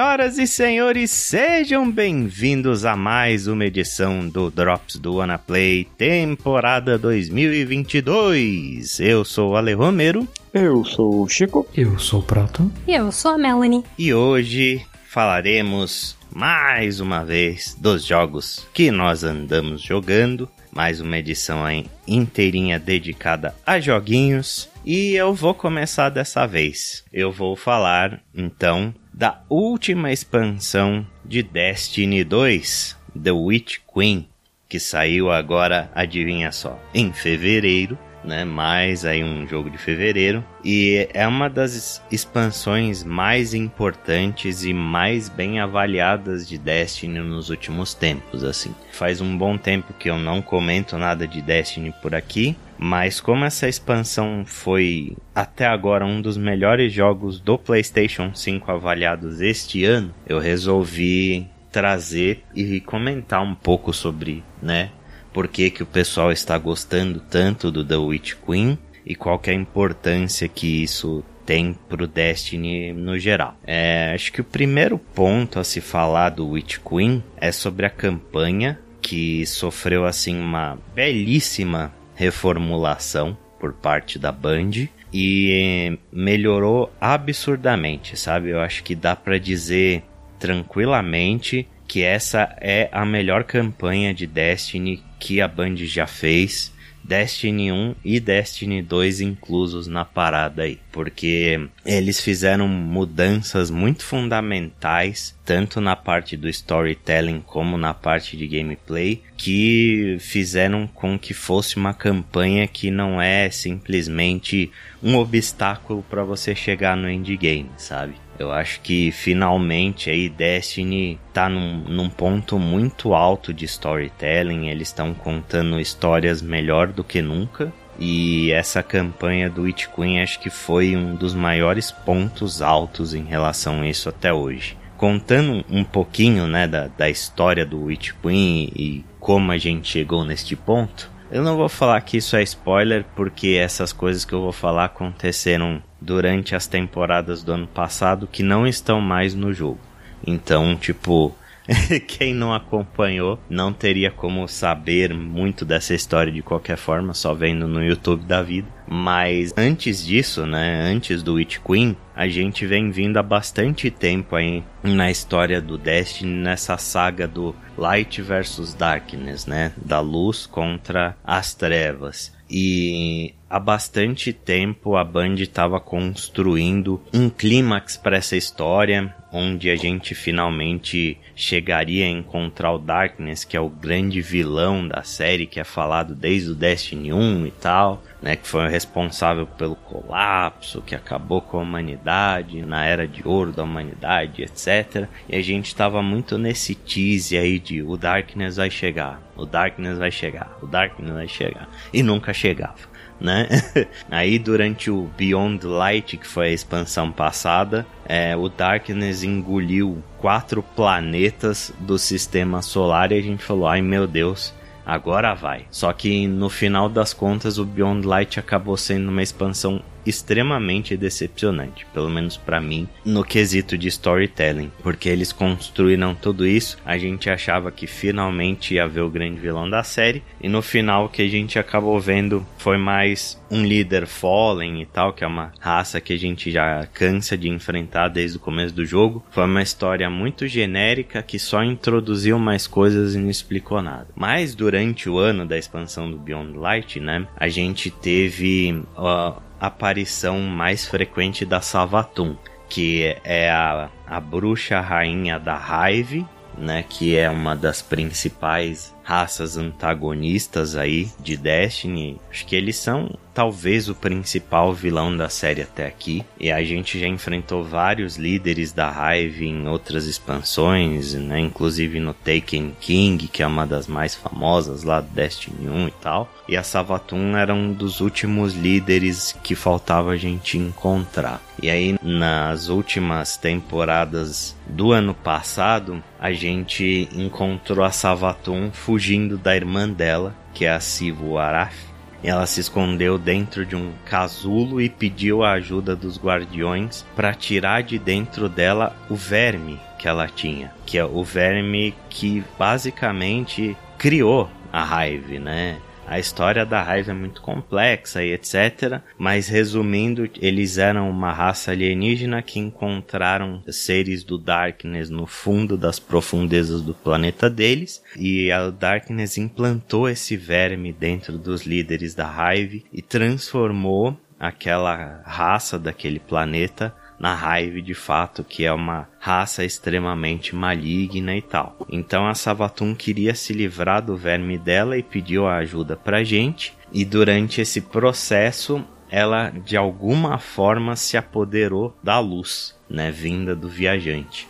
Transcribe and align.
Senhoras 0.00 0.38
e 0.38 0.46
senhores, 0.46 1.10
sejam 1.10 1.90
bem-vindos 1.90 2.86
a 2.86 2.96
mais 2.96 3.46
uma 3.46 3.66
edição 3.66 4.26
do 4.26 4.50
Drops 4.50 4.96
do 4.96 5.18
Play 5.46 5.86
temporada 5.98 6.98
2022. 6.98 8.98
Eu 8.98 9.26
sou 9.26 9.50
o 9.50 9.56
Ale 9.56 9.74
Romero. 9.74 10.26
Eu 10.54 10.82
sou 10.86 11.20
o 11.20 11.28
Chico. 11.28 11.68
Eu 11.76 11.98
sou 11.98 12.20
o 12.20 12.22
Proto. 12.22 12.72
E 12.88 12.94
eu 12.94 13.12
sou 13.12 13.32
a 13.32 13.38
Melanie. 13.38 13.84
E 13.98 14.14
hoje 14.14 14.80
falaremos 15.06 16.16
mais 16.34 16.98
uma 16.98 17.22
vez 17.22 17.76
dos 17.78 18.02
jogos 18.02 18.66
que 18.72 18.90
nós 18.90 19.22
andamos 19.22 19.82
jogando. 19.82 20.48
Mais 20.72 21.02
uma 21.02 21.18
edição 21.18 21.62
aí 21.62 21.84
inteirinha 22.08 22.78
dedicada 22.78 23.54
a 23.66 23.78
joguinhos. 23.78 24.70
E 24.82 25.14
eu 25.14 25.34
vou 25.34 25.52
começar 25.52 26.08
dessa 26.08 26.46
vez. 26.46 27.04
Eu 27.12 27.30
vou 27.30 27.54
falar 27.54 28.22
então 28.34 28.94
da 29.20 29.38
última 29.50 30.10
expansão 30.10 31.06
de 31.22 31.42
Destiny 31.42 32.24
2, 32.24 32.96
The 33.22 33.30
Witch 33.30 33.76
Queen, 33.92 34.26
que 34.66 34.80
saiu 34.80 35.30
agora, 35.30 35.90
adivinha 35.94 36.50
só, 36.50 36.80
em 36.94 37.12
fevereiro, 37.12 37.98
né? 38.24 38.46
Mais 38.46 39.04
aí 39.04 39.22
um 39.22 39.46
jogo 39.46 39.68
de 39.68 39.76
fevereiro 39.76 40.42
e 40.64 41.06
é 41.12 41.26
uma 41.26 41.50
das 41.50 42.02
expansões 42.10 43.04
mais 43.04 43.52
importantes 43.52 44.64
e 44.64 44.72
mais 44.72 45.28
bem 45.28 45.60
avaliadas 45.60 46.48
de 46.48 46.56
Destiny 46.56 47.18
nos 47.18 47.50
últimos 47.50 47.92
tempos, 47.92 48.42
assim. 48.42 48.74
Faz 48.90 49.20
um 49.20 49.36
bom 49.36 49.58
tempo 49.58 49.92
que 49.92 50.08
eu 50.08 50.18
não 50.18 50.40
comento 50.40 50.96
nada 50.96 51.28
de 51.28 51.42
Destiny 51.42 51.92
por 52.00 52.14
aqui, 52.14 52.56
mas 52.82 53.20
como 53.20 53.44
essa 53.44 53.68
expansão 53.68 54.42
foi 54.46 55.14
até 55.34 55.66
agora 55.66 56.06
um 56.06 56.22
dos 56.22 56.38
melhores 56.38 56.90
jogos 56.90 57.38
do 57.38 57.58
PlayStation 57.58 58.34
5 58.34 58.72
avaliados 58.72 59.42
este 59.42 59.84
ano, 59.84 60.14
eu 60.26 60.38
resolvi 60.38 61.46
trazer 61.70 62.42
e 62.54 62.80
comentar 62.80 63.42
um 63.42 63.54
pouco 63.54 63.92
sobre, 63.92 64.42
né, 64.62 64.90
por 65.30 65.46
que, 65.46 65.70
que 65.70 65.82
o 65.82 65.86
pessoal 65.86 66.32
está 66.32 66.56
gostando 66.56 67.20
tanto 67.20 67.70
do 67.70 67.84
The 67.84 67.96
Witch 67.96 68.34
Queen 68.46 68.78
e 69.04 69.14
qual 69.14 69.38
é 69.44 69.50
a 69.50 69.54
importância 69.54 70.48
que 70.48 70.82
isso 70.82 71.22
tem 71.44 71.76
pro 71.86 72.06
Destiny 72.06 72.94
no 72.94 73.18
geral. 73.18 73.58
É, 73.62 74.12
acho 74.14 74.32
que 74.32 74.40
o 74.40 74.44
primeiro 74.44 74.96
ponto 74.98 75.58
a 75.58 75.64
se 75.64 75.82
falar 75.82 76.30
do 76.30 76.48
Witch 76.48 76.78
Queen 76.78 77.22
é 77.36 77.52
sobre 77.52 77.84
a 77.84 77.90
campanha 77.90 78.78
que 79.02 79.44
sofreu 79.44 80.06
assim 80.06 80.38
uma 80.40 80.78
belíssima 80.94 81.92
reformulação 82.20 83.34
por 83.58 83.72
parte 83.72 84.18
da 84.18 84.30
Band 84.30 84.88
e 85.10 85.98
melhorou 86.12 86.92
absurdamente, 87.00 88.14
sabe? 88.14 88.50
Eu 88.50 88.60
acho 88.60 88.84
que 88.84 88.94
dá 88.94 89.16
para 89.16 89.38
dizer 89.38 90.02
tranquilamente 90.38 91.66
que 91.88 92.02
essa 92.02 92.54
é 92.60 92.90
a 92.92 93.06
melhor 93.06 93.44
campanha 93.44 94.12
de 94.12 94.26
Destiny 94.26 95.02
que 95.18 95.40
a 95.40 95.48
Band 95.48 95.76
já 95.76 96.06
fez 96.06 96.70
Destiny 97.02 97.72
1 97.72 97.94
e 98.04 98.20
Destiny 98.20 98.82
2 98.82 99.20
inclusos 99.20 99.86
na 99.86 100.04
parada 100.04 100.62
aí, 100.62 100.78
porque 100.92 101.68
eles 101.84 102.20
fizeram 102.20 102.68
mudanças 102.68 103.70
muito 103.70 104.04
fundamentais, 104.04 105.36
tanto 105.44 105.80
na 105.80 105.96
parte 105.96 106.36
do 106.36 106.48
storytelling 106.48 107.40
como 107.40 107.76
na 107.76 107.92
parte 107.92 108.36
de 108.36 108.46
gameplay, 108.46 109.22
que 109.36 110.16
fizeram 110.20 110.86
com 110.86 111.18
que 111.18 111.34
fosse 111.34 111.76
uma 111.76 111.94
campanha 111.94 112.66
que 112.68 112.90
não 112.90 113.20
é 113.20 113.50
simplesmente 113.50 114.70
um 115.02 115.16
obstáculo 115.16 116.04
para 116.08 116.22
você 116.22 116.54
chegar 116.54 116.96
no 116.96 117.10
endgame, 117.10 117.70
sabe? 117.76 118.14
Eu 118.40 118.50
acho 118.50 118.80
que 118.80 119.12
finalmente 119.12 120.08
aí 120.08 120.26
Destiny 120.26 121.20
tá 121.30 121.46
num, 121.46 121.80
num 121.80 122.08
ponto 122.08 122.58
muito 122.58 123.12
alto 123.12 123.52
de 123.52 123.66
storytelling. 123.66 124.70
Eles 124.70 124.88
estão 124.88 125.12
contando 125.12 125.78
histórias 125.78 126.40
melhor 126.40 126.86
do 126.86 127.04
que 127.04 127.20
nunca. 127.20 127.70
E 127.98 128.50
essa 128.50 128.82
campanha 128.82 129.50
do 129.50 129.64
Witch 129.64 129.88
Queen 129.88 130.22
acho 130.22 130.40
que 130.40 130.48
foi 130.48 130.96
um 130.96 131.14
dos 131.14 131.34
maiores 131.34 131.90
pontos 131.90 132.62
altos 132.62 133.12
em 133.12 133.24
relação 133.24 133.82
a 133.82 133.86
isso 133.86 134.08
até 134.08 134.32
hoje. 134.32 134.74
Contando 134.96 135.62
um 135.68 135.84
pouquinho 135.84 136.46
né, 136.46 136.66
da, 136.66 136.86
da 136.88 137.10
história 137.10 137.66
do 137.66 137.84
Witch 137.84 138.12
Queen 138.22 138.72
e 138.74 139.04
como 139.18 139.52
a 139.52 139.58
gente 139.58 139.86
chegou 139.86 140.24
neste 140.24 140.56
ponto, 140.56 141.10
eu 141.30 141.42
não 141.42 141.56
vou 141.56 141.68
falar 141.68 142.00
que 142.00 142.16
isso 142.16 142.36
é 142.36 142.42
spoiler, 142.42 143.04
porque 143.14 143.50
essas 143.50 143.92
coisas 143.92 144.24
que 144.24 144.32
eu 144.32 144.40
vou 144.40 144.52
falar 144.52 144.86
aconteceram 144.86 145.82
durante 146.00 146.54
as 146.54 146.66
temporadas 146.66 147.42
do 147.42 147.52
ano 147.52 147.66
passado 147.66 148.26
que 148.26 148.42
não 148.42 148.66
estão 148.66 149.00
mais 149.00 149.34
no 149.34 149.52
jogo. 149.52 149.78
Então, 150.26 150.76
tipo, 150.76 151.34
quem 152.06 152.34
não 152.34 152.52
acompanhou 152.52 153.38
não 153.48 153.72
teria 153.72 154.10
como 154.10 154.46
saber 154.48 155.14
muito 155.14 155.64
dessa 155.64 155.94
história 155.94 156.32
de 156.32 156.42
qualquer 156.42 156.76
forma, 156.76 157.14
só 157.14 157.34
vendo 157.34 157.68
no 157.68 157.82
YouTube 157.82 158.24
da 158.24 158.42
vida. 158.42 158.68
Mas 158.86 159.52
antes 159.56 160.04
disso, 160.04 160.44
né, 160.44 160.82
antes 160.82 161.22
do 161.22 161.34
Witch 161.34 161.58
Queen, 161.58 161.96
a 162.14 162.26
gente 162.26 162.66
vem 162.66 162.90
vindo 162.90 163.18
há 163.18 163.22
bastante 163.22 163.90
tempo 163.90 164.34
aí 164.34 164.64
na 164.82 165.10
história 165.10 165.60
do 165.60 165.78
Destiny, 165.78 166.32
nessa 166.32 166.76
saga 166.76 167.28
do 167.28 167.54
Light 167.78 168.20
versus 168.20 168.74
Darkness, 168.74 169.46
né, 169.46 169.72
da 169.76 170.00
luz 170.00 170.46
contra 170.46 171.16
as 171.24 171.54
trevas. 171.54 172.32
E 172.50 173.32
há 173.50 173.58
bastante 173.58 174.32
tempo 174.32 174.96
a 174.96 175.02
Band 175.02 175.34
estava 175.34 175.80
construindo 175.80 177.02
um 177.12 177.28
clímax 177.28 177.96
para 177.96 178.16
essa 178.16 178.36
história, 178.36 179.12
onde 179.32 179.68
a 179.70 179.76
gente 179.76 180.14
finalmente 180.14 181.18
chegaria 181.34 182.06
a 182.06 182.08
encontrar 182.08 182.72
o 182.72 182.78
Darkness, 182.78 183.44
que 183.44 183.56
é 183.56 183.60
o 183.60 183.68
grande 183.68 184.20
vilão 184.20 184.86
da 184.86 185.02
série, 185.02 185.46
que 185.46 185.58
é 185.58 185.64
falado 185.64 186.14
desde 186.14 186.50
o 186.50 186.54
Destiny 186.54 187.12
1 187.12 187.46
e 187.46 187.50
tal, 187.50 188.02
né, 188.22 188.36
que 188.36 188.46
foi 188.46 188.66
o 188.66 188.68
responsável 188.68 189.46
pelo 189.46 189.74
colapso, 189.74 190.82
que 190.82 190.94
acabou 190.94 191.40
com 191.40 191.58
a 191.58 191.62
humanidade, 191.62 192.62
na 192.62 192.84
era 192.84 193.06
de 193.06 193.26
ouro 193.26 193.52
da 193.52 193.64
humanidade, 193.64 194.42
etc. 194.42 195.08
E 195.28 195.34
a 195.34 195.42
gente 195.42 195.66
estava 195.66 196.00
muito 196.02 196.38
nesse 196.38 196.74
tease 196.74 197.36
aí 197.36 197.58
de 197.58 197.82
o 197.82 197.96
Darkness 197.96 198.56
vai 198.56 198.70
chegar, 198.70 199.20
o 199.36 199.44
Darkness 199.44 199.98
vai 199.98 200.10
chegar, 200.10 200.56
o 200.62 200.66
Darkness 200.66 201.14
vai 201.14 201.28
chegar, 201.28 201.68
e 201.92 202.02
nunca 202.02 202.32
chegava 202.32 202.89
né? 203.20 203.48
Aí 204.10 204.38
durante 204.38 204.90
o 204.90 205.08
Beyond 205.16 205.66
Light, 205.66 206.16
que 206.16 206.26
foi 206.26 206.48
a 206.48 206.52
expansão 206.52 207.12
passada, 207.12 207.86
é, 208.06 208.36
o 208.36 208.48
Darkness 208.48 209.22
engoliu 209.22 210.02
quatro 210.18 210.62
planetas 210.62 211.72
do 211.78 211.98
sistema 211.98 212.62
solar 212.62 213.12
e 213.12 213.18
a 213.18 213.22
gente 213.22 213.44
falou: 213.44 213.66
ai 213.66 213.82
meu 213.82 214.06
Deus, 214.06 214.54
agora 214.84 215.34
vai. 215.34 215.66
Só 215.70 215.92
que 215.92 216.26
no 216.26 216.48
final 216.48 216.88
das 216.88 217.12
contas, 217.12 217.58
o 217.58 217.64
Beyond 217.64 218.06
Light 218.06 218.40
acabou 218.40 218.76
sendo 218.76 219.10
uma 219.10 219.22
expansão 219.22 219.82
extremamente 220.04 220.96
decepcionante, 220.96 221.86
pelo 221.92 222.08
menos 222.08 222.36
para 222.36 222.60
mim, 222.60 222.88
no 223.04 223.24
quesito 223.24 223.76
de 223.76 223.88
storytelling, 223.88 224.70
porque 224.82 225.08
eles 225.08 225.32
construíram 225.32 226.14
tudo 226.14 226.46
isso, 226.46 226.78
a 226.84 226.96
gente 226.98 227.28
achava 227.28 227.70
que 227.70 227.86
finalmente 227.86 228.74
ia 228.74 228.86
ver 228.86 229.02
o 229.02 229.10
grande 229.10 229.40
vilão 229.40 229.68
da 229.68 229.82
série, 229.82 230.22
e 230.40 230.48
no 230.48 230.62
final 230.62 231.06
o 231.06 231.08
que 231.08 231.22
a 231.22 231.28
gente 231.28 231.58
acabou 231.58 231.98
vendo 232.00 232.46
foi 232.58 232.76
mais 232.76 233.40
um 233.50 233.64
líder 233.64 234.06
Fallen 234.06 234.80
e 234.80 234.86
tal, 234.86 235.12
que 235.12 235.24
é 235.24 235.26
uma 235.26 235.52
raça 235.58 236.00
que 236.00 236.12
a 236.12 236.18
gente 236.18 236.50
já 236.50 236.86
cansa 236.86 237.36
de 237.36 237.48
enfrentar 237.48 238.08
desde 238.08 238.36
o 238.36 238.40
começo 238.40 238.74
do 238.74 238.86
jogo. 238.86 239.24
Foi 239.30 239.44
uma 239.44 239.62
história 239.62 240.08
muito 240.08 240.46
genérica 240.46 241.22
que 241.22 241.38
só 241.38 241.62
introduziu 241.64 242.38
mais 242.38 242.66
coisas 242.66 243.14
e 243.14 243.18
não 243.18 243.28
explicou 243.28 243.82
nada. 243.82 244.08
Mas 244.14 244.54
durante 244.54 245.08
o 245.08 245.18
ano 245.18 245.44
da 245.44 245.58
expansão 245.58 246.10
do 246.10 246.18
Beyond 246.18 246.56
Light, 246.56 247.00
né, 247.00 247.26
a 247.36 247.48
gente 247.48 247.90
teve 247.90 248.82
uh, 248.96 249.49
aparição 249.60 250.40
mais 250.40 250.86
frequente 250.86 251.44
da 251.44 251.60
Savatum, 251.60 252.36
que 252.68 253.16
é 253.22 253.50
a, 253.50 253.90
a 254.06 254.20
bruxa 254.20 254.80
rainha 254.80 255.38
da 255.38 255.56
Hive, 255.56 256.26
né, 256.56 256.84
que 256.88 257.16
é 257.16 257.28
uma 257.28 257.54
das 257.54 257.82
principais 257.82 258.94
raças 259.02 259.56
antagonistas 259.56 260.76
aí 260.76 261.08
de 261.18 261.36
Destiny. 261.36 262.20
Acho 262.30 262.46
que 262.46 262.56
eles 262.56 262.76
são 262.76 263.10
talvez 263.34 263.88
o 263.88 263.94
principal 263.94 264.74
vilão 264.74 265.16
da 265.16 265.28
série 265.28 265.62
até 265.62 265.86
aqui. 265.86 266.24
E 266.38 266.50
a 266.50 266.62
gente 266.62 266.98
já 266.98 267.06
enfrentou 267.06 267.64
vários 267.64 268.16
líderes 268.16 268.72
da 268.72 268.90
Hive 268.90 269.46
em 269.46 269.66
outras 269.66 270.06
expansões, 270.06 271.14
né? 271.14 271.40
Inclusive 271.40 272.00
no 272.00 272.12
Taken 272.12 272.76
King, 272.80 273.28
que 273.28 273.42
é 273.42 273.46
uma 273.46 273.66
das 273.66 273.86
mais 273.86 274.14
famosas 274.14 274.82
lá 274.82 275.00
do 275.00 275.08
Destiny 275.08 275.68
1 275.68 275.88
e 275.88 275.92
tal. 275.92 276.30
E 276.48 276.56
a 276.56 276.62
Savathun 276.62 277.36
era 277.36 277.54
um 277.54 277.72
dos 277.72 278.00
últimos 278.00 278.54
líderes 278.54 279.36
que 279.42 279.54
faltava 279.54 280.10
a 280.10 280.16
gente 280.16 280.58
encontrar. 280.58 281.40
E 281.62 281.68
aí, 281.68 281.96
nas 282.02 282.68
últimas 282.68 283.36
temporadas 283.36 284.56
do 284.66 284.92
ano 284.92 285.14
passado, 285.14 286.02
a 286.18 286.32
gente 286.32 287.08
encontrou 287.14 287.84
a 287.84 287.90
Savathun 287.90 288.70
fugindo 288.90 289.38
da 289.38 289.54
irmã 289.54 289.88
dela, 289.88 290.34
que 290.52 290.64
é 290.64 290.72
a 290.72 290.80
Sivu 290.80 291.38
Araf 291.38 291.90
ela 292.24 292.44
se 292.44 292.60
escondeu 292.60 293.16
dentro 293.16 293.64
de 293.64 293.74
um 293.74 293.92
casulo 294.04 294.80
e 294.80 294.88
pediu 294.90 295.42
a 295.42 295.52
ajuda 295.52 295.96
dos 295.96 296.18
guardiões 296.18 297.06
para 297.16 297.32
tirar 297.32 297.82
de 297.82 297.98
dentro 297.98 298.48
dela 298.48 298.94
o 299.08 299.14
verme 299.14 299.80
que 299.96 300.06
ela 300.06 300.26
tinha, 300.26 300.70
que 300.84 300.98
é 300.98 301.04
o 301.04 301.22
verme 301.22 301.94
que 302.10 302.44
basicamente 302.58 303.76
criou 303.96 304.50
a 304.72 305.06
Hive, 305.06 305.38
né? 305.38 305.78
A 306.10 306.18
história 306.18 306.66
da 306.66 306.82
raiva 306.82 307.12
é 307.12 307.14
muito 307.14 307.40
complexa 307.40 308.20
e 308.20 308.32
etc. 308.32 309.00
Mas 309.16 309.46
resumindo, 309.46 310.28
eles 310.42 310.76
eram 310.76 311.08
uma 311.08 311.32
raça 311.32 311.70
alienígena 311.70 312.42
que 312.42 312.58
encontraram 312.58 313.62
seres 313.68 314.24
do 314.24 314.36
Darkness 314.36 315.08
no 315.08 315.24
fundo 315.24 315.76
das 315.76 316.00
profundezas 316.00 316.82
do 316.82 316.92
planeta 316.92 317.48
deles. 317.48 318.02
E 318.16 318.50
a 318.50 318.70
Darkness 318.70 319.38
implantou 319.38 320.08
esse 320.08 320.36
verme 320.36 320.92
dentro 320.92 321.38
dos 321.38 321.62
líderes 321.62 322.12
da 322.12 322.26
Hive 322.26 322.84
e 322.92 323.00
transformou 323.00 324.18
aquela 324.40 325.22
raça 325.24 325.78
daquele 325.78 326.18
planeta 326.18 326.92
na 327.20 327.58
Hive 327.60 327.82
de 327.82 327.92
fato, 327.92 328.42
que 328.42 328.64
é 328.64 328.72
uma 328.72 329.06
raça 329.18 329.62
extremamente 329.62 330.56
maligna 330.56 331.36
e 331.36 331.42
tal. 331.42 331.76
Então 331.90 332.26
a 332.26 332.34
Savatun 332.34 332.94
queria 332.94 333.34
se 333.34 333.52
livrar 333.52 334.02
do 334.02 334.16
verme 334.16 334.56
dela 334.56 334.96
e 334.96 335.02
pediu 335.02 335.46
a 335.46 335.56
ajuda 335.56 335.94
pra 335.96 336.24
gente. 336.24 336.74
E 336.90 337.04
durante 337.04 337.60
esse 337.60 337.82
processo, 337.82 338.82
ela 339.10 339.50
de 339.50 339.76
alguma 339.76 340.38
forma 340.38 340.96
se 340.96 341.18
apoderou 341.18 341.94
da 342.02 342.18
luz, 342.18 342.74
né, 342.88 343.10
vinda 343.10 343.54
do 343.54 343.68
viajante. 343.68 344.48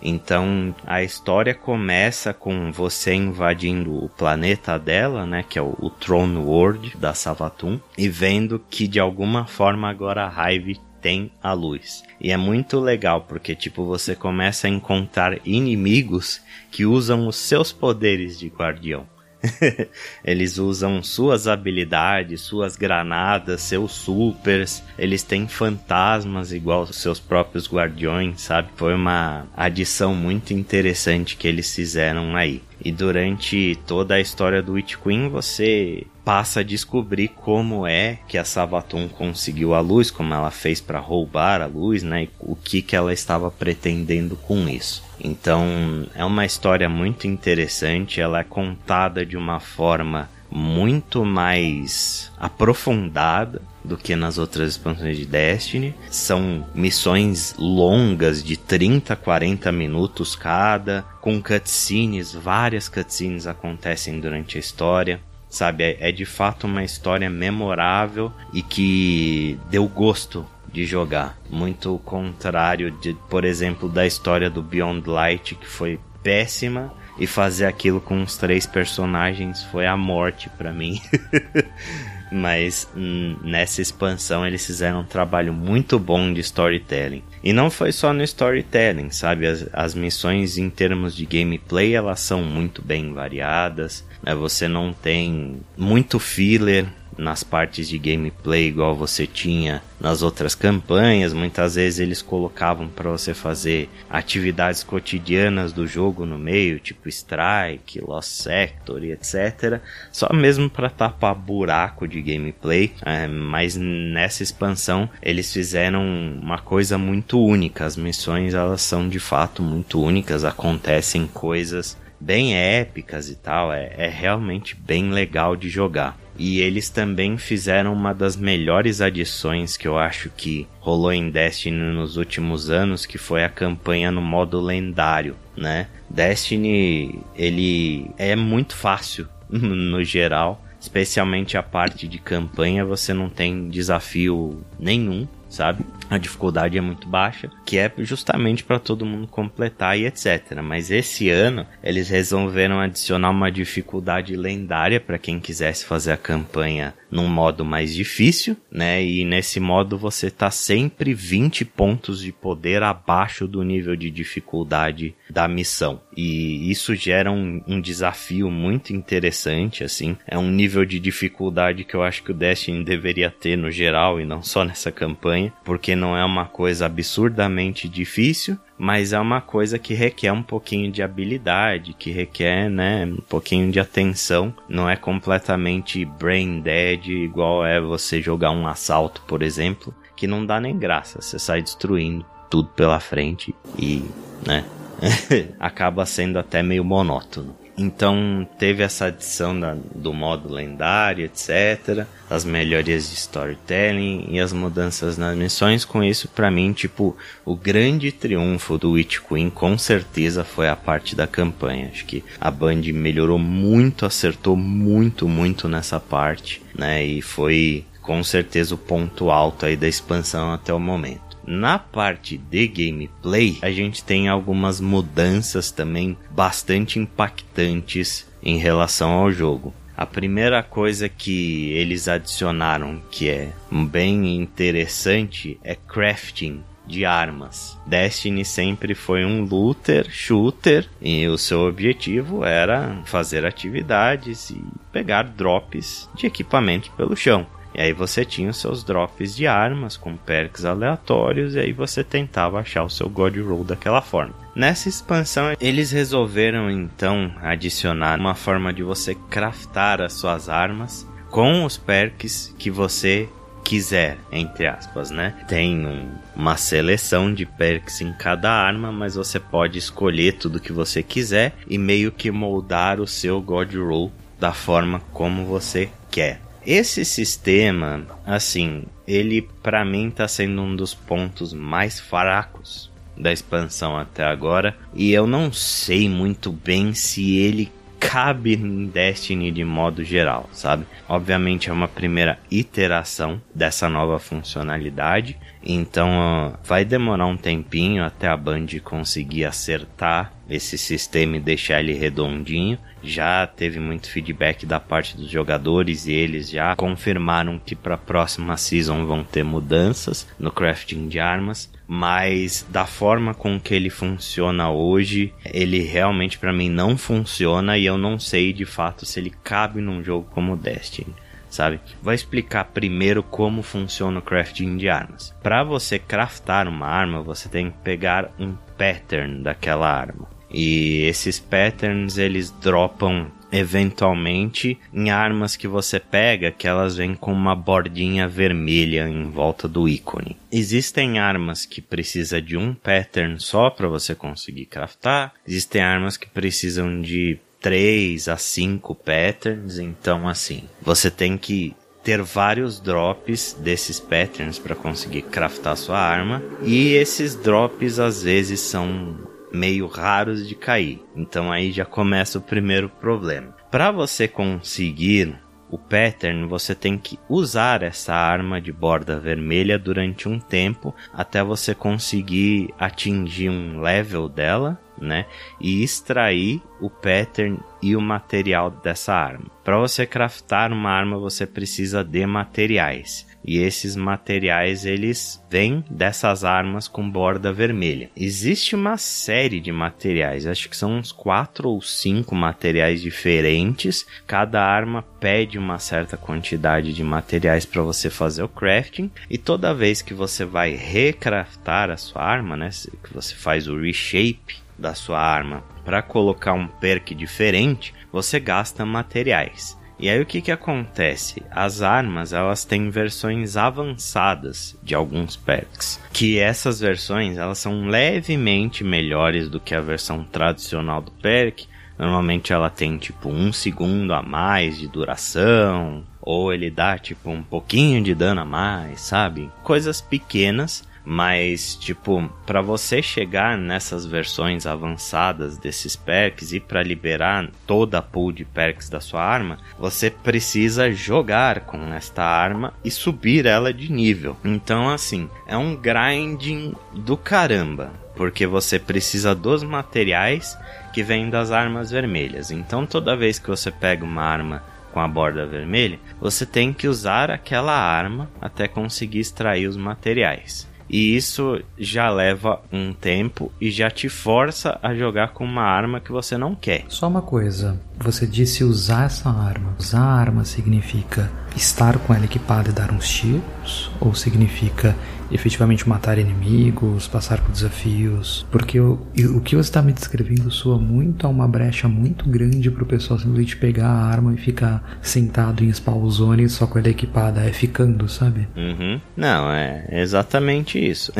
Então 0.00 0.74
a 0.86 1.02
história 1.02 1.54
começa 1.54 2.32
com 2.32 2.70
você 2.70 3.14
invadindo 3.14 4.04
o 4.04 4.08
planeta 4.08 4.78
dela, 4.78 5.26
né, 5.26 5.44
que 5.46 5.58
é 5.58 5.62
o, 5.62 5.74
o 5.78 5.90
Throne 5.90 6.36
World 6.38 6.96
da 6.96 7.12
Savatun, 7.14 7.80
e 7.96 8.08
vendo 8.08 8.62
que 8.70 8.86
de 8.86 9.00
alguma 9.00 9.46
forma 9.46 9.88
agora 9.88 10.32
a 10.34 10.52
Hive 10.52 10.80
tem 11.06 11.30
a 11.40 11.52
luz. 11.52 12.02
E 12.20 12.32
é 12.32 12.36
muito 12.36 12.80
legal 12.80 13.20
porque 13.20 13.54
tipo 13.54 13.86
você 13.86 14.16
começa 14.16 14.66
a 14.66 14.70
encontrar 14.70 15.38
inimigos 15.44 16.40
que 16.68 16.84
usam 16.84 17.28
os 17.28 17.36
seus 17.36 17.70
poderes 17.70 18.36
de 18.36 18.48
guardião. 18.48 19.06
eles 20.24 20.58
usam 20.58 21.00
suas 21.04 21.46
habilidades, 21.46 22.40
suas 22.40 22.74
granadas, 22.74 23.60
seus 23.60 23.92
supers. 23.92 24.82
Eles 24.98 25.22
têm 25.22 25.46
fantasmas 25.46 26.50
igual 26.50 26.82
os 26.82 26.96
seus 26.96 27.20
próprios 27.20 27.72
guardiões, 27.72 28.40
sabe? 28.40 28.70
Foi 28.74 28.92
uma 28.92 29.46
adição 29.56 30.12
muito 30.12 30.52
interessante 30.52 31.36
que 31.36 31.46
eles 31.46 31.72
fizeram 31.72 32.34
aí. 32.34 32.60
E 32.86 32.92
durante 32.92 33.76
toda 33.84 34.14
a 34.14 34.20
história 34.20 34.62
do 34.62 34.74
Witch 34.74 34.94
Queen, 34.94 35.28
você 35.28 36.06
passa 36.24 36.60
a 36.60 36.62
descobrir 36.62 37.26
como 37.26 37.84
é 37.84 38.20
que 38.28 38.38
a 38.38 38.44
Sabaton 38.44 39.08
conseguiu 39.08 39.74
a 39.74 39.80
luz, 39.80 40.08
como 40.08 40.32
ela 40.32 40.52
fez 40.52 40.80
para 40.80 41.00
roubar 41.00 41.60
a 41.60 41.66
luz, 41.66 42.04
né? 42.04 42.22
E 42.22 42.30
o 42.38 42.54
que 42.54 42.80
que 42.82 42.94
ela 42.94 43.12
estava 43.12 43.50
pretendendo 43.50 44.36
com 44.36 44.68
isso. 44.68 45.02
Então, 45.18 46.06
é 46.14 46.24
uma 46.24 46.46
história 46.46 46.88
muito 46.88 47.26
interessante, 47.26 48.20
ela 48.20 48.38
é 48.38 48.44
contada 48.44 49.26
de 49.26 49.36
uma 49.36 49.58
forma 49.58 50.30
muito 50.48 51.24
mais 51.24 52.30
aprofundada 52.38 53.60
do 53.86 53.96
que 53.96 54.16
nas 54.16 54.38
outras 54.38 54.70
expansões 54.70 55.16
de 55.16 55.24
Destiny. 55.24 55.94
São 56.10 56.66
missões 56.74 57.54
longas 57.58 58.42
de 58.42 58.56
30 58.56 59.12
a 59.12 59.16
40 59.16 59.70
minutos 59.72 60.34
cada, 60.34 61.02
com 61.20 61.42
cutscenes, 61.42 62.32
várias 62.32 62.88
cutscenes 62.88 63.46
acontecem 63.46 64.20
durante 64.20 64.56
a 64.56 64.60
história. 64.60 65.20
Sabe, 65.48 65.84
é, 65.84 66.08
é 66.08 66.12
de 66.12 66.24
fato 66.24 66.66
uma 66.66 66.82
história 66.82 67.30
memorável 67.30 68.32
e 68.52 68.62
que 68.62 69.58
deu 69.70 69.86
gosto 69.86 70.44
de 70.70 70.84
jogar. 70.84 71.38
Muito 71.48 71.98
contrário 72.04 72.90
de, 72.90 73.14
por 73.30 73.44
exemplo, 73.44 73.88
da 73.88 74.06
história 74.06 74.50
do 74.50 74.60
Beyond 74.60 75.08
Light, 75.08 75.54
que 75.54 75.66
foi 75.66 75.98
péssima 76.22 76.92
e 77.18 77.26
fazer 77.26 77.66
aquilo 77.66 78.00
com 78.00 78.22
os 78.22 78.36
três 78.36 78.66
personagens 78.66 79.62
foi 79.64 79.86
a 79.86 79.96
morte 79.96 80.50
para 80.50 80.72
mim. 80.72 81.00
Mas 82.30 82.88
hum, 82.96 83.36
nessa 83.42 83.80
expansão 83.80 84.46
eles 84.46 84.66
fizeram 84.66 85.00
um 85.00 85.04
trabalho 85.04 85.52
muito 85.52 85.98
bom 85.98 86.32
de 86.32 86.40
storytelling. 86.40 87.22
E 87.42 87.52
não 87.52 87.70
foi 87.70 87.92
só 87.92 88.12
no 88.12 88.22
storytelling, 88.22 89.10
sabe? 89.10 89.46
As, 89.46 89.68
as 89.72 89.94
missões 89.94 90.58
em 90.58 90.68
termos 90.68 91.14
de 91.14 91.24
gameplay 91.24 91.94
elas 91.94 92.20
são 92.20 92.42
muito 92.42 92.82
bem 92.82 93.12
variadas. 93.12 94.04
Né? 94.22 94.34
Você 94.34 94.66
não 94.66 94.92
tem 94.92 95.60
muito 95.76 96.18
filler, 96.18 96.86
nas 97.16 97.42
partes 97.42 97.88
de 97.88 97.98
gameplay 97.98 98.68
igual 98.68 98.94
você 98.94 99.26
tinha 99.26 99.82
nas 100.00 100.22
outras 100.22 100.54
campanhas. 100.54 101.32
Muitas 101.32 101.74
vezes 101.74 101.98
eles 101.98 102.22
colocavam 102.22 102.88
para 102.88 103.10
você 103.10 103.34
fazer 103.34 103.88
atividades 104.08 104.82
cotidianas 104.82 105.72
do 105.72 105.86
jogo 105.86 106.26
no 106.26 106.38
meio, 106.38 106.78
tipo 106.78 107.08
Strike, 107.08 108.00
Lost 108.00 108.30
Sector 108.30 109.04
e 109.04 109.12
etc. 109.12 109.80
Só 110.12 110.32
mesmo 110.32 110.68
para 110.68 110.90
tapar 110.90 111.34
buraco 111.34 112.06
de 112.06 112.20
gameplay. 112.20 112.92
É, 113.04 113.26
mas 113.26 113.76
nessa 113.76 114.42
expansão 114.42 115.08
eles 115.22 115.52
fizeram 115.52 116.04
uma 116.40 116.58
coisa 116.58 116.98
muito 116.98 117.40
única. 117.40 117.84
As 117.84 117.96
missões 117.96 118.54
elas 118.54 118.82
são 118.82 119.08
de 119.08 119.18
fato 119.18 119.62
muito 119.62 120.00
únicas. 120.00 120.44
Acontecem 120.44 121.26
coisas 121.26 121.96
bem 122.20 122.56
épicas 122.56 123.28
e 123.28 123.36
tal. 123.36 123.72
É, 123.72 123.92
é 123.96 124.08
realmente 124.08 124.74
bem 124.74 125.10
legal 125.10 125.56
de 125.56 125.68
jogar. 125.68 126.25
E 126.38 126.60
eles 126.60 126.88
também 126.88 127.38
fizeram 127.38 127.92
uma 127.92 128.12
das 128.12 128.36
melhores 128.36 129.00
adições 129.00 129.76
que 129.76 129.88
eu 129.88 129.98
acho 129.98 130.30
que 130.30 130.66
rolou 130.80 131.12
em 131.12 131.30
Destiny 131.30 131.76
nos 131.76 132.16
últimos 132.16 132.70
anos, 132.70 133.06
que 133.06 133.18
foi 133.18 133.44
a 133.44 133.48
campanha 133.48 134.10
no 134.10 134.20
modo 134.20 134.60
lendário, 134.60 135.36
né? 135.56 135.88
Destiny, 136.08 137.20
ele 137.34 138.10
é 138.18 138.36
muito 138.36 138.76
fácil 138.76 139.28
no 139.48 140.04
geral, 140.04 140.62
especialmente 140.80 141.56
a 141.56 141.62
parte 141.62 142.06
de 142.06 142.18
campanha, 142.18 142.84
você 142.84 143.12
não 143.12 143.28
tem 143.28 143.68
desafio 143.68 144.62
nenhum, 144.78 145.26
sabe? 145.56 145.84
A 146.08 146.18
dificuldade 146.18 146.78
é 146.78 146.80
muito 146.80 147.08
baixa, 147.08 147.50
que 147.64 147.78
é 147.78 147.90
justamente 147.98 148.62
para 148.62 148.78
todo 148.78 149.06
mundo 149.06 149.26
completar 149.26 149.98
e 149.98 150.06
etc. 150.06 150.60
Mas 150.62 150.90
esse 150.90 151.28
ano 151.30 151.66
eles 151.82 152.08
resolveram 152.08 152.78
adicionar 152.78 153.30
uma 153.30 153.50
dificuldade 153.50 154.36
lendária 154.36 155.00
para 155.00 155.18
quem 155.18 155.40
quisesse 155.40 155.84
fazer 155.84 156.12
a 156.12 156.16
campanha 156.16 156.94
num 157.10 157.28
modo 157.28 157.64
mais 157.64 157.94
difícil, 157.94 158.56
né? 158.70 159.04
E 159.04 159.24
nesse 159.24 159.60
modo 159.60 159.96
você 159.96 160.30
tá 160.30 160.50
sempre 160.50 161.14
20 161.14 161.64
pontos 161.64 162.20
de 162.20 162.32
poder 162.32 162.82
abaixo 162.82 163.46
do 163.46 163.62
nível 163.62 163.96
de 163.96 164.10
dificuldade 164.10 165.14
da 165.30 165.46
missão. 165.46 166.00
E 166.16 166.70
isso 166.70 166.94
gera 166.94 167.30
um, 167.30 167.62
um 167.66 167.80
desafio 167.80 168.50
muito 168.50 168.92
interessante, 168.92 169.84
assim. 169.84 170.16
É 170.26 170.36
um 170.38 170.50
nível 170.50 170.84
de 170.84 170.98
dificuldade 170.98 171.84
que 171.84 171.94
eu 171.94 172.02
acho 172.02 172.22
que 172.22 172.30
o 172.30 172.34
Destiny 172.34 172.84
deveria 172.84 173.30
ter 173.30 173.56
no 173.56 173.70
geral 173.70 174.20
e 174.20 174.24
não 174.24 174.42
só 174.42 174.64
nessa 174.64 174.90
campanha, 174.90 175.52
porque 175.64 175.94
não 175.94 176.16
é 176.16 176.24
uma 176.24 176.46
coisa 176.46 176.86
absurdamente 176.86 177.88
difícil, 177.88 178.58
mas 178.78 179.12
é 179.12 179.20
uma 179.20 179.40
coisa 179.40 179.78
que 179.78 179.94
requer 179.94 180.32
um 180.32 180.42
pouquinho 180.42 180.90
de 180.90 181.02
habilidade, 181.02 181.94
que 181.94 182.10
requer, 182.10 182.68
né, 182.68 183.06
um 183.06 183.22
pouquinho 183.28 183.70
de 183.70 183.80
atenção. 183.80 184.54
Não 184.68 184.88
é 184.88 184.96
completamente 184.96 186.04
brain 186.04 186.60
dead 186.60 187.06
igual 187.06 187.64
é 187.64 187.80
você 187.80 188.20
jogar 188.20 188.50
um 188.50 188.66
assalto, 188.66 189.22
por 189.22 189.42
exemplo, 189.42 189.94
que 190.14 190.26
não 190.26 190.44
dá 190.44 190.60
nem 190.60 190.78
graça. 190.78 191.20
Você 191.20 191.38
sai 191.38 191.62
destruindo 191.62 192.24
tudo 192.50 192.68
pela 192.70 193.00
frente 193.00 193.54
e, 193.78 194.04
né, 194.46 194.64
acaba 195.58 196.06
sendo 196.06 196.38
até 196.38 196.62
meio 196.62 196.84
monótono. 196.84 197.65
Então 197.78 198.46
teve 198.58 198.82
essa 198.82 199.06
adição 199.06 199.58
da, 199.58 199.76
do 199.94 200.12
modo 200.12 200.52
lendário, 200.52 201.24
etc. 201.24 202.06
As 202.28 202.44
melhorias 202.44 203.10
de 203.10 203.16
storytelling 203.16 204.26
e 204.30 204.40
as 204.40 204.52
mudanças 204.52 205.18
nas 205.18 205.36
missões. 205.36 205.84
Com 205.84 206.02
isso, 206.02 206.28
para 206.28 206.50
mim, 206.50 206.72
tipo, 206.72 207.16
o 207.44 207.54
grande 207.54 208.10
triunfo 208.10 208.78
do 208.78 208.92
Witch 208.92 209.18
Queen 209.20 209.50
com 209.50 209.76
certeza 209.76 210.42
foi 210.42 210.68
a 210.68 210.76
parte 210.76 211.14
da 211.14 211.26
campanha. 211.26 211.90
Acho 211.92 212.06
que 212.06 212.24
a 212.40 212.50
Band 212.50 212.82
melhorou 212.94 213.38
muito, 213.38 214.06
acertou 214.06 214.56
muito, 214.56 215.28
muito 215.28 215.68
nessa 215.68 216.00
parte, 216.00 216.62
né? 216.74 217.04
E 217.04 217.20
foi 217.20 217.84
com 218.00 218.22
certeza 218.22 218.74
o 218.74 218.78
ponto 218.78 219.30
alto 219.30 219.66
aí 219.66 219.76
da 219.76 219.88
expansão 219.88 220.52
até 220.52 220.72
o 220.72 220.78
momento. 220.78 221.25
Na 221.46 221.78
parte 221.78 222.36
de 222.36 222.66
gameplay, 222.66 223.58
a 223.62 223.70
gente 223.70 224.02
tem 224.02 224.28
algumas 224.28 224.80
mudanças 224.80 225.70
também 225.70 226.16
bastante 226.30 226.98
impactantes 226.98 228.26
em 228.42 228.58
relação 228.58 229.12
ao 229.12 229.30
jogo. 229.30 229.72
A 229.96 230.04
primeira 230.04 230.62
coisa 230.62 231.08
que 231.08 231.70
eles 231.70 232.08
adicionaram 232.08 233.00
que 233.10 233.30
é 233.30 233.52
bem 233.70 234.36
interessante 234.36 235.58
é 235.64 235.74
crafting 235.74 236.62
de 236.86 237.04
armas. 237.04 237.78
Destiny 237.86 238.44
sempre 238.44 238.94
foi 238.94 239.24
um 239.24 239.44
looter, 239.44 240.06
shooter, 240.10 240.88
e 241.00 241.26
o 241.26 241.38
seu 241.38 241.60
objetivo 241.60 242.44
era 242.44 243.02
fazer 243.06 243.44
atividades 243.44 244.50
e 244.50 244.62
pegar 244.92 245.22
drops 245.22 246.08
de 246.14 246.26
equipamento 246.26 246.90
pelo 246.92 247.16
chão. 247.16 247.46
E 247.76 247.82
aí 247.82 247.92
você 247.92 248.24
tinha 248.24 248.48
os 248.48 248.56
seus 248.56 248.82
drops 248.82 249.36
de 249.36 249.46
armas 249.46 249.98
com 249.98 250.16
perks 250.16 250.64
aleatórios 250.64 251.54
e 251.54 251.60
aí 251.60 251.72
você 251.74 252.02
tentava 252.02 252.58
achar 252.58 252.82
o 252.84 252.88
seu 252.88 253.06
God 253.06 253.36
Roll 253.36 253.64
daquela 253.64 254.00
forma. 254.00 254.34
Nessa 254.54 254.88
expansão, 254.88 255.54
eles 255.60 255.92
resolveram 255.92 256.70
então 256.70 257.30
adicionar 257.42 258.18
uma 258.18 258.34
forma 258.34 258.72
de 258.72 258.82
você 258.82 259.14
craftar 259.28 260.00
as 260.00 260.14
suas 260.14 260.48
armas 260.48 261.06
com 261.30 261.66
os 261.66 261.76
perks 261.76 262.54
que 262.58 262.70
você 262.70 263.28
quiser, 263.62 264.16
entre 264.32 264.66
aspas, 264.66 265.10
né? 265.10 265.34
Tem 265.46 265.84
um, 265.84 266.08
uma 266.34 266.56
seleção 266.56 267.34
de 267.34 267.44
perks 267.44 268.00
em 268.00 268.12
cada 268.12 268.50
arma, 268.50 268.90
mas 268.90 269.16
você 269.16 269.38
pode 269.38 269.76
escolher 269.76 270.34
tudo 270.34 270.60
que 270.60 270.72
você 270.72 271.02
quiser 271.02 271.52
e 271.68 271.76
meio 271.76 272.10
que 272.10 272.30
moldar 272.30 273.00
o 273.00 273.06
seu 273.06 273.42
God 273.42 273.74
Roll 273.74 274.12
da 274.38 274.52
forma 274.52 275.02
como 275.12 275.44
você 275.44 275.90
quer. 276.10 276.45
Esse 276.66 277.04
sistema, 277.04 278.04
assim, 278.26 278.86
ele 279.06 279.48
para 279.62 279.84
mim 279.84 280.10
tá 280.10 280.26
sendo 280.26 280.60
um 280.62 280.74
dos 280.74 280.92
pontos 280.92 281.52
mais 281.52 282.00
fracos 282.00 282.90
da 283.16 283.32
expansão 283.32 283.96
até 283.96 284.24
agora, 284.24 284.76
e 284.92 285.12
eu 285.12 285.28
não 285.28 285.52
sei 285.52 286.08
muito 286.08 286.50
bem 286.50 286.92
se 286.92 287.36
ele 287.36 287.70
cabe 288.00 288.54
em 288.54 288.86
Destiny 288.86 289.50
de 289.50 289.64
modo 289.64 290.02
geral, 290.02 290.50
sabe? 290.52 290.84
Obviamente 291.08 291.70
é 291.70 291.72
uma 291.72 291.88
primeira 291.88 292.38
iteração 292.50 293.40
dessa 293.54 293.88
nova 293.88 294.18
funcionalidade, 294.18 295.38
então 295.64 296.10
uh, 296.10 296.58
vai 296.64 296.84
demorar 296.84 297.26
um 297.26 297.36
tempinho 297.36 298.04
até 298.04 298.28
a 298.28 298.36
Band 298.36 298.66
conseguir 298.82 299.44
acertar 299.44 300.32
esse 300.48 300.76
sistema 300.76 301.36
e 301.36 301.40
deixar 301.40 301.80
ele 301.80 301.94
redondinho. 301.94 302.78
Já 303.06 303.46
teve 303.46 303.78
muito 303.78 304.10
feedback 304.10 304.66
da 304.66 304.80
parte 304.80 305.16
dos 305.16 305.30
jogadores 305.30 306.06
e 306.06 306.12
eles 306.12 306.50
já 306.50 306.74
confirmaram 306.74 307.58
que 307.58 307.74
para 307.74 307.94
a 307.94 307.98
próxima 307.98 308.56
season 308.56 309.06
vão 309.06 309.22
ter 309.22 309.44
mudanças 309.44 310.26
no 310.38 310.50
crafting 310.50 311.08
de 311.08 311.20
armas, 311.20 311.70
mas 311.86 312.66
da 312.68 312.84
forma 312.84 313.32
com 313.32 313.60
que 313.60 313.74
ele 313.74 313.90
funciona 313.90 314.70
hoje, 314.70 315.32
ele 315.44 315.80
realmente 315.82 316.36
para 316.36 316.52
mim 316.52 316.68
não 316.68 316.98
funciona 316.98 317.78
e 317.78 317.86
eu 317.86 317.96
não 317.96 318.18
sei 318.18 318.52
de 318.52 318.64
fato 318.64 319.06
se 319.06 319.20
ele 319.20 319.32
cabe 319.44 319.80
num 319.80 320.02
jogo 320.02 320.28
como 320.32 320.56
Destiny 320.56 321.14
sabe? 321.48 321.80
Vou 322.02 322.12
explicar 322.12 322.64
primeiro 322.64 323.22
como 323.22 323.62
funciona 323.62 324.18
o 324.18 324.22
crafting 324.22 324.76
de 324.76 324.88
armas. 324.88 325.34
Para 325.42 325.64
você 325.64 325.98
craftar 325.98 326.68
uma 326.68 326.86
arma, 326.86 327.22
você 327.22 327.48
tem 327.48 327.70
que 327.70 327.78
pegar 327.78 328.30
um 328.38 328.54
pattern 328.76 329.42
daquela 329.42 329.90
arma. 329.90 330.35
E 330.56 331.02
esses 331.02 331.38
patterns 331.38 332.16
eles 332.16 332.50
dropam 332.50 333.30
eventualmente 333.52 334.78
em 334.92 335.10
armas 335.10 335.54
que 335.54 335.68
você 335.68 336.00
pega 336.00 336.50
que 336.50 336.66
elas 336.66 336.96
vêm 336.96 337.14
com 337.14 337.30
uma 337.30 337.54
bordinha 337.54 338.26
vermelha 338.26 339.06
em 339.06 339.30
volta 339.30 339.68
do 339.68 339.86
ícone. 339.86 340.34
Existem 340.50 341.18
armas 341.18 341.66
que 341.66 341.82
precisa 341.82 342.40
de 342.40 342.56
um 342.56 342.72
pattern 342.72 343.38
só 343.38 343.68
para 343.68 343.86
você 343.86 344.14
conseguir 344.14 344.64
craftar. 344.64 345.34
Existem 345.46 345.82
armas 345.82 346.16
que 346.16 346.26
precisam 346.26 347.02
de 347.02 347.38
3 347.60 348.26
a 348.28 348.38
5 348.38 348.94
patterns, 348.94 349.78
então 349.78 350.26
assim, 350.26 350.62
você 350.80 351.10
tem 351.10 351.36
que 351.36 351.76
ter 352.02 352.22
vários 352.22 352.80
drops 352.80 353.54
desses 353.60 354.00
patterns 354.00 354.58
para 354.58 354.74
conseguir 354.74 355.22
craftar 355.22 355.76
sua 355.76 355.98
arma, 355.98 356.40
e 356.62 356.94
esses 356.94 357.34
drops 357.34 357.98
às 357.98 358.22
vezes 358.22 358.60
são 358.60 359.35
meio 359.52 359.86
raros 359.86 360.46
de 360.46 360.54
cair. 360.54 361.02
Então 361.14 361.50
aí 361.50 361.72
já 361.72 361.84
começa 361.84 362.38
o 362.38 362.42
primeiro 362.42 362.88
problema. 362.88 363.54
Para 363.70 363.90
você 363.90 364.26
conseguir 364.28 365.38
o 365.70 365.76
pattern, 365.76 366.46
você 366.46 366.74
tem 366.74 366.96
que 366.96 367.18
usar 367.28 367.82
essa 367.82 368.14
arma 368.14 368.60
de 368.60 368.72
borda 368.72 369.18
vermelha 369.18 369.78
durante 369.78 370.28
um 370.28 370.38
tempo 370.38 370.94
até 371.12 371.42
você 371.42 371.74
conseguir 371.74 372.72
atingir 372.78 373.50
um 373.50 373.80
level 373.80 374.28
dela, 374.28 374.78
né? 375.00 375.26
E 375.60 375.82
extrair 375.82 376.62
o 376.80 376.88
pattern 376.88 377.58
e 377.82 377.96
o 377.96 378.00
material 378.00 378.70
dessa 378.70 379.12
arma. 379.12 379.46
Para 379.64 379.78
você 379.78 380.06
craftar 380.06 380.72
uma 380.72 380.90
arma, 380.90 381.18
você 381.18 381.46
precisa 381.46 382.04
de 382.04 382.24
materiais. 382.26 383.26
E 383.46 383.58
esses 383.58 383.94
materiais 383.94 384.84
eles 384.84 385.40
vêm 385.48 385.84
dessas 385.88 386.44
armas 386.44 386.88
com 386.88 387.08
borda 387.08 387.52
vermelha. 387.52 388.10
Existe 388.16 388.74
uma 388.74 388.96
série 388.96 389.60
de 389.60 389.70
materiais, 389.70 390.46
acho 390.46 390.68
que 390.68 390.76
são 390.76 390.96
uns 390.98 391.12
quatro 391.12 391.68
ou 391.68 391.80
cinco 391.80 392.34
materiais 392.34 393.00
diferentes. 393.00 394.04
Cada 394.26 394.62
arma 394.62 395.02
pede 395.20 395.58
uma 395.58 395.78
certa 395.78 396.16
quantidade 396.16 396.92
de 396.92 397.04
materiais 397.04 397.64
para 397.64 397.82
você 397.82 398.10
fazer 398.10 398.42
o 398.42 398.48
crafting. 398.48 399.10
E 399.30 399.38
toda 399.38 399.74
vez 399.74 400.02
que 400.02 400.12
você 400.12 400.44
vai 400.44 400.74
recraftar 400.74 401.90
a 401.90 401.96
sua 401.96 402.22
arma, 402.22 402.56
né, 402.56 402.70
que 403.04 403.14
você 403.14 403.34
faz 403.34 403.68
o 403.68 403.78
reshape 403.78 404.56
da 404.78 404.94
sua 404.94 405.20
arma 405.20 405.62
para 405.84 406.02
colocar 406.02 406.52
um 406.52 406.66
perk 406.66 407.14
diferente, 407.14 407.94
você 408.12 408.40
gasta 408.40 408.84
materiais. 408.84 409.78
E 409.98 410.10
aí 410.10 410.20
o 410.20 410.26
que 410.26 410.42
que 410.42 410.52
acontece? 410.52 411.42
As 411.50 411.80
armas, 411.80 412.32
elas 412.32 412.64
têm 412.64 412.90
versões 412.90 413.56
avançadas 413.56 414.76
de 414.82 414.94
alguns 414.94 415.36
perks, 415.36 415.98
que 416.12 416.38
essas 416.38 416.80
versões, 416.80 417.38
elas 417.38 417.58
são 417.58 417.86
levemente 417.86 418.84
melhores 418.84 419.48
do 419.48 419.58
que 419.58 419.74
a 419.74 419.80
versão 419.80 420.22
tradicional 420.22 421.00
do 421.00 421.10
perk. 421.10 421.66
Normalmente 421.98 422.52
ela 422.52 422.68
tem 422.68 422.98
tipo 422.98 423.30
um 423.30 423.50
segundo 423.50 424.12
a 424.12 424.22
mais 424.22 424.78
de 424.78 424.86
duração, 424.86 426.04
ou 426.20 426.52
ele 426.52 426.70
dá 426.70 426.98
tipo 426.98 427.30
um 427.30 427.42
pouquinho 427.42 428.02
de 428.02 428.14
dano 428.14 428.42
a 428.42 428.44
mais, 428.44 429.00
sabe? 429.00 429.50
Coisas 429.62 430.02
pequenas 430.02 430.84
mas, 431.08 431.76
tipo, 431.76 432.28
para 432.44 432.60
você 432.60 433.00
chegar 433.00 433.56
nessas 433.56 434.04
versões 434.04 434.66
avançadas 434.66 435.56
desses 435.56 435.94
perks 435.94 436.52
e 436.52 436.58
para 436.58 436.82
liberar 436.82 437.48
toda 437.64 437.98
a 437.98 438.02
pool 438.02 438.32
de 438.32 438.44
perks 438.44 438.88
da 438.88 439.00
sua 439.00 439.22
arma, 439.22 439.56
você 439.78 440.10
precisa 440.10 440.90
jogar 440.90 441.60
com 441.60 441.94
esta 441.94 442.24
arma 442.24 442.74
e 442.84 442.90
subir 442.90 443.46
ela 443.46 443.72
de 443.72 443.90
nível. 443.90 444.36
Então, 444.44 444.88
assim, 444.88 445.30
é 445.46 445.56
um 445.56 445.76
grinding 445.76 446.74
do 446.92 447.16
caramba, 447.16 447.92
porque 448.16 448.44
você 448.44 448.76
precisa 448.76 449.32
dos 449.32 449.62
materiais 449.62 450.58
que 450.92 451.04
vêm 451.04 451.30
das 451.30 451.52
armas 451.52 451.92
vermelhas. 451.92 452.50
Então, 452.50 452.84
toda 452.84 453.16
vez 453.16 453.38
que 453.38 453.48
você 453.48 453.70
pega 453.70 454.04
uma 454.04 454.22
arma 454.22 454.60
com 454.92 454.98
a 454.98 455.06
borda 455.06 455.46
vermelha, 455.46 456.00
você 456.20 456.44
tem 456.44 456.72
que 456.72 456.88
usar 456.88 457.30
aquela 457.30 457.78
arma 457.78 458.28
até 458.40 458.66
conseguir 458.66 459.20
extrair 459.20 459.68
os 459.68 459.76
materiais. 459.76 460.66
E 460.88 461.16
isso 461.16 461.60
já 461.78 462.10
leva 462.10 462.60
um 462.72 462.92
tempo 462.92 463.52
e 463.60 463.70
já 463.70 463.90
te 463.90 464.08
força 464.08 464.78
a 464.82 464.94
jogar 464.94 465.28
com 465.28 465.44
uma 465.44 465.62
arma 465.62 466.00
que 466.00 466.12
você 466.12 466.36
não 466.36 466.54
quer. 466.54 466.84
Só 466.88 467.08
uma 467.08 467.22
coisa, 467.22 467.80
você 467.98 468.26
disse 468.26 468.62
usar 468.64 469.06
essa 469.06 469.28
arma. 469.28 469.74
Usar 469.78 470.00
a 470.00 470.14
arma 470.14 470.44
significa 470.44 471.30
estar 471.56 471.98
com 471.98 472.14
ela 472.14 472.24
equipada 472.24 472.70
e 472.70 472.72
dar 472.72 472.92
uns 472.92 473.08
tiros? 473.08 473.90
Ou 474.00 474.14
significa 474.14 474.94
efetivamente 475.30 475.88
matar 475.88 476.18
inimigos, 476.18 477.06
passar 477.06 477.40
por 477.40 477.52
desafios. 477.52 478.46
Porque 478.50 478.78
o, 478.80 479.06
o 479.34 479.40
que 479.40 479.56
você 479.56 479.68
está 479.68 479.82
me 479.82 479.92
descrevendo 479.92 480.50
soa 480.50 480.78
muito 480.78 481.26
a 481.26 481.30
uma 481.30 481.48
brecha 481.48 481.88
muito 481.88 482.28
grande 482.28 482.70
para 482.70 482.82
o 482.82 482.86
pessoal 482.86 483.18
simplesmente 483.18 483.56
pegar 483.56 483.88
a 483.88 484.06
arma 484.06 484.34
e 484.34 484.36
ficar 484.36 484.98
sentado 485.02 485.64
em 485.64 485.72
spawn 485.72 486.08
zone 486.10 486.48
só 486.48 486.66
com 486.66 486.78
ela 486.78 486.88
equipada, 486.88 487.40
é 487.44 487.52
ficando, 487.52 488.08
sabe? 488.08 488.48
Uhum. 488.56 489.00
Não, 489.16 489.50
é 489.50 489.86
exatamente 489.90 490.78
isso. 490.78 491.12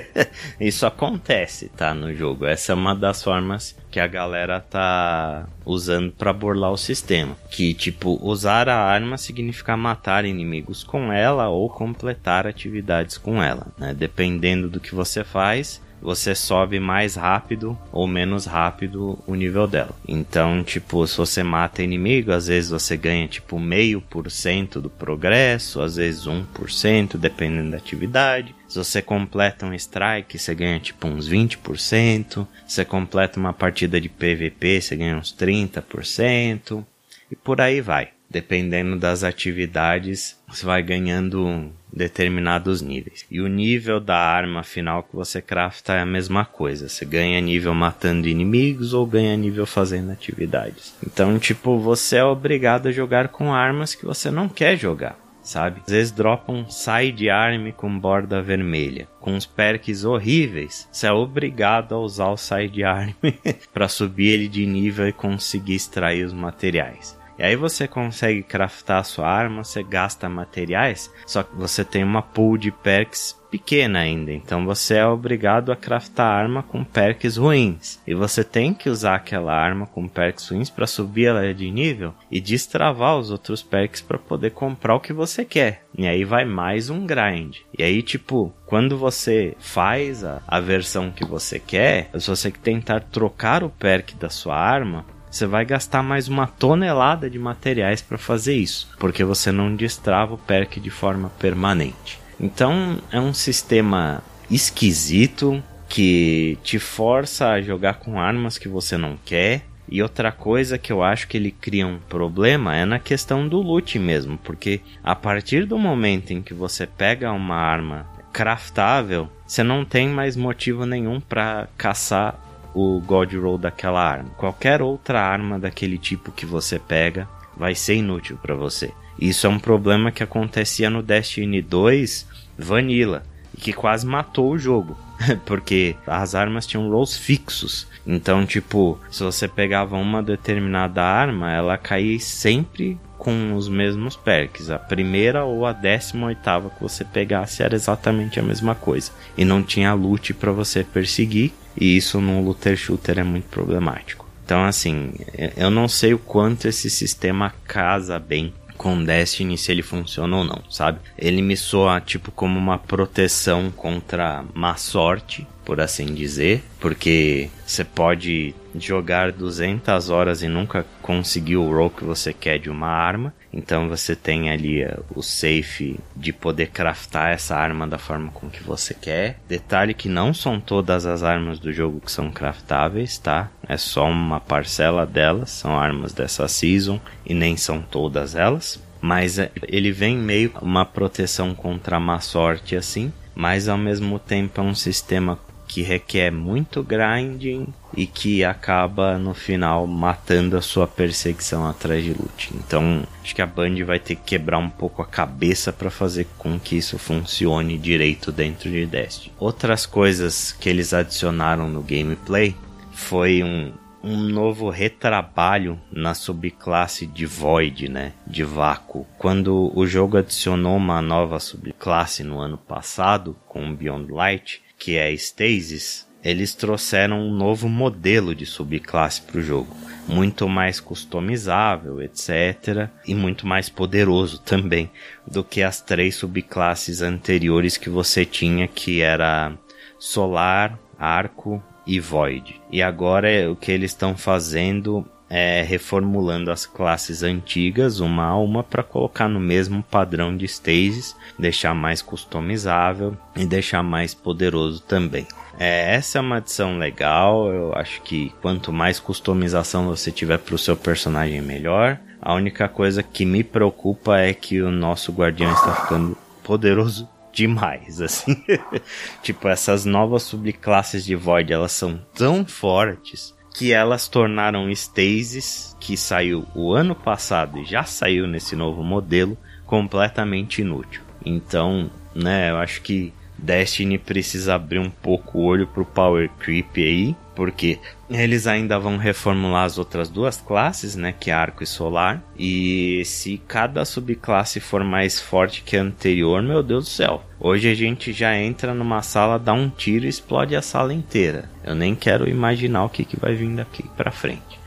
isso 0.60 0.86
acontece, 0.86 1.70
tá, 1.76 1.94
no 1.94 2.14
jogo. 2.14 2.46
Essa 2.46 2.72
é 2.72 2.74
uma 2.74 2.94
das 2.94 3.22
formas 3.22 3.76
que 3.94 4.00
a 4.00 4.08
galera 4.08 4.58
tá 4.58 5.46
usando 5.64 6.10
para 6.10 6.32
burlar 6.32 6.72
o 6.72 6.76
sistema. 6.76 7.36
Que, 7.48 7.72
tipo, 7.72 8.18
usar 8.20 8.68
a 8.68 8.76
arma 8.76 9.16
significa 9.16 9.76
matar 9.76 10.24
inimigos 10.24 10.82
com 10.82 11.12
ela 11.12 11.48
ou 11.48 11.70
completar 11.70 12.44
atividades 12.44 13.16
com 13.16 13.40
ela, 13.40 13.68
né? 13.78 13.94
Dependendo 13.94 14.68
do 14.68 14.80
que 14.80 14.96
você 14.96 15.22
faz, 15.22 15.80
você 16.04 16.34
sobe 16.34 16.78
mais 16.78 17.14
rápido 17.14 17.76
ou 17.90 18.06
menos 18.06 18.44
rápido 18.44 19.18
o 19.26 19.34
nível 19.34 19.66
dela. 19.66 19.96
Então, 20.06 20.62
tipo, 20.62 21.06
se 21.06 21.16
você 21.16 21.42
mata 21.42 21.82
inimigo, 21.82 22.30
às 22.30 22.46
vezes 22.46 22.70
você 22.70 22.94
ganha 22.94 23.26
tipo 23.26 23.58
meio 23.58 24.02
por 24.02 24.30
cento 24.30 24.82
do 24.82 24.90
progresso, 24.90 25.80
às 25.80 25.96
vezes 25.96 26.26
1%, 26.26 27.16
dependendo 27.16 27.70
da 27.70 27.78
atividade. 27.78 28.54
Se 28.68 28.76
você 28.76 29.00
completa 29.00 29.64
um 29.64 29.72
strike, 29.72 30.38
você 30.38 30.54
ganha 30.54 30.78
tipo 30.78 31.08
uns 31.08 31.28
20%. 31.28 32.46
Se 32.66 32.74
você 32.74 32.84
completa 32.84 33.40
uma 33.40 33.54
partida 33.54 33.98
de 33.98 34.08
PVP, 34.10 34.80
você 34.80 34.96
ganha 34.96 35.16
uns 35.16 35.32
30%. 35.34 36.84
E 37.30 37.36
por 37.36 37.60
aí 37.60 37.80
vai. 37.80 38.13
Dependendo 38.34 38.96
das 38.96 39.22
atividades, 39.22 40.36
você 40.48 40.66
vai 40.66 40.82
ganhando 40.82 41.70
determinados 41.92 42.82
níveis. 42.82 43.24
E 43.30 43.40
o 43.40 43.46
nível 43.46 44.00
da 44.00 44.18
arma 44.18 44.64
final 44.64 45.04
que 45.04 45.14
você 45.14 45.40
crafta 45.40 45.94
é 45.94 46.00
a 46.00 46.06
mesma 46.06 46.44
coisa. 46.44 46.88
Você 46.88 47.04
ganha 47.04 47.40
nível 47.40 47.72
matando 47.72 48.26
inimigos 48.26 48.92
ou 48.92 49.06
ganha 49.06 49.36
nível 49.36 49.64
fazendo 49.64 50.10
atividades. 50.10 50.96
Então, 51.06 51.38
tipo, 51.38 51.78
você 51.78 52.16
é 52.16 52.24
obrigado 52.24 52.88
a 52.88 52.92
jogar 52.92 53.28
com 53.28 53.54
armas 53.54 53.94
que 53.94 54.04
você 54.04 54.32
não 54.32 54.48
quer 54.48 54.76
jogar 54.76 55.22
sabe? 55.44 55.82
Às 55.84 55.92
vezes 55.92 56.10
dropam 56.10 56.64
sidearm 56.70 57.70
com 57.76 57.98
borda 57.98 58.40
vermelha, 58.40 59.06
com 59.20 59.34
uns 59.34 59.44
perks 59.44 60.02
horríveis. 60.02 60.88
Você 60.90 61.06
é 61.06 61.12
obrigado 61.12 61.94
a 61.94 61.98
usar 61.98 62.30
o 62.30 62.36
sidearm 62.38 63.10
para 63.70 63.86
subir 63.86 64.28
ele 64.28 64.48
de 64.48 64.64
nível 64.64 65.06
e 65.06 65.12
conseguir 65.12 65.74
extrair 65.74 66.24
os 66.24 66.32
materiais. 66.32 67.14
E 67.38 67.42
aí 67.42 67.56
você 67.56 67.88
consegue 67.88 68.42
craftar 68.42 68.98
a 68.98 69.04
sua 69.04 69.28
arma, 69.28 69.64
você 69.64 69.82
gasta 69.82 70.28
materiais, 70.28 71.12
só 71.26 71.42
que 71.42 71.54
você 71.56 71.84
tem 71.84 72.04
uma 72.04 72.22
pool 72.22 72.56
de 72.56 72.70
perks 72.70 73.36
pequena 73.54 74.00
ainda, 74.00 74.32
então 74.32 74.66
você 74.66 74.96
é 74.96 75.06
obrigado 75.06 75.70
a 75.70 75.76
craftar 75.76 76.26
arma 76.26 76.64
com 76.64 76.82
perks 76.82 77.36
ruins. 77.36 78.00
E 78.04 78.12
você 78.12 78.42
tem 78.42 78.74
que 78.74 78.90
usar 78.90 79.14
aquela 79.14 79.54
arma 79.54 79.86
com 79.86 80.08
perks 80.08 80.48
ruins 80.48 80.70
para 80.70 80.88
subir 80.88 81.26
ela 81.26 81.54
de 81.54 81.70
nível 81.70 82.12
e 82.28 82.40
destravar 82.40 83.16
os 83.16 83.30
outros 83.30 83.62
perks 83.62 84.00
para 84.00 84.18
poder 84.18 84.50
comprar 84.50 84.96
o 84.96 85.00
que 85.00 85.12
você 85.12 85.44
quer. 85.44 85.84
E 85.96 86.04
aí 86.04 86.24
vai 86.24 86.44
mais 86.44 86.90
um 86.90 87.06
grind. 87.06 87.58
E 87.78 87.84
aí, 87.84 88.02
tipo, 88.02 88.52
quando 88.66 88.98
você 88.98 89.54
faz 89.60 90.24
a, 90.24 90.42
a 90.48 90.58
versão 90.58 91.12
que 91.12 91.24
você 91.24 91.60
quer, 91.60 92.10
se 92.18 92.28
você 92.28 92.50
tentar 92.50 93.02
trocar 93.02 93.62
o 93.62 93.70
perk 93.70 94.16
da 94.16 94.28
sua 94.28 94.56
arma, 94.56 95.06
você 95.34 95.46
vai 95.46 95.64
gastar 95.64 96.00
mais 96.00 96.28
uma 96.28 96.46
tonelada 96.46 97.28
de 97.28 97.40
materiais 97.40 98.00
para 98.00 98.16
fazer 98.16 98.54
isso, 98.54 98.88
porque 99.00 99.24
você 99.24 99.50
não 99.50 99.74
destrava 99.74 100.34
o 100.34 100.38
perk 100.38 100.78
de 100.78 100.90
forma 100.90 101.28
permanente. 101.40 102.20
Então 102.38 102.98
é 103.10 103.18
um 103.18 103.34
sistema 103.34 104.22
esquisito 104.48 105.60
que 105.88 106.56
te 106.62 106.78
força 106.78 107.48
a 107.48 107.60
jogar 107.60 107.94
com 107.94 108.20
armas 108.20 108.58
que 108.58 108.68
você 108.68 108.96
não 108.96 109.18
quer. 109.24 109.64
E 109.88 110.00
outra 110.00 110.30
coisa 110.30 110.78
que 110.78 110.92
eu 110.92 111.02
acho 111.02 111.26
que 111.26 111.36
ele 111.36 111.50
cria 111.50 111.86
um 111.86 111.98
problema 111.98 112.76
é 112.76 112.84
na 112.84 113.00
questão 113.00 113.48
do 113.48 113.60
loot 113.60 113.98
mesmo, 113.98 114.38
porque 114.38 114.80
a 115.02 115.16
partir 115.16 115.66
do 115.66 115.76
momento 115.76 116.32
em 116.32 116.40
que 116.40 116.54
você 116.54 116.86
pega 116.86 117.32
uma 117.32 117.56
arma 117.56 118.06
craftável, 118.32 119.28
você 119.46 119.62
não 119.62 119.84
tem 119.84 120.08
mais 120.08 120.36
motivo 120.36 120.86
nenhum 120.86 121.20
para 121.20 121.68
caçar 121.76 122.43
o 122.74 123.00
God 123.00 123.32
Roll 123.34 123.58
daquela 123.58 124.02
arma. 124.02 124.30
Qualquer 124.36 124.82
outra 124.82 125.22
arma 125.22 125.58
daquele 125.58 125.96
tipo 125.96 126.32
que 126.32 126.44
você 126.44 126.78
pega 126.78 127.28
vai 127.56 127.74
ser 127.74 127.94
inútil 127.94 128.36
para 128.40 128.54
você. 128.54 128.92
Isso 129.18 129.46
é 129.46 129.50
um 129.50 129.58
problema 129.58 130.10
que 130.10 130.22
acontecia 130.22 130.90
no 130.90 131.02
Destiny 131.02 131.62
2 131.62 132.26
Vanilla 132.58 133.24
e 133.56 133.60
que 133.60 133.72
quase 133.72 134.04
matou 134.04 134.50
o 134.50 134.58
jogo, 134.58 134.98
porque 135.46 135.94
as 136.06 136.34
armas 136.34 136.66
tinham 136.66 136.90
rolls 136.90 137.16
fixos. 137.16 137.86
Então, 138.06 138.44
tipo, 138.44 138.98
se 139.10 139.22
você 139.22 139.46
pegava 139.46 139.96
uma 139.96 140.22
determinada 140.22 141.02
arma, 141.02 141.50
ela 141.52 141.78
caía 141.78 142.18
sempre 142.18 142.98
com 143.24 143.56
os 143.56 143.68
mesmos 143.70 144.14
perks. 144.14 144.70
A 144.70 144.78
primeira 144.78 145.44
ou 145.44 145.64
a 145.64 145.72
décima 145.72 146.26
oitava 146.26 146.68
que 146.68 146.82
você 146.82 147.04
pegasse 147.04 147.62
era 147.62 147.74
exatamente 147.74 148.38
a 148.38 148.42
mesma 148.42 148.74
coisa. 148.74 149.10
E 149.36 149.44
não 149.44 149.62
tinha 149.62 149.94
loot 149.94 150.34
para 150.34 150.52
você 150.52 150.84
perseguir. 150.84 151.52
E 151.80 151.96
isso 151.96 152.20
no 152.20 152.44
looter 152.44 152.76
shooter 152.76 153.18
é 153.18 153.24
muito 153.24 153.48
problemático. 153.48 154.28
Então, 154.44 154.62
assim, 154.64 155.14
eu 155.56 155.70
não 155.70 155.88
sei 155.88 156.12
o 156.12 156.18
quanto 156.18 156.68
esse 156.68 156.90
sistema 156.90 157.54
casa 157.66 158.18
bem 158.18 158.52
com 158.76 159.02
Destiny 159.02 159.56
se 159.56 159.72
ele 159.72 159.82
funciona 159.82 160.36
ou 160.36 160.44
não, 160.44 160.62
sabe? 160.70 160.98
Ele 161.16 161.42
me 161.42 161.56
soa 161.56 162.00
tipo 162.00 162.30
como 162.30 162.58
uma 162.58 162.78
proteção 162.78 163.70
contra 163.70 164.44
má 164.54 164.76
sorte, 164.76 165.46
por 165.64 165.80
assim 165.80 166.06
dizer, 166.06 166.62
porque 166.78 167.48
você 167.66 167.84
pode 167.84 168.54
jogar 168.78 169.32
200 169.32 170.10
horas 170.10 170.42
e 170.42 170.48
nunca 170.48 170.84
conseguir 171.00 171.56
o 171.56 171.70
roll 171.70 171.90
que 171.90 172.04
você 172.04 172.32
quer 172.32 172.58
de 172.58 172.68
uma 172.68 172.88
arma, 172.88 173.32
então 173.54 173.88
você 173.88 174.16
tem 174.16 174.50
ali 174.50 174.82
eh, 174.82 174.98
o 175.14 175.22
safe 175.22 176.00
de 176.16 176.32
poder 176.32 176.70
craftar 176.70 177.30
essa 177.30 177.54
arma 177.54 177.86
da 177.86 177.98
forma 177.98 178.30
com 178.32 178.50
que 178.50 178.62
você 178.62 178.92
quer. 178.92 179.38
Detalhe 179.48 179.94
que 179.94 180.08
não 180.08 180.34
são 180.34 180.58
todas 180.60 181.06
as 181.06 181.22
armas 181.22 181.60
do 181.60 181.72
jogo 181.72 182.00
que 182.00 182.10
são 182.10 182.32
craftáveis, 182.32 183.16
tá? 183.16 183.48
É 183.68 183.76
só 183.76 184.08
uma 184.08 184.40
parcela 184.40 185.06
delas, 185.06 185.50
são 185.50 185.78
armas 185.78 186.12
dessa 186.12 186.48
season 186.48 187.00
e 187.24 187.32
nem 187.32 187.56
são 187.56 187.80
todas 187.80 188.34
elas. 188.34 188.82
Mas 189.00 189.38
eh, 189.38 189.52
ele 189.68 189.92
vem 189.92 190.16
meio 190.16 190.52
uma 190.60 190.84
proteção 190.84 191.54
contra 191.54 192.00
má 192.00 192.18
sorte 192.18 192.74
assim, 192.74 193.12
mas 193.36 193.68
ao 193.68 193.78
mesmo 193.78 194.18
tempo 194.18 194.60
é 194.60 194.64
um 194.64 194.74
sistema 194.74 195.38
que 195.74 195.82
requer 195.82 196.30
muito 196.30 196.84
grinding 196.84 197.66
e 197.96 198.06
que 198.06 198.44
acaba 198.44 199.18
no 199.18 199.34
final 199.34 199.88
matando 199.88 200.56
a 200.56 200.62
sua 200.62 200.86
perseguição 200.86 201.66
atrás 201.66 202.04
de 202.04 202.10
loot. 202.10 202.52
Então, 202.54 203.02
acho 203.20 203.34
que 203.34 203.42
a 203.42 203.46
Band 203.46 203.84
vai 203.84 203.98
ter 203.98 204.14
que 204.14 204.22
quebrar 204.22 204.58
um 204.58 204.70
pouco 204.70 205.02
a 205.02 205.04
cabeça 205.04 205.72
para 205.72 205.90
fazer 205.90 206.28
com 206.38 206.60
que 206.60 206.76
isso 206.76 206.96
funcione 206.96 207.76
direito 207.76 208.30
dentro 208.30 208.70
de 208.70 208.86
Destiny. 208.86 209.34
Outras 209.36 209.84
coisas 209.84 210.52
que 210.52 210.68
eles 210.68 210.94
adicionaram 210.94 211.68
no 211.68 211.82
gameplay 211.82 212.54
foi 212.92 213.42
um, 213.42 213.72
um 214.00 214.16
novo 214.16 214.70
retrabalho 214.70 215.80
na 215.90 216.14
subclasse 216.14 217.04
de 217.04 217.26
Void, 217.26 217.88
né? 217.88 218.12
De 218.24 218.44
vácuo. 218.44 219.04
Quando 219.18 219.72
o 219.76 219.84
jogo 219.88 220.18
adicionou 220.18 220.76
uma 220.76 221.02
nova 221.02 221.40
subclasse 221.40 222.22
no 222.22 222.38
ano 222.38 222.58
passado 222.58 223.36
com 223.48 223.74
Beyond 223.74 224.12
Light, 224.12 224.63
que 224.78 224.96
é 224.96 225.12
Stasis, 225.12 226.06
eles 226.24 226.54
trouxeram 226.54 227.20
um 227.20 227.30
novo 227.30 227.68
modelo 227.68 228.34
de 228.34 228.46
subclasse 228.46 229.20
para 229.20 229.38
o 229.38 229.42
jogo, 229.42 229.76
muito 230.08 230.48
mais 230.48 230.80
customizável, 230.80 232.00
etc, 232.00 232.88
e 233.06 233.14
muito 233.14 233.46
mais 233.46 233.68
poderoso 233.68 234.38
também 234.40 234.90
do 235.26 235.44
que 235.44 235.62
as 235.62 235.82
três 235.82 236.14
subclasses 236.16 237.02
anteriores 237.02 237.76
que 237.76 237.90
você 237.90 238.24
tinha, 238.24 238.66
que 238.66 239.02
era 239.02 239.52
Solar, 239.98 240.78
Arco 240.98 241.62
e 241.86 242.00
Void. 242.00 242.60
E 242.70 242.82
agora 242.82 243.50
o 243.50 243.56
que 243.56 243.70
eles 243.70 243.90
estão 243.90 244.16
fazendo 244.16 245.06
é, 245.36 245.62
reformulando 245.62 246.52
as 246.52 246.64
classes 246.64 247.24
antigas 247.24 247.98
uma 247.98 248.24
a 248.24 248.36
uma 248.36 248.62
para 248.62 248.84
colocar 248.84 249.28
no 249.28 249.40
mesmo 249.40 249.82
padrão 249.82 250.36
de 250.36 250.44
stages, 250.44 251.16
deixar 251.36 251.74
mais 251.74 252.00
customizável 252.00 253.16
e 253.34 253.44
deixar 253.44 253.82
mais 253.82 254.14
poderoso 254.14 254.80
também. 254.82 255.26
É, 255.58 255.96
essa 255.96 256.18
é 256.18 256.20
uma 256.20 256.36
adição 256.36 256.78
legal, 256.78 257.52
eu 257.52 257.74
acho 257.74 258.00
que 258.02 258.32
quanto 258.40 258.72
mais 258.72 259.00
customização 259.00 259.88
você 259.88 260.12
tiver 260.12 260.38
para 260.38 260.54
o 260.54 260.58
seu 260.58 260.76
personagem, 260.76 261.42
melhor. 261.42 261.98
A 262.22 262.32
única 262.32 262.68
coisa 262.68 263.02
que 263.02 263.26
me 263.26 263.42
preocupa 263.42 264.16
é 264.20 264.32
que 264.32 264.62
o 264.62 264.70
nosso 264.70 265.10
guardião 265.10 265.52
está 265.52 265.74
ficando 265.74 266.16
poderoso 266.44 267.08
demais, 267.32 268.00
assim. 268.00 268.40
tipo, 269.20 269.48
essas 269.48 269.84
novas 269.84 270.22
subclasses 270.22 271.04
de 271.04 271.16
Void, 271.16 271.52
elas 271.52 271.72
são 271.72 272.00
tão 272.14 272.46
fortes 272.46 273.33
que 273.54 273.72
elas 273.72 274.08
tornaram 274.08 274.68
Stasis, 274.68 275.76
que 275.78 275.96
saiu 275.96 276.44
o 276.54 276.74
ano 276.74 276.94
passado 276.94 277.58
e 277.60 277.64
já 277.64 277.84
saiu 277.84 278.26
nesse 278.26 278.56
novo 278.56 278.82
modelo, 278.82 279.38
completamente 279.64 280.60
inútil. 280.60 281.02
Então, 281.24 281.88
né, 282.14 282.50
eu 282.50 282.56
acho 282.58 282.82
que 282.82 283.14
Destiny 283.36 283.98
precisa 283.98 284.54
abrir 284.54 284.78
um 284.78 284.90
pouco 284.90 285.38
o 285.38 285.44
olho 285.44 285.66
pro 285.66 285.84
Power 285.84 286.30
Creep 286.38 286.76
aí, 286.76 287.16
porque 287.34 287.78
eles 288.08 288.46
ainda 288.46 288.78
vão 288.78 288.96
reformular 288.96 289.64
as 289.64 289.76
outras 289.76 290.08
duas 290.08 290.40
classes, 290.40 290.94
né, 290.94 291.12
que 291.12 291.30
é 291.30 291.34
Arco 291.34 291.62
e 291.62 291.66
Solar, 291.66 292.22
e 292.38 293.02
se 293.04 293.38
cada 293.48 293.84
subclasse 293.84 294.60
for 294.60 294.84
mais 294.84 295.20
forte 295.20 295.62
que 295.62 295.76
a 295.76 295.82
anterior, 295.82 296.42
meu 296.42 296.62
Deus 296.62 296.84
do 296.84 296.90
céu. 296.90 297.22
Hoje 297.40 297.68
a 297.68 297.74
gente 297.74 298.12
já 298.12 298.36
entra 298.36 298.72
numa 298.72 299.02
sala, 299.02 299.38
dá 299.38 299.52
um 299.52 299.68
tiro 299.68 300.06
e 300.06 300.08
explode 300.08 300.54
a 300.56 300.62
sala 300.62 300.94
inteira. 300.94 301.50
Eu 301.64 301.74
nem 301.74 301.94
quero 301.94 302.28
imaginar 302.28 302.84
o 302.84 302.88
que, 302.88 303.04
que 303.04 303.18
vai 303.18 303.34
vir 303.34 303.50
daqui 303.50 303.82
pra 303.96 304.10
frente. 304.10 304.63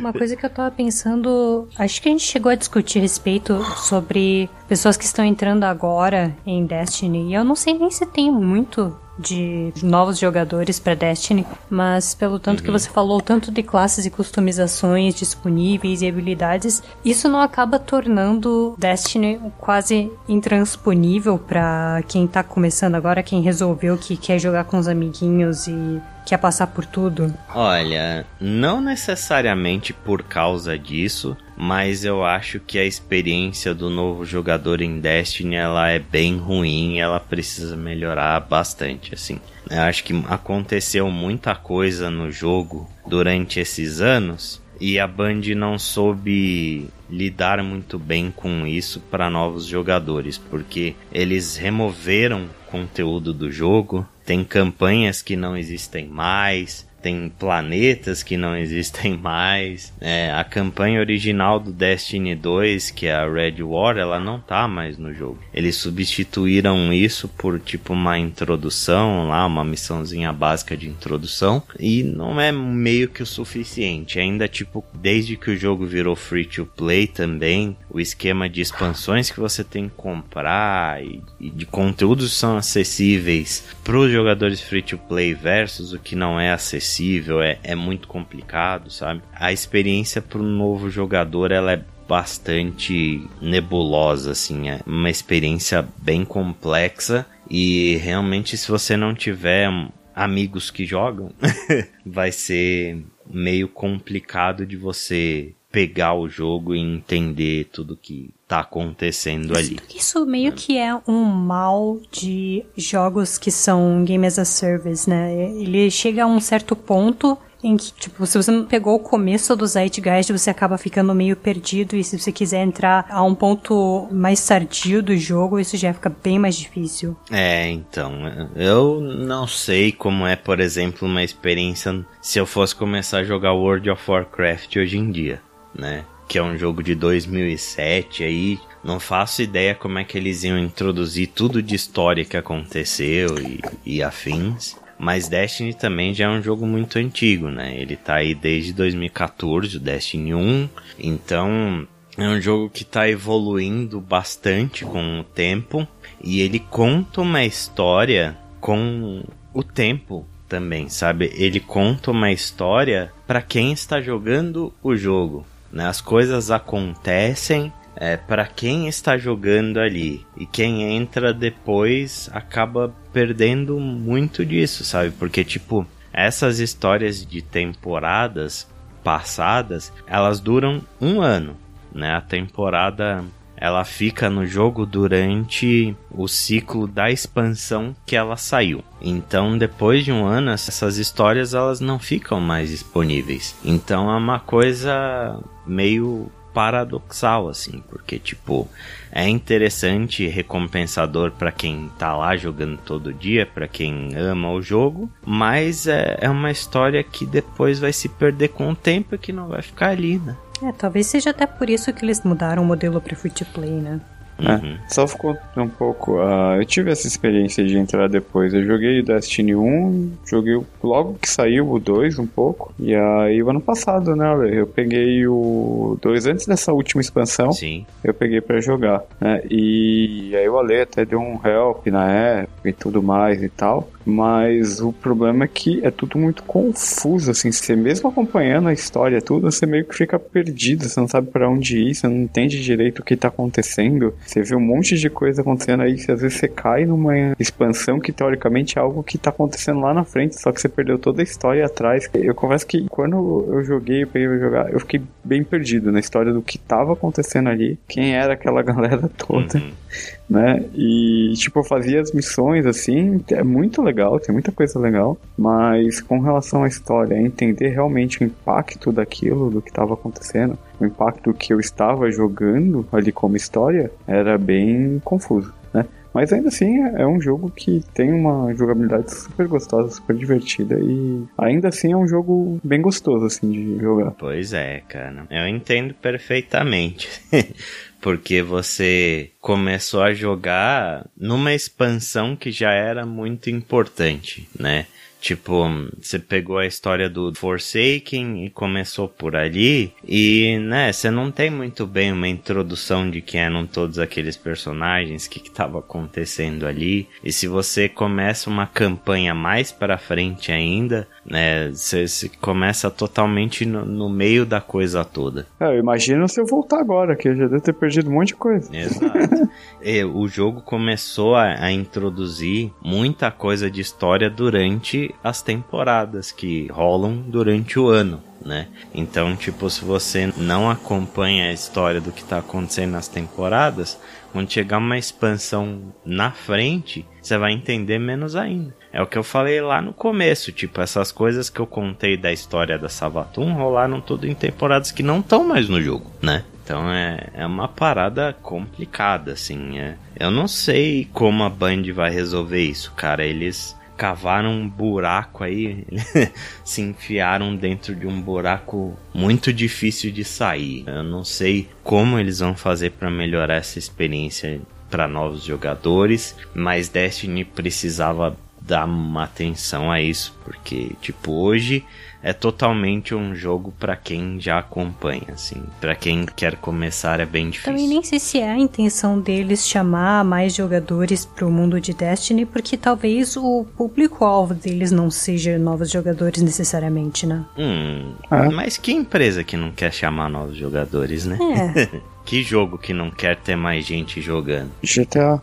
Uma 0.00 0.12
coisa 0.12 0.36
que 0.36 0.44
eu 0.44 0.50
tava 0.50 0.70
pensando, 0.70 1.68
acho 1.78 2.00
que 2.02 2.08
a 2.08 2.12
gente 2.12 2.24
chegou 2.24 2.50
a 2.50 2.54
discutir 2.54 2.98
a 2.98 3.02
respeito 3.02 3.64
sobre 3.76 4.48
pessoas 4.68 4.96
que 4.96 5.04
estão 5.04 5.24
entrando 5.24 5.64
agora 5.64 6.34
em 6.46 6.64
Destiny. 6.66 7.30
E 7.30 7.34
eu 7.34 7.44
não 7.44 7.54
sei 7.54 7.74
nem 7.74 7.90
se 7.90 8.06
tem 8.06 8.30
muito 8.30 8.96
de 9.18 9.72
novos 9.82 10.18
jogadores 10.18 10.78
para 10.78 10.94
Destiny, 10.94 11.46
mas 11.68 12.14
pelo 12.14 12.38
tanto 12.38 12.60
uhum. 12.60 12.64
que 12.64 12.70
você 12.70 12.88
falou, 12.88 13.20
tanto 13.20 13.50
de 13.50 13.62
classes 13.62 14.06
e 14.06 14.10
customizações 14.10 15.14
disponíveis 15.14 16.02
e 16.02 16.08
habilidades, 16.08 16.82
isso 17.04 17.28
não 17.28 17.40
acaba 17.40 17.78
tornando 17.78 18.74
Destiny 18.78 19.40
quase 19.58 20.10
intransponível 20.28 21.38
para 21.38 22.02
quem 22.08 22.26
tá 22.26 22.42
começando 22.42 22.94
agora, 22.94 23.22
quem 23.22 23.42
resolveu 23.42 23.96
que 23.96 24.16
quer 24.16 24.38
jogar 24.38 24.64
com 24.64 24.78
os 24.78 24.88
amiguinhos 24.88 25.66
e 25.66 26.00
quer 26.24 26.38
passar 26.38 26.68
por 26.68 26.86
tudo? 26.86 27.32
Olha, 27.54 28.24
não 28.40 28.80
necessariamente 28.80 29.92
por 29.92 30.22
causa 30.22 30.78
disso, 30.78 31.36
mas 31.56 32.04
eu 32.04 32.24
acho 32.24 32.60
que 32.60 32.78
a 32.78 32.84
experiência 32.84 33.74
do 33.74 33.90
novo 33.90 34.24
jogador 34.24 34.80
em 34.80 35.00
Destiny 35.00 35.56
ela 35.56 35.88
é 35.88 35.98
bem 35.98 36.36
ruim, 36.36 36.98
ela 36.98 37.20
precisa 37.20 37.76
melhorar 37.76 38.40
bastante, 38.40 39.14
assim. 39.14 39.40
Eu 39.70 39.82
acho 39.82 40.04
que 40.04 40.24
aconteceu 40.28 41.10
muita 41.10 41.54
coisa 41.54 42.10
no 42.10 42.30
jogo 42.30 42.88
durante 43.06 43.60
esses 43.60 44.00
anos 44.00 44.60
e 44.82 44.98
a 44.98 45.06
Band 45.06 45.42
não 45.54 45.78
soube 45.78 46.88
lidar 47.08 47.62
muito 47.62 48.00
bem 48.00 48.32
com 48.34 48.66
isso 48.66 48.98
para 48.98 49.30
novos 49.30 49.64
jogadores, 49.64 50.36
porque 50.36 50.96
eles 51.12 51.56
removeram 51.56 52.48
conteúdo 52.66 53.32
do 53.32 53.48
jogo, 53.48 54.04
tem 54.26 54.42
campanhas 54.42 55.22
que 55.22 55.36
não 55.36 55.56
existem 55.56 56.08
mais, 56.08 56.84
tem 57.02 57.30
planetas 57.38 58.22
que 58.22 58.36
não 58.36 58.56
existem 58.62 59.16
mais. 59.18 59.92
É, 60.00 60.30
a 60.32 60.44
campanha 60.44 61.00
original 61.00 61.58
do 61.58 61.72
Destiny 61.72 62.34
2, 62.34 62.90
que 62.92 63.06
é 63.06 63.14
a 63.14 63.28
Red 63.28 63.62
War, 63.62 63.98
ela 63.98 64.20
não 64.20 64.38
tá 64.38 64.68
mais 64.68 64.96
no 64.96 65.12
jogo. 65.12 65.38
Eles 65.52 65.76
substituíram 65.76 66.92
isso 66.92 67.28
por 67.28 67.58
tipo 67.58 67.92
uma 67.92 68.18
introdução 68.18 69.28
lá, 69.28 69.44
uma 69.44 69.64
missãozinha 69.64 70.32
básica 70.32 70.76
de 70.76 70.88
introdução, 70.88 71.62
e 71.78 72.02
não 72.02 72.40
é 72.40 72.52
meio 72.52 73.08
que 73.08 73.22
o 73.22 73.26
suficiente. 73.26 74.20
Ainda 74.20 74.46
tipo, 74.46 74.84
desde 74.94 75.36
que 75.36 75.50
o 75.50 75.56
jogo 75.56 75.84
virou 75.84 76.14
free 76.14 76.44
to 76.44 76.66
play 76.76 77.06
também, 77.06 77.76
o 77.90 77.98
esquema 77.98 78.48
de 78.48 78.60
expansões 78.60 79.30
que 79.30 79.40
você 79.40 79.64
tem 79.64 79.88
que 79.88 79.94
comprar 79.96 81.02
e, 81.02 81.20
e 81.40 81.50
de 81.50 81.66
conteúdos 81.66 82.32
são 82.32 82.56
acessíveis 82.56 83.64
para 83.82 83.98
os 83.98 84.12
jogadores 84.12 84.60
free 84.60 84.82
to 84.82 84.98
play 84.98 85.34
versus 85.34 85.92
o 85.92 85.98
que 85.98 86.14
não 86.14 86.38
é 86.38 86.52
acessível 86.52 86.91
acessível, 86.92 87.40
é, 87.40 87.58
é 87.62 87.74
muito 87.74 88.06
complicado, 88.06 88.90
sabe? 88.90 89.22
A 89.32 89.52
experiência 89.52 90.20
para 90.20 90.38
um 90.38 90.56
novo 90.56 90.90
jogador 90.90 91.50
ela 91.50 91.72
é 91.72 91.82
bastante 92.06 93.26
nebulosa, 93.40 94.32
assim, 94.32 94.68
é 94.68 94.80
uma 94.86 95.08
experiência 95.08 95.86
bem 95.98 96.24
complexa 96.24 97.24
e 97.48 97.96
realmente 97.96 98.56
se 98.56 98.70
você 98.70 98.96
não 98.96 99.14
tiver 99.14 99.68
amigos 100.14 100.70
que 100.70 100.84
jogam, 100.84 101.32
vai 102.04 102.30
ser 102.30 103.02
meio 103.26 103.68
complicado 103.68 104.66
de 104.66 104.76
você 104.76 105.54
pegar 105.72 106.14
o 106.14 106.28
jogo 106.28 106.74
e 106.74 106.78
entender 106.78 107.64
tudo 107.72 107.96
que 107.96 108.30
tá 108.46 108.60
acontecendo 108.60 109.56
ali. 109.56 109.78
Isso 109.96 110.26
meio 110.26 110.52
que 110.52 110.76
é 110.76 110.94
um 111.08 111.24
mal 111.24 111.98
de 112.12 112.64
jogos 112.76 113.38
que 113.38 113.50
são 113.50 114.04
game 114.04 114.26
as 114.26 114.38
a 114.38 114.44
service, 114.44 115.08
né? 115.08 115.32
Ele 115.34 115.90
chega 115.90 116.24
a 116.24 116.26
um 116.26 116.38
certo 116.38 116.76
ponto 116.76 117.38
em 117.64 117.76
que, 117.76 117.92
tipo, 117.92 118.26
se 118.26 118.36
você 118.36 118.50
não 118.50 118.64
pegou 118.64 118.96
o 118.96 118.98
começo 118.98 119.54
do 119.54 119.66
Zeitgeist, 119.66 120.32
você 120.32 120.50
acaba 120.50 120.76
ficando 120.76 121.14
meio 121.14 121.36
perdido, 121.36 121.96
e 121.96 122.02
se 122.02 122.18
você 122.18 122.32
quiser 122.32 122.62
entrar 122.62 123.06
a 123.08 123.22
um 123.22 123.34
ponto 123.34 124.08
mais 124.10 124.44
tardio 124.44 125.02
do 125.02 125.16
jogo, 125.16 125.60
isso 125.60 125.76
já 125.76 125.94
fica 125.94 126.10
bem 126.10 126.38
mais 126.38 126.56
difícil. 126.56 127.16
É, 127.30 127.70
então, 127.70 128.12
eu 128.56 129.00
não 129.00 129.46
sei 129.46 129.92
como 129.92 130.26
é, 130.26 130.34
por 130.34 130.58
exemplo, 130.58 131.06
uma 131.06 131.22
experiência 131.22 132.04
se 132.20 132.38
eu 132.38 132.46
fosse 132.46 132.74
começar 132.74 133.18
a 133.18 133.24
jogar 133.24 133.52
World 133.52 133.88
of 133.88 134.10
Warcraft 134.10 134.76
hoje 134.76 134.98
em 134.98 135.10
dia 135.10 135.40
né? 135.74 136.04
Que 136.28 136.38
é 136.38 136.42
um 136.42 136.56
jogo 136.56 136.82
de 136.82 136.94
2007 136.94 138.24
aí. 138.24 138.60
Não 138.82 138.98
faço 138.98 139.42
ideia 139.42 139.74
como 139.74 139.98
é 139.98 140.04
que 140.04 140.16
eles 140.16 140.44
iam 140.44 140.58
introduzir 140.58 141.28
tudo 141.28 141.62
de 141.62 141.74
história 141.74 142.24
que 142.24 142.36
aconteceu 142.36 143.38
e, 143.38 143.60
e 143.84 144.02
afins. 144.02 144.76
Mas 144.98 145.28
Destiny 145.28 145.74
também 145.74 146.14
já 146.14 146.26
é 146.26 146.28
um 146.28 146.42
jogo 146.42 146.66
muito 146.66 146.98
antigo, 146.98 147.48
né? 147.48 147.76
Ele 147.76 147.96
tá 147.96 148.16
aí 148.16 148.34
desde 148.34 148.72
2014, 148.72 149.76
o 149.76 149.80
Destiny 149.80 150.34
1. 150.34 150.68
Então, 150.98 151.86
é 152.16 152.28
um 152.28 152.40
jogo 152.40 152.70
que 152.70 152.82
está 152.82 153.08
evoluindo 153.08 154.00
bastante 154.00 154.84
com 154.84 155.20
o 155.20 155.24
tempo 155.24 155.88
e 156.22 156.40
ele 156.40 156.58
conta 156.58 157.22
uma 157.22 157.44
história 157.44 158.36
com 158.60 159.24
o 159.52 159.62
tempo 159.62 160.26
também, 160.48 160.88
sabe? 160.88 161.32
Ele 161.34 161.58
conta 161.58 162.10
uma 162.10 162.30
história 162.30 163.12
para 163.26 163.40
quem 163.40 163.72
está 163.72 164.00
jogando 164.00 164.72
o 164.82 164.94
jogo. 164.94 165.46
Né? 165.72 165.86
As 165.86 166.00
coisas 166.00 166.50
acontecem 166.50 167.72
é, 167.96 168.16
para 168.16 168.46
quem 168.46 168.88
está 168.88 169.16
jogando 169.16 169.78
ali. 169.78 170.26
E 170.36 170.44
quem 170.44 170.82
entra 170.96 171.32
depois 171.32 172.28
acaba 172.32 172.94
perdendo 173.12 173.78
muito 173.80 174.44
disso, 174.44 174.84
sabe? 174.84 175.10
Porque, 175.10 175.44
tipo, 175.44 175.86
essas 176.12 176.58
histórias 176.58 177.24
de 177.24 177.40
temporadas 177.40 178.70
passadas, 179.02 179.92
elas 180.06 180.40
duram 180.40 180.82
um 181.00 181.20
ano, 181.20 181.56
né? 181.92 182.14
A 182.14 182.20
temporada 182.20 183.24
ela 183.62 183.84
fica 183.84 184.28
no 184.28 184.44
jogo 184.44 184.84
durante 184.84 185.96
o 186.10 186.26
ciclo 186.26 186.88
da 186.88 187.12
expansão 187.12 187.94
que 188.04 188.16
ela 188.16 188.36
saiu. 188.36 188.82
Então, 189.00 189.56
depois 189.56 190.04
de 190.04 190.10
um 190.10 190.26
ano, 190.26 190.50
essas 190.50 190.96
histórias 190.96 191.54
elas 191.54 191.78
não 191.78 191.96
ficam 191.96 192.40
mais 192.40 192.70
disponíveis. 192.70 193.56
Então, 193.64 194.10
é 194.10 194.16
uma 194.16 194.40
coisa 194.40 195.38
meio 195.64 196.28
paradoxal 196.52 197.48
assim, 197.48 197.82
porque 197.88 198.18
tipo, 198.18 198.68
é 199.12 199.28
interessante 199.28 200.24
e 200.24 200.28
recompensador 200.28 201.30
para 201.30 201.52
quem 201.52 201.88
tá 201.96 202.16
lá 202.16 202.36
jogando 202.36 202.78
todo 202.78 203.14
dia, 203.14 203.46
para 203.46 203.68
quem 203.68 204.14
ama 204.16 204.50
o 204.50 204.60
jogo, 204.60 205.08
mas 205.24 205.86
é, 205.86 206.18
é 206.20 206.28
uma 206.28 206.50
história 206.50 207.02
que 207.04 207.24
depois 207.24 207.78
vai 207.78 207.92
se 207.92 208.08
perder 208.08 208.48
com 208.48 208.70
o 208.70 208.76
tempo 208.76 209.14
e 209.14 209.18
que 209.18 209.32
não 209.32 209.46
vai 209.46 209.62
ficar 209.62 209.90
ali, 209.90 210.18
né? 210.18 210.36
É, 210.62 210.72
talvez 210.72 211.06
seja 211.06 211.30
até 211.30 211.46
por 211.46 211.68
isso 211.68 211.92
que 211.92 212.04
eles 212.04 212.22
mudaram 212.22 212.62
o 212.62 212.66
modelo 212.66 213.00
para 213.00 213.16
free 213.16 213.30
to 213.30 213.44
play, 213.46 213.70
né? 213.70 214.00
É, 214.38 214.54
uhum. 214.54 214.76
Só 214.88 215.06
ficou 215.06 215.36
um 215.56 215.68
pouco. 215.68 216.16
Uh, 216.16 216.56
eu 216.58 216.64
tive 216.64 216.90
essa 216.90 217.06
experiência 217.06 217.64
de 217.64 217.76
entrar 217.76 218.08
depois. 218.08 218.52
Eu 218.52 218.64
joguei 218.64 219.00
o 219.00 219.04
Destiny 219.04 219.54
1, 219.54 220.12
joguei 220.26 220.60
logo 220.82 221.14
que 221.20 221.28
saiu 221.28 221.70
o 221.70 221.78
2 221.78 222.18
um 222.18 222.26
pouco. 222.26 222.74
E 222.78 222.94
aí, 222.94 223.42
o 223.42 223.50
ano 223.50 223.60
passado, 223.60 224.16
né, 224.16 224.26
eu 224.52 224.66
peguei 224.66 225.26
o 225.26 225.96
2 226.00 226.26
antes 226.26 226.46
dessa 226.46 226.72
última 226.72 227.00
expansão. 227.00 227.52
Sim. 227.52 227.86
Eu 228.02 228.14
peguei 228.14 228.40
para 228.40 228.60
jogar. 228.60 229.02
Né, 229.20 229.42
e 229.48 230.34
aí 230.34 230.48
o 230.48 230.58
Ale 230.58 230.80
até 230.80 231.04
deu 231.04 231.20
um 231.20 231.38
help 231.44 231.86
na 231.86 232.10
época 232.10 232.68
e 232.68 232.72
tudo 232.72 233.02
mais 233.02 233.42
e 233.42 233.48
tal. 233.48 233.88
Mas 234.04 234.80
o 234.80 234.92
problema 234.92 235.44
é 235.44 235.48
que 235.48 235.84
é 235.84 235.90
tudo 235.90 236.18
muito 236.18 236.42
confuso, 236.42 237.30
assim. 237.30 237.52
Você 237.52 237.76
mesmo 237.76 238.08
acompanhando 238.08 238.68
a 238.68 238.72
história, 238.72 239.20
tudo, 239.20 239.50
você 239.50 239.66
meio 239.66 239.84
que 239.84 239.94
fica 239.94 240.18
perdido. 240.18 240.88
Você 240.88 241.00
não 241.00 241.08
sabe 241.08 241.30
para 241.30 241.48
onde 241.48 241.78
ir, 241.78 241.94
você 241.94 242.08
não 242.08 242.16
entende 242.16 242.62
direito 242.62 243.00
o 243.00 243.04
que 243.04 243.16
tá 243.16 243.28
acontecendo. 243.28 244.14
Você 244.24 244.42
vê 244.42 244.54
um 244.54 244.60
monte 244.60 244.96
de 244.96 245.08
coisa 245.08 245.42
acontecendo 245.42 245.82
aí, 245.82 245.94
às 245.94 246.20
vezes 246.20 246.34
você 246.34 246.48
cai 246.48 246.84
numa 246.84 247.34
expansão 247.38 248.00
que 248.00 248.12
teoricamente 248.12 248.78
é 248.78 248.80
algo 248.80 249.02
que 249.02 249.18
tá 249.18 249.30
acontecendo 249.30 249.80
lá 249.80 249.94
na 249.94 250.04
frente, 250.04 250.40
só 250.40 250.52
que 250.52 250.60
você 250.60 250.68
perdeu 250.68 250.98
toda 250.98 251.22
a 251.22 251.24
história 251.24 251.64
atrás. 251.64 252.08
Eu 252.14 252.34
confesso 252.34 252.66
que 252.66 252.86
quando 252.88 253.46
eu 253.48 253.64
joguei, 253.64 254.02
eu 254.02 254.06
peguei 254.06 254.28
pra 254.28 254.38
jogar, 254.38 254.72
eu 254.72 254.80
fiquei 254.80 255.02
bem 255.24 255.42
perdido 255.44 255.92
na 255.92 256.00
história 256.00 256.32
do 256.32 256.42
que 256.42 256.58
tava 256.58 256.92
acontecendo 256.92 257.48
ali, 257.48 257.78
quem 257.88 258.14
era 258.14 258.34
aquela 258.34 258.62
galera 258.62 259.10
toda. 259.16 259.58
Uhum 259.58 259.81
né? 260.28 260.64
E, 260.74 261.32
tipo, 261.36 261.60
eu 261.60 261.64
fazia 261.64 262.00
as 262.00 262.12
missões 262.12 262.66
assim, 262.66 263.22
é 263.30 263.42
muito 263.42 263.82
legal, 263.82 264.18
tem 264.18 264.32
muita 264.32 264.52
coisa 264.52 264.78
legal, 264.78 265.18
mas 265.36 266.00
com 266.00 266.20
relação 266.20 266.64
à 266.64 266.68
história, 266.68 267.16
entender 267.16 267.68
realmente 267.68 268.22
o 268.22 268.24
impacto 268.24 268.92
daquilo, 268.92 269.50
do 269.50 269.60
que 269.60 269.70
estava 269.70 269.94
acontecendo, 269.94 270.58
o 270.80 270.86
impacto 270.86 271.32
que 271.32 271.52
eu 271.52 271.60
estava 271.60 272.10
jogando 272.10 272.86
ali 272.92 273.12
como 273.12 273.36
história, 273.36 273.90
era 274.06 274.38
bem 274.38 275.00
confuso, 275.04 275.52
né? 275.72 275.86
Mas 276.12 276.32
ainda 276.32 276.48
assim 276.48 276.78
é, 276.78 277.06
um 277.06 277.20
jogo 277.20 277.50
que 277.50 277.80
tem 277.94 278.12
uma 278.12 278.54
jogabilidade 278.54 279.10
super 279.12 279.48
gostosa, 279.48 279.90
super 279.90 280.14
divertida 280.14 280.78
e 280.78 281.24
ainda 281.38 281.68
assim 281.68 281.92
é 281.92 281.96
um 281.96 282.06
jogo 282.06 282.60
bem 282.62 282.82
gostoso 282.82 283.24
assim 283.24 283.50
de 283.50 283.78
jogar. 283.78 284.10
Pois 284.12 284.52
é, 284.52 284.82
cara. 284.88 285.26
Eu 285.30 285.48
entendo 285.48 285.94
perfeitamente. 285.94 287.08
porque 288.02 288.42
você 288.42 289.30
começou 289.40 290.02
a 290.02 290.12
jogar 290.12 291.06
numa 291.16 291.54
expansão 291.54 292.34
que 292.34 292.50
já 292.50 292.72
era 292.72 293.06
muito 293.06 293.48
importante, 293.48 294.46
né? 294.58 294.86
Tipo, 295.22 295.68
você 296.00 296.18
pegou 296.18 296.58
a 296.58 296.66
história 296.66 297.08
do 297.08 297.32
Forsaken 297.32 298.44
e 298.44 298.50
começou 298.50 299.06
por 299.06 299.36
ali, 299.36 299.94
e, 300.04 300.58
né, 300.58 300.92
você 300.92 301.12
não 301.12 301.30
tem 301.30 301.48
muito 301.48 301.86
bem 301.86 302.10
uma 302.10 302.26
introdução 302.26 303.08
de 303.08 303.20
quem 303.20 303.40
eram 303.40 303.64
todos 303.64 304.00
aqueles 304.00 304.36
personagens, 304.36 305.26
o 305.26 305.30
que 305.30 305.38
estava 305.38 305.78
acontecendo 305.78 306.66
ali. 306.66 307.08
E 307.22 307.30
se 307.30 307.46
você 307.46 307.88
começa 307.88 308.50
uma 308.50 308.66
campanha 308.66 309.32
mais 309.32 309.70
para 309.70 309.96
frente 309.96 310.50
ainda, 310.50 311.06
né, 311.24 311.70
você, 311.70 312.28
começa 312.40 312.90
totalmente 312.90 313.64
no, 313.64 313.84
no, 313.84 314.10
meio 314.10 314.44
da 314.44 314.60
coisa 314.60 315.04
toda. 315.04 315.46
É, 315.60 315.66
eu 315.66 315.78
imagino 315.78 316.28
se 316.28 316.40
eu 316.40 316.46
voltar 316.46 316.80
agora, 316.80 317.14
que 317.14 317.28
eu 317.28 317.36
já 317.36 317.46
devo 317.46 317.62
ter 317.62 317.74
perdido 317.74 318.10
um 318.10 318.14
monte 318.14 318.28
de 318.28 318.34
coisa. 318.34 318.76
Exato. 318.76 319.48
e, 319.80 320.02
o 320.04 320.26
jogo 320.26 320.62
começou 320.62 321.36
a, 321.36 321.64
a 321.64 321.70
introduzir 321.70 322.72
muita 322.82 323.30
coisa 323.30 323.70
de 323.70 323.80
história 323.80 324.28
durante 324.28 325.11
as 325.22 325.42
temporadas 325.42 326.32
que 326.32 326.66
rolam 326.68 327.22
durante 327.26 327.78
o 327.78 327.88
ano 327.88 328.22
né? 328.44 328.68
Então, 328.94 329.34
tipo, 329.36 329.68
se 329.70 329.84
você 329.84 330.32
não 330.36 330.70
acompanha 330.70 331.48
a 331.48 331.52
história 331.52 332.00
do 332.00 332.12
que 332.12 332.24
tá 332.24 332.38
acontecendo 332.38 332.92
nas 332.92 333.08
temporadas, 333.08 333.98
quando 334.32 334.52
chegar 334.52 334.78
uma 334.78 334.98
expansão 334.98 335.92
na 336.04 336.30
frente, 336.30 337.06
você 337.20 337.38
vai 337.38 337.52
entender 337.52 337.98
menos 337.98 338.36
ainda. 338.36 338.74
É 338.92 339.00
o 339.00 339.06
que 339.06 339.16
eu 339.16 339.24
falei 339.24 339.60
lá 339.60 339.80
no 339.80 339.92
começo, 339.92 340.52
tipo, 340.52 340.80
essas 340.80 341.10
coisas 341.10 341.48
que 341.48 341.60
eu 341.60 341.66
contei 341.66 342.16
da 342.16 342.32
história 342.32 342.78
da 342.78 342.88
Sabatum 342.88 343.52
rolaram 343.54 344.00
tudo 344.00 344.26
em 344.26 344.34
temporadas 344.34 344.90
que 344.90 345.02
não 345.02 345.20
estão 345.20 345.44
mais 345.44 345.68
no 345.68 345.80
jogo, 345.80 346.10
né? 346.20 346.44
Então 346.64 346.90
é, 346.90 347.28
é 347.34 347.46
uma 347.46 347.68
parada 347.68 348.36
complicada, 348.42 349.32
assim. 349.32 349.78
É. 349.78 349.96
Eu 350.18 350.30
não 350.30 350.46
sei 350.46 351.08
como 351.12 351.42
a 351.42 351.50
Band 351.50 351.82
vai 351.92 352.10
resolver 352.10 352.62
isso, 352.62 352.92
cara. 352.92 353.24
Eles 353.24 353.76
cavaram 353.96 354.52
um 354.52 354.68
buraco 354.68 355.44
aí, 355.44 355.84
se 356.64 356.82
enfiaram 356.82 357.54
dentro 357.54 357.94
de 357.94 358.06
um 358.06 358.20
buraco 358.20 358.96
muito 359.14 359.52
difícil 359.52 360.10
de 360.10 360.24
sair. 360.24 360.84
Eu 360.86 361.02
não 361.02 361.24
sei 361.24 361.68
como 361.82 362.18
eles 362.18 362.40
vão 362.40 362.54
fazer 362.54 362.90
para 362.90 363.10
melhorar 363.10 363.56
essa 363.56 363.78
experiência 363.78 364.60
para 364.90 365.08
novos 365.08 365.42
jogadores, 365.42 366.36
mas 366.54 366.88
Destiny 366.88 367.44
precisava 367.44 368.36
dar 368.66 368.86
uma 368.86 369.24
atenção 369.24 369.90
a 369.90 370.00
isso, 370.00 370.34
porque 370.44 370.92
tipo 371.00 371.32
hoje 371.32 371.84
é 372.22 372.32
totalmente 372.32 373.14
um 373.14 373.34
jogo 373.34 373.74
para 373.78 373.96
quem 373.96 374.40
já 374.40 374.58
acompanha, 374.58 375.26
assim. 375.32 375.60
Para 375.80 375.94
quem 375.96 376.24
quer 376.24 376.56
começar 376.56 377.18
é 377.18 377.26
bem 377.26 377.50
difícil. 377.50 377.72
Também 377.72 377.88
nem 377.88 378.02
sei 378.02 378.20
se 378.20 378.38
é 378.38 378.48
a 378.48 378.56
intenção 378.56 379.18
deles 379.18 379.66
chamar 379.66 380.24
mais 380.24 380.54
jogadores 380.54 381.26
pro 381.26 381.50
mundo 381.50 381.80
de 381.80 381.92
Destiny, 381.92 382.46
porque 382.46 382.76
talvez 382.76 383.36
o 383.36 383.66
público-alvo 383.76 384.54
deles 384.54 384.92
não 384.92 385.10
seja 385.10 385.58
novos 385.58 385.90
jogadores 385.90 386.40
necessariamente, 386.42 387.26
né? 387.26 387.44
Hum, 387.58 388.12
é. 388.30 388.48
mas 388.50 388.76
que 388.76 388.92
empresa 388.92 389.42
que 389.42 389.56
não 389.56 389.72
quer 389.72 389.92
chamar 389.92 390.28
novos 390.30 390.56
jogadores, 390.56 391.26
né? 391.26 391.38
É. 391.40 392.00
que 392.24 392.42
jogo 392.42 392.78
que 392.78 392.92
não 392.92 393.10
quer 393.10 393.36
ter 393.36 393.56
mais 393.56 393.84
gente 393.84 394.20
jogando? 394.20 394.70
GTA. 394.82 395.42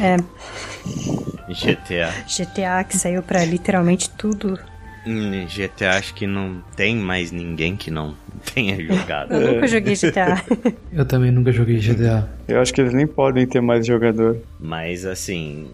É. 0.00 0.16
GTA. 1.52 2.12
GTA 2.26 2.84
que 2.84 2.96
saiu 2.96 3.22
para 3.22 3.44
literalmente 3.44 4.08
tudo. 4.10 4.58
Em 5.06 5.44
GTA 5.46 5.98
acho 5.98 6.14
que 6.14 6.26
não 6.26 6.62
tem 6.74 6.96
mais 6.96 7.30
ninguém 7.30 7.76
que 7.76 7.90
não 7.90 8.14
tenha 8.54 8.80
jogado. 8.82 9.34
Eu 9.34 9.54
nunca 9.54 9.68
joguei 9.68 9.94
GTA. 9.94 10.42
Eu 10.92 11.04
também 11.04 11.30
nunca 11.30 11.52
joguei 11.52 11.78
GTA. 11.78 12.28
Eu 12.48 12.60
acho 12.60 12.72
que 12.72 12.80
eles 12.80 12.94
nem 12.94 13.06
podem 13.06 13.46
ter 13.46 13.60
mais 13.60 13.86
jogador. 13.86 14.38
Mas 14.58 15.04
assim, 15.04 15.68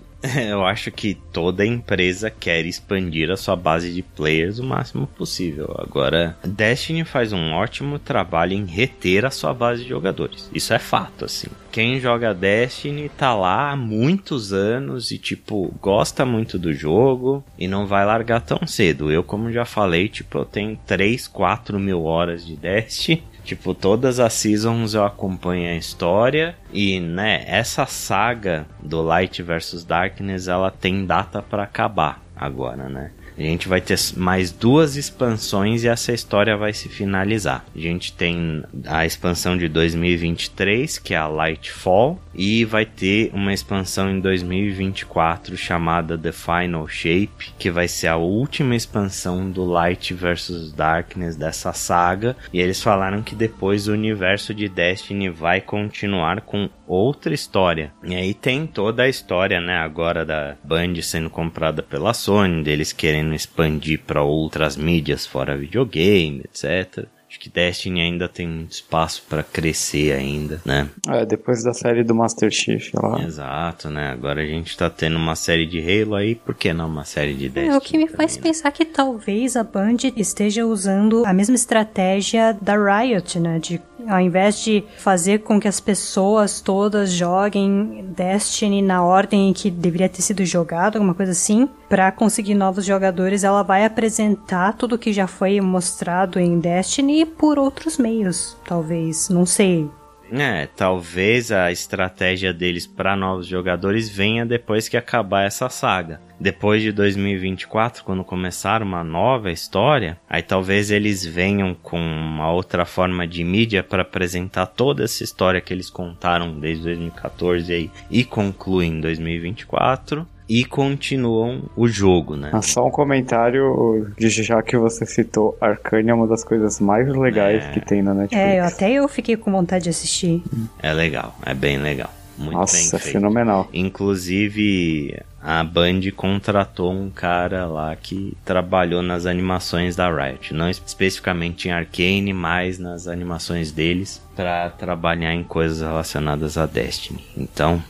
eu 0.48 0.64
acho 0.64 0.90
que 0.90 1.14
toda 1.14 1.64
empresa 1.64 2.30
quer 2.30 2.64
expandir 2.66 3.30
a 3.30 3.36
sua 3.36 3.54
base 3.56 3.92
de 3.92 4.02
players 4.02 4.58
o 4.58 4.64
máximo 4.64 5.06
possível. 5.06 5.74
Agora, 5.78 6.36
Destiny 6.44 7.04
faz 7.04 7.32
um 7.32 7.52
ótimo 7.52 7.98
trabalho 7.98 8.52
em 8.52 8.64
reter 8.64 9.24
a 9.24 9.30
sua 9.30 9.54
base 9.54 9.82
de 9.82 9.88
jogadores. 9.88 10.50
Isso 10.54 10.74
é 10.74 10.78
fato, 10.78 11.24
assim. 11.24 11.48
Quem 11.70 12.00
joga 12.00 12.34
Destiny 12.34 13.08
tá 13.08 13.32
lá 13.32 13.70
há 13.70 13.76
muitos 13.76 14.52
anos 14.52 15.10
e, 15.12 15.18
tipo, 15.18 15.72
gosta 15.80 16.26
muito 16.26 16.58
do 16.58 16.72
jogo 16.72 17.44
e 17.56 17.68
não 17.68 17.86
vai 17.86 18.04
largar 18.04 18.40
tão 18.40 18.66
cedo. 18.66 19.10
Eu, 19.10 19.22
como 19.22 19.52
já 19.52 19.64
falei, 19.64 20.08
tipo, 20.08 20.38
eu 20.38 20.44
tenho 20.44 20.78
3, 20.84 21.28
4 21.28 21.78
mil 21.78 22.04
horas 22.04 22.44
de 22.44 22.56
Destiny. 22.56 23.22
Tipo, 23.42 23.74
todas 23.74 24.20
as 24.20 24.34
seasons 24.34 24.92
eu 24.92 25.02
acompanho 25.02 25.70
a 25.70 25.74
história 25.74 26.54
e, 26.72 27.00
né, 27.00 27.42
essa 27.46 27.86
saga 27.86 28.66
do 28.82 29.00
Light 29.00 29.42
versus 29.42 29.82
Darkness, 29.82 30.46
ela 30.46 30.70
tem 30.70 31.06
data 31.06 31.40
para 31.40 31.62
acabar 31.62 32.22
agora, 32.36 32.88
né? 32.88 33.12
A 33.40 33.42
gente 33.42 33.68
vai 33.68 33.80
ter 33.80 33.98
mais 34.16 34.52
duas 34.52 34.96
expansões 34.96 35.82
e 35.82 35.88
essa 35.88 36.12
história 36.12 36.58
vai 36.58 36.74
se 36.74 36.90
finalizar. 36.90 37.64
A 37.74 37.78
gente 37.78 38.12
tem 38.12 38.62
a 38.86 39.06
expansão 39.06 39.56
de 39.56 39.66
2023, 39.66 40.98
que 40.98 41.14
é 41.14 41.16
a 41.16 41.26
Lightfall, 41.26 42.20
e 42.34 42.66
vai 42.66 42.84
ter 42.84 43.30
uma 43.32 43.52
expansão 43.52 44.10
em 44.10 44.20
2024 44.20 45.56
chamada 45.56 46.18
The 46.18 46.32
Final 46.32 46.86
Shape, 46.86 47.54
que 47.58 47.70
vai 47.70 47.88
ser 47.88 48.08
a 48.08 48.16
última 48.16 48.76
expansão 48.76 49.50
do 49.50 49.64
Light 49.64 50.12
versus 50.12 50.70
Darkness 50.72 51.34
dessa 51.34 51.72
saga. 51.72 52.36
E 52.52 52.60
eles 52.60 52.82
falaram 52.82 53.22
que 53.22 53.34
depois 53.34 53.88
o 53.88 53.92
universo 53.92 54.52
de 54.52 54.68
Destiny 54.68 55.30
vai 55.30 55.62
continuar 55.62 56.42
com 56.42 56.68
outra 56.86 57.32
história. 57.32 57.92
E 58.02 58.14
aí 58.14 58.34
tem 58.34 58.66
toda 58.66 59.04
a 59.04 59.08
história, 59.08 59.60
né, 59.60 59.78
agora 59.78 60.24
da 60.24 60.56
Band 60.62 61.00
sendo 61.02 61.30
comprada 61.30 61.82
pela 61.82 62.12
Sony, 62.12 62.62
deles 62.62 62.92
querendo 62.92 63.29
expandir 63.34 64.00
para 64.06 64.22
outras 64.22 64.76
mídias 64.76 65.26
fora 65.26 65.56
videogame, 65.56 66.42
etc. 66.44 67.06
Acho 67.30 67.38
que 67.38 67.48
Destiny 67.48 68.00
ainda 68.00 68.28
tem 68.28 68.48
muito 68.48 68.72
espaço 68.72 69.22
para 69.28 69.44
crescer 69.44 70.12
ainda, 70.12 70.60
né? 70.64 70.88
É, 71.08 71.24
depois 71.24 71.62
da 71.62 71.72
série 71.72 72.02
do 72.02 72.12
Master 72.12 72.50
Chief 72.50 72.90
lá. 72.92 73.22
Exato, 73.22 73.88
né? 73.88 74.10
Agora 74.10 74.42
a 74.42 74.46
gente 74.46 74.76
tá 74.76 74.90
tendo 74.90 75.16
uma 75.16 75.36
série 75.36 75.64
de 75.64 75.78
Halo 75.78 76.16
aí, 76.16 76.34
por 76.34 76.56
que 76.56 76.72
não 76.72 76.88
uma 76.88 77.04
série 77.04 77.34
de 77.34 77.48
Destiny? 77.48 77.72
É 77.72 77.78
o 77.78 77.80
que 77.80 77.96
me 77.96 78.08
faz 78.08 78.36
né? 78.36 78.42
pensar 78.42 78.72
que 78.72 78.84
talvez 78.84 79.54
a 79.54 79.62
Band 79.62 79.98
esteja 80.16 80.66
usando 80.66 81.24
a 81.24 81.32
mesma 81.32 81.54
estratégia 81.54 82.52
da 82.60 82.74
Riot, 82.74 83.38
né? 83.38 83.60
De 83.60 83.80
ao 84.08 84.20
invés 84.20 84.60
de 84.60 84.84
fazer 84.98 85.40
com 85.40 85.60
que 85.60 85.68
as 85.68 85.80
pessoas 85.80 86.60
todas 86.60 87.10
joguem 87.12 88.04
Destiny 88.16 88.82
na 88.82 89.02
ordem 89.02 89.52
que 89.52 89.70
deveria 89.70 90.08
ter 90.08 90.22
sido 90.22 90.44
jogado, 90.44 90.96
alguma 90.96 91.14
coisa 91.14 91.32
assim, 91.32 91.68
para 91.88 92.10
conseguir 92.12 92.54
novos 92.54 92.84
jogadores, 92.84 93.44
ela 93.44 93.62
vai 93.62 93.84
apresentar 93.84 94.74
tudo 94.74 94.98
que 94.98 95.12
já 95.12 95.26
foi 95.26 95.60
mostrado 95.60 96.38
em 96.38 96.58
Destiny 96.58 97.24
por 97.24 97.58
outros 97.58 97.98
meios, 97.98 98.56
talvez, 98.64 99.28
não 99.28 99.44
sei. 99.44 99.88
É, 100.32 100.66
talvez 100.66 101.50
a 101.50 101.72
estratégia 101.72 102.52
deles 102.52 102.86
para 102.86 103.16
novos 103.16 103.46
jogadores 103.46 104.08
venha 104.08 104.46
depois 104.46 104.88
que 104.88 104.96
acabar 104.96 105.44
essa 105.44 105.68
saga. 105.68 106.20
Depois 106.38 106.82
de 106.82 106.92
2024, 106.92 108.04
quando 108.04 108.24
começar 108.24 108.82
uma 108.82 109.04
nova 109.04 109.50
história, 109.50 110.18
aí 110.28 110.42
talvez 110.42 110.90
eles 110.90 111.26
venham 111.26 111.74
com 111.74 112.00
uma 112.00 112.50
outra 112.50 112.86
forma 112.86 113.26
de 113.26 113.44
mídia 113.44 113.82
para 113.82 114.02
apresentar 114.02 114.66
toda 114.66 115.04
essa 115.04 115.22
história 115.22 115.60
que 115.60 115.74
eles 115.74 115.90
contaram 115.90 116.58
desde 116.58 116.84
2014 116.84 117.72
aí, 117.72 117.90
e 118.10 118.24
concluem 118.24 118.92
em 118.92 119.00
2024 119.00 120.26
e 120.50 120.64
continuam 120.64 121.62
o 121.76 121.86
jogo, 121.86 122.34
né? 122.34 122.50
Ah, 122.52 122.60
só 122.60 122.84
um 122.84 122.90
comentário, 122.90 124.12
já 124.18 124.60
que 124.60 124.76
você 124.76 125.06
citou, 125.06 125.56
Arcane 125.60 126.10
é 126.10 126.14
uma 126.14 126.26
das 126.26 126.42
coisas 126.42 126.80
mais 126.80 127.06
legais 127.08 127.64
é... 127.66 127.70
que 127.70 127.80
tem 127.80 128.02
na 128.02 128.12
Netflix. 128.12 128.42
É, 128.42 128.58
até 128.58 128.90
eu 128.90 129.06
fiquei 129.06 129.36
com 129.36 129.52
vontade 129.52 129.84
de 129.84 129.90
assistir. 129.90 130.42
É 130.82 130.92
legal, 130.92 131.36
é 131.46 131.54
bem 131.54 131.78
legal. 131.78 132.12
Muito 132.36 132.56
Nossa, 132.56 132.76
bem 132.76 132.88
feito. 132.88 133.12
fenomenal. 133.12 133.68
Inclusive, 133.72 135.22
a 135.40 135.62
Band 135.62 136.00
contratou 136.16 136.90
um 136.90 137.10
cara 137.10 137.66
lá 137.66 137.94
que 137.94 138.36
trabalhou 138.44 139.02
nas 139.02 139.26
animações 139.26 139.94
da 139.94 140.10
Riot. 140.10 140.52
Não 140.52 140.68
especificamente 140.68 141.68
em 141.68 141.70
Arcane, 141.70 142.32
mas 142.32 142.76
nas 142.76 143.06
animações 143.06 143.70
deles, 143.70 144.20
para 144.34 144.68
trabalhar 144.70 145.32
em 145.32 145.44
coisas 145.44 145.80
relacionadas 145.80 146.58
a 146.58 146.66
Destiny. 146.66 147.24
Então, 147.36 147.80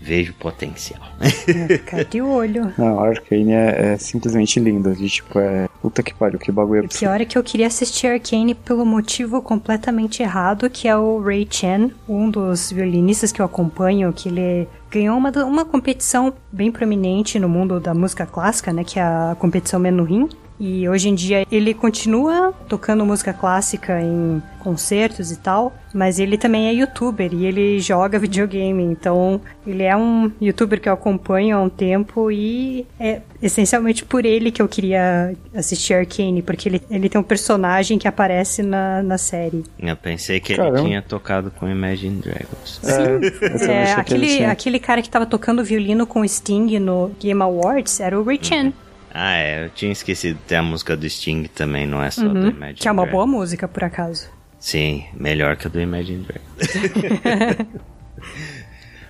vejo 0.00 0.32
potencial. 0.34 1.00
Ficar 1.68 2.04
de 2.04 2.22
olho. 2.22 2.72
Não, 2.78 3.00
Arcane 3.00 3.52
é, 3.52 3.92
é 3.92 3.98
simplesmente 3.98 4.60
lindo. 4.60 4.94
De, 4.94 5.08
tipo, 5.08 5.38
é. 5.38 5.68
Puta 5.82 6.02
que 6.02 6.14
pariu, 6.14 6.38
que 6.38 6.50
bagulho. 6.50 6.84
O 6.84 6.88
pior 6.88 7.20
é 7.20 7.24
que 7.24 7.36
eu 7.36 7.42
queria 7.42 7.66
assistir 7.66 8.06
Arcane 8.06 8.54
pelo 8.54 8.84
motivo 8.84 9.42
completamente 9.42 10.22
errado, 10.22 10.68
que 10.70 10.88
é 10.88 10.96
o 10.96 11.20
Ray 11.20 11.46
Chen, 11.48 11.92
um 12.08 12.30
dos 12.30 12.72
violinistas 12.72 13.32
que 13.32 13.40
eu 13.40 13.46
acompanho, 13.46 14.12
que 14.12 14.28
ele 14.28 14.68
ganhou 14.90 15.16
uma, 15.16 15.30
uma 15.44 15.64
competição 15.64 16.32
bem 16.50 16.70
prominente 16.70 17.38
no 17.38 17.48
mundo 17.48 17.78
da 17.78 17.94
música 17.94 18.24
clássica, 18.26 18.72
né? 18.72 18.84
Que 18.84 18.98
é 18.98 19.02
a 19.02 19.36
competição 19.38 19.78
Menuhin. 19.78 20.28
E 20.58 20.88
hoje 20.88 21.08
em 21.08 21.14
dia 21.14 21.46
ele 21.50 21.74
continua 21.74 22.52
tocando 22.68 23.04
música 23.04 23.32
clássica 23.32 24.00
em 24.00 24.42
concertos 24.58 25.30
e 25.30 25.36
tal, 25.36 25.72
mas 25.94 26.18
ele 26.18 26.36
também 26.36 26.66
é 26.66 26.72
youtuber 26.72 27.32
e 27.32 27.46
ele 27.46 27.78
joga 27.78 28.18
videogame. 28.18 28.82
Então 28.82 29.40
ele 29.66 29.82
é 29.82 29.96
um 29.96 30.32
youtuber 30.40 30.80
que 30.80 30.88
eu 30.88 30.92
acompanho 30.92 31.56
há 31.56 31.60
um 31.60 31.68
tempo 31.68 32.30
e 32.30 32.86
é 32.98 33.20
essencialmente 33.40 34.04
por 34.04 34.24
ele 34.24 34.50
que 34.50 34.60
eu 34.60 34.66
queria 34.66 35.34
assistir 35.54 35.94
Arcane, 35.94 36.42
porque 36.42 36.68
ele, 36.68 36.82
ele 36.90 37.08
tem 37.08 37.20
um 37.20 37.24
personagem 37.24 37.98
que 37.98 38.08
aparece 38.08 38.62
na, 38.62 39.02
na 39.02 39.18
série. 39.18 39.62
Eu 39.78 39.96
pensei 39.96 40.40
que 40.40 40.56
Caramba. 40.56 40.78
ele 40.78 40.88
tinha 40.88 41.02
tocado 41.02 41.50
com 41.50 41.68
Imagine 41.68 42.20
Dragons. 42.20 42.80
Sim, 42.82 43.70
é, 43.70 43.84
é 43.88 43.92
aquele, 43.92 44.44
aquele 44.44 44.78
cara 44.78 45.02
que 45.02 45.10
tava 45.10 45.26
tocando 45.26 45.62
violino 45.62 46.06
com 46.06 46.26
Sting 46.26 46.78
no 46.78 47.10
Game 47.20 47.42
Awards 47.42 48.00
era 48.00 48.18
o 48.18 48.24
Ray. 48.24 48.40
Uhum. 48.50 48.72
Ah, 49.18 49.36
é. 49.36 49.64
Eu 49.64 49.70
tinha 49.70 49.90
esquecido. 49.90 50.38
Tem 50.46 50.58
a 50.58 50.62
música 50.62 50.94
do 50.94 51.08
Sting 51.08 51.44
também, 51.44 51.86
não 51.86 52.02
é 52.02 52.10
só 52.10 52.26
uhum, 52.26 52.34
do 52.34 52.48
Imagine 52.48 52.74
Que 52.74 52.86
é 52.86 52.92
uma 52.92 53.06
boa 53.06 53.26
música, 53.26 53.66
por 53.66 53.82
acaso. 53.82 54.28
Sim, 54.58 55.06
melhor 55.14 55.56
que 55.56 55.66
a 55.66 55.70
do 55.70 55.80
Imagine 55.80 56.26
Dragons. 56.26 57.66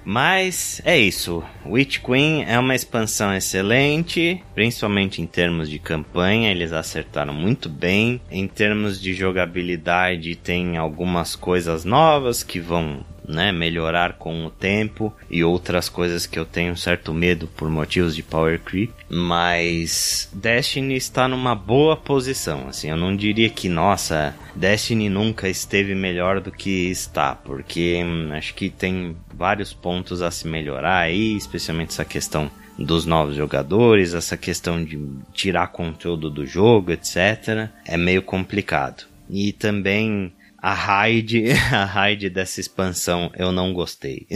Mas 0.07 0.81
é 0.85 0.97
isso. 0.97 1.42
Witch 1.66 1.99
Queen 1.99 2.45
é 2.45 2.57
uma 2.61 2.77
expansão 2.77 3.35
excelente, 3.35 4.40
principalmente 4.55 5.21
em 5.21 5.27
termos 5.27 5.69
de 5.69 5.81
campanha, 5.81 6.53
eles 6.53 6.73
acertaram 6.73 7.35
muito 7.35 7.69
bem. 7.69 8.21
Em 8.31 8.47
termos 8.47 9.01
de 9.01 9.12
jogabilidade, 9.12 10.37
tem 10.37 10.77
algumas 10.77 11.35
coisas 11.35 11.85
novas 11.85 12.45
que 12.45 12.61
vão 12.61 13.05
né, 13.27 13.51
melhorar 13.51 14.12
com 14.12 14.47
o 14.47 14.51
tempo 14.51 15.12
e 15.29 15.42
outras 15.42 15.88
coisas 15.88 16.27
que 16.27 16.38
eu 16.38 16.45
tenho 16.45 16.77
certo 16.77 17.12
medo 17.12 17.49
por 17.49 17.69
motivos 17.69 18.14
de 18.14 18.23
power 18.23 18.61
creep, 18.61 18.90
mas 19.09 20.31
Destiny 20.33 20.95
está 20.95 21.27
numa 21.27 21.55
boa 21.55 21.97
posição, 21.97 22.69
assim, 22.69 22.88
eu 22.88 22.97
não 22.97 23.16
diria 23.16 23.51
que 23.51 23.69
nossa, 23.69 24.35
Destiny 24.55 25.09
nunca 25.09 25.49
esteve 25.49 25.95
melhor 25.95 26.40
do 26.40 26.53
que 26.53 26.88
está, 26.90 27.35
porque 27.35 28.01
hum, 28.05 28.33
acho 28.33 28.55
que 28.55 28.71
tem 28.71 29.16
vários 29.37 29.72
pontos 29.72 30.22
a 30.22 30.31
se 30.31 30.46
melhorar 30.46 31.01
aí, 31.01 31.37
especialmente 31.37 31.90
essa 31.90 32.05
questão 32.05 32.51
dos 32.79 33.07
novos 33.07 33.37
jogadores, 33.37 34.14
essa 34.14 34.37
questão 34.37 34.83
de 34.83 34.99
tirar 35.33 35.68
conteúdo 35.68 36.31
do 36.31 36.46
jogo, 36.46 36.92
etc. 36.92 37.70
É 37.85 37.96
meio 37.96 38.22
complicado. 38.22 39.05
E 39.29 39.53
também 39.53 40.33
a 40.59 40.72
raid, 40.72 41.53
a 41.72 41.85
raid 41.85 42.29
dessa 42.31 42.61
expansão 42.61 43.31
eu 43.37 43.53
não 43.53 43.72
gostei. 43.72 44.27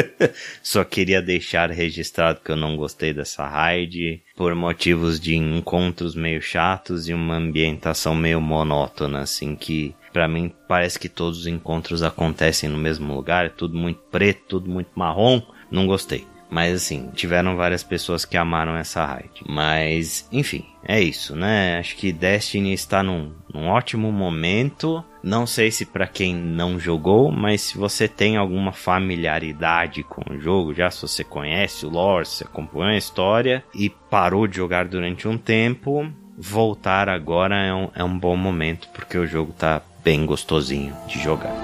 Só 0.62 0.82
queria 0.84 1.22
deixar 1.22 1.70
registrado 1.70 2.40
que 2.44 2.50
eu 2.50 2.56
não 2.56 2.76
gostei 2.76 3.12
dessa 3.12 3.46
raid 3.46 4.22
por 4.36 4.54
motivos 4.54 5.20
de 5.20 5.36
encontros 5.36 6.14
meio 6.14 6.42
chatos 6.42 7.08
e 7.08 7.14
uma 7.14 7.36
ambientação 7.36 8.14
meio 8.14 8.40
monótona, 8.40 9.20
assim 9.20 9.54
que 9.54 9.94
para 10.12 10.28
mim 10.28 10.52
parece 10.66 10.98
que 10.98 11.08
todos 11.08 11.40
os 11.40 11.46
encontros 11.46 12.02
acontecem 12.02 12.68
no 12.68 12.78
mesmo 12.78 13.14
lugar, 13.14 13.46
é 13.46 13.50
tudo 13.50 13.76
muito 13.76 14.00
preto, 14.10 14.44
tudo 14.48 14.70
muito 14.70 14.90
marrom, 14.94 15.40
não 15.70 15.86
gostei. 15.86 16.26
Mas 16.50 16.74
assim, 16.74 17.10
tiveram 17.14 17.56
várias 17.56 17.82
pessoas 17.82 18.24
que 18.24 18.36
amaram 18.36 18.76
essa 18.76 19.04
raid. 19.04 19.42
Mas, 19.46 20.26
enfim, 20.32 20.64
é 20.82 21.00
isso, 21.00 21.36
né? 21.36 21.78
Acho 21.78 21.94
que 21.96 22.10
Destiny 22.10 22.72
está 22.72 23.02
num, 23.02 23.32
num 23.52 23.68
ótimo 23.68 24.10
momento. 24.10 25.04
Não 25.22 25.46
sei 25.46 25.70
se 25.70 25.84
para 25.84 26.06
quem 26.06 26.34
não 26.34 26.80
jogou, 26.80 27.30
mas 27.30 27.60
se 27.60 27.76
você 27.76 28.08
tem 28.08 28.36
alguma 28.36 28.72
familiaridade 28.72 30.02
com 30.02 30.22
o 30.32 30.38
jogo, 30.38 30.72
já 30.72 30.90
se 30.90 31.02
você 31.02 31.22
conhece 31.22 31.84
o 31.84 31.90
lore, 31.90 32.26
se 32.26 32.44
acompanha 32.44 32.94
a 32.94 32.98
história 32.98 33.62
e 33.74 33.90
parou 33.90 34.46
de 34.46 34.56
jogar 34.56 34.86
durante 34.86 35.28
um 35.28 35.36
tempo, 35.36 36.10
voltar 36.38 37.08
agora 37.08 37.56
é 37.56 37.74
um, 37.74 37.90
é 37.96 38.04
um 38.04 38.16
bom 38.16 38.36
momento 38.36 38.88
porque 38.94 39.18
o 39.18 39.26
jogo 39.26 39.52
tá 39.52 39.82
bem 40.08 40.24
gostosinho 40.24 40.96
de 41.06 41.22
jogar. 41.22 41.54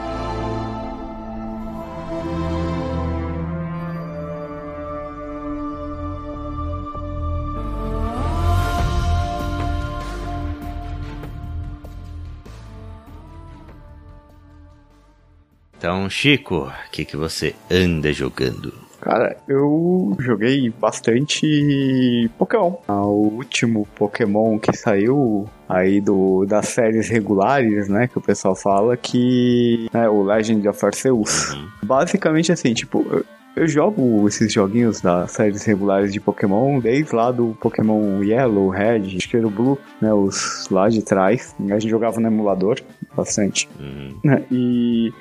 Então, 15.79 16.11
Chico, 16.11 16.67
o 16.67 16.91
que, 16.93 17.07
que 17.07 17.17
você 17.17 17.55
anda 17.71 18.13
jogando? 18.13 18.84
Cara, 19.05 19.37
eu 19.47 20.17
joguei 20.19 20.73
bastante 20.81 22.31
Pokémon. 22.39 22.73
Ah, 22.89 23.05
o 23.05 23.35
último 23.35 23.87
Pokémon 23.95 24.59
que 24.59 24.75
saiu 24.75 25.47
aí 25.69 26.01
do, 26.01 26.47
das 26.47 26.69
séries 26.69 27.11
regulares, 27.11 27.87
né, 27.87 28.09
que 28.09 28.17
o 28.17 28.21
pessoal 28.21 28.57
fala, 28.57 28.97
que 28.97 29.91
é 29.93 30.09
o 30.09 30.23
Legend 30.23 30.67
of 30.69 30.87
Arceus. 30.87 31.53
Uhum. 31.53 31.69
Basicamente 31.83 32.51
assim, 32.51 32.73
tipo, 32.73 33.05
eu, 33.11 33.25
eu 33.55 33.69
jogo 33.69 34.27
esses 34.27 34.51
joguinhos 34.51 35.03
das 35.03 35.33
séries 35.33 35.65
regulares 35.65 36.11
de 36.11 36.19
Pokémon 36.19 36.81
desde 36.81 37.15
lá 37.15 37.31
do 37.31 37.57
Pokémon 37.61 38.23
Yellow, 38.23 38.71
Red, 38.71 39.17
acho 39.17 39.29
que 39.29 39.37
era 39.37 39.47
o 39.47 39.51
Blue, 39.51 39.79
né, 40.01 40.15
os 40.15 40.67
lá 40.71 40.89
de 40.89 41.03
trás. 41.03 41.55
A 41.61 41.79
gente 41.79 41.91
jogava 41.91 42.19
no 42.21 42.27
emulador 42.27 42.81
bastante. 43.15 43.69
Uhum. 43.79 44.19
E 44.51 45.13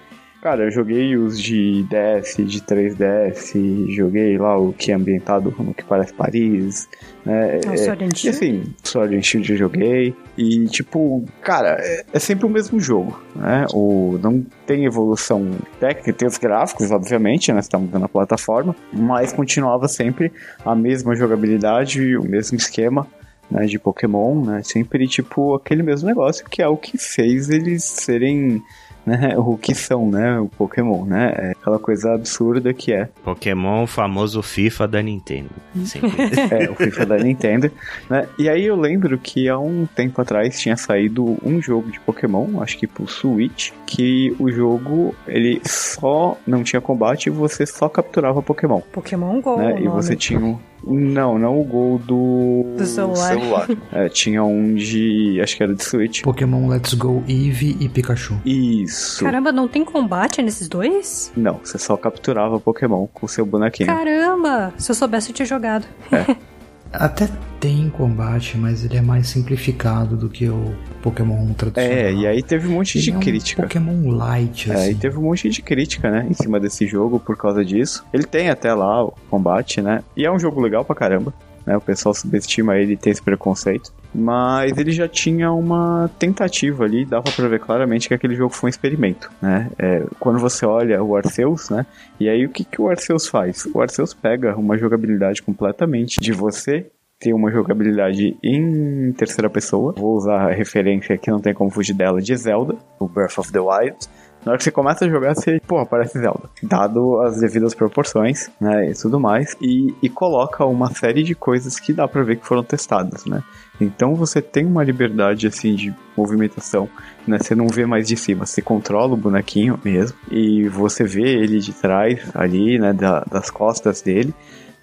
Cara, 0.44 0.66
eu 0.66 0.72
joguei 0.72 1.16
os 1.16 1.40
de 1.42 1.84
DS, 1.84 2.36
de 2.36 2.60
3DS, 2.60 3.90
joguei 3.96 4.38
lá 4.38 4.58
o 4.58 4.74
que 4.74 4.92
é 4.92 4.94
ambientado 4.94 5.56
no 5.58 5.74
que 5.74 5.86
parece 5.86 6.14
Paris, 6.14 6.90
né? 7.26 7.60
É, 7.60 7.78
Sword 7.78 8.04
and 8.04 8.10
E 8.26 8.28
assim, 8.28 8.64
Sword 8.84 9.16
and 9.16 9.22
Shield 9.22 9.50
eu 9.54 9.58
joguei. 9.58 10.14
E 10.38 10.66
tipo, 10.66 11.24
cara, 11.42 11.78
é, 11.80 12.04
é, 12.12 12.20
sempre 12.20 12.46
o 12.46 12.50
mesmo 12.50 12.78
jogo, 12.78 13.18
né? 13.34 13.66
O, 13.74 14.20
não 14.22 14.46
tem 14.68 14.84
evolução 14.84 15.50
técnica, 15.80 16.12
tem 16.12 16.28
os 16.28 16.38
gráficos, 16.38 16.92
obviamente, 16.92 17.50
né? 17.54 17.62
Você 17.62 17.70
tá 17.70 17.80
mudando 17.80 18.04
a 18.04 18.10
plataforma, 18.10 18.76
mas 18.92 19.32
continuava 19.32 19.88
sempre 19.88 20.30
a 20.66 20.76
mesma 20.76 21.16
jogabilidade, 21.16 22.18
o 22.18 22.24
mesmo 22.24 22.58
esquema. 22.58 23.08
Né, 23.52 23.66
de 23.66 23.78
Pokémon, 23.78 24.42
né? 24.44 24.62
Sempre 24.64 25.06
tipo 25.06 25.54
aquele 25.54 25.84
mesmo 25.84 26.08
negócio 26.08 26.46
que 26.50 26.62
é 26.62 26.68
o 26.68 26.78
que 26.78 26.98
fez 26.98 27.50
eles 27.50 27.84
serem 27.84 28.64
né, 29.06 29.36
o 29.38 29.58
que 29.58 29.74
são, 29.74 30.10
né, 30.10 30.40
o 30.40 30.48
Pokémon, 30.48 31.06
né? 31.06 31.34
É 31.38 31.52
aquela 31.52 31.80
coisa 31.80 32.14
absurda 32.14 32.74
que 32.74 32.94
é. 32.94 33.10
Pokémon, 33.24 33.84
o 33.84 33.88
famoso 33.88 34.42
FIFA 34.42 34.88
da 34.88 35.02
Nintendo. 35.02 35.50
é, 36.52 36.70
o 36.70 36.76
FIFA 36.76 37.06
da 37.06 37.18
Nintendo, 37.18 37.72
né? 38.10 38.28
E 38.38 38.50
aí 38.50 38.66
eu 38.66 38.76
lembro 38.76 39.18
que 39.18 39.48
há 39.50 39.58
um 39.58 39.86
tempo 39.86 40.22
atrás 40.22 40.60
tinha 40.60 40.78
saído 40.78 41.38
um 41.44 41.62
jogo 41.62 41.92
de 41.92 42.00
Pokémon, 42.00 42.62
acho 42.62 42.78
que 42.78 42.88
pro 42.88 43.08
Switch, 43.08 43.72
que 43.86 44.36
o 44.40 44.52
jogo 44.52 45.16
ele 45.28 45.62
só 45.66 46.38
não 46.46 46.64
tinha 46.64 46.82
combate 46.82 47.28
e 47.28 47.30
você 47.30 47.66
só 47.66 47.90
capturava 47.90 48.42
Pokémon. 48.42 48.82
Pokémon 48.92 49.42
Go. 49.42 49.58
Né? 49.58 49.82
E 49.82 49.88
você 49.88 50.16
tinha 50.16 50.40
um 50.40 50.58
não, 50.86 51.40
não 51.40 51.60
o 51.60 51.64
gol 51.64 51.98
do, 52.00 52.76
do 52.78 52.86
celular. 52.86 53.34
celular. 53.34 53.68
é, 53.92 54.10
tinha 54.10 54.44
um 54.44 54.76
de. 54.76 55.40
Acho 55.42 55.58
que 55.58 55.64
era 55.64 55.74
de 55.74 55.84
Switch. 55.84 56.22
Pokémon 56.22 56.68
Let's 56.68 56.94
Go 56.94 57.24
Eevee 57.28 57.78
e 57.80 57.90
Pikachu. 57.90 58.40
Isso. 58.46 59.24
Caramba, 59.24 59.52
não 59.52 59.68
tem 59.68 59.84
combate 59.84 60.42
nesses 60.42 60.68
dois? 60.68 61.32
Não, 61.36 61.60
você 61.64 61.78
só 61.78 61.96
capturava 61.98 62.60
Pokémon 62.60 63.08
com 63.14 63.26
o 63.26 63.30
seu 63.30 63.46
bonequinho. 63.46 63.88
Caramba! 63.88 64.74
Se 64.78 64.92
eu 64.92 64.96
soubesse, 64.96 65.30
eu 65.30 65.36
tinha 65.36 65.46
jogado. 65.46 65.86
É. 66.12 66.36
Até 66.94 67.28
tem 67.60 67.90
combate, 67.90 68.58
mas 68.58 68.84
ele 68.86 68.98
é 68.98 69.02
mais 69.02 69.28
simplificado 69.28 70.16
do 70.16 70.30
que 70.30 70.48
o 70.48 70.76
Pokémon 71.02 71.54
tradicional. 71.54 71.98
É, 71.98 72.14
e 72.14 72.28
aí 72.28 72.44
teve 72.44 72.68
um 72.68 72.72
monte 72.74 72.98
ele 72.98 73.04
de 73.06 73.12
é 73.12 73.16
um 73.16 73.20
crítica. 73.20 73.64
Pokémon 73.64 74.10
Light, 74.12 74.72
assim. 74.72 74.88
É, 74.88 74.92
e 74.92 74.96
teve 74.96 75.18
um 75.18 75.24
monte 75.24 75.50
de 75.50 75.62
crítica, 75.62 76.12
né, 76.12 76.28
em 76.30 76.34
cima 76.34 76.60
desse 76.60 76.86
jogo 76.86 77.20
por 77.20 77.38
causa 77.38 77.64
disso. 77.64 78.06
Ele 78.14 78.24
tem 78.24 78.50
até 78.50 78.74
lá 78.74 79.04
o 79.04 79.14
combate, 79.30 79.82
né, 79.82 80.04
e 80.16 80.26
é 80.26 80.32
um 80.32 80.38
jogo 80.38 80.62
legal 80.62 80.84
pra 80.86 80.96
caramba. 80.96 81.34
Né, 81.66 81.78
o 81.78 81.82
pessoal 81.82 82.14
subestima 82.14 82.78
ele 82.78 82.94
e 82.94 82.98
tem 82.98 83.12
esse 83.12 83.22
preconceito. 83.22 83.94
Mas 84.14 84.78
ele 84.78 84.92
já 84.92 85.08
tinha 85.08 85.52
uma 85.52 86.10
tentativa 86.20 86.84
ali, 86.84 87.06
dava 87.06 87.32
pra 87.32 87.48
ver 87.48 87.60
claramente 87.60 88.08
que 88.08 88.14
aquele 88.14 88.36
jogo 88.36 88.54
foi 88.54 88.68
um 88.68 88.70
experimento, 88.70 89.32
né? 89.42 89.70
É, 89.80 90.04
quando 90.20 90.40
você 90.40 90.66
olha 90.66 91.04
o 91.04 91.16
Arceus, 91.16 91.70
né? 91.70 91.86
E 92.20 92.30
aí 92.30 92.46
o 92.46 92.50
que, 92.50 92.64
que 92.64 92.82
o 92.82 92.90
Arceus 92.90 93.28
faz? 93.28 93.66
O 93.74 93.82
Arceus 93.82 94.14
pega 94.14 94.56
uma 94.56 94.78
jogabilidade 94.78 95.42
completamente 95.42 96.20
de 96.20 96.32
você 96.32 96.86
ter 97.20 97.34
uma 97.34 97.50
jogabilidade 97.50 98.38
em 98.44 99.14
terceira 99.14 99.50
pessoa. 99.50 99.94
Vou 99.98 100.16
usar 100.16 100.50
a 100.50 100.54
referência 100.54 101.18
que 101.18 101.32
não 101.32 101.40
tem 101.40 101.54
como 101.54 101.72
fugir 101.72 101.94
dela 101.94 102.22
de 102.22 102.36
Zelda, 102.36 102.76
o 103.00 103.08
Breath 103.08 103.38
of 103.38 103.52
the 103.52 103.60
Wild. 103.60 103.98
Na 104.46 104.52
hora 104.52 104.58
que 104.58 104.64
você 104.66 104.72
começa 104.72 105.06
a 105.06 105.10
jogar, 105.10 105.34
você, 105.34 105.60
pô, 105.66 105.86
parece 105.86 106.20
Zelda. 106.20 106.50
Dado 106.62 107.22
as 107.22 107.40
devidas 107.40 107.74
proporções, 107.74 108.50
né, 108.60 108.90
e 108.90 108.94
tudo 108.94 109.20
mais. 109.20 109.56
E, 109.62 109.96
e 110.02 110.10
coloca 110.10 110.66
uma 110.66 110.94
série 110.94 111.24
de 111.24 111.34
coisas 111.34 111.80
que 111.80 111.94
dá 111.94 112.08
pra 112.08 112.24
ver 112.24 112.38
que 112.38 112.46
foram 112.46 112.64
testadas, 112.64 113.26
né. 113.26 113.42
Então 113.80 114.16
você 114.16 114.42
tem 114.42 114.66
uma 114.66 114.84
liberdade, 114.84 115.48
assim, 115.48 115.76
de 115.76 115.96
movimentação, 116.16 116.90
né. 117.26 117.40
Você 117.40 117.56
não 117.56 117.68
vê 117.68 117.86
mais 117.86 118.08
de 118.08 118.18
cima, 118.18 118.46
você 118.46 118.62
controla 118.62 119.14
o 119.14 119.18
bonequinho 119.18 119.80
mesmo. 119.84 120.18
E 120.30 120.68
você 120.68 121.06
vê 121.06 121.22
ele 121.22 121.60
de 121.60 121.72
trás, 121.72 122.20
ali, 122.34 122.78
né, 122.78 122.92
da, 122.92 123.22
das 123.22 123.50
costas 123.50 124.02
dele. 124.02 124.34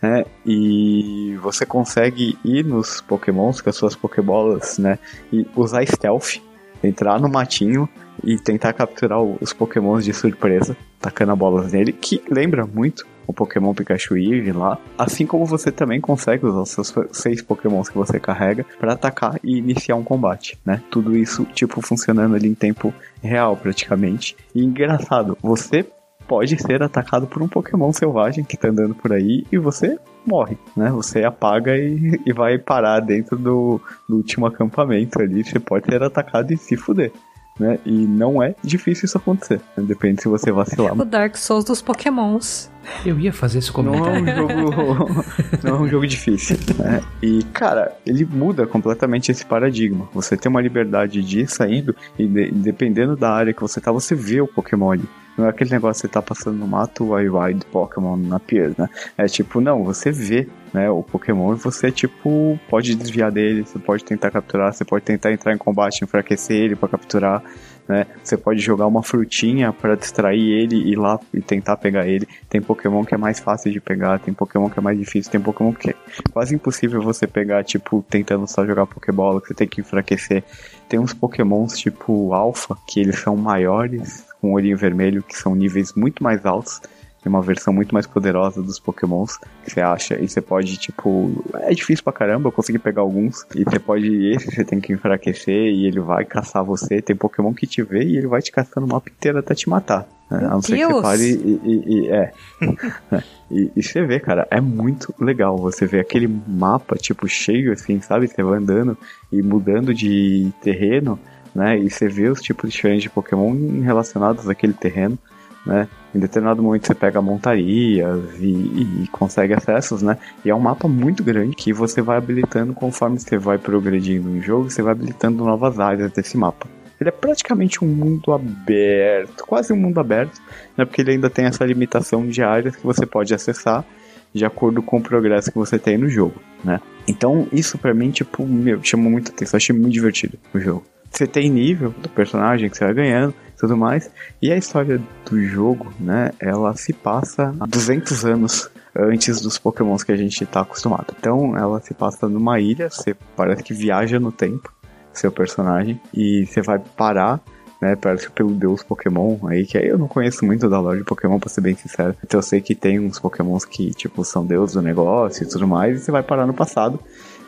Né? 0.00 0.24
E 0.46 1.36
você 1.42 1.66
consegue 1.66 2.38
ir 2.42 2.64
nos 2.64 3.02
pokémons 3.02 3.60
com 3.60 3.68
as 3.68 3.76
suas 3.76 3.94
pokébolas, 3.94 4.78
né? 4.78 4.98
E 5.30 5.46
usar 5.54 5.86
stealth, 5.86 6.40
entrar 6.82 7.20
no 7.20 7.28
matinho 7.28 7.86
e 8.24 8.38
tentar 8.38 8.72
capturar 8.72 9.20
os 9.22 9.52
pokémons 9.52 10.04
de 10.04 10.12
surpresa, 10.12 10.76
tacando 11.00 11.34
bolas 11.36 11.72
nele, 11.72 11.92
que 11.92 12.22
lembra 12.30 12.66
muito 12.66 13.06
o 13.26 13.32
Pokémon 13.32 13.72
Pikachu 13.72 14.16
Eevee 14.16 14.52
lá, 14.52 14.76
assim 14.98 15.24
como 15.24 15.46
você 15.46 15.70
também 15.70 16.00
consegue 16.00 16.46
usar 16.46 16.60
os 16.60 16.70
seus 16.70 16.94
seis 17.12 17.40
Pokémons 17.40 17.88
que 17.88 17.96
você 17.96 18.18
carrega 18.18 18.66
para 18.78 18.92
atacar 18.92 19.38
e 19.42 19.56
iniciar 19.56 19.94
um 19.94 20.02
combate, 20.02 20.58
né? 20.64 20.82
Tudo 20.90 21.16
isso 21.16 21.44
tipo 21.44 21.80
funcionando 21.80 22.34
ali 22.34 22.48
em 22.48 22.54
tempo 22.54 22.92
real 23.22 23.56
praticamente. 23.56 24.36
E 24.54 24.64
engraçado, 24.64 25.38
você 25.40 25.86
pode 26.26 26.56
ser 26.62 26.82
atacado 26.82 27.26
por 27.26 27.42
um 27.42 27.48
Pokémon 27.48 27.92
selvagem 27.92 28.44
que 28.44 28.56
tá 28.56 28.68
andando 28.68 28.94
por 28.94 29.12
aí 29.12 29.44
e 29.50 29.58
você 29.58 29.98
morre, 30.24 30.56
né? 30.76 30.90
Você 30.90 31.24
apaga 31.24 31.76
e, 31.76 32.20
e 32.26 32.32
vai 32.32 32.58
parar 32.58 33.00
dentro 33.00 33.36
do, 33.36 33.80
do 34.08 34.16
último 34.16 34.46
acampamento 34.46 35.20
ali. 35.20 35.44
Você 35.44 35.58
pode 35.58 35.86
ser 35.86 36.02
atacado 36.02 36.52
e 36.52 36.56
se 36.56 36.76
fuder. 36.76 37.12
Né? 37.58 37.78
E 37.84 37.90
não 37.90 38.42
é 38.42 38.54
difícil 38.62 39.06
isso 39.06 39.18
acontecer. 39.18 39.60
Né? 39.76 39.84
Depende 39.86 40.22
se 40.22 40.28
você 40.28 40.50
vacilar. 40.52 40.98
O 40.98 41.04
Dark 41.04 41.36
Souls 41.36 41.64
dos 41.64 41.82
Pokémons. 41.82 42.70
Eu 43.04 43.18
ia 43.20 43.32
fazer 43.32 43.58
esse 43.58 43.70
Não 43.82 43.94
é 43.94 43.98
comentário. 43.98 44.44
um 44.46 44.72
jogo, 44.72 45.24
não 45.62 45.76
é 45.76 45.80
um 45.80 45.88
jogo 45.88 46.06
difícil, 46.06 46.56
né? 46.78 47.02
E, 47.22 47.42
cara, 47.52 47.94
ele 48.06 48.24
muda 48.24 48.66
completamente 48.66 49.30
esse 49.30 49.44
paradigma. 49.44 50.08
Você 50.14 50.34
tem 50.36 50.48
uma 50.50 50.62
liberdade 50.62 51.22
de 51.22 51.40
ir 51.40 51.50
saindo 51.50 51.94
e 52.18 52.26
de- 52.26 52.50
dependendo 52.50 53.14
da 53.16 53.30
área 53.32 53.52
que 53.52 53.60
você 53.60 53.80
tá, 53.80 53.92
você 53.92 54.14
vê 54.14 54.40
o 54.40 54.46
Pokémon 54.48 54.92
ali. 54.92 55.04
Não 55.36 55.46
é 55.46 55.50
aquele 55.50 55.70
negócio 55.70 56.00
que 56.02 56.08
você 56.08 56.12
tá 56.12 56.20
passando 56.22 56.56
no 56.58 56.66
mato, 56.66 57.14
aí 57.14 57.28
vai 57.28 57.54
do 57.54 57.64
Pokémon 57.66 58.16
na 58.16 58.40
pier, 58.40 58.72
né? 58.76 58.88
É 59.16 59.26
tipo, 59.26 59.60
não, 59.60 59.84
você 59.84 60.10
vê, 60.10 60.48
né, 60.72 60.90
o 60.90 61.02
Pokémon 61.02 61.54
e 61.54 61.56
você, 61.56 61.90
tipo, 61.90 62.58
pode 62.68 62.94
desviar 62.94 63.30
dele, 63.30 63.64
você 63.64 63.78
pode 63.78 64.04
tentar 64.04 64.30
capturar, 64.30 64.72
você 64.72 64.84
pode 64.84 65.04
tentar 65.04 65.32
entrar 65.32 65.52
em 65.52 65.58
combate, 65.58 66.04
enfraquecer 66.04 66.56
ele 66.56 66.76
pra 66.76 66.88
capturar, 66.88 67.42
né? 67.90 68.06
Você 68.22 68.36
pode 68.36 68.60
jogar 68.60 68.86
uma 68.86 69.02
frutinha 69.02 69.72
pra 69.72 69.96
distrair 69.96 70.48
ele 70.48 70.76
e 70.76 70.92
ir 70.92 70.96
lá 70.96 71.18
e 71.34 71.40
tentar 71.40 71.76
pegar 71.76 72.06
ele. 72.06 72.26
Tem 72.48 72.62
Pokémon 72.62 73.04
que 73.04 73.14
é 73.14 73.18
mais 73.18 73.40
fácil 73.40 73.72
de 73.72 73.80
pegar, 73.80 74.20
tem 74.20 74.32
Pokémon 74.32 74.70
que 74.70 74.78
é 74.78 74.82
mais 74.82 74.96
difícil, 74.96 75.32
tem 75.32 75.40
Pokémon 75.40 75.72
que 75.72 75.90
é 75.90 75.94
quase 76.32 76.54
impossível 76.54 77.02
você 77.02 77.26
pegar, 77.26 77.64
tipo, 77.64 78.04
tentando 78.08 78.46
só 78.46 78.64
jogar 78.64 78.86
Pokébola, 78.86 79.40
que 79.40 79.48
você 79.48 79.54
tem 79.54 79.66
que 79.66 79.80
enfraquecer. 79.80 80.44
Tem 80.88 81.00
uns 81.00 81.12
Pokémons 81.12 81.76
tipo 81.76 82.32
Alpha, 82.32 82.76
que 82.86 83.00
eles 83.00 83.18
são 83.18 83.36
maiores, 83.36 84.24
com 84.40 84.52
olhinho 84.52 84.76
vermelho, 84.76 85.22
que 85.22 85.36
são 85.36 85.54
níveis 85.54 85.92
muito 85.94 86.22
mais 86.22 86.46
altos. 86.46 86.80
Tem 87.22 87.28
uma 87.30 87.42
versão 87.42 87.72
muito 87.72 87.92
mais 87.92 88.06
poderosa 88.06 88.62
dos 88.62 88.78
Pokémons 88.80 89.36
que 89.64 89.70
você 89.70 89.80
acha. 89.80 90.18
E 90.18 90.26
você 90.28 90.40
pode, 90.40 90.76
tipo. 90.78 91.44
É 91.60 91.74
difícil 91.74 92.02
pra 92.02 92.12
caramba, 92.12 92.48
eu 92.48 92.52
consegui 92.52 92.78
pegar 92.78 93.02
alguns. 93.02 93.44
E 93.54 93.62
você 93.64 93.78
pode. 93.78 94.06
Esse 94.34 94.50
você 94.54 94.64
tem 94.64 94.80
que 94.80 94.92
enfraquecer 94.92 95.54
e 95.54 95.86
ele 95.86 96.00
vai 96.00 96.24
caçar 96.24 96.64
você. 96.64 97.02
Tem 97.02 97.14
Pokémon 97.14 97.52
que 97.52 97.66
te 97.66 97.82
vê 97.82 98.02
e 98.04 98.16
ele 98.16 98.26
vai 98.26 98.40
te 98.40 98.50
caçando 98.50 98.86
o 98.86 98.88
mapa 98.88 99.10
inteiro 99.10 99.38
até 99.38 99.54
te 99.54 99.68
matar. 99.68 100.08
né? 100.30 100.38
A 100.46 100.50
não 100.50 100.62
ser 100.62 100.76
que 100.76 100.94
você 100.94 101.02
pare 101.02 101.30
e. 101.30 101.60
e- 101.64 101.84
e- 101.86 102.08
é. 102.08 102.32
E, 103.52 103.68
e 103.74 103.82
você 103.82 104.06
vê, 104.06 104.20
cara, 104.20 104.46
é 104.48 104.60
muito 104.60 105.12
legal. 105.20 105.56
Você 105.58 105.84
vê 105.84 105.98
aquele 105.98 106.28
mapa, 106.46 106.94
tipo, 106.94 107.26
cheio, 107.26 107.72
assim, 107.72 108.00
sabe? 108.00 108.28
Você 108.28 108.44
vai 108.44 108.58
andando 108.60 108.96
e 109.32 109.42
mudando 109.42 109.92
de 109.92 110.52
terreno, 110.62 111.18
né? 111.52 111.76
E 111.76 111.90
você 111.90 112.06
vê 112.08 112.28
os 112.28 112.40
tipos 112.40 112.72
diferentes 112.72 113.02
de 113.02 113.10
Pokémon 113.10 113.52
relacionados 113.82 114.48
àquele 114.48 114.72
terreno, 114.72 115.18
né? 115.64 115.88
Em 116.14 116.18
determinado 116.18 116.62
momento 116.62 116.86
você 116.86 116.94
pega 116.94 117.20
montarias 117.20 118.18
e, 118.38 119.04
e 119.04 119.08
consegue 119.12 119.54
acessos, 119.54 120.02
né? 120.02 120.18
E 120.44 120.50
é 120.50 120.54
um 120.54 120.60
mapa 120.60 120.88
muito 120.88 121.22
grande 121.22 121.54
que 121.54 121.72
você 121.72 122.02
vai 122.02 122.16
habilitando 122.16 122.72
conforme 122.72 123.18
você 123.18 123.38
vai 123.38 123.58
progredindo 123.58 124.28
no 124.28 124.40
jogo, 124.40 124.70
você 124.70 124.82
vai 124.82 124.92
habilitando 124.92 125.44
novas 125.44 125.78
áreas 125.78 126.10
desse 126.12 126.36
mapa. 126.36 126.66
Ele 127.00 127.08
é 127.08 127.12
praticamente 127.12 127.82
um 127.82 127.88
mundo 127.88 128.32
aberto, 128.32 129.44
quase 129.46 129.72
um 129.72 129.76
mundo 129.76 129.98
aberto, 129.98 130.40
né? 130.76 130.84
Porque 130.84 131.00
ele 131.00 131.12
ainda 131.12 131.30
tem 131.30 131.46
essa 131.46 131.64
limitação 131.64 132.26
de 132.26 132.42
áreas 132.42 132.76
que 132.76 132.84
você 132.84 133.06
pode 133.06 133.32
acessar 133.32 133.84
de 134.32 134.44
acordo 134.44 134.82
com 134.82 134.98
o 134.98 135.02
progresso 135.02 135.50
que 135.50 135.58
você 135.58 135.78
tem 135.78 135.98
no 135.98 136.08
jogo, 136.08 136.40
né? 136.62 136.80
Então, 137.08 137.48
isso 137.52 137.78
pra 137.78 137.94
mim, 137.94 138.10
tipo, 138.10 138.46
meu, 138.46 138.82
chamou 138.82 139.10
muita 139.10 139.32
atenção, 139.32 139.56
achei 139.56 139.74
muito 139.74 139.92
divertido 139.92 140.38
o 140.54 140.60
jogo. 140.60 140.84
Você 141.10 141.26
tem 141.26 141.50
nível 141.50 141.90
do 141.98 142.08
personagem 142.08 142.70
que 142.70 142.76
você 142.76 142.84
vai 142.84 142.94
ganhando, 142.94 143.34
tudo 143.58 143.76
mais, 143.76 144.10
e 144.40 144.50
a 144.50 144.56
história 144.56 145.00
do 145.28 145.42
jogo, 145.42 145.92
né, 146.00 146.30
ela 146.40 146.74
se 146.74 146.92
passa 146.92 147.54
há 147.60 147.66
200 147.66 148.24
anos 148.24 148.70
antes 148.96 149.40
dos 149.40 149.58
pokémons 149.58 150.02
que 150.02 150.12
a 150.12 150.16
gente 150.16 150.46
tá 150.46 150.60
acostumado. 150.60 151.14
Então, 151.18 151.56
ela 151.56 151.80
se 151.80 151.92
passa 151.92 152.28
numa 152.28 152.58
ilha, 152.58 152.88
você 152.88 153.14
parece 153.36 153.62
que 153.62 153.74
viaja 153.74 154.18
no 154.18 154.32
tempo, 154.32 154.72
seu 155.12 155.30
personagem, 155.30 156.00
e 156.14 156.46
você 156.46 156.62
vai 156.62 156.78
parar 156.78 157.40
né? 157.80 157.96
Parece 157.96 158.30
pelo 158.30 158.50
deus 158.50 158.82
Pokémon 158.82 159.38
aí, 159.46 159.64
que 159.64 159.78
aí 159.78 159.88
eu 159.88 159.98
não 159.98 160.06
conheço 160.06 160.44
muito 160.44 160.68
da 160.68 160.78
lore 160.78 160.98
de 160.98 161.04
Pokémon, 161.04 161.38
pra 161.38 161.48
ser 161.48 161.62
bem 161.62 161.74
sincero. 161.74 162.14
Então 162.22 162.38
eu 162.38 162.42
sei 162.42 162.60
que 162.60 162.74
tem 162.74 163.00
uns 163.00 163.18
Pokémons 163.18 163.64
que, 163.64 163.90
tipo, 163.92 164.24
são 164.24 164.44
deus 164.44 164.74
do 164.74 164.82
negócio 164.82 165.44
e 165.44 165.48
tudo 165.48 165.66
mais, 165.66 165.96
e 165.96 166.04
você 166.04 166.10
vai 166.10 166.22
parar 166.22 166.46
no 166.46 166.54
passado. 166.54 167.00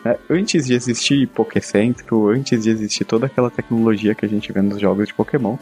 Né? 0.04 0.16
Antes 0.28 0.66
de 0.66 0.74
existir 0.74 1.28
Pokécentro, 1.28 2.28
antes 2.28 2.62
de 2.62 2.70
existir 2.70 3.04
toda 3.04 3.26
aquela 3.26 3.50
tecnologia 3.50 4.14
que 4.14 4.24
a 4.24 4.28
gente 4.28 4.52
vê 4.52 4.60
nos 4.60 4.80
jogos 4.80 5.08
de 5.08 5.14
Pokémon, 5.14 5.56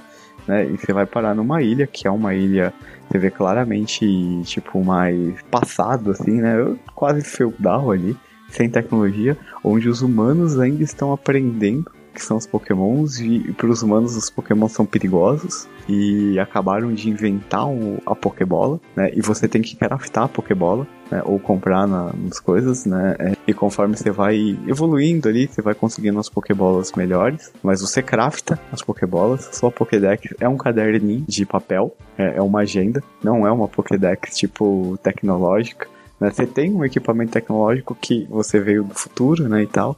né? 0.46 0.66
E 0.66 0.76
você 0.76 0.92
vai 0.92 1.06
parar 1.06 1.34
numa 1.34 1.62
ilha, 1.62 1.86
que 1.86 2.06
é 2.06 2.10
uma 2.10 2.34
ilha, 2.34 2.72
você 3.08 3.18
vê 3.18 3.30
claramente, 3.30 4.06
tipo, 4.44 4.82
mais 4.84 5.40
passado, 5.50 6.10
assim, 6.10 6.40
né? 6.40 6.54
Quase 6.94 7.22
feudal 7.22 7.90
ali, 7.90 8.16
sem 8.48 8.68
tecnologia, 8.68 9.36
onde 9.62 9.88
os 9.88 10.02
humanos 10.02 10.58
ainda 10.58 10.82
estão 10.82 11.12
aprendendo 11.12 11.90
que 12.14 12.22
são 12.22 12.36
os 12.36 12.46
pokémons 12.46 13.20
e 13.20 13.52
para 13.56 13.68
os 13.68 13.82
humanos 13.82 14.16
os 14.16 14.28
pokémons 14.30 14.72
são 14.72 14.84
perigosos 14.86 15.68
e 15.88 16.38
acabaram 16.38 16.92
de 16.92 17.08
inventar 17.08 17.66
um- 17.66 17.98
a 18.06 18.14
Pokébola, 18.14 18.80
né? 18.96 19.10
E 19.14 19.20
você 19.20 19.48
tem 19.48 19.62
que 19.62 19.76
craftar 19.76 20.24
a 20.24 20.28
Pokébola, 20.28 20.86
né? 21.10 21.22
Ou 21.24 21.38
comprar 21.38 21.86
na- 21.86 22.12
nas 22.12 22.38
coisas, 22.40 22.84
né? 22.86 23.16
É, 23.18 23.36
E 23.46 23.52
conforme 23.54 23.96
você 23.96 24.10
vai 24.12 24.56
evoluindo 24.68 25.28
ali, 25.28 25.46
você 25.48 25.60
vai 25.60 25.74
conseguindo 25.74 26.18
as 26.20 26.28
Pokébolas 26.28 26.92
melhores, 26.92 27.52
mas 27.62 27.80
você 27.80 28.00
crafta 28.02 28.60
as 28.70 28.80
Pokébolas, 28.82 29.48
sua 29.52 29.72
Pokédex 29.72 30.34
é 30.38 30.48
um 30.48 30.56
caderninho 30.56 31.24
de 31.26 31.44
papel, 31.44 31.94
é, 32.16 32.36
é 32.36 32.42
uma 32.42 32.60
agenda, 32.60 33.02
não 33.24 33.44
é 33.46 33.50
uma 33.50 33.66
Pokédex 33.66 34.36
tipo 34.36 34.96
tecnológica, 35.02 35.88
né? 36.20 36.30
Você 36.30 36.46
tem 36.46 36.70
um 36.72 36.84
equipamento 36.84 37.32
tecnológico 37.32 37.96
que 37.98 38.26
você 38.28 38.60
veio 38.60 38.84
do 38.84 38.94
futuro, 38.94 39.48
né, 39.48 39.62
e 39.62 39.66
tal, 39.66 39.96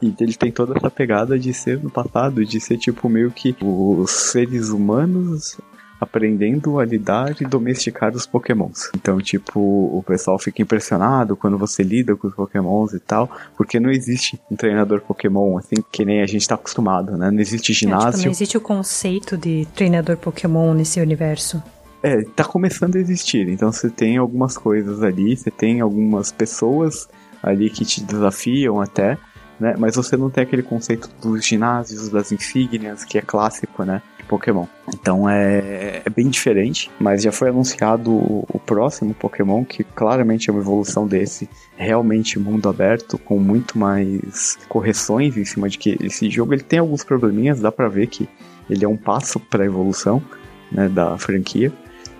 e 0.00 0.14
ele 0.20 0.34
tem 0.34 0.52
toda 0.52 0.76
essa 0.76 0.90
pegada 0.90 1.38
de 1.38 1.52
ser 1.52 1.82
no 1.82 1.90
passado, 1.90 2.44
de 2.44 2.60
ser 2.60 2.78
tipo 2.78 3.08
meio 3.08 3.30
que 3.30 3.56
os 3.60 4.10
seres 4.10 4.68
humanos 4.68 5.58
aprendendo 6.00 6.78
a 6.78 6.84
lidar 6.84 7.34
e 7.40 7.44
domesticar 7.46 8.12
os 8.14 8.26
pokémons. 8.26 8.90
Então, 8.94 9.18
tipo, 9.20 9.58
o 9.58 10.02
pessoal 10.06 10.38
fica 10.38 10.60
impressionado 10.60 11.34
quando 11.36 11.56
você 11.56 11.82
lida 11.82 12.14
com 12.14 12.26
os 12.28 12.34
pokémons 12.34 12.92
e 12.92 13.00
tal, 13.00 13.30
porque 13.56 13.80
não 13.80 13.90
existe 13.90 14.38
um 14.50 14.56
treinador 14.56 15.00
pokémon 15.00 15.56
assim, 15.56 15.76
que 15.90 16.04
nem 16.04 16.20
a 16.20 16.26
gente 16.26 16.46
tá 16.46 16.56
acostumado, 16.56 17.16
né? 17.16 17.30
Não 17.30 17.40
existe 17.40 17.72
É, 17.72 17.74
tipo, 17.74 17.88
ginásio. 17.90 18.24
não 18.24 18.30
existe 18.30 18.56
o 18.56 18.60
conceito 18.60 19.36
de 19.36 19.66
treinador 19.74 20.16
Pokémon 20.18 20.74
nesse 20.74 21.00
universo. 21.00 21.62
É, 22.04 22.22
tá 22.36 22.44
começando 22.44 22.96
a 22.96 22.98
existir. 22.98 23.48
Então 23.48 23.72
você 23.72 23.88
tem 23.88 24.18
algumas 24.18 24.58
coisas 24.58 25.02
ali, 25.02 25.34
você 25.34 25.50
tem 25.50 25.80
algumas 25.80 26.30
pessoas 26.30 27.08
ali 27.42 27.70
que 27.70 27.82
te 27.82 28.02
desafiam 28.04 28.78
até, 28.78 29.16
né? 29.58 29.74
Mas 29.78 29.96
você 29.96 30.14
não 30.14 30.28
tem 30.28 30.44
aquele 30.44 30.62
conceito 30.62 31.08
dos 31.22 31.42
ginásios, 31.42 32.10
das 32.10 32.30
insígnias, 32.30 33.06
que 33.06 33.16
é 33.16 33.22
clássico, 33.22 33.84
né? 33.84 34.02
De 34.18 34.24
Pokémon. 34.24 34.66
Então 34.92 35.26
é, 35.26 36.02
é 36.04 36.10
bem 36.10 36.28
diferente, 36.28 36.90
mas 37.00 37.22
já 37.22 37.32
foi 37.32 37.48
anunciado 37.48 38.12
o, 38.12 38.44
o 38.52 38.58
próximo 38.58 39.14
Pokémon, 39.14 39.64
que 39.64 39.82
claramente 39.82 40.50
é 40.50 40.52
uma 40.52 40.60
evolução 40.60 41.06
desse, 41.06 41.48
realmente 41.74 42.38
mundo 42.38 42.68
aberto, 42.68 43.16
com 43.16 43.38
muito 43.38 43.78
mais 43.78 44.58
correções 44.68 45.38
em 45.38 45.44
cima 45.46 45.70
de 45.70 45.78
que 45.78 45.96
esse 46.02 46.28
jogo 46.28 46.52
ele 46.52 46.62
tem 46.62 46.80
alguns 46.80 47.02
probleminhas, 47.02 47.60
dá 47.60 47.72
pra 47.72 47.88
ver 47.88 48.08
que 48.08 48.28
ele 48.68 48.84
é 48.84 48.88
um 48.88 48.96
passo 48.96 49.40
pra 49.40 49.64
evolução 49.64 50.22
né, 50.70 50.86
da 50.86 51.16
franquia. 51.16 51.72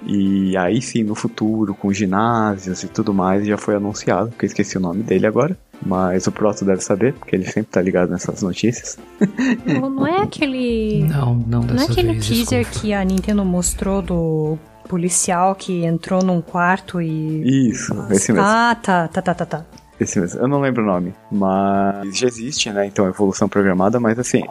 E 0.07 0.57
aí 0.57 0.83
sim, 0.83 1.03
no 1.03 1.15
futuro, 1.15 1.75
com 1.75 1.93
ginásios 1.93 2.83
e 2.83 2.89
tudo 2.89 3.15
mais, 3.15 3.47
já 3.47 3.57
foi 3.57 3.77
anunciado, 3.77 4.31
que 4.39 4.45
eu 4.45 4.47
esqueci 4.47 4.77
o 4.77 4.81
nome 4.81 5.03
dele 5.03 5.27
agora. 5.27 5.57
Mas 5.85 6.27
o 6.27 6.33
Proto 6.33 6.65
deve 6.65 6.81
saber, 6.83 7.13
porque 7.15 7.35
ele 7.37 7.45
sempre 7.45 7.71
tá 7.71 7.81
ligado 7.83 8.11
nessas 8.11 8.43
notícias. 8.43 8.99
Não, 9.67 9.91
não 9.91 10.07
é 10.07 10.23
aquele. 10.23 11.05
Não, 11.05 11.35
não 11.35 11.61
Não 11.63 11.77
é 11.83 11.85
aquele 11.85 12.13
vez. 12.13 12.27
teaser 12.27 12.61
desculpa. 12.61 12.81
que 12.81 12.93
a 12.93 13.05
Nintendo 13.05 13.45
mostrou 13.45 14.01
do 14.01 14.59
policial 14.89 15.55
que 15.55 15.85
entrou 15.85 16.23
num 16.23 16.41
quarto 16.41 17.03
e. 17.03 17.69
Isso, 17.71 17.93
esse 18.11 18.33
mesmo. 18.33 18.47
Ah, 18.47 18.75
tá, 18.81 19.09
tá, 19.09 19.21
tá, 19.21 19.35
tá, 19.35 19.47
tá. 19.47 19.65
Esse 20.01 20.19
mesmo. 20.21 20.41
Eu 20.41 20.49
não 20.49 20.61
lembro 20.61 20.83
o 20.83 20.87
nome, 20.87 21.13
mas 21.31 22.17
já 22.19 22.27
existe, 22.27 22.71
né? 22.71 22.87
Então, 22.87 23.07
evolução 23.07 23.49
programada, 23.49 24.01
mas 24.01 24.19
assim, 24.19 24.43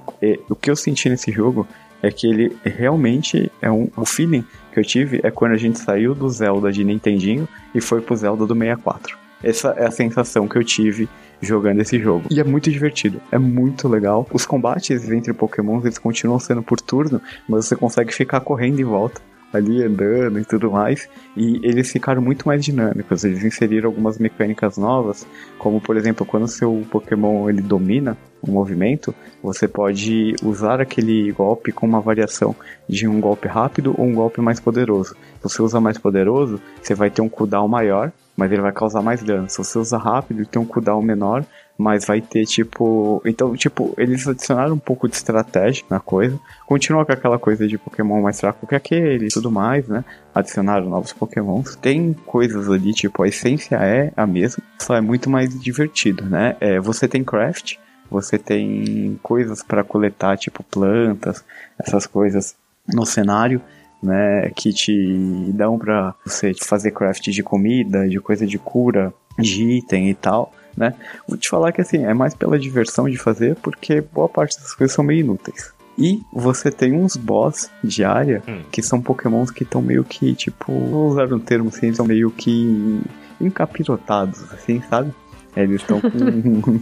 o 0.50 0.56
que 0.56 0.70
eu 0.70 0.76
senti 0.76 1.10
nesse 1.10 1.32
jogo 1.32 1.68
é 2.04 2.12
que 2.12 2.28
ele 2.28 2.56
realmente 2.64 3.50
é 3.62 3.72
um. 3.72 3.90
O 3.96 4.06
feeling 4.06 4.44
que 4.72 4.80
eu 4.80 4.84
tive 4.84 5.22
é 5.24 5.32
quando 5.32 5.54
a 5.54 5.58
gente 5.58 5.80
saiu 5.80 6.14
do 6.14 6.30
Zelda 6.30 6.72
de 6.72 6.84
Nintendinho 6.84 7.48
e 7.74 7.80
foi 7.80 8.02
pro 8.02 8.16
Zelda 8.16 8.46
do 8.46 8.54
64. 8.54 9.18
Essa 9.42 9.70
é 9.78 9.88
a 9.88 9.92
sensação 9.92 10.48
que 10.48 10.58
eu 10.58 10.64
tive 10.64 11.10
jogando 11.42 11.82
esse 11.82 12.00
jogo. 12.00 12.26
E 12.30 12.40
é 12.40 12.44
muito 12.44 12.70
divertido, 12.70 13.22
é 13.32 13.38
muito 13.38 13.88
legal. 13.88 14.28
Os 14.32 14.46
combates 14.46 15.10
entre 15.10 15.34
pokémons, 15.34 15.84
eles 15.84 15.98
continuam 15.98 16.40
sendo 16.40 16.62
por 16.62 16.80
turno, 16.80 17.22
mas 17.48 17.66
você 17.66 17.76
consegue 17.76 18.14
ficar 18.14 18.42
correndo 18.42 18.80
em 18.80 18.86
volta. 18.86 19.22
Ali 19.54 19.84
andando 19.84 20.40
e 20.40 20.46
tudo 20.46 20.72
mais, 20.72 21.08
e 21.38 21.60
eles 21.64 21.92
ficaram 21.92 22.22
muito 22.22 22.48
mais 22.48 22.64
dinâmicos. 22.64 23.24
Eles 23.24 23.44
inseriram 23.44 23.90
algumas 23.90 24.18
mecânicas 24.18 24.78
novas, 24.78 25.28
como 25.60 25.80
por 25.80 25.96
exemplo, 25.96 26.26
quando 26.26 26.48
seu 26.48 26.84
Pokémon 26.90 27.50
ele 27.50 27.62
domina 27.62 28.18
um 28.48 28.52
movimento, 28.52 29.16
você 29.42 29.68
pode 29.68 30.36
usar 30.44 30.82
aquele 30.82 31.32
golpe 31.32 31.72
com 31.72 31.86
uma 31.86 32.02
variação 32.02 32.56
de 32.90 33.08
um 33.08 33.22
golpe 33.22 33.48
rápido 33.48 33.96
ou 33.98 34.06
um 34.06 34.14
golpe 34.14 34.42
mais 34.42 34.60
poderoso. 34.60 35.16
Se 35.38 35.44
você 35.44 35.62
usa 35.62 35.80
mais 35.80 35.98
poderoso, 35.98 36.60
você 36.82 36.94
vai 36.94 37.10
ter 37.10 37.22
um 37.22 37.30
cooldown 37.30 37.68
maior, 37.68 38.12
mas 38.36 38.52
ele 38.52 38.62
vai 38.62 38.72
causar 38.72 39.02
mais 39.02 39.24
dano. 39.24 39.50
Se 39.50 39.58
você 39.58 39.78
usa 39.78 39.98
rápido 39.98 40.46
tem 40.46 40.62
um 40.62 40.66
cooldown 40.66 41.02
menor, 41.02 41.46
mas 41.78 42.06
vai 42.06 42.22
ter 42.22 42.46
tipo. 42.46 43.22
Então, 43.26 43.56
tipo, 43.56 43.94
eles 43.98 44.28
adicionaram 44.28 44.76
um 44.76 44.80
pouco 44.80 45.08
de 45.08 45.16
estratégia 45.16 45.84
na 45.90 46.00
coisa. 46.00 46.40
Continua 46.66 47.06
com 47.06 47.12
aquela 47.12 47.40
coisa 47.40 47.68
de 47.68 47.78
Pokémon 47.78 48.22
mais 48.22 48.40
fraco 48.40 48.68
que 48.68 48.76
aquele 48.76 49.26
e 49.26 49.30
tudo 49.30 49.52
mais, 49.52 49.88
né? 49.88 50.06
Adicionaram 50.34 50.88
novos 50.88 51.14
Pokémons. 51.14 51.76
Tem 51.76 52.14
coisas 52.26 52.70
ali, 52.70 52.94
tipo, 52.94 53.24
a 53.24 53.28
essência 53.28 53.76
é 53.76 54.12
a 54.16 54.26
mesma, 54.28 54.64
só 54.80 54.96
é 54.96 55.02
muito 55.02 55.30
mais 55.30 55.60
divertido, 55.60 56.24
né? 56.26 56.56
É, 56.60 56.80
você 56.80 57.08
tem 57.08 57.24
craft, 57.24 57.78
você 58.10 58.38
tem 58.38 59.20
coisas 59.24 59.64
para 59.64 59.84
coletar, 59.84 60.38
tipo 60.38 60.64
plantas, 60.64 61.44
essas 61.80 62.06
coisas 62.06 62.56
no 62.88 63.06
cenário. 63.06 63.62
Né, 64.02 64.52
que 64.54 64.74
te 64.74 65.50
dão 65.54 65.80
para 65.80 66.14
você 66.26 66.54
fazer 66.54 66.92
craft 66.92 67.30
de 67.30 67.42
comida, 67.42 68.06
de 68.06 68.20
coisa 68.20 68.46
de 68.46 68.60
cura, 68.60 69.14
de 69.40 69.78
item 69.78 70.10
e 70.10 70.14
tal 70.14 70.52
né? 70.76 70.94
Vou 71.28 71.38
te 71.38 71.50
falar 71.50 71.72
que 71.72 71.82
assim, 71.82 72.04
é 72.04 72.14
mais 72.14 72.34
pela 72.34 72.60
diversão 72.60 73.10
de 73.10 73.18
fazer, 73.18 73.56
porque 73.56 74.02
boa 74.02 74.30
parte 74.30 74.60
das 74.60 74.74
coisas 74.74 74.96
são 74.96 75.04
meio 75.04 75.22
inúteis. 75.22 75.74
E 75.98 76.22
você 76.34 76.72
tem 76.72 76.94
uns 76.94 77.16
boss 77.16 77.70
de 77.84 78.04
área 78.04 78.42
hum. 78.48 78.62
que 78.72 78.82
são 78.82 79.00
pokémons 79.00 79.52
que 79.52 79.64
estão 79.64 79.82
meio 79.82 80.04
que, 80.04 80.34
tipo, 80.34 80.74
vou 80.74 81.10
usar 81.10 81.32
um 81.32 81.40
termo 81.40 81.70
assim, 81.70 81.94
são 81.94 82.06
meio 82.06 82.32
que 82.32 83.00
encapirotados, 83.40 84.52
assim, 84.52 84.82
sabe? 84.90 85.14
Eles 85.56 85.82
estão 85.82 86.02
com 86.02 86.80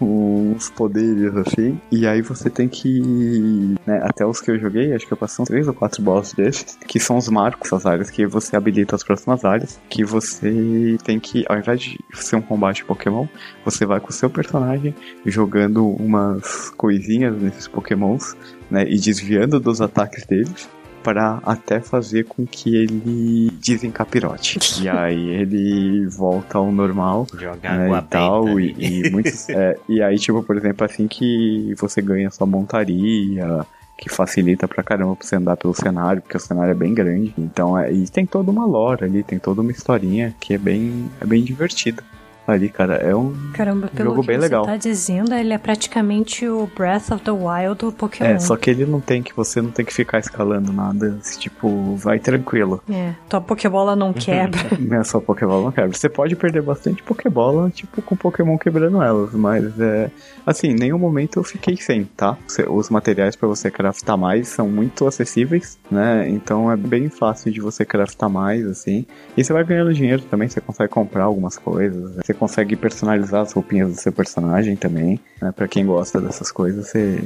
uns 0.54 0.70
poderes 0.70 1.36
assim. 1.36 1.80
E 1.90 2.06
aí 2.06 2.22
você 2.22 2.48
tem 2.48 2.68
que. 2.68 3.74
Né, 3.86 4.00
até 4.02 4.24
os 4.24 4.40
que 4.40 4.50
eu 4.50 4.58
joguei, 4.58 4.92
acho 4.92 5.06
que 5.06 5.12
eu 5.12 5.16
passei 5.16 5.42
uns 5.42 5.48
3 5.48 5.68
ou 5.68 5.74
4 5.74 6.02
bosses 6.02 6.34
desses, 6.34 6.78
que 6.86 7.00
são 7.00 7.16
os 7.16 7.28
marcos, 7.28 7.72
as 7.72 7.84
áreas 7.86 8.10
que 8.10 8.26
você 8.26 8.56
habilita 8.56 8.94
as 8.94 9.02
próximas 9.02 9.44
áreas. 9.44 9.80
Que 9.88 10.04
você 10.04 10.96
tem 11.04 11.18
que, 11.18 11.44
ao 11.48 11.58
invés 11.58 11.80
de 11.80 11.98
ser 12.12 12.36
um 12.36 12.42
combate 12.42 12.84
Pokémon, 12.84 13.26
você 13.64 13.84
vai 13.84 14.00
com 14.00 14.10
o 14.10 14.12
seu 14.12 14.30
personagem 14.30 14.94
jogando 15.26 15.86
umas 15.86 16.70
coisinhas 16.70 17.36
nesses 17.40 17.66
Pokémons, 17.66 18.36
né? 18.70 18.84
E 18.88 18.98
desviando 18.98 19.58
dos 19.58 19.80
ataques 19.80 20.24
deles 20.26 20.68
para 21.04 21.38
até 21.44 21.80
fazer 21.80 22.24
com 22.24 22.46
que 22.46 22.74
ele 22.74 23.50
desencapirote. 23.60 24.58
e 24.82 24.88
aí 24.88 25.28
ele 25.28 26.06
volta 26.06 26.56
ao 26.56 26.72
normal. 26.72 27.26
Joga 27.38 27.76
né, 27.76 27.84
água 27.84 27.98
e 27.98 28.10
tal. 28.10 28.60
E, 28.60 28.74
e, 28.78 29.10
muitos, 29.10 29.48
é, 29.50 29.76
e 29.86 30.02
aí, 30.02 30.18
tipo, 30.18 30.42
por 30.42 30.56
exemplo, 30.56 30.84
assim 30.84 31.06
que 31.06 31.74
você 31.78 32.00
ganha 32.00 32.30
sua 32.30 32.46
montaria, 32.46 33.66
que 33.98 34.08
facilita 34.08 34.66
pra 34.66 34.82
caramba 34.82 35.14
pra 35.14 35.26
você 35.26 35.36
andar 35.36 35.56
pelo 35.56 35.74
cenário, 35.74 36.22
porque 36.22 36.38
o 36.38 36.40
cenário 36.40 36.70
é 36.70 36.74
bem 36.74 36.94
grande. 36.94 37.34
Então, 37.36 37.78
é, 37.78 37.92
e 37.92 38.08
tem 38.08 38.24
toda 38.24 38.50
uma 38.50 38.64
lore 38.64 39.04
ali, 39.04 39.22
tem 39.22 39.38
toda 39.38 39.60
uma 39.60 39.70
historinha 39.70 40.34
que 40.40 40.54
é 40.54 40.58
bem, 40.58 41.10
é 41.20 41.26
bem 41.26 41.44
divertida 41.44 42.02
ali, 42.46 42.68
cara. 42.68 42.94
É 42.96 43.14
um 43.14 43.34
Caramba, 43.52 43.88
pelo 43.88 44.10
jogo 44.10 44.20
que 44.22 44.26
bem 44.28 44.36
você 44.36 44.42
legal. 44.42 44.64
tá 44.64 44.76
dizendo, 44.76 45.34
ele 45.34 45.52
é 45.52 45.58
praticamente 45.58 46.46
o 46.48 46.68
Breath 46.76 47.10
of 47.10 47.22
the 47.24 47.30
Wild 47.30 47.78
do 47.78 47.92
Pokémon. 47.92 48.30
É, 48.30 48.38
só 48.38 48.56
que 48.56 48.70
ele 48.70 48.84
não 48.86 49.00
tem 49.00 49.22
que 49.22 49.34
você 49.34 49.60
não 49.60 49.70
tem 49.70 49.84
que 49.84 49.92
ficar 49.94 50.18
escalando 50.18 50.72
nada, 50.72 51.16
tipo, 51.38 51.96
vai 51.96 52.18
tranquilo. 52.18 52.82
É, 52.90 53.14
tua 53.28 53.40
Pokébola 53.40 53.94
não 53.96 54.12
quebra. 54.14 54.60
é 55.00 55.04
só 55.04 55.20
Pokébola 55.20 55.64
não 55.64 55.72
quebra. 55.72 55.92
Você 55.92 56.08
pode 56.08 56.36
perder 56.36 56.62
bastante 56.62 57.02
Pokébola, 57.02 57.70
tipo, 57.70 58.02
com 58.02 58.16
Pokémon 58.16 58.58
quebrando 58.58 59.02
elas, 59.02 59.32
mas 59.32 59.78
é 59.80 60.10
assim, 60.46 60.68
em 60.68 60.74
nenhum 60.74 60.98
momento 60.98 61.38
eu 61.38 61.44
fiquei 61.44 61.76
sem, 61.76 62.04
tá? 62.04 62.36
Os 62.68 62.90
materiais 62.90 63.34
para 63.36 63.48
você 63.48 63.70
craftar 63.70 64.18
mais 64.18 64.48
são 64.48 64.68
muito 64.68 65.06
acessíveis, 65.06 65.78
né? 65.90 66.28
Então 66.28 66.70
é 66.70 66.76
bem 66.76 67.08
fácil 67.08 67.50
de 67.50 67.60
você 67.60 67.84
craftar 67.84 68.28
mais, 68.28 68.66
assim. 68.66 69.06
E 69.36 69.42
você 69.44 69.52
vai 69.52 69.64
ganhando 69.64 69.94
dinheiro 69.94 70.22
também, 70.22 70.48
você 70.48 70.60
consegue 70.60 70.90
comprar 70.90 71.24
algumas 71.24 71.56
coisas. 71.56 72.16
Você 72.16 72.33
consegue 72.34 72.76
personalizar 72.76 73.42
as 73.42 73.52
roupinhas 73.52 73.90
do 73.90 73.96
seu 74.00 74.12
personagem 74.12 74.76
também. 74.76 75.18
Né? 75.40 75.52
Para 75.52 75.68
quem 75.68 75.86
gosta 75.86 76.20
dessas 76.20 76.52
coisas, 76.52 76.88
você 76.88 77.22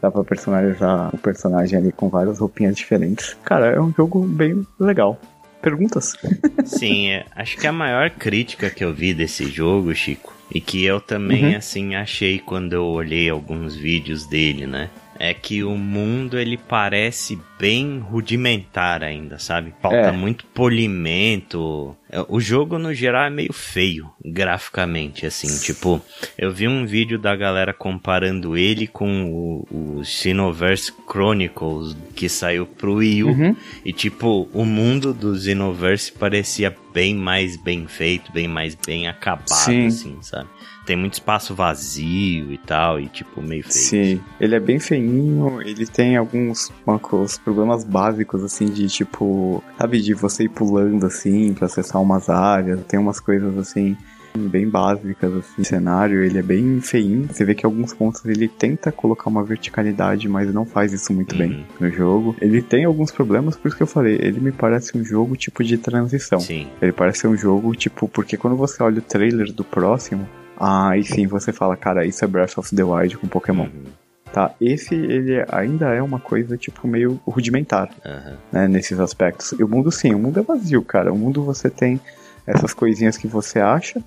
dá 0.00 0.10
pra 0.10 0.24
personalizar 0.24 1.14
o 1.14 1.18
personagem 1.18 1.78
ali 1.78 1.92
com 1.92 2.08
várias 2.08 2.38
roupinhas 2.38 2.76
diferentes. 2.76 3.36
Cara, 3.44 3.66
é 3.66 3.80
um 3.80 3.92
jogo 3.92 4.22
bem 4.22 4.66
legal. 4.78 5.18
Perguntas? 5.60 6.16
Sim, 6.64 7.10
é, 7.10 7.26
acho 7.36 7.58
que 7.58 7.66
a 7.66 7.72
maior 7.72 8.10
crítica 8.10 8.70
que 8.70 8.82
eu 8.82 8.94
vi 8.94 9.12
desse 9.12 9.44
jogo, 9.44 9.94
Chico, 9.94 10.32
e 10.52 10.60
que 10.60 10.84
eu 10.84 11.00
também, 11.00 11.50
uhum. 11.50 11.56
assim, 11.56 11.94
achei 11.94 12.38
quando 12.38 12.72
eu 12.72 12.84
olhei 12.84 13.28
alguns 13.28 13.76
vídeos 13.76 14.26
dele, 14.26 14.66
né? 14.66 14.88
É 15.20 15.34
que 15.34 15.62
o 15.62 15.76
mundo 15.76 16.38
ele 16.38 16.56
parece 16.56 17.38
bem 17.58 17.98
rudimentar 17.98 19.02
ainda, 19.02 19.38
sabe? 19.38 19.74
Falta 19.82 19.96
é. 19.98 20.12
muito 20.12 20.46
polimento. 20.46 21.94
É, 22.10 22.24
o 22.26 22.40
jogo 22.40 22.78
no 22.78 22.94
geral 22.94 23.26
é 23.26 23.30
meio 23.30 23.52
feio 23.52 24.10
graficamente, 24.24 25.26
assim. 25.26 25.60
Tipo, 25.60 26.00
eu 26.38 26.50
vi 26.50 26.66
um 26.66 26.86
vídeo 26.86 27.18
da 27.18 27.36
galera 27.36 27.74
comparando 27.74 28.56
ele 28.56 28.86
com 28.86 29.26
o, 29.70 29.98
o 29.98 30.04
Xenoverse 30.04 30.90
Chronicles 31.06 31.94
que 32.16 32.26
saiu 32.26 32.64
pro 32.64 32.94
Wii 32.94 33.24
U. 33.24 33.28
Uhum. 33.28 33.56
E 33.84 33.92
tipo, 33.92 34.48
o 34.54 34.64
mundo 34.64 35.12
do 35.12 35.38
Xenoverse 35.38 36.10
parecia 36.12 36.74
bem 36.94 37.14
mais 37.14 37.58
bem 37.58 37.86
feito, 37.86 38.32
bem 38.32 38.48
mais 38.48 38.74
bem 38.74 39.06
acabado, 39.06 39.48
Sim. 39.50 39.86
assim, 39.86 40.16
sabe? 40.22 40.48
Tem 40.90 40.96
muito 40.96 41.12
espaço 41.12 41.54
vazio 41.54 42.52
e 42.52 42.58
tal, 42.58 42.98
e 42.98 43.06
tipo, 43.06 43.40
meio 43.40 43.62
feio. 43.62 43.74
Sim, 44.16 44.20
ele 44.40 44.56
é 44.56 44.58
bem 44.58 44.80
feinho, 44.80 45.62
ele 45.62 45.86
tem 45.86 46.16
alguns, 46.16 46.72
alguns 46.84 47.38
problemas 47.38 47.84
básicos, 47.84 48.42
assim, 48.42 48.66
de 48.66 48.88
tipo, 48.88 49.62
sabe, 49.78 50.00
de 50.00 50.14
você 50.14 50.44
ir 50.44 50.48
pulando, 50.48 51.06
assim, 51.06 51.54
pra 51.54 51.66
acessar 51.66 52.02
umas 52.02 52.28
áreas, 52.28 52.80
tem 52.88 52.98
umas 52.98 53.20
coisas, 53.20 53.56
assim, 53.56 53.96
bem 54.36 54.68
básicas 54.68 55.32
assim, 55.32 55.62
cenário, 55.62 56.24
ele 56.24 56.38
é 56.38 56.42
bem 56.42 56.80
feinho. 56.80 57.28
Você 57.30 57.44
vê 57.44 57.54
que 57.54 57.64
em 57.64 57.68
alguns 57.70 57.92
pontos 57.92 58.24
ele 58.24 58.48
tenta 58.48 58.90
colocar 58.90 59.28
uma 59.28 59.44
verticalidade, 59.44 60.28
mas 60.28 60.52
não 60.52 60.64
faz 60.64 60.92
isso 60.92 61.12
muito 61.12 61.32
uhum. 61.32 61.38
bem 61.38 61.66
no 61.78 61.88
jogo. 61.90 62.34
Ele 62.40 62.60
tem 62.62 62.84
alguns 62.84 63.12
problemas, 63.12 63.56
por 63.56 63.68
isso 63.68 63.76
que 63.76 63.82
eu 63.82 63.86
falei, 63.86 64.18
ele 64.20 64.40
me 64.40 64.52
parece 64.52 64.96
um 64.98 65.04
jogo 65.04 65.36
tipo 65.36 65.62
de 65.62 65.78
transição. 65.78 66.40
Sim. 66.40 66.66
Ele 66.82 66.92
parece 66.92 67.28
um 67.28 67.36
jogo 67.36 67.74
tipo, 67.76 68.08
porque 68.08 68.36
quando 68.36 68.56
você 68.56 68.82
olha 68.82 68.98
o 68.98 69.02
trailer 69.02 69.52
do 69.52 69.64
próximo, 69.64 70.28
Aí 70.60 71.02
sim 71.02 71.26
você 71.26 71.54
fala, 71.54 71.74
cara, 71.74 72.04
isso 72.04 72.22
é 72.22 72.28
Breath 72.28 72.58
of 72.58 72.76
the 72.76 72.82
Wild 72.84 73.16
com 73.16 73.26
Pokémon. 73.26 73.64
Uhum. 73.64 73.84
Tá, 74.30 74.54
esse 74.60 74.94
ele 74.94 75.44
ainda 75.50 75.92
é 75.92 76.02
uma 76.02 76.20
coisa 76.20 76.56
tipo 76.56 76.86
meio 76.86 77.18
rudimentar, 77.26 77.90
uhum. 78.04 78.36
né, 78.52 78.68
nesses 78.68 79.00
aspectos. 79.00 79.52
E 79.58 79.64
o 79.64 79.68
mundo 79.68 79.90
sim, 79.90 80.14
o 80.14 80.18
mundo 80.18 80.38
é 80.38 80.42
vazio, 80.42 80.82
cara. 80.82 81.12
O 81.12 81.18
mundo 81.18 81.42
você 81.42 81.70
tem 81.70 81.98
essas 82.46 82.74
coisinhas 82.74 83.16
que 83.16 83.26
você 83.26 83.58
acha, 83.58 84.04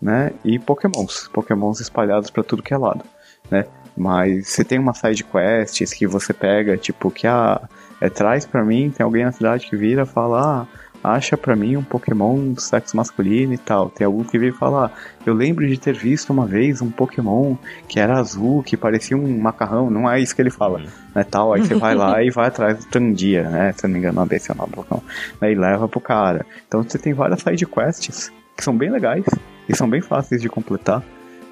né, 0.00 0.32
e 0.42 0.58
Pokémons, 0.58 1.28
Pokémons 1.28 1.80
espalhados 1.80 2.30
para 2.30 2.42
tudo 2.42 2.62
que 2.62 2.72
é 2.72 2.78
lado, 2.78 3.04
né? 3.50 3.66
Mas 3.96 4.48
você 4.48 4.64
tem 4.64 4.78
uma 4.78 4.94
side 4.94 5.22
quests 5.22 5.92
que 5.92 6.06
você 6.06 6.32
pega, 6.32 6.76
tipo 6.76 7.10
que 7.10 7.26
ah, 7.26 7.60
é 8.00 8.08
traz 8.08 8.46
para 8.46 8.64
mim, 8.64 8.90
tem 8.90 9.04
alguém 9.04 9.24
na 9.24 9.32
cidade 9.32 9.68
que 9.68 9.76
vira, 9.76 10.06
fala, 10.06 10.62
ah, 10.62 10.89
acha 11.02 11.36
para 11.36 11.56
mim 11.56 11.76
um 11.76 11.82
Pokémon 11.82 12.52
do 12.52 12.60
sexo 12.60 12.96
masculino 12.96 13.52
e 13.52 13.58
tal. 13.58 13.90
Tem 13.90 14.04
algum 14.04 14.22
que 14.22 14.38
veio 14.38 14.54
falar, 14.54 14.92
eu 15.24 15.34
lembro 15.34 15.66
de 15.66 15.78
ter 15.78 15.94
visto 15.94 16.30
uma 16.30 16.46
vez 16.46 16.82
um 16.82 16.90
Pokémon 16.90 17.56
que 17.88 17.98
era 17.98 18.18
azul, 18.18 18.62
que 18.62 18.76
parecia 18.76 19.16
um 19.16 19.38
macarrão, 19.38 19.90
não 19.90 20.10
é 20.10 20.20
isso 20.20 20.34
que 20.34 20.42
ele 20.42 20.50
fala, 20.50 20.78
uhum. 20.78 20.86
né, 21.14 21.24
tal. 21.24 21.52
Aí 21.52 21.62
você 21.62 21.74
vai 21.74 21.94
lá 21.94 22.20
e 22.24 22.30
vai 22.30 22.48
atrás 22.48 22.78
do 22.78 22.86
Tandia, 22.86 23.48
né, 23.48 23.72
se 23.72 23.84
eu 23.84 23.88
não 23.88 23.94
me 23.94 23.98
engano, 23.98 24.26
desse 24.26 24.50
é 24.50 24.54
o 24.54 24.56
nome 24.56 24.70
do 24.70 24.76
Pokémon, 24.76 25.00
né, 25.40 25.52
e 25.52 25.54
leva 25.54 25.88
pro 25.88 26.00
cara. 26.00 26.44
Então 26.68 26.82
você 26.82 26.98
tem 26.98 27.12
várias 27.12 27.42
side 27.42 27.66
quests 27.66 28.32
que 28.56 28.62
são 28.62 28.76
bem 28.76 28.90
legais 28.90 29.24
e 29.68 29.76
são 29.76 29.88
bem 29.88 30.00
fáceis 30.00 30.42
de 30.42 30.48
completar. 30.48 31.02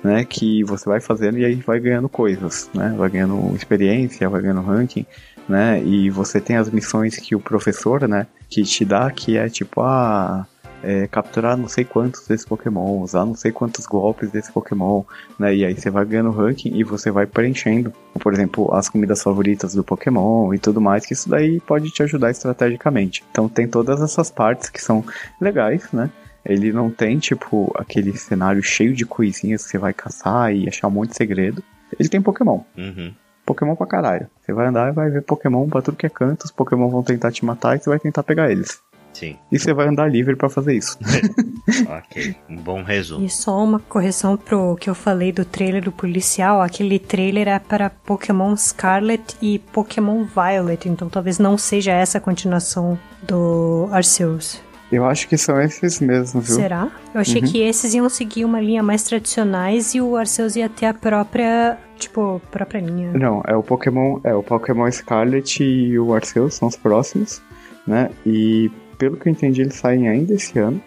Né, 0.01 0.25
que 0.25 0.63
você 0.63 0.89
vai 0.89 1.01
fazendo 1.01 1.39
e 1.39 1.45
aí 1.45 1.57
vai 1.57 1.81
ganhando 1.81 2.09
coisas, 2.09 2.71
né, 2.73 2.95
vai 2.97 3.11
ganhando 3.11 3.53
experiência, 3.57 4.29
vai 4.29 4.41
ganhando 4.41 4.63
ranking, 4.63 5.05
né? 5.49 5.83
E 5.83 6.11
você 6.11 6.41
tem 6.41 6.57
as 6.57 6.71
missões 6.71 7.17
que 7.17 7.35
o 7.35 7.41
professor, 7.41 8.07
né, 8.07 8.27
que 8.49 8.63
te 8.63 8.85
dá, 8.85 9.11
que 9.11 9.37
é 9.37 9.49
tipo, 9.49 9.81
ah, 9.81 10.47
é, 10.83 11.07
capturar 11.09 11.57
não 11.57 11.69
sei 11.69 11.85
quantos 11.85 12.27
desses 12.27 12.47
Pokémon, 12.47 13.01
usar 13.01 13.25
não 13.25 13.35
sei 13.35 13.51
quantos 13.51 13.87
golpes 13.87 14.31
desse 14.31 14.53
Pokémon, 14.53 15.03
né? 15.39 15.55
E 15.55 15.65
aí 15.65 15.75
você 15.75 15.91
vai 15.91 16.05
ganhando 16.05 16.31
ranking 16.31 16.77
e 16.77 16.85
você 16.85 17.11
vai 17.11 17.27
preenchendo, 17.27 17.93
por 18.21 18.33
exemplo, 18.33 18.73
as 18.75 18.89
comidas 18.89 19.23
favoritas 19.23 19.75
do 19.75 19.83
Pokémon 19.83 20.53
e 20.55 20.59
tudo 20.59 20.81
mais, 20.81 21.05
que 21.05 21.13
isso 21.13 21.29
daí 21.29 21.61
pode 21.61 21.91
te 21.91 22.03
ajudar 22.03 22.31
estrategicamente. 22.31 23.25
Então 23.31 23.49
tem 23.49 23.67
todas 23.67 24.01
essas 24.01 24.31
partes 24.31 24.71
que 24.71 24.81
são 24.81 25.05
legais, 25.41 25.91
né? 25.93 26.11
Ele 26.45 26.73
não 26.73 26.91
tem, 26.91 27.19
tipo, 27.19 27.71
aquele 27.77 28.17
cenário 28.17 28.63
cheio 28.63 28.95
de 28.95 29.05
coisinhas 29.05 29.65
que 29.65 29.71
você 29.71 29.79
vai 29.79 29.93
caçar 29.93 30.55
e 30.55 30.67
achar 30.69 30.87
um 30.89 30.91
monte 30.91 31.11
de 31.11 31.17
segredo. 31.17 31.63
Ele 31.99 32.09
tem 32.09 32.23
Pokémon. 32.23 32.61
Uhum. 32.77 33.13
Pokémon 33.49 33.75
pra 33.75 33.87
caralho. 33.87 34.27
Você 34.43 34.53
vai 34.53 34.67
andar 34.67 34.91
e 34.91 34.93
vai 34.93 35.09
ver 35.09 35.23
Pokémon 35.23 35.67
pra 35.69 35.81
tudo 35.81 35.97
que 35.97 36.05
é 36.05 36.11
canto, 36.11 36.45
os 36.45 36.51
Pokémon 36.51 36.89
vão 36.91 37.03
tentar 37.03 37.33
te 37.33 37.45
matar 37.45 37.77
e 37.77 37.81
você 37.81 37.89
vai 37.89 37.99
tentar 37.99 38.23
pegar 38.23 38.51
eles. 38.51 38.79
Sim. 39.15 39.37
E 39.51 39.59
você 39.59 39.73
vai 39.73 39.89
andar 39.89 40.07
livre 40.07 40.37
para 40.37 40.51
fazer 40.51 40.77
isso. 40.77 40.99
ok, 41.89 42.37
um 42.49 42.57
bom 42.57 42.83
resumo. 42.83 43.25
E 43.25 43.31
só 43.31 43.65
uma 43.65 43.81
correção 43.81 44.37
pro 44.37 44.77
que 44.77 44.89
eu 44.89 44.95
falei 44.95 45.33
do 45.33 45.45
trailer 45.45 45.83
do 45.83 45.91
policial. 45.91 46.61
Aquele 46.61 46.99
trailer 46.99 47.49
é 47.49 47.59
para 47.59 47.91
Pokémon 47.91 48.55
Scarlet 48.55 49.35
e 49.41 49.59
Pokémon 49.59 50.25
Violet, 50.25 50.89
então 50.89 51.09
talvez 51.09 51.39
não 51.39 51.57
seja 51.57 51.93
essa 51.93 52.19
a 52.19 52.21
continuação 52.21 52.99
do 53.23 53.89
Arceus. 53.91 54.61
Eu 54.91 55.05
acho 55.05 55.29
que 55.29 55.37
são 55.37 55.61
esses 55.61 56.01
mesmo, 56.01 56.41
viu? 56.41 56.57
Será? 56.57 56.89
Eu 57.15 57.21
achei 57.21 57.43
Uhum. 57.43 57.49
que 57.49 57.61
esses 57.61 57.93
iam 57.93 58.09
seguir 58.09 58.45
uma 58.47 58.59
linha 58.61 58.83
mais 58.83 59.03
tradicionais 59.03 59.95
e 59.95 60.01
o 60.01 60.17
Arceus 60.17 60.57
ia 60.57 60.69
ter 60.69 60.87
a 60.87 60.95
própria, 60.95 61.77
tipo, 61.99 62.41
própria 62.51 62.81
linha. 62.81 63.13
Não, 63.13 63.43
é 63.47 63.55
o 63.55 63.63
Pokémon, 63.63 64.19
é 64.25 64.35
o 64.35 64.43
Pokémon 64.43 64.91
Scarlet 64.91 65.63
e 65.63 65.99
o 65.99 66.15
Arceus 66.15 66.55
são 66.55 66.69
os 66.69 66.77
próximos, 66.77 67.43
né? 67.87 68.11
E 68.25 68.71
pelo 68.97 69.17
que 69.19 69.29
eu 69.29 69.33
entendi, 69.33 69.61
eles 69.61 69.75
saem 69.75 70.09
ainda 70.09 70.33
esse 70.33 70.59
ano. 70.59 70.81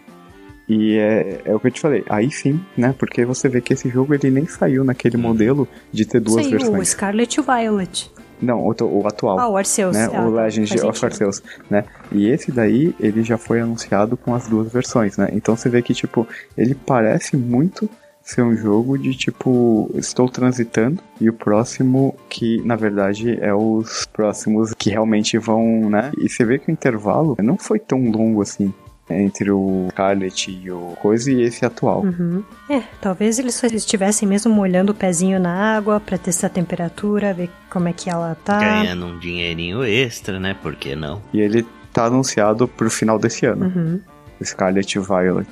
E 0.67 0.97
é, 0.97 1.41
é 1.45 1.53
o 1.55 1.59
que 1.59 1.67
eu 1.67 1.71
te 1.71 1.81
falei, 1.81 2.03
aí 2.09 2.31
sim, 2.31 2.59
né? 2.77 2.95
Porque 2.97 3.23
você 3.25 3.49
vê 3.49 3.59
que 3.61 3.73
esse 3.73 3.89
jogo 3.89 4.13
ele 4.15 4.31
nem 4.31 4.45
saiu 4.47 4.83
naquele 4.83 5.17
modelo 5.17 5.67
de 5.91 6.05
ter 6.05 6.19
duas 6.21 6.45
Saiu 6.45 6.57
o 6.57 6.59
versões. 6.59 6.87
Scarlet 6.89 7.35
e 7.35 7.39
o 7.39 7.43
Violet. 7.43 8.11
Não, 8.41 8.59
o, 8.59 9.01
o 9.01 9.07
atual. 9.07 9.39
Ah, 9.39 9.49
o 9.49 9.57
Arceus. 9.57 9.95
né? 9.95 10.05
Ah, 10.05 10.27
o 10.27 10.33
tá, 10.33 10.41
Legend 10.41 10.73
of 10.73 10.97
sentido. 10.97 11.05
Arceus, 11.05 11.43
né? 11.69 11.85
E 12.11 12.27
esse 12.27 12.51
daí, 12.51 12.95
ele 12.99 13.23
já 13.23 13.37
foi 13.37 13.61
anunciado 13.61 14.17
com 14.17 14.33
as 14.33 14.47
duas 14.47 14.71
versões, 14.71 15.17
né? 15.17 15.29
Então 15.31 15.55
você 15.55 15.69
vê 15.69 15.81
que, 15.81 15.93
tipo, 15.93 16.27
ele 16.57 16.73
parece 16.75 17.37
muito 17.37 17.89
ser 18.23 18.43
um 18.43 18.55
jogo 18.55 18.97
de, 18.97 19.15
tipo, 19.15 19.89
estou 19.95 20.29
transitando 20.29 21.01
e 21.19 21.29
o 21.29 21.33
próximo 21.33 22.15
que, 22.29 22.61
na 22.63 22.75
verdade, 22.75 23.37
é 23.41 23.53
os 23.53 24.05
próximos 24.05 24.73
que 24.77 24.89
realmente 24.89 25.37
vão, 25.37 25.89
né? 25.89 26.11
E 26.17 26.29
você 26.29 26.45
vê 26.45 26.59
que 26.59 26.69
o 26.69 26.71
intervalo 26.71 27.35
não 27.41 27.57
foi 27.57 27.79
tão 27.79 28.09
longo 28.09 28.41
assim 28.41 28.73
entre 29.09 29.51
o 29.51 29.87
Scarlet 29.91 30.51
e 30.51 30.71
o 30.71 30.93
coisa 31.01 31.31
e 31.31 31.41
esse 31.41 31.65
atual. 31.65 32.03
Uhum. 32.03 32.43
É, 32.69 32.81
talvez 33.01 33.39
eles 33.39 33.55
só 33.55 33.67
estivessem 33.67 34.27
mesmo 34.27 34.53
molhando 34.53 34.91
o 34.93 34.95
pezinho 34.95 35.39
na 35.39 35.75
água 35.75 35.99
pra 35.99 36.17
testar 36.17 36.47
a 36.47 36.49
temperatura, 36.51 37.33
ver 37.33 37.49
como 37.69 37.87
é 37.89 37.93
que 37.93 38.09
ela 38.09 38.35
tá. 38.45 38.59
Ganhando 38.59 39.05
um 39.07 39.19
dinheirinho 39.19 39.83
extra, 39.83 40.39
né? 40.39 40.55
Por 40.61 40.75
que 40.75 40.95
não? 40.95 41.21
E 41.33 41.41
ele 41.41 41.65
tá 41.91 42.05
anunciado 42.05 42.67
pro 42.67 42.89
final 42.89 43.19
desse 43.19 43.45
ano. 43.45 43.65
Uhum. 43.65 43.99
Scarlet 44.43 44.95
e 44.95 44.99
Violet. 44.99 45.47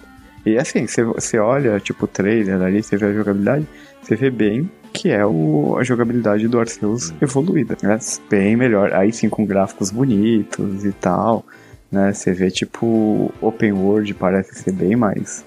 E 0.46 0.58
assim, 0.58 0.88
você- 0.88 1.04
você 1.04 1.38
olha, 1.38 1.80
tipo, 1.80 2.06
o 2.06 2.08
trailer 2.08 2.62
ali, 2.62 2.82
você 2.82 2.96
vê 2.96 3.08
a 3.08 3.14
jogabilidade, 3.14 3.68
você 4.02 4.16
vê 4.16 4.30
bem 4.30 4.70
que 4.92 5.10
é 5.12 5.24
o, 5.24 5.76
a 5.78 5.84
jogabilidade 5.84 6.48
do 6.48 6.60
Arceus 6.60 7.14
evoluída, 7.22 7.78
né? 7.84 8.00
Bem 8.30 8.56
melhor. 8.56 8.92
Aí 8.94 9.12
sim, 9.14 9.30
com 9.30 9.46
gráficos 9.46 9.92
bonitos 9.92 10.84
e 10.86 10.92
tal, 10.94 11.46
né? 11.92 12.14
Você 12.14 12.34
vê, 12.34 12.50
tipo, 12.52 13.34
open 13.42 13.74
world 13.74 14.14
parece 14.14 14.56
ser 14.56 14.72
bem 14.72 14.96
mais, 14.96 15.46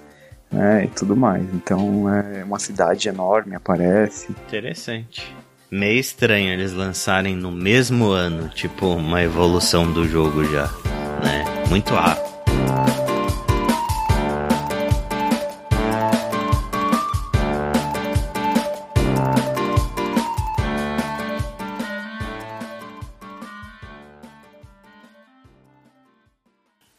né? 0.51 0.84
E 0.84 0.88
tudo 0.88 1.16
mais. 1.16 1.43
Então, 1.55 2.09
é 2.09 2.45
uma 2.45 2.59
cidade 2.59 3.09
enorme, 3.09 3.55
aparece. 3.55 4.30
Interessante. 4.30 5.34
Meio 5.70 5.99
estranho 5.99 6.53
eles 6.53 6.72
lançarem 6.72 7.34
no 7.34 7.51
mesmo 7.51 8.11
ano, 8.11 8.49
tipo, 8.49 8.86
uma 8.86 9.22
evolução 9.22 9.90
do 9.90 10.07
jogo 10.07 10.45
já, 10.45 10.66
né? 11.22 11.45
Muito 11.68 11.95
rápido. 11.95 12.32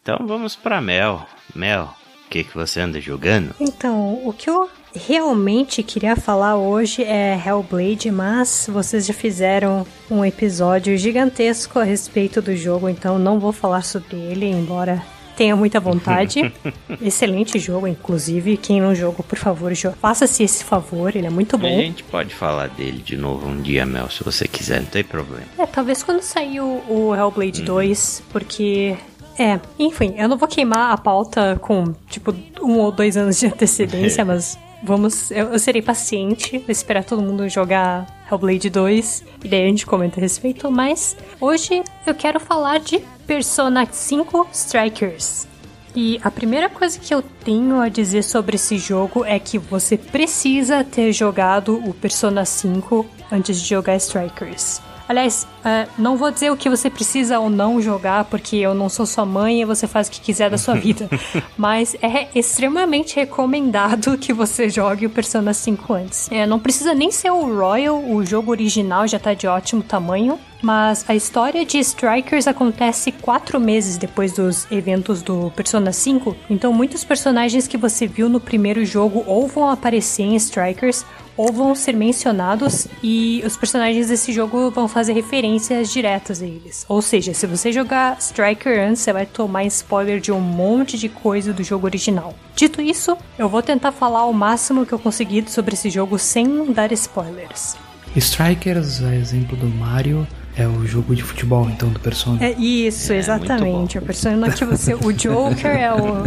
Então 0.04 0.28
vamos 0.28 0.54
pra 0.54 0.82
Mel. 0.82 1.26
Mel, 1.56 1.94
o 2.26 2.30
que, 2.30 2.44
que 2.44 2.54
você 2.54 2.82
anda 2.82 3.00
jogando? 3.00 3.56
Então, 3.58 4.20
o 4.26 4.34
que 4.34 4.50
eu 4.50 4.70
realmente 4.94 5.82
queria 5.82 6.14
falar 6.18 6.58
hoje 6.58 7.04
é 7.04 7.42
Hellblade, 7.44 8.12
mas 8.12 8.68
vocês 8.72 9.06
já 9.06 9.14
fizeram 9.14 9.88
um 10.12 10.26
episódio 10.26 10.98
gigantesco 10.98 11.80
a 11.80 11.84
respeito 11.86 12.42
do 12.42 12.54
jogo, 12.56 12.90
então 12.90 13.18
não 13.18 13.40
vou 13.40 13.54
falar 13.54 13.82
sobre 13.84 14.18
ele, 14.18 14.46
embora 14.46 15.02
tenha 15.38 15.56
muita 15.56 15.80
vontade. 15.80 16.54
Excelente 17.02 17.58
jogo, 17.58 17.88
inclusive. 17.88 18.58
Quem 18.58 18.82
não 18.82 18.94
jogou, 18.94 19.24
por 19.24 19.38
favor, 19.40 19.72
faça-se 20.02 20.44
esse 20.44 20.66
favor, 20.66 21.16
ele 21.16 21.28
é 21.28 21.30
muito 21.30 21.56
A 21.56 21.60
bom. 21.60 21.70
gente 21.70 22.04
pode 22.04 22.36
falar 22.36 22.68
dele 22.68 23.02
de 23.02 23.16
novo 23.16 23.48
um 23.48 23.62
dia, 23.62 23.86
Mel, 23.86 24.10
se 24.10 24.22
você 24.22 24.50
quiser, 24.50 24.82
não 24.82 24.88
tem 24.90 25.04
problema. 25.04 25.46
É, 25.58 25.66
talvez 25.66 26.04
quando 26.04 26.22
sair 26.22 26.60
o, 26.60 26.84
o 26.90 27.16
Hellblade 27.16 27.62
2, 27.62 28.24
porque. 28.34 28.98
É, 29.38 29.60
enfim, 29.80 30.14
eu 30.18 30.30
não 30.30 30.38
vou 30.38 30.48
queimar 30.48 30.94
a 30.94 30.98
pauta 30.98 31.58
com, 31.62 31.94
tipo, 32.08 32.34
um 32.62 32.78
ou 32.80 32.92
dois 32.92 33.18
anos 33.18 33.40
de 33.40 33.48
antecedência, 33.48 34.24
mas 34.26 34.58
vamos. 34.84 35.32
Eu, 35.32 35.54
eu 35.54 35.60
serei 35.60 35.82
paciente, 35.82 36.58
vou 36.60 36.70
esperar 36.70 37.04
todo 37.04 37.22
mundo 37.22 37.48
jogar 37.50 38.06
Hellblade 38.30 38.70
2 38.70 39.24
e 39.44 39.48
daí 39.48 39.64
a 39.64 39.68
gente 39.68 39.86
comenta 39.86 40.20
a 40.20 40.22
respeito. 40.22 40.70
Mas 40.70 41.16
hoje 41.40 41.84
eu 42.06 42.14
quero 42.14 42.40
falar 42.40 42.80
de 42.80 43.00
Persona 43.26 43.88
5 43.90 44.48
Strikers. 44.52 45.48
E 45.96 46.20
a 46.24 46.32
primeira 46.32 46.70
coisa 46.70 47.00
que 47.00 47.14
eu 47.14 47.22
tenho 47.22 47.80
a 47.80 47.88
dizer 47.88 48.24
sobre 48.24 48.56
esse 48.56 48.78
jogo 48.78 49.24
é 49.24 49.38
que 49.38 49.60
você 49.60 49.96
precisa 49.96 50.84
ter 50.84 51.14
jogado 51.14 51.78
o 51.88 51.94
Persona 51.94 52.44
5 52.46 53.06
antes 53.32 53.62
de 53.62 53.68
jogar 53.68 53.96
Strikers. 53.98 54.82
Aliás, 55.08 55.48
é, 55.66 55.88
não 55.98 56.18
vou 56.18 56.32
dizer 56.32 56.52
o 56.52 56.58
que 56.58 56.70
você 56.70 56.90
precisa 56.90 57.40
ou 57.40 57.50
não 57.50 57.82
jogar, 57.82 58.26
porque 58.26 58.58
eu 58.58 58.74
não 58.74 58.90
sou 58.90 59.06
sua 59.06 59.26
mãe 59.26 59.62
e 59.62 59.66
você 59.66 59.88
faz 59.88 60.08
o 60.08 60.12
que 60.12 60.22
quiser 60.22 60.50
da 60.50 60.58
sua 60.58 60.76
vida. 60.76 61.10
Mas 61.58 61.96
é 62.02 62.28
extremamente 62.34 63.16
recomendado 63.16 64.18
que 64.20 64.34
você 64.34 64.70
jogue 64.70 65.06
o 65.06 65.10
Persona 65.10 65.54
5 65.54 65.94
antes. 65.94 66.32
É, 66.32 66.46
não 66.46 66.60
precisa 66.60 66.94
nem 66.94 67.12
ser 67.12 67.32
o 67.32 67.56
Royal, 67.56 68.02
o 68.04 68.26
jogo 68.26 68.52
original 68.52 69.08
já 69.08 69.20
tá 69.20 69.34
de 69.34 69.48
ótimo 69.48 69.84
tamanho. 69.84 70.40
Mas 70.64 71.04
a 71.10 71.14
história 71.14 71.66
de 71.66 71.78
Strikers 71.78 72.48
acontece 72.48 73.12
quatro 73.12 73.60
meses 73.60 73.98
depois 73.98 74.32
dos 74.32 74.66
eventos 74.72 75.22
do 75.22 75.52
Persona 75.54 75.92
5, 75.92 76.38
então 76.50 76.72
muitos 76.72 77.04
personagens 77.04 77.68
que 77.68 77.76
você 77.76 78.08
viu 78.08 78.30
no 78.30 78.40
primeiro 78.40 78.86
jogo 78.86 79.26
ou 79.28 79.46
vão 79.46 79.68
aparecer 79.68 80.24
em 80.24 80.36
Strikers 80.38 81.06
ou 81.36 81.52
vão 81.52 81.76
ser 81.76 81.94
mencionados 81.94 82.88
e 83.04 83.44
os 83.46 83.58
personagens 83.58 84.08
desse 84.08 84.32
jogo 84.32 84.72
vão 84.72 84.88
fazer 84.88 85.12
referências 85.12 85.92
diretas 85.92 86.42
a 86.42 86.46
eles. 86.46 86.86
Ou 86.88 87.02
seja, 87.02 87.34
se 87.34 87.46
você 87.46 87.70
jogar 87.70 88.18
Striker 88.20 88.88
antes, 88.88 89.02
você 89.02 89.12
vai 89.12 89.26
tomar 89.26 89.66
spoiler 89.66 90.22
de 90.22 90.32
um 90.32 90.40
monte 90.40 90.98
de 90.98 91.10
coisa 91.10 91.52
do 91.52 91.62
jogo 91.62 91.88
original. 91.88 92.34
Dito 92.56 92.82
isso, 92.82 93.18
eu 93.38 93.50
vou 93.50 93.62
tentar 93.62 93.92
falar 93.92 94.26
o 94.28 94.34
máximo 94.34 94.86
que 94.86 94.94
eu 94.94 95.00
conseguir 95.00 95.50
sobre 95.50 95.74
esse 95.74 95.90
jogo 95.90 96.18
sem 96.18 96.72
dar 96.72 96.94
spoilers. 96.94 97.76
Strikers, 98.16 99.04
a 99.04 99.14
exemplo 99.16 99.58
do 99.58 99.68
Mario, 99.68 100.26
é 100.56 100.68
o 100.68 100.86
jogo 100.86 101.16
de 101.16 101.24
futebol, 101.24 101.70
então, 101.70 101.90
do 101.90 102.00
Persona. 102.00 102.44
É 102.44 102.52
isso, 102.52 103.14
É, 103.14 103.18
exatamente. 103.18 103.98
A 103.98 104.02
persona 104.02 104.52
que 104.52 104.66
você. 104.66 104.94
O 104.94 105.12
Joker 105.12 105.66
é 105.66 105.94
o, 105.94 106.24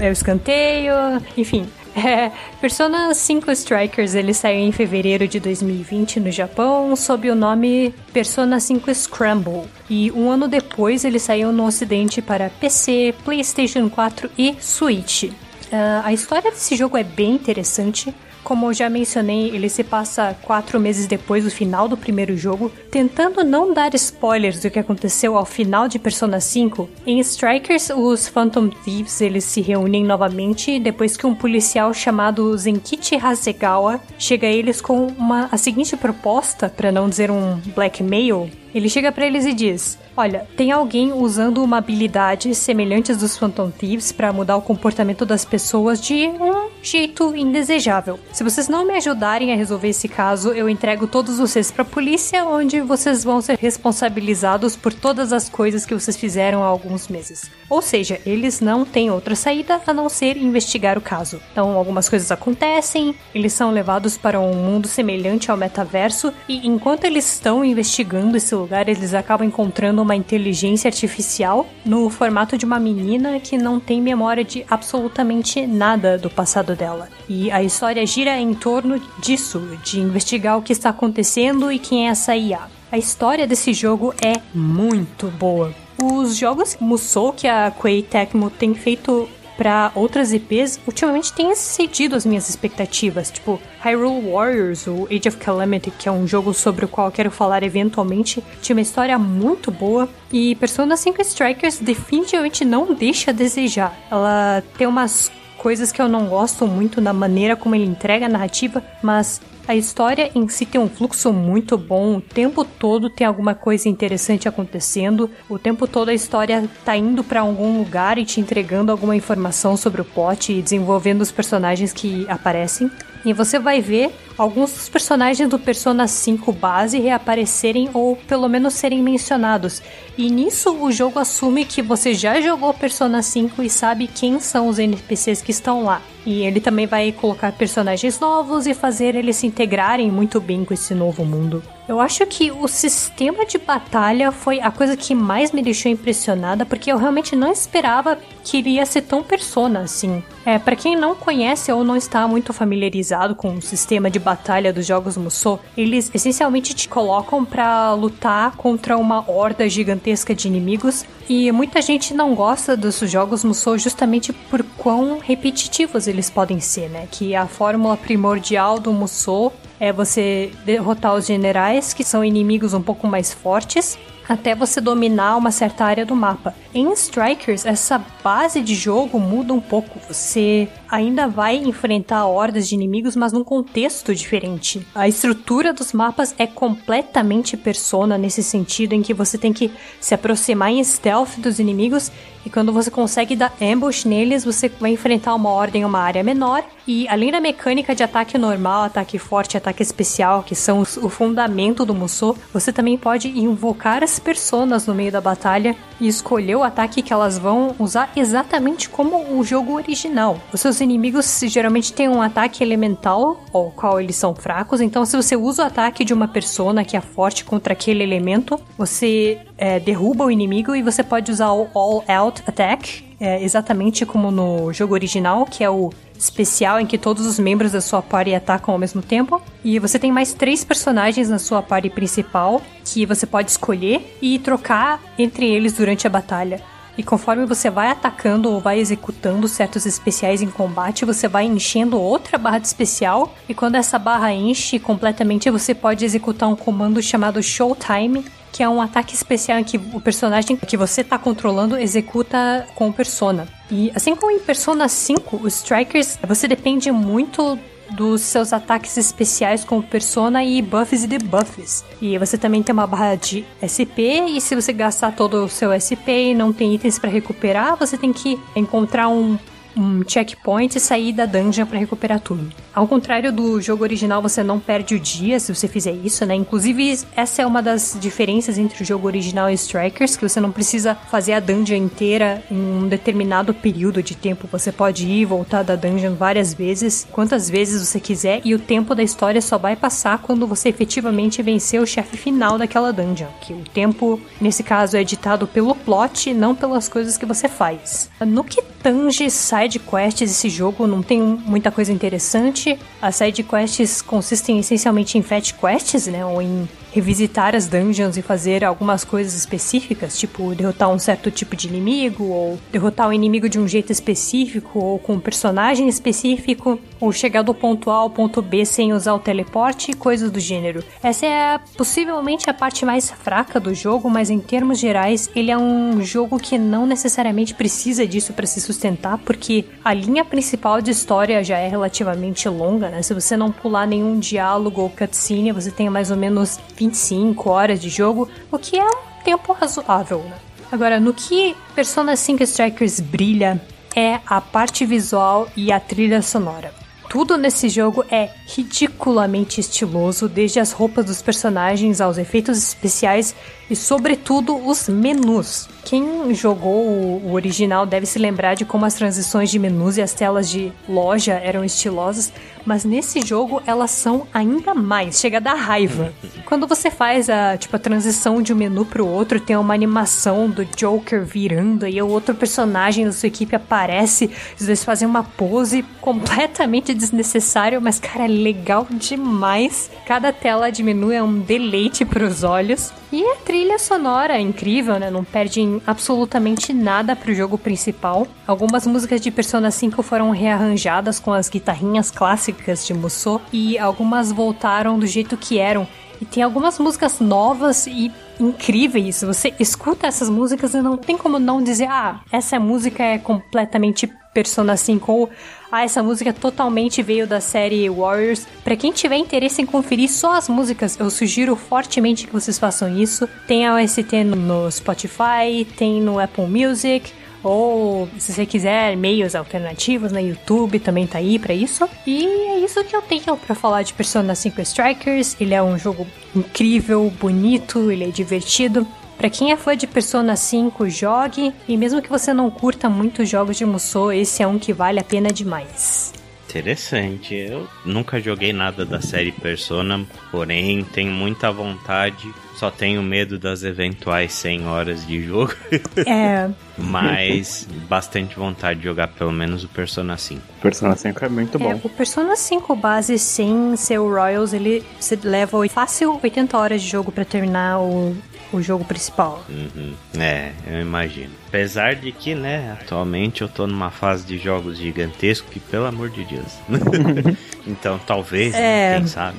é 0.00 0.08
o 0.08 0.12
escanteio, 0.12 0.94
enfim. 1.36 1.66
É, 1.94 2.32
Persona 2.58 3.12
5 3.12 3.50
Strikers 3.52 4.14
ele 4.14 4.32
saiu 4.32 4.60
em 4.60 4.72
fevereiro 4.72 5.28
de 5.28 5.38
2020 5.38 6.20
no 6.20 6.30
Japão 6.30 6.96
sob 6.96 7.30
o 7.30 7.34
nome 7.34 7.94
Persona 8.14 8.58
5 8.58 8.94
Scramble. 8.94 9.64
E 9.90 10.10
um 10.12 10.30
ano 10.30 10.48
depois 10.48 11.04
ele 11.04 11.18
saiu 11.18 11.52
no 11.52 11.66
ocidente 11.66 12.22
para 12.22 12.48
PC, 12.48 13.14
PlayStation 13.24 13.90
4 13.90 14.30
e 14.38 14.56
Switch. 14.58 15.24
Ah, 15.70 16.02
a 16.04 16.12
história 16.12 16.50
desse 16.50 16.76
jogo 16.76 16.96
é 16.96 17.04
bem 17.04 17.32
interessante. 17.34 18.14
Como 18.44 18.66
eu 18.66 18.74
já 18.74 18.90
mencionei, 18.90 19.48
ele 19.48 19.68
se 19.68 19.84
passa 19.84 20.36
quatro 20.42 20.80
meses 20.80 21.06
depois 21.06 21.44
do 21.44 21.50
final 21.50 21.88
do 21.88 21.96
primeiro 21.96 22.36
jogo, 22.36 22.70
tentando 22.90 23.44
não 23.44 23.72
dar 23.72 23.94
spoilers 23.94 24.60
do 24.60 24.70
que 24.70 24.78
aconteceu 24.78 25.36
ao 25.36 25.44
final 25.44 25.86
de 25.86 25.98
Persona 25.98 26.40
5. 26.40 26.88
Em 27.06 27.20
Strikers, 27.20 27.90
os 27.90 28.28
Phantom 28.28 28.68
Thieves 28.68 29.20
eles 29.20 29.44
se 29.44 29.60
reúnem 29.60 30.04
novamente 30.04 30.78
depois 30.80 31.16
que 31.16 31.26
um 31.26 31.34
policial 31.34 31.94
chamado 31.94 32.56
Zenkichi 32.56 33.16
Hasegawa 33.16 34.00
chega 34.18 34.46
a 34.46 34.50
eles 34.50 34.80
com 34.80 35.06
uma, 35.06 35.48
a 35.52 35.56
seguinte 35.56 35.96
proposta, 35.96 36.68
para 36.68 36.90
não 36.90 37.08
dizer 37.08 37.30
um 37.30 37.58
blackmail. 37.74 38.50
Ele 38.74 38.88
chega 38.88 39.12
pra 39.12 39.26
eles 39.26 39.44
e 39.44 39.52
diz: 39.52 39.98
Olha, 40.16 40.46
tem 40.56 40.70
alguém 40.70 41.12
usando 41.12 41.62
uma 41.62 41.78
habilidade 41.78 42.54
semelhante 42.54 43.14
dos 43.14 43.36
Phantom 43.36 43.70
Thieves 43.70 44.12
para 44.12 44.32
mudar 44.32 44.56
o 44.56 44.62
comportamento 44.62 45.24
das 45.24 45.44
pessoas 45.44 46.00
de 46.00 46.26
um 46.26 46.70
jeito 46.82 47.34
indesejável. 47.34 48.18
Se 48.32 48.44
vocês 48.44 48.68
não 48.68 48.86
me 48.86 48.94
ajudarem 48.94 49.52
a 49.52 49.56
resolver 49.56 49.88
esse 49.88 50.08
caso, 50.08 50.50
eu 50.52 50.68
entrego 50.68 51.06
todos 51.06 51.38
vocês 51.38 51.70
pra 51.70 51.84
polícia, 51.84 52.44
onde 52.44 52.80
vocês 52.80 53.24
vão 53.24 53.40
ser 53.40 53.56
responsabilizados 53.58 54.76
por 54.76 54.92
todas 54.92 55.32
as 55.32 55.48
coisas 55.48 55.86
que 55.86 55.94
vocês 55.94 56.16
fizeram 56.16 56.62
há 56.62 56.66
alguns 56.66 57.08
meses. 57.08 57.50
Ou 57.70 57.80
seja, 57.80 58.20
eles 58.26 58.60
não 58.60 58.84
têm 58.84 59.10
outra 59.10 59.34
saída 59.34 59.80
a 59.86 59.94
não 59.94 60.08
ser 60.08 60.36
investigar 60.36 60.98
o 60.98 61.02
caso. 61.02 61.40
Então, 61.52 61.70
algumas 61.70 62.08
coisas 62.08 62.30
acontecem, 62.30 63.14
eles 63.34 63.52
são 63.52 63.70
levados 63.70 64.18
para 64.18 64.40
um 64.40 64.54
mundo 64.54 64.88
semelhante 64.88 65.50
ao 65.50 65.56
metaverso, 65.56 66.32
e 66.48 66.66
enquanto 66.66 67.04
eles 67.04 67.32
estão 67.32 67.64
investigando 67.64 68.36
esse 68.36 68.54
lugar, 68.62 68.88
eles 68.88 69.14
acabam 69.14 69.46
encontrando 69.46 70.02
uma 70.02 70.16
inteligência 70.16 70.88
artificial 70.88 71.66
no 71.84 72.08
formato 72.08 72.56
de 72.56 72.64
uma 72.64 72.80
menina 72.80 73.38
que 73.38 73.58
não 73.58 73.78
tem 73.78 74.00
memória 74.00 74.44
de 74.44 74.64
absolutamente 74.68 75.66
nada 75.66 76.16
do 76.16 76.30
passado 76.30 76.74
dela. 76.74 77.08
E 77.28 77.50
a 77.50 77.62
história 77.62 78.04
gira 78.06 78.38
em 78.38 78.54
torno 78.54 79.00
disso, 79.18 79.78
de 79.84 80.00
investigar 80.00 80.58
o 80.58 80.62
que 80.62 80.72
está 80.72 80.90
acontecendo 80.90 81.70
e 81.70 81.78
quem 81.78 82.06
é 82.06 82.10
essa 82.10 82.34
IA. 82.36 82.60
A 82.90 82.98
história 82.98 83.46
desse 83.46 83.72
jogo 83.72 84.14
é 84.20 84.40
muito 84.54 85.28
boa. 85.28 85.74
os 85.98 86.36
jogos 86.36 86.76
Musou 86.80 87.32
que 87.32 87.46
a 87.46 87.70
Koei 87.70 88.02
Tecmo 88.02 88.50
tem 88.50 88.74
feito 88.74 89.28
para 89.56 89.92
outras 89.94 90.32
IPs, 90.32 90.80
ultimamente 90.86 91.32
tem 91.32 91.50
excedido 91.50 92.16
as 92.16 92.26
minhas 92.26 92.48
expectativas. 92.48 93.30
Tipo, 93.30 93.60
Hyrule 93.82 94.30
Warriors, 94.30 94.86
o 94.86 95.06
Age 95.10 95.28
of 95.28 95.36
Calamity, 95.38 95.90
que 95.90 96.08
é 96.08 96.12
um 96.12 96.26
jogo 96.26 96.52
sobre 96.52 96.84
o 96.84 96.88
qual 96.88 97.08
eu 97.08 97.12
quero 97.12 97.30
falar 97.30 97.62
eventualmente, 97.62 98.42
tinha 98.60 98.74
uma 98.76 98.82
história 98.82 99.18
muito 99.18 99.70
boa. 99.70 100.08
E 100.32 100.54
Persona 100.56 100.96
5 100.96 101.20
Strikers 101.22 101.78
definitivamente 101.78 102.64
não 102.64 102.94
deixa 102.94 103.30
a 103.30 103.34
desejar. 103.34 103.96
Ela 104.10 104.62
tem 104.76 104.86
umas 104.86 105.30
coisas 105.58 105.92
que 105.92 106.02
eu 106.02 106.08
não 106.08 106.26
gosto 106.26 106.66
muito 106.66 107.00
na 107.00 107.12
maneira 107.12 107.54
como 107.54 107.74
ele 107.74 107.84
entrega 107.84 108.26
a 108.26 108.28
narrativa, 108.28 108.82
mas 109.00 109.40
a 109.66 109.74
história 109.74 110.30
em 110.34 110.48
si 110.48 110.66
tem 110.66 110.80
um 110.80 110.88
fluxo 110.88 111.32
muito 111.32 111.78
bom, 111.78 112.16
o 112.16 112.20
tempo 112.20 112.64
todo 112.64 113.08
tem 113.08 113.26
alguma 113.26 113.54
coisa 113.54 113.88
interessante 113.88 114.48
acontecendo, 114.48 115.30
o 115.48 115.58
tempo 115.58 115.86
todo 115.86 116.08
a 116.08 116.14
história 116.14 116.68
tá 116.84 116.96
indo 116.96 117.22
para 117.22 117.40
algum 117.40 117.78
lugar 117.78 118.18
e 118.18 118.24
te 118.24 118.40
entregando 118.40 118.90
alguma 118.90 119.14
informação 119.14 119.76
sobre 119.76 120.00
o 120.00 120.04
plot 120.04 120.52
e 120.52 120.62
desenvolvendo 120.62 121.20
os 121.20 121.30
personagens 121.30 121.92
que 121.92 122.26
aparecem. 122.28 122.90
E 123.24 123.32
você 123.32 123.58
vai 123.58 123.80
ver 123.80 124.12
alguns 124.36 124.72
dos 124.72 124.88
personagens 124.88 125.48
do 125.48 125.58
Persona 125.58 126.08
5 126.08 126.52
base 126.52 126.98
reaparecerem 126.98 127.88
ou 127.94 128.16
pelo 128.16 128.48
menos 128.48 128.74
serem 128.74 129.02
mencionados. 129.02 129.82
E 130.18 130.28
nisso 130.30 130.74
o 130.76 130.90
jogo 130.90 131.18
assume 131.18 131.64
que 131.64 131.82
você 131.82 132.14
já 132.14 132.40
jogou 132.40 132.74
Persona 132.74 133.22
5 133.22 133.62
e 133.62 133.70
sabe 133.70 134.08
quem 134.08 134.40
são 134.40 134.68
os 134.68 134.78
NPCs 134.78 135.40
que 135.42 135.52
estão 135.52 135.84
lá. 135.84 136.02
E 136.26 136.42
ele 136.42 136.60
também 136.60 136.86
vai 136.86 137.12
colocar 137.12 137.52
personagens 137.52 138.18
novos 138.18 138.66
e 138.66 138.74
fazer 138.74 139.14
eles 139.14 139.36
se 139.36 139.46
integrarem 139.46 140.10
muito 140.10 140.40
bem 140.40 140.64
com 140.64 140.74
esse 140.74 140.94
novo 140.94 141.24
mundo. 141.24 141.62
Eu 141.92 142.00
acho 142.00 142.24
que 142.24 142.50
o 142.50 142.66
sistema 142.66 143.44
de 143.44 143.58
batalha 143.58 144.32
foi 144.32 144.58
a 144.62 144.70
coisa 144.70 144.96
que 144.96 145.14
mais 145.14 145.52
me 145.52 145.62
deixou 145.62 145.92
impressionada, 145.92 146.64
porque 146.64 146.90
eu 146.90 146.96
realmente 146.96 147.36
não 147.36 147.52
esperava 147.52 148.16
que 148.42 148.56
iria 148.56 148.86
ser 148.86 149.02
tão 149.02 149.22
persona 149.22 149.80
assim. 149.80 150.22
É, 150.42 150.58
para 150.58 150.74
quem 150.74 150.96
não 150.96 151.14
conhece 151.14 151.70
ou 151.70 151.84
não 151.84 151.94
está 151.94 152.26
muito 152.26 152.50
familiarizado 152.54 153.34
com 153.34 153.56
o 153.56 153.60
sistema 153.60 154.10
de 154.10 154.18
batalha 154.18 154.72
dos 154.72 154.86
jogos 154.86 155.18
Musou, 155.18 155.60
eles 155.76 156.10
essencialmente 156.14 156.72
te 156.74 156.88
colocam 156.88 157.44
para 157.44 157.92
lutar 157.92 158.56
contra 158.56 158.96
uma 158.96 159.30
horda 159.30 159.68
gigantesca 159.68 160.34
de 160.34 160.48
inimigos 160.48 161.04
e 161.28 161.52
muita 161.52 161.82
gente 161.82 162.14
não 162.14 162.34
gosta 162.34 162.74
dos 162.74 162.98
jogos 163.00 163.44
Musou 163.44 163.76
justamente 163.76 164.32
por 164.32 164.64
quão 164.78 165.18
repetitivos 165.18 166.08
eles 166.08 166.30
podem 166.30 166.58
ser, 166.58 166.88
né? 166.88 167.06
Que 167.10 167.36
a 167.36 167.46
fórmula 167.46 167.98
primordial 167.98 168.78
do 168.78 168.94
Musou 168.94 169.52
é 169.82 169.92
você 169.92 170.52
derrotar 170.64 171.12
os 171.12 171.26
generais, 171.26 171.92
que 171.92 172.04
são 172.04 172.24
inimigos 172.24 172.72
um 172.72 172.80
pouco 172.80 173.08
mais 173.08 173.34
fortes, 173.34 173.98
até 174.28 174.54
você 174.54 174.80
dominar 174.80 175.36
uma 175.36 175.50
certa 175.50 175.84
área 175.84 176.06
do 176.06 176.14
mapa. 176.14 176.54
Em 176.74 176.90
Strikers, 176.92 177.66
essa 177.66 178.02
base 178.22 178.60
de 178.62 178.74
jogo 178.74 179.18
muda 179.18 179.52
um 179.52 179.60
pouco. 179.60 180.00
Você 180.08 180.68
ainda 180.88 181.28
vai 181.28 181.56
enfrentar 181.56 182.26
hordas 182.26 182.68
de 182.68 182.74
inimigos, 182.74 183.16
mas 183.16 183.32
num 183.32 183.44
contexto 183.44 184.14
diferente. 184.14 184.86
A 184.94 185.08
estrutura 185.08 185.72
dos 185.72 185.92
mapas 185.92 186.34
é 186.38 186.46
completamente 186.46 187.56
persona 187.56 188.16
nesse 188.16 188.42
sentido, 188.42 188.94
em 188.94 189.02
que 189.02 189.14
você 189.14 189.36
tem 189.36 189.52
que 189.52 189.70
se 190.00 190.14
aproximar 190.14 190.70
em 190.70 190.82
stealth 190.82 191.38
dos 191.38 191.58
inimigos 191.58 192.10
e 192.44 192.50
quando 192.50 192.72
você 192.72 192.90
consegue 192.90 193.36
dar 193.36 193.52
ambush 193.60 194.04
neles, 194.04 194.44
você 194.44 194.68
vai 194.68 194.90
enfrentar 194.90 195.34
uma 195.34 195.50
ordem 195.50 195.82
em 195.82 195.84
uma 195.84 196.00
área 196.00 196.24
menor. 196.24 196.64
E 196.86 197.06
além 197.06 197.30
da 197.30 197.40
mecânica 197.40 197.94
de 197.94 198.02
ataque 198.02 198.36
normal, 198.36 198.82
ataque 198.82 199.18
forte, 199.18 199.56
ataque 199.56 199.82
especial, 199.82 200.42
que 200.42 200.54
são 200.54 200.80
o 200.80 201.08
fundamento 201.08 201.84
do 201.84 201.94
Musou, 201.94 202.36
você 202.52 202.72
também 202.72 202.98
pode 202.98 203.28
invocar 203.28 204.02
as 204.12 204.18
personas 204.18 204.86
no 204.86 204.94
meio 204.94 205.10
da 205.10 205.20
batalha 205.20 205.74
e 205.98 206.06
escolher 206.06 206.56
o 206.56 206.62
ataque 206.62 207.00
que 207.00 207.12
elas 207.12 207.38
vão 207.38 207.74
usar 207.78 208.12
exatamente 208.14 208.88
como 208.88 209.38
o 209.38 209.42
jogo 209.42 209.74
original. 209.74 210.38
Os 210.52 210.60
seus 210.60 210.80
inimigos 210.80 211.40
geralmente 211.46 211.92
têm 211.92 212.08
um 212.08 212.20
ataque 212.20 212.62
elemental, 212.62 213.42
ao 213.52 213.70
qual 213.70 214.00
eles 214.00 214.16
são 214.16 214.34
fracos, 214.34 214.80
então 214.80 215.04
se 215.06 215.16
você 215.16 215.34
usa 215.34 215.62
o 215.62 215.66
ataque 215.66 216.04
de 216.04 216.12
uma 216.12 216.28
persona 216.28 216.84
que 216.84 216.96
é 216.96 217.00
forte 217.00 217.44
contra 217.44 217.72
aquele 217.72 218.02
elemento, 218.02 218.60
você 218.76 219.38
é, 219.56 219.80
derruba 219.80 220.24
o 220.24 220.30
inimigo 220.30 220.76
e 220.76 220.82
você 220.82 221.02
pode 221.02 221.30
usar 221.30 221.52
o 221.52 221.68
All 221.74 222.04
Out 222.06 222.42
Attack, 222.46 223.04
é, 223.18 223.42
exatamente 223.42 224.04
como 224.04 224.30
no 224.30 224.72
jogo 224.72 224.94
original, 224.94 225.46
que 225.46 225.64
é 225.64 225.70
o 225.70 225.90
especial 226.22 226.78
em 226.78 226.86
que 226.86 226.96
todos 226.96 227.26
os 227.26 227.36
membros 227.36 227.72
da 227.72 227.80
sua 227.80 228.00
party 228.00 228.32
atacam 228.32 228.72
ao 228.72 228.78
mesmo 228.78 229.02
tempo. 229.02 229.42
E 229.64 229.78
você 229.80 229.98
tem 229.98 230.12
mais 230.12 230.32
três 230.32 230.64
personagens 230.64 231.28
na 231.28 231.38
sua 231.38 231.60
party 231.60 231.90
principal 231.90 232.62
que 232.84 233.04
você 233.04 233.26
pode 233.26 233.50
escolher 233.50 234.16
e 234.22 234.38
trocar 234.38 235.00
entre 235.18 235.50
eles 235.50 235.72
durante 235.72 236.06
a 236.06 236.10
batalha. 236.10 236.62
E 236.96 237.02
conforme 237.02 237.46
você 237.46 237.70
vai 237.70 237.90
atacando 237.90 238.50
ou 238.50 238.60
vai 238.60 238.78
executando 238.78 239.48
certos 239.48 239.84
especiais 239.84 240.42
em 240.42 240.50
combate, 240.50 241.04
você 241.04 241.26
vai 241.26 241.44
enchendo 241.44 241.98
outra 241.98 242.38
barra 242.38 242.58
de 242.58 242.66
especial. 242.66 243.34
E 243.48 243.54
quando 243.54 243.76
essa 243.76 243.98
barra 243.98 244.32
enche 244.32 244.78
completamente, 244.78 245.50
você 245.50 245.74
pode 245.74 246.04
executar 246.04 246.48
um 246.48 246.54
comando 246.54 247.02
chamado 247.02 247.42
Showtime, 247.42 248.24
que 248.52 248.62
é 248.62 248.68
um 248.68 248.80
ataque 248.80 249.14
especial 249.14 249.58
em 249.58 249.64
que 249.64 249.78
o 249.78 250.00
personagem 250.00 250.56
que 250.56 250.76
você 250.76 251.00
está 251.00 251.18
controlando 251.18 251.78
executa 251.78 252.66
com 252.74 252.92
Persona. 252.92 253.48
E 253.70 253.90
assim 253.94 254.14
como 254.14 254.30
em 254.30 254.38
Persona 254.38 254.86
5, 254.88 255.40
os 255.42 255.56
Strikers, 255.56 256.18
você 256.28 256.46
depende 256.46 256.92
muito 256.92 257.58
dos 257.90 258.22
seus 258.22 258.52
ataques 258.52 258.96
especiais 258.96 259.64
com 259.64 259.80
Persona 259.80 260.44
e 260.44 260.60
buffs 260.60 261.04
e 261.04 261.06
debuffs. 261.06 261.84
E 262.00 262.18
você 262.18 262.36
também 262.36 262.62
tem 262.62 262.72
uma 262.72 262.86
barra 262.86 263.14
de 263.14 263.44
SP 263.60 264.20
e 264.28 264.40
se 264.40 264.54
você 264.54 264.72
gastar 264.72 265.12
todo 265.12 265.44
o 265.44 265.48
seu 265.48 265.72
SP 265.72 266.32
e 266.32 266.34
não 266.34 266.52
tem 266.52 266.74
itens 266.74 266.98
para 266.98 267.10
recuperar, 267.10 267.76
você 267.76 267.96
tem 267.96 268.12
que 268.12 268.38
encontrar 268.54 269.08
um 269.08 269.38
um 269.76 270.02
checkpoint 270.06 270.76
e 270.76 270.80
sair 270.80 271.12
da 271.12 271.26
dungeon 271.26 271.66
para 271.66 271.78
recuperar 271.78 272.20
tudo. 272.20 272.52
Ao 272.74 272.86
contrário 272.86 273.32
do 273.32 273.60
jogo 273.60 273.82
original, 273.82 274.22
você 274.22 274.42
não 274.42 274.58
perde 274.58 274.94
o 274.94 275.00
dia 275.00 275.38
se 275.38 275.54
você 275.54 275.68
fizer 275.68 275.92
isso, 275.92 276.24
né? 276.24 276.34
Inclusive, 276.34 277.00
essa 277.14 277.42
é 277.42 277.46
uma 277.46 277.62
das 277.62 277.96
diferenças 278.00 278.58
entre 278.58 278.82
o 278.82 278.86
jogo 278.86 279.06
original 279.06 279.50
e 279.50 279.54
Strikers, 279.54 280.16
que 280.16 280.28
você 280.28 280.40
não 280.40 280.50
precisa 280.50 280.94
fazer 280.94 281.34
a 281.34 281.40
dungeon 281.40 281.76
inteira 281.76 282.42
em 282.50 282.56
um 282.56 282.88
determinado 282.88 283.52
período 283.52 284.02
de 284.02 284.16
tempo. 284.16 284.48
Você 284.50 284.72
pode 284.72 285.06
ir 285.06 285.20
e 285.20 285.24
voltar 285.24 285.62
da 285.62 285.76
dungeon 285.76 286.14
várias 286.14 286.54
vezes, 286.54 287.06
quantas 287.10 287.48
vezes 287.48 287.86
você 287.86 288.00
quiser, 288.00 288.40
e 288.44 288.54
o 288.54 288.58
tempo 288.58 288.94
da 288.94 289.02
história 289.02 289.40
só 289.40 289.58
vai 289.58 289.76
passar 289.76 290.18
quando 290.18 290.46
você 290.46 290.68
efetivamente 290.68 291.42
vencer 291.42 291.80
o 291.80 291.86
chefe 291.86 292.16
final 292.16 292.56
daquela 292.56 292.92
dungeon. 292.92 293.28
Que 293.40 293.52
o 293.52 293.64
tempo, 293.72 294.20
nesse 294.40 294.62
caso, 294.62 294.96
é 294.96 295.04
ditado 295.04 295.46
pelo 295.46 295.74
plot, 295.74 296.32
não 296.32 296.54
pelas 296.54 296.88
coisas 296.88 297.18
que 297.18 297.26
você 297.26 297.48
faz. 297.48 298.10
No 298.20 298.42
que 298.42 298.62
tange 298.82 299.30
side 299.30 299.78
quests, 299.78 300.30
esse 300.30 300.50
jogo 300.50 300.86
não 300.86 301.02
tem 301.02 301.20
muita 301.20 301.70
coisa 301.70 301.92
interessante. 301.92 302.78
As 303.00 303.16
side 303.16 303.42
quests 303.42 304.02
consistem 304.02 304.58
essencialmente 304.58 305.16
em 305.16 305.22
fetch 305.22 305.52
quests, 305.52 306.06
né, 306.06 306.24
ou 306.24 306.42
em 306.42 306.68
revisitar 306.92 307.56
as 307.56 307.66
dungeons 307.66 308.16
e 308.16 308.22
fazer 308.22 308.64
algumas 308.64 309.04
coisas 309.04 309.34
específicas, 309.34 310.18
tipo 310.18 310.54
derrotar 310.54 310.90
um 310.90 310.98
certo 310.98 311.30
tipo 311.30 311.56
de 311.56 311.66
inimigo, 311.66 312.24
ou 312.24 312.58
derrotar 312.70 313.08
o 313.08 313.12
inimigo 313.12 313.48
de 313.48 313.58
um 313.58 313.66
jeito 313.66 313.90
específico, 313.90 314.78
ou 314.78 314.98
com 314.98 315.14
um 315.14 315.20
personagem 315.20 315.88
específico, 315.88 316.78
ou 317.00 317.10
chegar 317.10 317.42
do 317.42 317.54
ponto 317.54 317.90
A 317.90 317.94
ao 317.94 318.10
ponto 318.10 318.42
B 318.42 318.64
sem 318.64 318.92
usar 318.92 319.14
o 319.14 319.18
teleporte 319.18 319.92
coisas 319.94 320.30
do 320.30 320.38
gênero. 320.38 320.84
Essa 321.02 321.26
é 321.26 321.60
possivelmente 321.76 322.48
a 322.50 322.54
parte 322.54 322.84
mais 322.84 323.10
fraca 323.10 323.58
do 323.58 323.74
jogo, 323.74 324.10
mas 324.10 324.30
em 324.30 324.38
termos 324.38 324.78
gerais, 324.78 325.30
ele 325.34 325.50
é 325.50 325.56
um 325.56 326.02
jogo 326.02 326.38
que 326.38 326.58
não 326.58 326.86
necessariamente 326.86 327.54
precisa 327.54 328.06
disso 328.06 328.32
para 328.32 328.46
se 328.46 328.60
sustentar, 328.60 329.18
porque 329.18 329.64
a 329.84 329.94
linha 329.94 330.24
principal 330.24 330.82
de 330.82 330.90
história 330.90 331.42
já 331.42 331.56
é 331.56 331.68
relativamente 331.68 332.48
longa, 332.48 332.88
né? 332.88 333.02
Se 333.02 333.14
você 333.14 333.36
não 333.36 333.50
pular 333.50 333.86
nenhum 333.86 334.18
diálogo 334.18 334.82
ou 334.82 334.90
cutscene, 334.90 335.52
você 335.52 335.70
tem 335.70 335.88
mais 335.88 336.10
ou 336.10 336.16
menos 336.16 336.58
25 336.82 337.48
horas 337.48 337.80
de 337.80 337.88
jogo, 337.88 338.28
o 338.50 338.58
que 338.58 338.76
é 338.76 338.84
um 338.84 339.22
tempo 339.24 339.52
razoável, 339.52 340.18
né? 340.20 340.36
Agora, 340.70 340.98
no 340.98 341.12
que 341.12 341.54
Persona 341.74 342.16
5 342.16 342.42
Strikers 342.42 342.98
brilha 342.98 343.60
é 343.94 344.18
a 344.26 344.40
parte 344.40 344.86
visual 344.86 345.48
e 345.56 345.70
a 345.70 345.78
trilha 345.78 346.22
sonora. 346.22 346.72
Tudo 347.12 347.36
nesse 347.36 347.68
jogo 347.68 348.02
é 348.10 348.30
ridiculamente 348.46 349.60
estiloso, 349.60 350.30
desde 350.30 350.58
as 350.58 350.72
roupas 350.72 351.04
dos 351.04 351.20
personagens 351.20 352.00
aos 352.00 352.16
efeitos 352.16 352.56
especiais 352.56 353.36
e, 353.68 353.76
sobretudo, 353.76 354.56
os 354.56 354.88
menus. 354.88 355.68
Quem 355.84 356.34
jogou 356.34 356.86
o 356.86 357.34
original 357.34 357.84
deve 357.84 358.06
se 358.06 358.18
lembrar 358.18 358.54
de 358.54 358.64
como 358.64 358.86
as 358.86 358.94
transições 358.94 359.50
de 359.50 359.58
menus 359.58 359.98
e 359.98 360.02
as 360.02 360.14
telas 360.14 360.48
de 360.48 360.72
loja 360.88 361.34
eram 361.34 361.62
estilosas, 361.62 362.32
mas 362.64 362.84
nesse 362.84 363.20
jogo 363.20 363.62
elas 363.66 363.90
são 363.90 364.26
ainda 364.32 364.74
mais, 364.74 365.20
chega 365.20 365.38
a 365.38 365.40
dar 365.40 365.54
raiva. 365.54 366.12
Quando 366.44 366.66
você 366.66 366.90
faz 366.90 367.30
a, 367.30 367.56
tipo, 367.56 367.74
a 367.74 367.78
transição 367.78 368.42
de 368.42 368.52
um 368.52 368.56
menu 368.56 368.84
pro 368.84 369.06
outro, 369.06 369.40
tem 369.40 369.56
uma 369.56 369.74
animação 369.74 370.48
do 370.48 370.64
Joker 370.64 371.24
virando 371.24 371.86
e 371.86 372.00
o 372.00 372.08
outro 372.08 372.34
personagem 372.34 373.04
da 373.04 373.12
sua 373.12 373.26
equipe 373.26 373.56
aparece, 373.56 374.30
às 374.58 374.66
vezes 374.66 374.84
fazem 374.84 375.08
uma 375.08 375.22
pose 375.22 375.84
completamente 376.00 376.94
desnecessária, 376.94 377.80
mas 377.80 377.98
cara, 377.98 378.24
é 378.24 378.28
legal 378.28 378.86
demais. 378.90 379.90
Cada 380.06 380.32
tela 380.32 380.70
de 380.70 380.82
menu 380.82 381.10
é 381.10 381.22
um 381.22 381.38
deleite 381.40 382.04
pros 382.04 382.42
olhos. 382.42 382.92
E 383.10 383.22
a 383.22 383.36
trilha 383.36 383.78
sonora 383.78 384.36
é 384.36 384.40
incrível, 384.40 384.98
né? 384.98 385.10
Não 385.10 385.22
perde 385.22 385.60
absolutamente 385.86 386.72
nada 386.72 387.14
pro 387.14 387.34
jogo 387.34 387.58
principal. 387.58 388.26
Algumas 388.46 388.86
músicas 388.86 389.20
de 389.20 389.30
Persona 389.30 389.70
5 389.70 390.02
foram 390.02 390.30
rearranjadas 390.30 391.20
com 391.20 391.32
as 391.32 391.48
guitarrinhas 391.48 392.10
clássicas 392.10 392.51
de 392.52 392.94
Musou 392.94 393.40
e 393.52 393.78
algumas 393.78 394.30
voltaram 394.32 394.98
do 394.98 395.06
jeito 395.06 395.36
que 395.36 395.58
eram. 395.58 395.86
E 396.20 396.24
tem 396.24 396.42
algumas 396.42 396.78
músicas 396.78 397.18
novas 397.18 397.86
e 397.86 398.12
incríveis. 398.38 399.22
Você 399.22 399.52
escuta 399.58 400.06
essas 400.06 400.30
músicas 400.30 400.72
e 400.74 400.80
não 400.80 400.96
tem 400.96 401.18
como 401.18 401.38
não 401.38 401.62
dizer, 401.62 401.88
ah, 401.88 402.20
essa 402.30 402.60
música 402.60 403.02
é 403.02 403.18
completamente 403.18 404.08
Persona 404.32 404.76
5 404.76 405.12
ou 405.12 405.30
ah, 405.70 405.84
essa 405.84 406.02
música 406.02 406.32
totalmente 406.32 407.02
veio 407.02 407.26
da 407.26 407.40
série 407.40 407.88
Warriors. 407.88 408.46
Para 408.64 408.76
quem 408.76 408.92
tiver 408.92 409.16
interesse 409.16 409.60
em 409.60 409.66
conferir 409.66 410.10
só 410.10 410.34
as 410.34 410.48
músicas, 410.48 410.98
eu 410.98 411.10
sugiro 411.10 411.54
fortemente 411.54 412.26
que 412.26 412.32
vocês 412.32 412.58
façam 412.58 412.88
isso. 412.96 413.28
Tem 413.46 413.66
a 413.66 413.74
OST 413.74 414.24
no 414.24 414.70
Spotify, 414.70 415.66
tem 415.76 416.00
no 416.00 416.18
Apple 416.18 416.46
Music, 416.46 417.12
ou 417.42 418.08
se 418.18 418.32
você 418.32 418.46
quiser 418.46 418.96
meios 418.96 419.34
alternativos 419.34 420.12
na 420.12 420.20
YouTube, 420.20 420.78
também 420.78 421.06
tá 421.06 421.18
aí 421.18 421.38
para 421.38 421.52
isso. 421.52 421.88
E 422.06 422.24
é 422.26 422.58
isso 422.58 422.84
que 422.84 422.94
eu 422.94 423.02
tenho 423.02 423.36
para 423.36 423.54
falar 423.54 423.82
de 423.82 423.92
Persona 423.94 424.34
5 424.34 424.60
Strikers. 424.60 425.36
Ele 425.40 425.54
é 425.54 425.62
um 425.62 425.78
jogo 425.78 426.06
incrível, 426.34 427.12
bonito, 427.20 427.90
ele 427.90 428.04
é 428.04 428.08
divertido. 428.08 428.86
Para 429.18 429.30
quem 429.30 429.52
é 429.52 429.56
fã 429.56 429.76
de 429.76 429.86
Persona 429.86 430.36
5, 430.36 430.88
jogue. 430.88 431.52
E 431.68 431.76
mesmo 431.76 432.02
que 432.02 432.08
você 432.08 432.32
não 432.32 432.50
curta 432.50 432.88
muito 432.88 433.24
jogos 433.24 433.56
de 433.56 433.64
Musou, 433.64 434.12
esse 434.12 434.42
é 434.42 434.46
um 434.46 434.58
que 434.58 434.72
vale 434.72 435.00
a 435.00 435.04
pena 435.04 435.32
demais. 435.32 436.21
Interessante. 436.52 437.34
Eu 437.34 437.66
nunca 437.82 438.20
joguei 438.20 438.52
nada 438.52 438.84
da 438.84 439.00
série 439.00 439.32
Persona, 439.32 440.04
porém 440.30 440.84
tenho 440.84 441.10
muita 441.10 441.50
vontade. 441.50 442.30
Só 442.56 442.70
tenho 442.70 443.02
medo 443.02 443.38
das 443.38 443.62
eventuais 443.62 444.34
100 444.34 444.66
horas 444.66 445.06
de 445.06 445.22
jogo. 445.22 445.54
É. 446.06 446.50
Mas 446.76 447.66
bastante 447.88 448.36
vontade 448.36 448.80
de 448.80 448.86
jogar 448.86 449.08
pelo 449.08 449.30
menos 449.30 449.62
o 449.62 449.68
Persona 449.68 450.16
5. 450.16 450.40
Persona 450.60 450.96
5 450.96 451.24
é 451.24 451.28
muito 451.28 451.58
bom. 451.58 451.70
É, 451.70 451.74
o 451.82 451.88
Persona 451.88 452.34
5 452.34 452.74
base 452.74 453.18
sem 453.18 453.76
ser 453.76 453.98
o 453.98 454.08
Royals, 454.08 454.52
ele 454.52 454.82
se 454.98 455.16
leva 455.22 455.66
fácil 455.68 456.18
80 456.22 456.56
horas 456.56 456.82
de 456.82 456.88
jogo 456.88 457.12
para 457.12 457.24
terminar 457.24 457.78
o, 457.78 458.16
o 458.56 458.62
jogo 458.62 458.84
principal. 458.84 459.42
Uhum. 459.48 459.94
É, 460.18 460.52
eu 460.66 460.80
imagino. 460.80 461.30
Apesar 461.48 461.94
de 461.94 462.12
que, 462.12 462.34
né, 462.34 462.76
atualmente 462.80 463.42
eu 463.42 463.48
tô 463.48 463.66
numa 463.66 463.90
fase 463.90 464.24
de 464.24 464.38
jogos 464.38 464.76
gigantescos 464.78 465.50
que, 465.52 465.60
pelo 465.60 465.86
amor 465.86 466.10
de 466.10 466.24
Deus. 466.24 466.52
então, 467.66 467.98
talvez, 468.06 468.52
né, 468.52 468.94
É. 468.94 468.98
quem 468.98 469.06
sabe. 469.06 469.36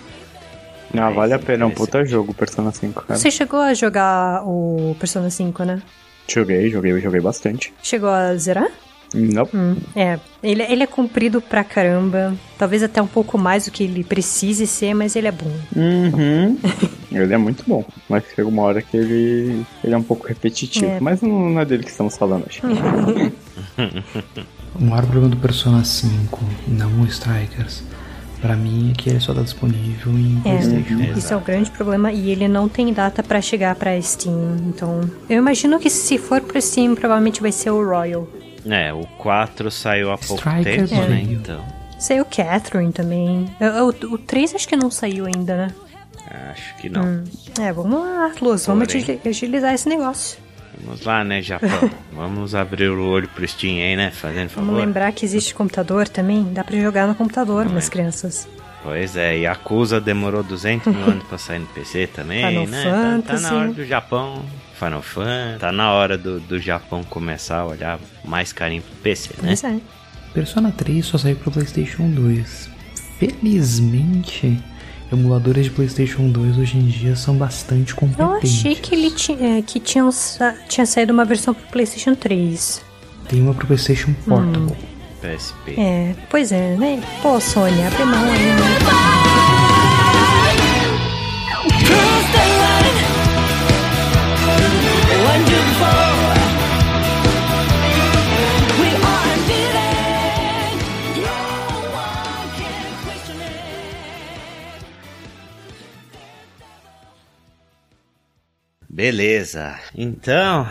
Não, 0.94 1.04
Mas 1.06 1.16
vale 1.16 1.34
a 1.34 1.40
pena, 1.40 1.64
é 1.64 1.68
um 1.68 1.72
puta 1.72 2.06
jogo 2.06 2.34
Persona 2.34 2.72
5, 2.72 3.02
cara. 3.04 3.20
Você 3.20 3.32
chegou 3.32 3.60
a 3.60 3.74
jogar 3.74 4.44
o 4.46 4.96
Persona 5.00 5.30
5, 5.30 5.64
né? 5.64 5.82
Joguei, 6.28 6.70
joguei, 6.70 7.00
joguei 7.02 7.20
bastante. 7.20 7.74
Chegou 7.82 8.10
a 8.10 8.36
zerar? 8.36 8.70
Não, 9.14 9.48
Hum, 9.54 9.76
é. 9.96 10.20
Ele, 10.42 10.64
ele 10.64 10.84
é 10.84 10.88
comprido 10.88 11.40
pra 11.42 11.64
caramba. 11.64 12.34
Talvez 12.58 12.82
até 12.84 13.02
um 13.02 13.08
pouco 13.08 13.38
mais 13.38 13.66
do 13.66 13.72
que 13.72 13.84
ele 13.84 14.04
precise 14.04 14.66
ser, 14.68 14.94
mas 14.94 15.16
ele 15.16 15.28
é 15.28 15.32
bom. 15.32 15.52
Uhum. 15.76 16.58
ele 17.12 17.34
é 17.34 17.38
muito 17.38 17.64
bom, 17.68 17.86
mas 18.10 18.24
chega 18.36 18.48
uma 18.48 18.64
hora 18.64 18.82
que 18.82 18.98
ele, 18.98 19.64
ele 19.84 19.94
é 19.94 19.98
um 19.98 20.04
pouco 20.04 20.28
repetitivo. 20.28 20.86
É. 20.86 21.00
Mas 21.00 21.22
não, 21.22 21.52
não 21.52 21.62
é 21.62 21.66
dele 21.66 21.84
que 21.84 21.92
estamos 21.92 22.18
falando 22.18 22.46
hoje. 22.48 22.60
O 24.76 24.84
maior 24.84 25.04
problema 25.04 25.30
do 25.30 25.38
Persona 25.38 25.84
5, 25.84 26.40
não 26.68 27.02
o 27.02 27.06
Strikers, 27.06 27.84
pra 28.42 28.56
mim 28.56 28.90
é 28.92 28.94
que 29.00 29.08
ele 29.10 29.20
só 29.20 29.32
tá 29.34 29.42
disponível 29.44 30.12
em 30.14 30.40
É, 30.46 30.58
PlayStation. 30.58 31.18
isso 31.20 31.32
é 31.34 31.38
o 31.38 31.40
grande 31.42 31.70
problema 31.70 32.12
e 32.12 32.32
ele 32.32 32.48
não 32.48 32.68
tem 32.68 32.92
data 32.92 33.22
pra 33.22 33.40
chegar 33.40 33.76
pra 33.76 34.00
Steam. 34.02 34.58
Então, 34.68 35.02
eu 35.30 35.38
imagino 35.38 35.80
que 35.80 35.92
se 35.92 36.18
for 36.18 36.42
pro 36.42 36.60
Steam, 36.60 36.96
provavelmente 36.96 37.40
vai 37.40 37.52
ser 37.52 37.70
o 37.70 37.84
Royal. 37.88 38.28
É, 38.66 38.94
o 38.94 39.06
4 39.18 39.70
saiu 39.70 40.12
há 40.12 40.18
pouco 40.18 40.36
Strikers 40.36 40.90
tempo, 40.90 41.02
né? 41.02 41.08
veio. 41.18 41.34
Então, 41.34 41.66
Saiu 42.00 42.26
Catherine 42.26 42.92
também. 42.92 43.50
O, 43.60 44.08
o, 44.08 44.14
o 44.16 44.18
3 44.18 44.56
acho 44.56 44.68
que 44.68 44.76
não 44.76 44.92
saiu 44.92 45.26
ainda, 45.26 45.56
né? 45.56 45.68
acho 46.52 46.76
que 46.78 46.90
não. 46.90 47.04
Hum. 47.04 47.24
É, 47.60 47.72
vamos 47.72 48.00
lá, 48.00 48.32
Luz, 48.42 48.66
vamos 48.66 48.88
agilizar 49.26 49.74
esse 49.74 49.88
negócio. 49.88 50.38
Vamos 50.84 51.06
lá, 51.06 51.24
né, 51.24 51.42
Japão? 51.42 51.90
Vamos 52.12 52.56
abrir 52.56 52.90
o 52.90 53.08
olho 53.08 53.28
pro 53.30 53.48
Steam 53.48 53.76
aí, 53.76 53.96
né? 53.96 54.12
Fazendo 54.12 54.50
favor. 54.50 54.66
Vamos 54.66 54.82
lembrar 54.84 55.12
que 55.14 55.24
existe 55.24 55.54
computador 55.54 56.10
também. 56.10 56.52
Dá 56.52 56.64
pra 56.64 56.76
jogar 56.78 57.08
no 57.08 57.16
computador, 57.16 57.70
minhas 57.70 57.90
crianças. 57.90 58.48
Pois 58.84 59.16
é, 59.16 59.38
e 59.40 59.48
a 59.48 59.54
Acusa 59.54 60.02
demorou 60.02 60.44
200 60.44 60.94
mil 60.94 61.06
anos 61.06 61.24
pra 61.24 61.38
sair 61.38 61.60
no 61.60 61.68
PC 61.68 62.08
também, 62.08 62.46
Final 62.46 62.68
né? 62.68 62.84
Tá, 62.84 62.90
tá 62.90 62.98
Fantasy. 62.98 63.44
na 63.44 63.54
hora 63.54 63.74
do 63.74 63.86
Japão, 63.86 64.44
Final 64.78 65.02
Fantasy, 65.02 65.60
tá 65.60 65.72
na 65.72 65.92
hora 65.92 66.18
do, 66.18 66.40
do 66.40 66.60
Japão 66.60 67.04
começar 67.04 67.60
a 67.60 67.66
olhar 67.66 68.00
mais 68.26 68.52
carinho 68.52 68.82
pro 68.82 68.96
PC, 68.98 69.30
né? 69.42 69.48
Pois 69.48 69.64
é. 69.64 69.78
Persona 70.34 70.72
3 70.76 71.06
só 71.06 71.18
saiu 71.18 71.36
pro 71.36 71.52
PlayStation 71.52 72.10
2. 72.10 72.70
Felizmente, 73.20 74.60
emuladores 75.12 75.66
de 75.66 75.72
PlayStation 75.72 76.28
2 76.30 76.58
hoje 76.58 76.78
em 76.78 76.88
dia 76.88 77.16
são 77.16 77.36
bastante 77.38 77.92
Eu 77.92 77.98
competentes. 77.98 78.52
achei 78.60 78.76
que 78.76 78.96
ele 78.96 79.12
ti- 79.12 79.38
é, 79.40 79.62
que 79.62 79.80
tinham 79.80 80.12
sa- 80.12 80.56
tinha 80.68 80.86
saído 80.86 81.14
uma 81.14 81.24
versão 81.24 81.54
pro 81.54 81.68
PlayStation 81.68 82.16
3. 82.16 82.82
Tem 83.30 83.42
uma 83.42 83.54
pro 83.54 83.68
PlayStation 83.68 84.12
Portable. 84.26 84.76
PSP. 85.22 85.80
É, 85.80 86.16
pois 86.30 86.52
é, 86.52 86.76
né? 86.76 87.02
Pô, 87.22 87.40
Sony, 87.40 87.82
abre 87.84 88.04
mão 88.04 88.24
aí, 88.24 88.32
né? 88.32 89.63
Beleza. 108.94 109.74
Então, 109.98 110.68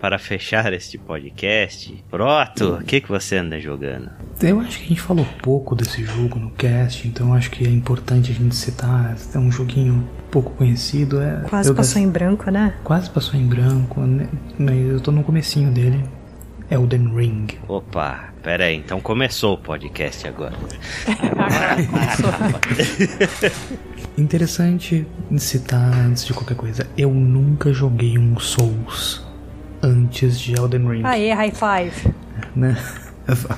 para 0.00 0.16
fechar 0.16 0.72
este 0.72 0.96
podcast, 0.96 2.04
Proto, 2.08 2.74
o 2.74 2.84
que, 2.84 3.00
que 3.00 3.08
você 3.08 3.38
anda 3.38 3.58
jogando? 3.58 4.12
Eu 4.40 4.60
acho 4.60 4.78
que 4.78 4.84
a 4.84 4.88
gente 4.90 5.00
falou 5.00 5.26
pouco 5.42 5.74
desse 5.74 6.04
jogo 6.04 6.38
no 6.38 6.52
cast, 6.52 7.08
então 7.08 7.34
acho 7.34 7.50
que 7.50 7.66
é 7.66 7.68
importante 7.68 8.30
a 8.30 8.34
gente 8.34 8.54
citar. 8.54 9.16
É 9.34 9.38
um 9.38 9.50
joguinho 9.50 10.08
pouco 10.30 10.52
conhecido. 10.52 11.20
É, 11.20 11.40
Quase 11.48 11.74
passou 11.74 12.00
em 12.00 12.08
branco, 12.08 12.48
né? 12.48 12.74
Quase 12.84 13.10
passou 13.10 13.34
em 13.40 13.44
branco, 13.44 14.02
né? 14.02 14.28
mas 14.56 14.78
eu 14.78 15.00
tô 15.00 15.10
no 15.10 15.24
comecinho 15.24 15.72
dele. 15.72 16.04
Elden 16.70 17.14
Ring. 17.14 17.46
Opa, 17.68 18.30
pera 18.42 18.64
aí, 18.64 18.76
então 18.76 19.00
começou 19.00 19.54
o 19.54 19.58
podcast 19.58 20.26
agora. 20.26 20.54
Interessante 24.16 25.06
citar 25.36 25.92
antes 25.92 26.24
de 26.24 26.32
qualquer 26.32 26.56
coisa, 26.56 26.86
eu 26.96 27.10
nunca 27.12 27.72
joguei 27.72 28.18
um 28.18 28.38
Souls 28.38 29.24
antes 29.82 30.38
de 30.40 30.54
Elden 30.54 30.88
Ring, 30.88 31.02
Aê, 31.04 31.32
high 31.32 31.52
five. 31.52 32.14
né? 32.54 32.76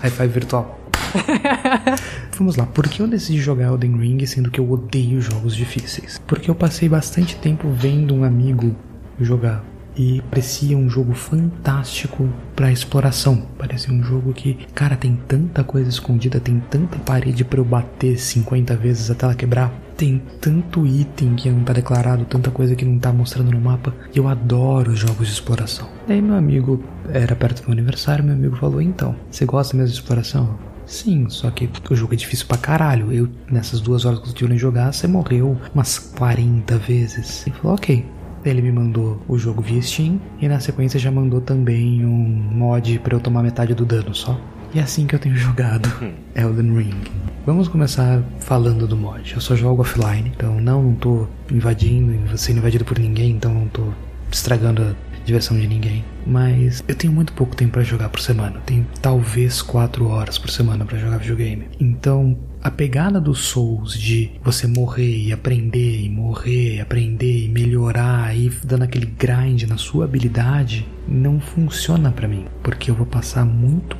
High 0.01 0.11
five 0.11 0.29
virtual. 0.29 0.81
Vamos 2.39 2.57
lá, 2.57 2.67
por 2.67 2.89
que 2.89 3.01
eu 3.01 3.07
decidi 3.07 3.41
jogar 3.41 3.67
Elden 3.67 3.97
Ring 3.97 4.25
sendo 4.27 4.51
que 4.51 4.61
eu 4.61 4.71
odeio 4.71 5.21
jogos 5.21 5.55
difíceis? 5.57 6.21
Porque 6.27 6.51
eu 6.51 6.55
passei 6.55 6.89
bastante 6.89 7.37
tempo 7.37 7.69
vendo 7.71 8.15
um 8.15 8.25
amigo 8.25 8.75
jogar 9.21 9.65
e 9.97 10.21
parecia 10.31 10.77
um 10.77 10.89
jogo 10.89 11.15
fantástico 11.15 12.29
pra 12.55 12.71
exploração. 12.71 13.47
Parecia 13.59 13.93
um 13.93 14.03
jogo 14.03 14.33
que, 14.33 14.55
cara, 14.75 14.97
tem 14.97 15.17
tanta 15.27 15.65
coisa 15.65 15.89
escondida, 15.89 16.39
tem 16.39 16.61
tanta 16.71 16.99
parede 16.99 17.45
pra 17.45 17.59
eu 17.59 17.65
bater 17.65 18.19
50 18.19 18.77
vezes 18.77 19.11
até 19.11 19.25
ela 19.25 19.35
quebrar. 19.35 19.73
Tem 19.97 20.23
tanto 20.41 20.87
item 20.87 21.35
que 21.35 21.49
não 21.49 21.65
tá 21.65 21.73
declarado, 21.73 22.27
tanta 22.27 22.51
coisa 22.51 22.77
que 22.77 22.85
não 22.85 22.99
tá 22.99 23.13
mostrando 23.13 23.51
no 23.51 23.61
mapa. 23.61 23.95
E 24.15 24.19
eu 24.19 24.29
adoro 24.29 24.95
jogos 24.95 25.27
de 25.27 25.33
exploração. 25.33 25.89
Daí 26.07 26.21
meu 26.21 26.35
amigo, 26.35 26.85
era 27.09 27.35
perto 27.35 27.63
do 27.63 27.69
meu 27.69 27.73
aniversário, 27.73 28.23
meu 28.23 28.35
amigo 28.35 28.57
falou: 28.57 28.83
Então, 28.83 29.17
você 29.31 29.47
gosta 29.47 29.75
mesmo 29.75 29.93
de 29.93 30.01
exploração? 30.01 30.59
Sim, 30.85 31.29
só 31.29 31.51
que 31.51 31.69
o 31.91 31.97
jogo 31.97 32.15
é 32.15 32.17
difícil 32.17 32.47
pra 32.47 32.59
caralho. 32.59 33.11
Eu, 33.11 33.29
nessas 33.51 33.81
duas 33.81 34.05
horas 34.05 34.21
que 34.21 34.29
eu 34.29 34.33
tive 34.35 34.57
jogar, 34.57 34.93
você 34.93 35.09
morreu 35.09 35.59
umas 35.75 35.99
40 35.99 36.79
vezes. 36.79 37.47
Ele 37.47 37.57
falou: 37.57 37.75
Ok. 37.75 38.05
Ele 38.47 38.63
me 38.63 38.71
mandou 38.71 39.21
o 39.27 39.37
jogo 39.37 39.61
via 39.61 39.83
Steam 39.83 40.21
e 40.41 40.47
na 40.49 40.61
sequência 40.61 41.01
já 41.01 41.11
mandou 41.11 41.41
também 41.41 42.05
um 42.05 42.11
mod 42.13 42.99
pra 43.01 43.17
eu 43.17 43.21
tomar 43.21 43.43
metade 43.43 43.75
do 43.75 43.85
dano 43.85 44.15
só. 44.15 44.41
E 44.73 44.79
é 44.79 44.83
assim 44.83 45.07
que 45.07 45.15
eu 45.15 45.19
tenho 45.19 45.35
jogado 45.37 45.91
Elden 46.35 46.77
Ring. 46.77 47.01
Vamos 47.45 47.69
começar 47.69 48.23
falando 48.41 48.87
do 48.87 48.97
mod. 48.97 49.35
Eu 49.35 49.41
só 49.41 49.55
jogo 49.55 49.83
offline, 49.83 50.33
então 50.35 50.61
não, 50.61 50.83
não 50.83 50.95
tô 50.95 51.27
invadindo, 51.51 52.37
sendo 52.39 52.59
invadido 52.59 52.85
por 52.85 52.99
ninguém, 52.99 53.31
então 53.31 53.53
não 53.53 53.69
tô 53.69 53.83
estragando 54.31 54.83
a 54.83 54.95
diversão 55.25 55.59
de 55.59 55.67
ninguém. 55.67 56.05
Mas 56.27 56.83
eu 56.87 56.95
tenho 56.95 57.13
muito 57.13 57.33
pouco 57.33 57.55
tempo 57.55 57.73
pra 57.73 57.83
jogar 57.83 58.09
por 58.09 58.21
semana. 58.21 58.57
Eu 58.57 58.63
tenho 58.63 58.87
talvez 59.01 59.63
4 59.63 60.09
horas 60.09 60.39
por 60.39 60.51
semana 60.51 60.85
pra 60.85 60.99
jogar 60.99 61.19
videogame. 61.19 61.69
Então, 61.81 62.37
a 62.67 62.71
pegada 62.71 63.21
dos 63.21 63.47
Souls 63.47 63.97
de 63.97 64.33
você 64.43 64.67
morrer 64.67 65.19
e 65.19 65.33
aprender 65.33 66.01
e 66.01 66.09
morrer, 66.09 66.75
e 66.75 66.81
aprender 66.81 67.45
e 67.45 67.49
melhorar 67.49 68.37
e 68.37 68.51
dando 68.65 68.83
aquele 68.83 69.07
grind 69.07 69.63
na 69.69 69.77
sua 69.77 70.05
habilidade 70.05 70.85
não 71.07 71.39
funciona 71.39 72.11
pra 72.11 72.27
mim, 72.27 72.45
porque 72.65 72.91
eu 72.91 72.95
vou 72.97 73.07
passar 73.07 73.45
muito 73.45 73.97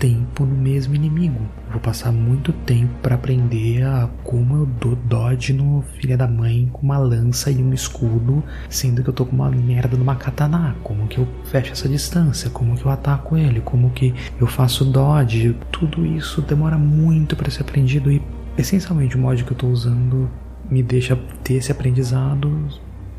tempo 0.00 0.44
no 0.46 0.56
mesmo 0.56 0.94
inimigo. 0.94 1.38
Vou 1.70 1.78
passar 1.78 2.10
muito 2.10 2.52
tempo 2.52 2.92
pra 3.02 3.14
aprender 3.14 3.84
a 3.84 4.08
como 4.24 4.56
eu 4.56 4.66
dou 4.66 4.96
dodge 4.96 5.52
no 5.52 5.84
filha 6.00 6.16
da 6.16 6.26
mãe 6.26 6.68
com 6.72 6.80
uma 6.82 6.98
lança 6.98 7.50
e 7.50 7.62
um 7.62 7.72
escudo, 7.72 8.42
sendo 8.68 9.02
que 9.02 9.10
eu 9.10 9.14
tô 9.14 9.26
com 9.26 9.36
uma 9.36 9.50
merda 9.50 9.96
numa 9.96 10.16
katana. 10.16 10.74
Como 10.82 11.06
que 11.06 11.18
eu 11.18 11.28
fecho 11.44 11.72
essa 11.72 11.88
distância? 11.88 12.48
Como 12.48 12.76
que 12.76 12.84
eu 12.84 12.90
ataco 12.90 13.36
ele? 13.36 13.60
Como 13.60 13.90
que 13.90 14.14
eu 14.40 14.46
faço 14.46 14.86
dodge? 14.86 15.54
Tudo 15.70 16.04
isso 16.06 16.40
demora 16.40 16.78
muito 16.78 17.36
pra 17.36 17.50
ser 17.50 17.60
aprendido 17.60 18.10
e 18.10 18.22
essencialmente 18.56 19.16
o 19.16 19.20
mod 19.20 19.44
que 19.44 19.52
eu 19.52 19.56
tô 19.56 19.68
usando 19.68 20.30
me 20.70 20.82
deixa 20.82 21.16
ter 21.44 21.54
esse 21.54 21.70
aprendizado, 21.70 22.68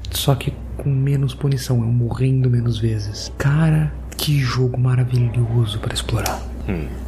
só 0.09 0.33
que 0.33 0.53
com 0.77 0.89
menos 0.89 1.35
punição, 1.35 1.81
eu 1.81 1.91
morrendo 1.91 2.49
menos 2.49 2.79
vezes. 2.79 3.31
Cara, 3.37 3.93
que 4.17 4.39
jogo 4.39 4.79
maravilhoso 4.79 5.79
pra 5.79 5.93
explorar. 5.93 6.50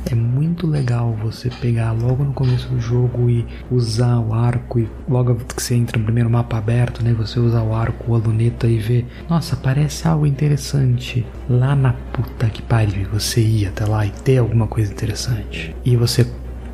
É 0.10 0.16
muito 0.16 0.68
legal 0.68 1.18
você 1.22 1.50
pegar 1.50 1.92
logo 1.92 2.24
no 2.24 2.34
começo 2.34 2.68
do 2.70 2.80
jogo 2.80 3.30
e 3.30 3.46
usar 3.72 4.20
o 4.20 4.34
arco 4.34 4.80
e 4.80 4.90
logo 5.08 5.36
que 5.36 5.62
você 5.62 5.76
entra 5.76 5.98
no 5.98 6.06
primeiro 6.06 6.30
mapa 6.30 6.58
aberto, 6.58 7.04
né, 7.04 7.14
você 7.14 7.40
usar 7.40 7.64
o 7.64 7.74
arco, 7.74 8.14
a 8.14 8.18
luneta 8.18 8.68
e 8.68 8.78
ver, 8.78 9.08
nossa, 9.30 9.56
parece 9.56 10.08
algo 10.08 10.26
interessante. 10.26 11.26
Lá 11.50 11.76
na 11.76 11.94
puta 11.94 12.48
que 12.48 12.62
pariu, 12.62 13.08
você 13.12 13.42
ir 13.42 13.68
até 13.68 13.86
lá 13.86 14.06
e 14.06 14.12
ter 14.12 14.38
alguma 14.38 14.68
coisa 14.68 14.92
interessante. 14.92 15.76
E 15.86 15.96
você 15.96 16.28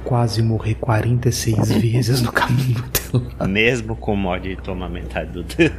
quase 0.03 0.41
morrer 0.41 0.75
46 0.75 1.71
vezes 1.80 2.21
no 2.21 2.32
caminho. 2.32 2.84
Mesmo 3.47 3.95
com 3.95 4.14
o 4.14 4.18
mod 4.18 4.47
de 4.47 4.62
tomar 4.62 4.89
metade 4.89 5.32
do 5.32 5.43
dano. 5.43 5.72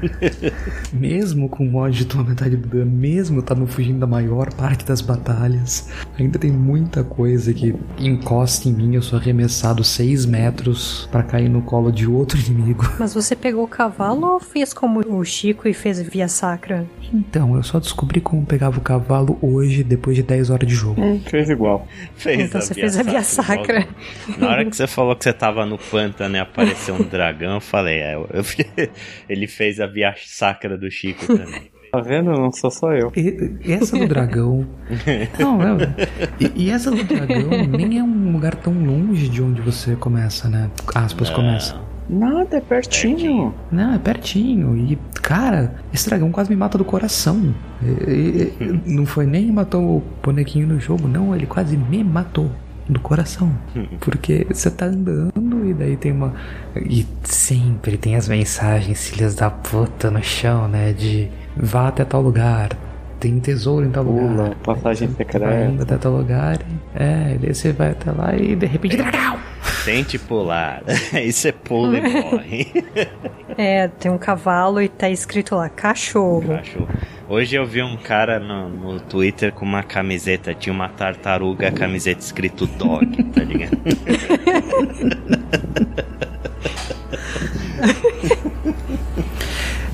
Mesmo 0.93 1.49
com 1.49 1.65
o 1.65 1.71
mod 1.71 1.97
de 1.97 2.05
tomar 2.05 2.25
metade 2.25 2.57
do 2.57 2.69
dano, 2.69 2.91
mesmo 2.91 3.43
tava 3.43 3.67
fugindo 3.67 4.01
da 4.01 4.07
maior 4.07 4.53
parte 4.55 4.85
das 4.85 5.01
batalhas, 5.01 5.89
ainda 6.19 6.39
tem 6.39 6.51
muita 6.51 7.05
coisa 7.05 7.53
que 7.53 7.75
encosta 7.99 8.69
em 8.69 8.73
mim. 8.73 8.95
Eu 8.95 9.03
sou 9.03 9.19
arremessado 9.19 9.83
6 9.85 10.27
metros 10.27 11.09
pra 11.11 11.23
cair 11.23 11.49
no 11.49 11.63
colo 11.63 11.91
de 11.91 12.07
outro 12.07 12.39
inimigo. 12.47 12.85
Mas 12.99 13.15
você 13.15 13.37
pegou 13.37 13.65
o 13.65 13.69
cavalo 13.69 14.35
ou 14.35 14.41
fez 14.41 14.73
como 14.73 15.01
o 15.01 15.25
Chico 15.25 15.69
e 15.69 15.75
fez 15.75 16.01
via 16.01 16.29
sacra? 16.29 16.87
Então, 17.13 17.57
eu 17.57 17.63
só 17.63 17.81
descobri 17.81 18.21
como 18.21 18.45
pegava 18.47 18.79
o 18.79 18.81
cavalo 18.81 19.39
hoje, 19.43 19.83
depois 19.83 20.17
de 20.17 20.23
10 20.23 20.51
horas 20.51 20.69
de 20.69 20.75
jogo. 20.75 21.01
Hum, 21.01 21.21
fez 21.27 21.51
igual. 21.51 21.87
Fez 22.15 22.41
Então 22.41 22.61
você 22.61 22.75
fez 22.75 22.99
a 22.99 23.03
via 23.03 23.23
sacra. 23.23 23.87
Na 24.39 24.49
hora 24.49 24.65
que 24.65 24.77
você 24.77 24.87
falou 24.87 25.17
que 25.17 25.25
você 25.25 25.33
tava 25.33 25.67
no 25.67 25.77
pântano 25.79 26.37
e 26.37 26.39
apareceu 26.39 26.95
um 26.95 27.03
dragão, 27.03 27.20
eu 27.41 27.61
falei, 27.61 27.99
é, 27.99 28.15
eu- 28.15 28.27
ele 29.29 29.47
fez 29.47 29.81
a 29.81 29.87
via 29.87 30.15
sacra 30.17 30.77
do 30.77 30.91
Chico 30.91 31.27
também. 31.27 31.71
Tá 31.93 32.01
vendo? 32.01 32.31
Não 32.31 32.53
sou 32.53 32.71
só 32.71 32.93
eu. 32.93 33.13
E- 33.17 33.73
essa 33.73 33.99
do 33.99 34.07
dragão. 34.07 34.65
Não, 35.41 35.59
não. 35.59 35.77
E, 36.39 36.67
e 36.67 36.71
essa 36.71 36.89
do 36.91 37.03
dragão 37.03 37.49
nem 37.69 37.99
é 37.99 38.03
um 38.03 38.31
lugar 38.33 38.55
tão 38.55 38.73
longe 38.73 39.29
de 39.29 39.43
onde 39.43 39.61
você 39.61 39.97
começa, 39.97 40.49
né? 40.49 40.71
Aspas, 40.95 41.31
começa. 41.31 41.81
Nada, 42.09 42.57
é 42.57 42.61
pertinho. 42.61 43.53
Não, 43.73 43.95
é 43.95 43.99
pertinho. 43.99 44.77
E, 44.77 44.97
cara, 45.21 45.75
esse 45.93 46.09
dragão 46.09 46.31
quase 46.31 46.49
me 46.51 46.57
mata 46.57 46.79
do 46.79 46.85
coração. 46.85 47.53
E- 47.83 47.87
e- 48.13 48.53
e- 48.65 48.81
não 48.87 49.05
foi 49.07 49.27
nem 49.27 49.51
matou 49.51 49.83
o 49.99 50.03
bonequinho 50.23 50.67
no 50.69 50.79
jogo, 50.79 51.09
não. 51.09 51.35
Ele 51.35 51.47
quase 51.47 51.77
me 51.77 52.03
matou 52.05 52.51
do 52.91 53.01
coração. 53.01 53.53
Porque 54.01 54.47
você 54.51 54.71
tá 54.71 54.87
andando 54.87 55.65
e 55.67 55.73
daí 55.75 55.97
tem 55.97 56.13
uma. 56.13 56.35
E 56.77 57.07
sempre 57.25 57.97
tem 57.97 58.17
as 58.17 58.29
mensagens, 58.29 59.09
filhas 59.09 59.35
da 59.35 59.51
puta, 59.51 60.11
no 60.11 60.23
chão, 60.23 60.69
né? 60.69 60.93
De 60.93 61.29
vá 61.57 61.89
até 61.89 62.05
tal 62.05 62.21
lugar. 62.23 62.71
Tem 63.19 63.39
tesouro 63.39 63.85
em 63.85 63.91
tal 63.91 64.03
Pula, 64.05 64.23
lugar. 64.45 64.55
passagem 64.65 65.09
Vai 65.09 65.17
secreta. 65.19 65.83
até 65.83 65.97
tal 65.99 66.13
lugar. 66.17 66.57
e- 66.63 66.81
É, 67.03 67.37
daí 67.41 67.55
você 67.55 67.71
vai 67.73 67.91
até 67.91 68.11
lá 68.11 68.35
e 68.35 68.57
de 68.57 68.67
repente. 68.67 68.97
Dragão! 68.97 69.39
Tente 69.85 70.19
pular. 70.19 70.83
Aí 71.13 71.31
você 71.33 71.53
pula 71.53 71.99
e 71.99 72.01
morre. 72.23 72.67
É, 73.59 73.89
tem 73.89 74.11
um 74.11 74.17
cavalo 74.19 74.81
e 74.81 74.89
tá 74.89 75.09
escrito 75.11 75.55
lá, 75.55 75.69
cachorro. 75.69 76.49
Cachorro. 76.49 76.89
Hoje 77.31 77.55
eu 77.55 77.65
vi 77.65 77.81
um 77.81 77.97
cara 77.97 78.41
no, 78.41 78.69
no 78.69 78.99
Twitter 78.99 79.53
com 79.53 79.65
uma 79.65 79.85
camiseta, 79.85 80.53
tinha 80.53 80.73
uma 80.73 80.89
tartaruga, 80.89 81.71
camiseta 81.71 82.21
escrito 82.21 82.67
dog, 82.67 83.23
tá 83.23 83.45
ligado? 83.45 83.79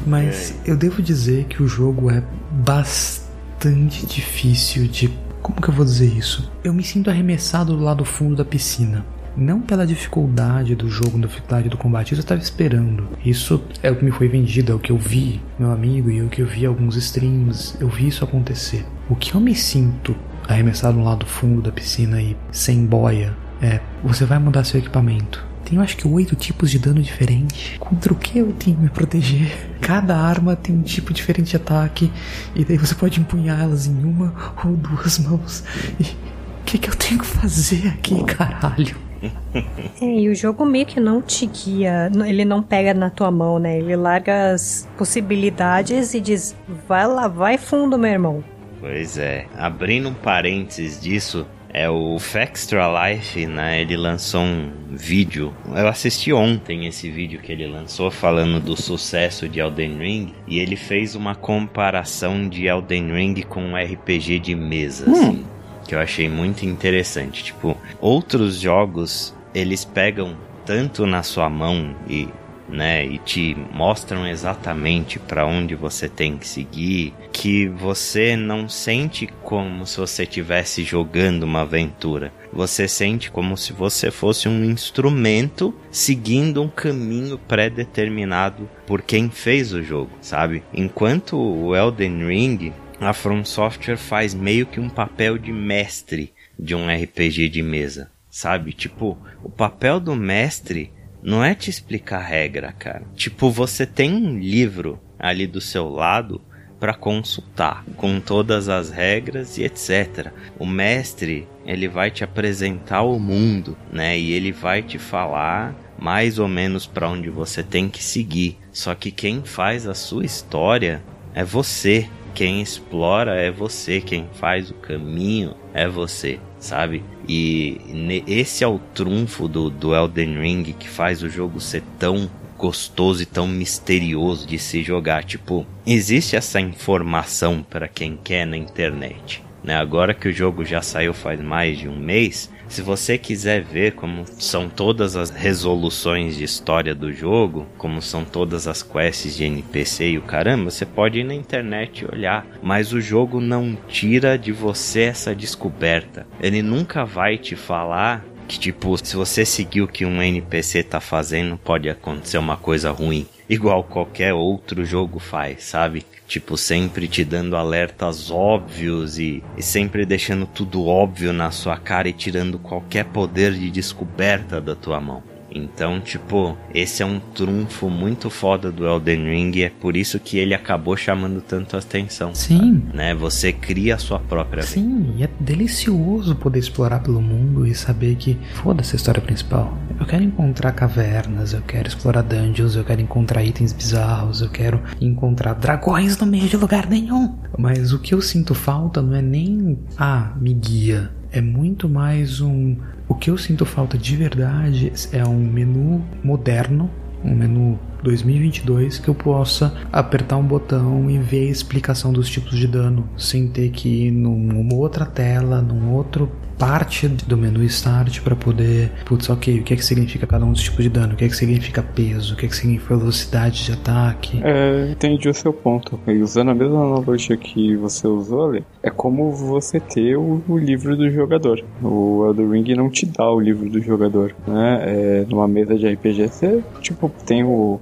Mas 0.07 0.59
eu 0.64 0.78
devo 0.78 1.03
dizer 1.03 1.45
que 1.45 1.62
o 1.62 1.68
jogo 1.68 2.11
é 2.11 2.22
bastante 2.51 4.07
difícil 4.07 4.89
de. 4.89 5.11
Como 5.43 5.61
que 5.61 5.68
eu 5.68 5.74
vou 5.74 5.84
dizer 5.84 6.07
isso? 6.07 6.51
Eu 6.64 6.72
me 6.72 6.82
sinto 6.82 7.11
arremessado 7.11 7.76
do 7.76 7.84
lado 7.84 8.03
fundo 8.03 8.37
da 8.37 8.47
piscina. 8.47 9.05
Não 9.37 9.61
pela 9.61 9.87
dificuldade 9.87 10.74
do 10.74 10.89
jogo, 10.89 11.18
da 11.18 11.26
dificuldade 11.26 11.68
do 11.68 11.76
combate, 11.76 12.12
eu 12.12 12.18
estava 12.18 12.41
esperando. 12.41 13.07
Isso 13.24 13.62
é 13.82 13.91
o 13.91 13.97
que 13.97 14.05
me 14.05 14.11
foi 14.11 14.28
vendido, 14.28 14.72
é 14.72 14.74
o 14.74 14.78
que 14.78 14.91
eu 14.91 14.97
vi, 14.97 15.43
meu 15.59 15.70
amigo, 15.70 16.11
e 16.11 16.22
o 16.22 16.28
que 16.28 16.41
eu 16.41 16.47
vi 16.47 16.64
alguns 16.64 16.97
streams. 16.97 17.76
Eu 17.78 17.89
vi 17.89 18.09
isso 18.09 18.24
acontecer. 18.24 18.87
O 19.11 19.14
que 19.14 19.34
eu 19.34 19.41
me 19.41 19.55
sinto 19.55 20.16
arremessado 20.49 20.97
no 20.97 21.05
lado 21.05 21.26
fundo 21.26 21.61
da 21.61 21.70
piscina 21.70 22.22
e 22.22 22.34
sem 22.51 22.87
boia 22.87 23.37
é: 23.61 23.80
você 24.03 24.24
vai 24.24 24.39
mudar 24.39 24.64
seu 24.64 24.80
equipamento. 24.80 25.45
Tem, 25.66 25.78
acho 25.78 25.97
que 25.97 26.07
oito 26.07 26.37
tipos 26.37 26.70
de 26.70 26.78
dano 26.78 27.03
diferente. 27.03 27.76
Contra 27.78 28.12
o 28.12 28.16
que 28.16 28.39
eu 28.39 28.53
tenho 28.53 28.76
que 28.76 28.82
me 28.84 28.89
proteger? 28.89 29.76
Cada 29.80 30.16
arma 30.16 30.55
tem 30.55 30.76
um 30.76 30.82
tipo 30.82 31.12
diferente 31.12 31.51
de 31.51 31.57
ataque. 31.57 32.11
E 32.55 32.64
daí 32.64 32.78
você 32.78 32.95
pode 32.95 33.20
empunhá-las 33.20 33.87
em 33.87 34.05
uma 34.05 34.32
ou 34.64 34.76
duas 34.76 35.18
mãos. 35.18 35.64
E 35.99 36.05
o 36.05 36.64
que, 36.64 36.78
que 36.78 36.89
eu 36.89 36.95
tenho 36.95 37.18
que 37.18 37.26
fazer 37.26 37.89
aqui, 37.89 38.24
caralho? 38.24 39.05
É, 40.01 40.05
e 40.05 40.29
o 40.29 40.35
jogo 40.35 40.66
meio 40.66 40.85
que 40.85 41.01
não 41.01 41.22
te 41.22 41.47
guia, 41.47 42.11
ele 42.27 42.45
não 42.45 42.62
pega 42.62 42.93
na 42.93 43.09
tua 43.09 43.31
mão, 43.31 43.59
né? 43.59 43.79
Ele 43.79 43.97
larga 43.97 44.53
as 44.53 44.87
possibilidades 44.99 46.12
e 46.12 46.20
diz: 46.20 46.55
vai 46.87 47.07
lá, 47.07 47.27
vai 47.29 47.57
fundo, 47.57 47.99
meu 47.99 48.11
irmão. 48.11 48.45
Pois 48.79 49.16
é. 49.16 49.47
Abrindo 49.57 50.11
um 50.11 50.14
parênteses 50.14 51.01
disso, 51.01 51.47
é 51.77 51.91
o 51.91 52.16
Extra 52.16 52.87
Life, 52.89 53.47
né? 53.47 53.83
Ele 53.83 53.99
lançou 53.99 54.41
um 54.41 54.72
vídeo. 54.91 55.55
Eu 55.74 55.87
assisti 55.89 56.33
ontem 56.33 56.87
esse 56.87 57.11
vídeo 57.11 57.39
que 57.41 57.53
ele 57.53 57.66
lançou 57.66 58.11
falando 58.11 58.59
do 58.61 58.74
sucesso 58.74 59.47
de 59.47 59.61
Elden 59.61 59.99
Ring 59.99 60.33
e 60.47 60.59
ele 60.59 60.74
fez 60.74 61.14
uma 61.14 61.35
comparação 61.35 62.49
de 62.49 62.66
Elden 62.66 63.12
Ring 63.12 63.43
com 63.43 63.62
um 63.62 63.77
RPG 63.77 64.39
de 64.39 64.55
mesa, 64.55 65.11
assim, 65.11 65.45
que 65.87 65.95
eu 65.95 66.01
achei 66.01 66.28
muito 66.28 66.64
interessante. 66.64 67.45
Tipo, 67.45 67.76
outros 68.01 68.61
jogos 68.61 69.34
eles 69.55 69.84
pegam 69.84 70.37
tanto 70.64 71.07
na 71.07 71.22
sua 71.22 71.49
mão 71.49 71.95
e 72.09 72.28
né, 72.68 73.05
e 73.05 73.18
te 73.18 73.57
mostram 73.72 74.26
exatamente 74.26 75.18
para 75.18 75.47
onde 75.47 75.74
você 75.74 76.09
tem 76.09 76.37
que 76.37 76.47
seguir, 76.47 77.14
que 77.32 77.68
você 77.68 78.37
não 78.37 78.68
sente 78.68 79.28
como 79.43 79.87
se 79.87 79.99
você 79.99 80.24
estivesse 80.24 80.82
jogando 80.82 81.45
uma 81.45 81.61
aventura. 81.61 82.32
Você 82.53 82.89
sente 82.89 83.30
como 83.30 83.57
se 83.57 83.72
você 83.72 84.11
fosse 84.11 84.49
um 84.49 84.64
instrumento 84.64 85.74
seguindo 85.91 86.62
um 86.62 86.68
caminho 86.68 87.39
pré-determinado 87.39 88.68
por 88.87 89.03
quem 89.03 89.28
fez 89.28 89.72
o 89.72 89.82
jogo, 89.82 90.11
sabe? 90.20 90.62
Enquanto 90.72 91.37
o 91.37 91.76
Elden 91.76 92.26
Ring, 92.26 92.72
a 93.01 93.12
From 93.12 93.44
Software 93.44 93.97
faz 93.97 94.34
meio 94.34 94.66
que 94.66 94.80
um 94.80 94.88
papel 94.88 95.38
de 95.38 95.53
mestre 95.53 96.32
de 96.59 96.74
um 96.74 96.88
RPG 96.88 97.49
de 97.49 97.62
mesa, 97.62 98.11
sabe? 98.30 98.72
Tipo, 98.72 99.18
o 99.42 99.51
papel 99.51 100.01
do 100.01 100.14
mestre 100.14 100.90
não 101.22 101.44
é 101.44 101.55
te 101.55 101.68
explicar 101.68 102.20
regra, 102.20 102.72
cara. 102.72 103.03
Tipo, 103.14 103.51
você 103.51 103.84
tem 103.84 104.12
um 104.12 104.38
livro 104.38 105.01
ali 105.18 105.47
do 105.47 105.61
seu 105.61 105.88
lado 105.88 106.40
para 106.78 106.94
consultar 106.94 107.84
com 107.97 108.20
todas 108.20 108.68
as 108.68 108.90
regras 108.90 109.59
e 109.59 109.64
etc. 109.64 110.30
O 110.59 110.66
mestre, 110.66 111.49
ele 111.64 111.88
vai 111.88 112.11
te 112.11 112.22
apresentar 112.22 113.03
o 113.03 113.18
mundo, 113.18 113.76
né? 113.90 114.18
E 114.18 114.32
ele 114.32 114.53
vai 114.53 114.82
te 114.82 114.99
falar 114.99 115.74
mais 115.99 116.38
ou 116.38 116.47
menos 116.47 116.86
para 116.86 117.09
onde 117.09 117.30
você 117.30 117.62
tem 117.62 117.88
que 117.88 118.03
seguir. 118.03 118.59
Só 118.72 118.94
que 118.94 119.11
quem 119.11 119.42
faz 119.42 119.86
a 119.86 119.94
sua 119.94 120.24
história 120.24 121.03
é 121.34 121.42
você. 121.42 122.09
Quem 122.37 122.61
explora 122.61 123.34
é 123.34 123.51
você, 123.51 123.99
quem 123.99 124.28
faz 124.34 124.70
o 124.70 124.74
caminho 124.74 125.55
é 125.72 125.89
você. 125.89 126.39
sabe? 126.61 127.03
E 127.26 127.80
esse 128.26 128.62
é 128.62 128.66
o 128.66 128.78
trunfo 128.78 129.49
do, 129.49 129.70
do 129.70 129.95
Elden 129.95 130.39
Ring 130.39 130.62
que 130.64 130.87
faz 130.87 131.22
o 131.22 131.30
jogo 131.30 131.59
ser 131.59 131.82
tão 131.99 132.30
gostoso 132.59 133.22
e 133.22 133.26
tão 133.26 133.49
misterioso 133.49 134.47
de 134.47 134.59
se 134.59 134.82
jogar. 134.82 135.24
Tipo, 135.24 135.66
existe 135.87 136.37
essa 136.37 136.61
informação 136.61 137.62
para 137.62 137.89
quem 137.89 138.18
quer 138.22 138.47
na 138.47 138.59
internet. 138.59 139.43
Né? 139.67 139.75
Agora 139.75 140.14
que 140.14 140.29
o 140.29 140.33
jogo 140.33 140.64
já 140.64 140.81
saiu 140.81 141.12
faz 141.12 141.41
mais 141.41 141.77
de 141.77 141.89
um 141.89 141.99
mês, 141.99 142.49
se 142.69 142.81
você 142.81 143.19
quiser 143.19 143.62
ver 143.62 143.93
como 143.93 144.25
são 144.39 144.69
todas 144.69 145.17
as 145.17 145.31
resoluções 145.31 146.37
de 146.37 146.45
história 146.45 146.95
do 146.95 147.12
jogo, 147.12 147.67
como 147.77 148.01
são 148.01 148.25
todas 148.25 148.69
as 148.69 148.83
quests 148.83 149.37
de 149.37 149.45
NPC 149.45 150.11
e 150.11 150.19
o 150.19 150.23
caramba, 150.23 150.71
você 150.71 150.87
pode 150.87 151.19
ir 151.19 151.25
na 151.25 151.35
internet 151.35 152.01
e 152.01 152.14
olhar. 152.14 152.47
Mas 152.62 152.93
o 152.93 153.01
jogo 153.01 153.41
não 153.41 153.77
tira 153.89 154.39
de 154.39 154.53
você 154.53 155.03
essa 155.03 155.35
descoberta. 155.35 156.27
Ele 156.41 156.62
nunca 156.62 157.05
vai 157.05 157.37
te 157.37 157.57
falar 157.57 158.25
que, 158.47 158.59
tipo, 158.59 158.97
se 158.97 159.17
você 159.17 159.45
seguir 159.45 159.83
o 159.83 159.89
que 159.89 160.07
um 160.07 160.23
NPC 160.23 160.85
tá 160.85 161.01
fazendo, 161.01 161.57
pode 161.57 161.89
acontecer 161.89 162.39
uma 162.39 162.57
coisa 162.57 162.93
ruim. 162.93 163.27
Igual 163.49 163.83
qualquer 163.85 164.33
outro 164.33 164.85
jogo 164.85 165.19
faz, 165.19 165.64
sabe? 165.64 166.05
Tipo, 166.27 166.57
sempre 166.57 167.07
te 167.07 167.24
dando 167.24 167.57
alertas 167.57 168.31
óbvios 168.31 169.18
e, 169.18 169.43
e 169.57 169.62
sempre 169.62 170.05
deixando 170.05 170.45
tudo 170.47 170.87
óbvio 170.87 171.33
na 171.33 171.51
sua 171.51 171.77
cara 171.77 172.09
e 172.09 172.12
tirando 172.12 172.59
qualquer 172.59 173.05
poder 173.05 173.53
de 173.53 173.70
descoberta 173.70 174.61
da 174.61 174.74
tua 174.74 175.01
mão. 175.01 175.36
Então, 175.51 176.01
tipo, 176.01 176.57
esse 176.74 177.03
é 177.03 177.07
um 177.07 177.20
trunfo 177.20 177.88
muito 177.88 178.28
foda 178.28 178.70
do 178.70 178.86
Elden 178.86 179.24
Ring 179.24 179.53
e 179.55 179.62
é 179.62 179.70
por 179.70 179.97
isso 179.97 180.18
que 180.18 180.38
ele 180.38 180.55
acabou 180.55 180.97
chamando 180.97 181.40
tanto 181.40 181.76
a 181.76 181.78
atenção. 181.78 182.34
Sim. 182.34 182.82
Né? 182.92 183.14
Você 183.14 183.53
cria 183.53 183.94
a 183.94 183.99
sua 183.99 184.18
própria 184.18 184.62
vida. 184.62 184.74
Sim, 184.74 185.14
e 185.16 185.22
é 185.22 185.30
delicioso 185.40 186.34
poder 186.36 186.59
explorar 186.59 187.01
pelo 187.01 187.20
mundo 187.20 187.66
e 187.66 187.74
saber 187.74 188.16
que 188.16 188.36
foda-se 188.55 188.94
a 188.94 188.97
história 188.97 189.20
principal. 189.20 189.76
Eu 189.99 190.07
quero 190.07 190.22
encontrar 190.22 190.72
cavernas, 190.72 191.53
eu 191.53 191.62
quero 191.62 191.88
explorar 191.88 192.22
dungeons, 192.22 192.76
eu 192.76 192.84
quero 192.84 193.01
encontrar 193.01 193.42
itens 193.42 193.72
bizarros, 193.72 194.40
eu 194.40 194.51
quero 194.51 194.82
encontrar 195.01 195.55
dragões 195.55 196.18
no 196.18 196.26
meio 196.26 196.49
de 196.49 196.57
lugar 196.57 196.88
nenhum. 196.88 197.34
Mas 197.59 197.92
o 197.92 197.99
que 197.99 198.14
eu 198.14 198.20
sinto 198.20 198.55
falta 198.55 199.01
não 199.01 199.14
é 199.14 199.22
nem 199.22 199.78
ah, 199.97 200.32
me 200.40 200.53
guia. 200.53 201.11
É 201.32 201.40
muito 201.40 201.88
mais 201.88 202.40
um. 202.40 202.76
O 203.09 203.14
que 203.14 203.30
eu 203.30 203.38
sinto 203.38 203.64
falta 203.64 203.96
de 203.96 204.16
verdade 204.16 204.92
é 205.12 205.24
um 205.24 205.38
menu 205.38 206.04
moderno 206.24 206.90
um 207.24 207.34
menu 207.34 207.78
2022 208.07 208.98
que 208.98 209.09
eu 209.09 209.14
possa 209.14 209.74
apertar 209.92 210.36
um 210.36 210.44
botão 210.44 211.11
e 211.11 211.18
ver 211.18 211.48
a 211.48 211.50
explicação 211.50 212.12
dos 212.12 212.28
tipos 212.28 212.57
de 212.57 212.68
dano 212.68 213.09
sem 213.16 213.48
ter 213.48 213.70
que 213.70 214.07
ir 214.07 214.11
numa 214.12 214.74
outra 214.74 215.04
tela, 215.04 215.61
num 215.61 215.92
outro 215.92 216.30
parte 216.59 217.07
do 217.09 217.36
menu 217.36 217.62
start 217.64 218.20
para 218.22 218.34
poder, 218.34 218.90
putz, 219.04 219.28
ok, 219.28 219.61
o 219.61 219.62
que 219.62 219.74
é 219.74 219.76
que 219.76 219.84
significa 219.84 220.26
cada 220.26 220.44
um 220.44 220.52
dos 220.52 220.62
tipos 220.62 220.82
de 220.82 220.88
dano, 220.88 221.14
o 221.14 221.16
que 221.16 221.24
é 221.24 221.28
que 221.28 221.36
significa 221.36 221.82
peso, 221.82 222.34
o 222.34 222.36
que 222.36 222.46
é 222.46 222.48
que 222.48 222.57
significa 222.57 222.96
velocidade 222.96 223.64
de 223.64 223.72
ataque. 223.72 224.40
É, 224.42 224.90
entendi 224.90 225.28
o 225.28 225.34
seu 225.34 225.52
ponto. 225.52 226.00
E 226.07 226.22
usando 226.22 226.50
a 226.50 226.54
mesma 226.54 226.78
analogia 226.78 227.36
que 227.36 227.76
você 227.76 228.07
usou, 228.07 228.48
Ale, 228.48 228.64
é 228.82 228.90
como 228.90 229.30
você 229.32 229.78
ter 229.78 230.16
o, 230.16 230.42
o 230.48 230.57
livro 230.57 230.96
do 230.96 231.11
jogador. 231.11 231.62
O 231.82 232.26
Elden 232.26 232.50
Ring 232.50 232.74
não 232.74 232.88
te 232.88 233.07
dá 233.07 233.30
o 233.30 233.38
livro 233.38 233.68
do 233.68 233.80
jogador, 233.82 234.34
né? 234.46 234.82
É, 234.86 235.26
numa 235.28 235.46
mesa 235.46 235.76
de 235.76 235.86
RPG 235.86 236.28
você, 236.28 236.64
tipo, 236.80 237.11
tem 237.26 237.44
o 237.44 237.80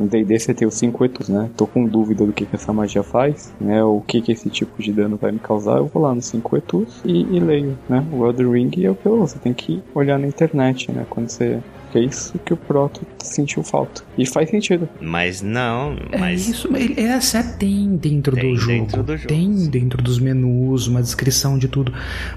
no 0.00 0.08
D&D 0.08 0.38
você 0.38 0.54
tem 0.54 0.66
os 0.66 0.74
5 0.74 1.04
etos, 1.04 1.28
né? 1.28 1.50
Tô 1.56 1.66
com 1.66 1.84
dúvida 1.86 2.24
do 2.24 2.32
que, 2.32 2.46
que 2.46 2.56
essa 2.56 2.72
magia 2.72 3.02
faz, 3.02 3.52
né? 3.60 3.82
O 3.84 4.00
que, 4.00 4.20
que 4.20 4.32
esse 4.32 4.48
tipo 4.48 4.82
de 4.82 4.92
dano 4.92 5.16
vai 5.16 5.30
me 5.32 5.38
causar. 5.38 5.76
Eu 5.76 5.86
vou 5.86 6.02
lá 6.02 6.14
nos 6.14 6.26
5 6.26 6.56
etos 6.56 7.00
e, 7.04 7.22
e 7.36 7.38
leio, 7.40 7.78
né? 7.88 8.04
O 8.12 8.26
Elden 8.26 8.50
Ring 8.50 8.70
é 8.84 8.90
o 8.90 8.94
que 8.94 9.06
eu, 9.06 9.18
você 9.18 9.38
tem 9.38 9.52
que 9.52 9.82
olhar 9.94 10.18
na 10.18 10.26
internet, 10.26 10.90
né? 10.90 11.06
Quando 11.08 11.28
você... 11.28 11.58
Que 11.92 11.98
é 11.98 12.02
isso 12.04 12.38
que 12.44 12.54
o 12.54 12.56
Proto 12.56 13.00
sentiu 13.18 13.64
falta. 13.64 14.02
E 14.16 14.24
faz 14.24 14.48
sentido. 14.48 14.88
Mas 15.00 15.42
não, 15.42 15.96
mas 16.20 16.46
É 16.46 16.50
isso, 16.52 16.68
ele- 16.76 17.00
essa 17.00 17.42
tem 17.42 17.96
dentro 17.96 18.36
Tem 18.36 18.54
do 18.54 18.60
jogo. 18.60 18.72
dentro 18.72 19.02
do 19.02 19.16
jogo, 19.16 19.28
Tem 19.28 19.66
dentro 19.68 20.00
dos 20.00 20.20
menus, 20.20 20.86
uma 20.86 21.02
descrição 21.02 21.58
de 21.58 21.66
tudo. 21.66 21.92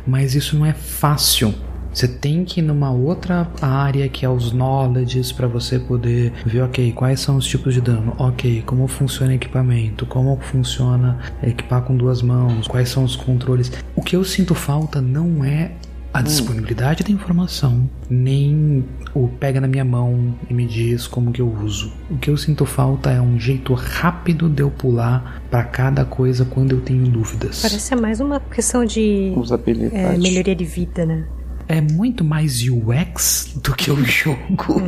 Mas 0.07 0.33
isso 0.33 0.57
não 0.57 0.65
é 0.65 0.73
fácil. 0.73 1.53
Você 1.93 2.07
tem 2.07 2.43
que 2.43 2.59
ir 2.59 2.63
numa 2.63 2.91
outra 2.91 3.47
área 3.61 4.09
que 4.09 4.25
é 4.25 4.29
os 4.29 4.51
knowledges 4.51 5.31
para 5.31 5.47
você 5.47 5.77
poder 5.77 6.33
ver, 6.45 6.61
ok, 6.61 6.91
quais 6.93 7.19
são 7.19 7.37
os 7.37 7.45
tipos 7.45 7.73
de 7.73 7.81
dano, 7.81 8.15
ok, 8.17 8.63
como 8.65 8.87
funciona 8.87 9.31
o 9.31 9.35
equipamento, 9.35 10.05
como 10.05 10.37
funciona 10.41 11.19
equipar 11.43 11.83
com 11.83 11.95
duas 11.95 12.21
mãos, 12.21 12.67
quais 12.67 12.89
são 12.89 13.03
os 13.03 13.15
controles. 13.15 13.71
O 13.95 14.01
que 14.01 14.15
eu 14.15 14.23
sinto 14.23 14.55
falta 14.55 14.99
não 15.01 15.45
é 15.45 15.71
a 16.13 16.21
disponibilidade 16.21 17.03
da 17.03 17.09
informação, 17.09 17.89
nem 18.07 18.85
o 19.15 19.27
pega 19.27 19.59
na 19.59 19.67
minha 19.67 19.83
mão 19.83 20.35
e 20.47 20.53
me 20.53 20.67
diz 20.67 21.07
como 21.07 21.31
que 21.31 21.41
eu 21.41 21.51
uso. 21.51 21.91
O 22.09 22.17
que 22.17 22.29
eu 22.29 22.37
sinto 22.37 22.65
falta 22.67 23.09
é 23.09 23.19
um 23.19 23.39
jeito 23.39 23.73
rápido 23.73 24.47
de 24.47 24.61
eu 24.61 24.69
pular 24.69 25.41
para 25.49 25.63
cada 25.63 26.05
coisa 26.05 26.45
quando 26.45 26.73
eu 26.73 26.81
tenho 26.81 27.07
dúvidas. 27.07 27.61
Parece 27.63 27.79
ser 27.79 27.95
mais 27.95 28.19
uma 28.19 28.39
questão 28.39 28.85
de 28.85 29.33
Usabilidade. 29.35 29.95
é, 29.95 30.17
melhoria 30.17 30.55
de 30.55 30.65
vida, 30.65 31.03
né? 31.03 31.25
É 31.67 31.79
muito 31.79 32.23
mais 32.23 32.61
UX 32.61 33.53
do 33.55 33.73
que 33.75 33.89
o 33.91 34.03
jogo. 34.03 34.81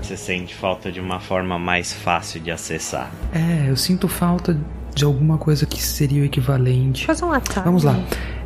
você 0.00 0.16
sente 0.16 0.54
falta 0.54 0.90
de 0.90 1.00
uma 1.00 1.20
forma 1.20 1.58
mais 1.58 1.92
fácil 1.92 2.40
de 2.40 2.50
acessar. 2.50 3.10
É, 3.32 3.70
eu 3.70 3.76
sinto 3.76 4.08
falta 4.08 4.58
de 4.94 5.04
alguma 5.04 5.38
coisa 5.38 5.66
que 5.66 5.82
seria 5.82 6.22
o 6.22 6.24
equivalente. 6.24 7.06
Fazer 7.06 7.24
um 7.24 7.32
ataque. 7.32 7.64
Vamos 7.66 7.84
lá. 7.84 7.98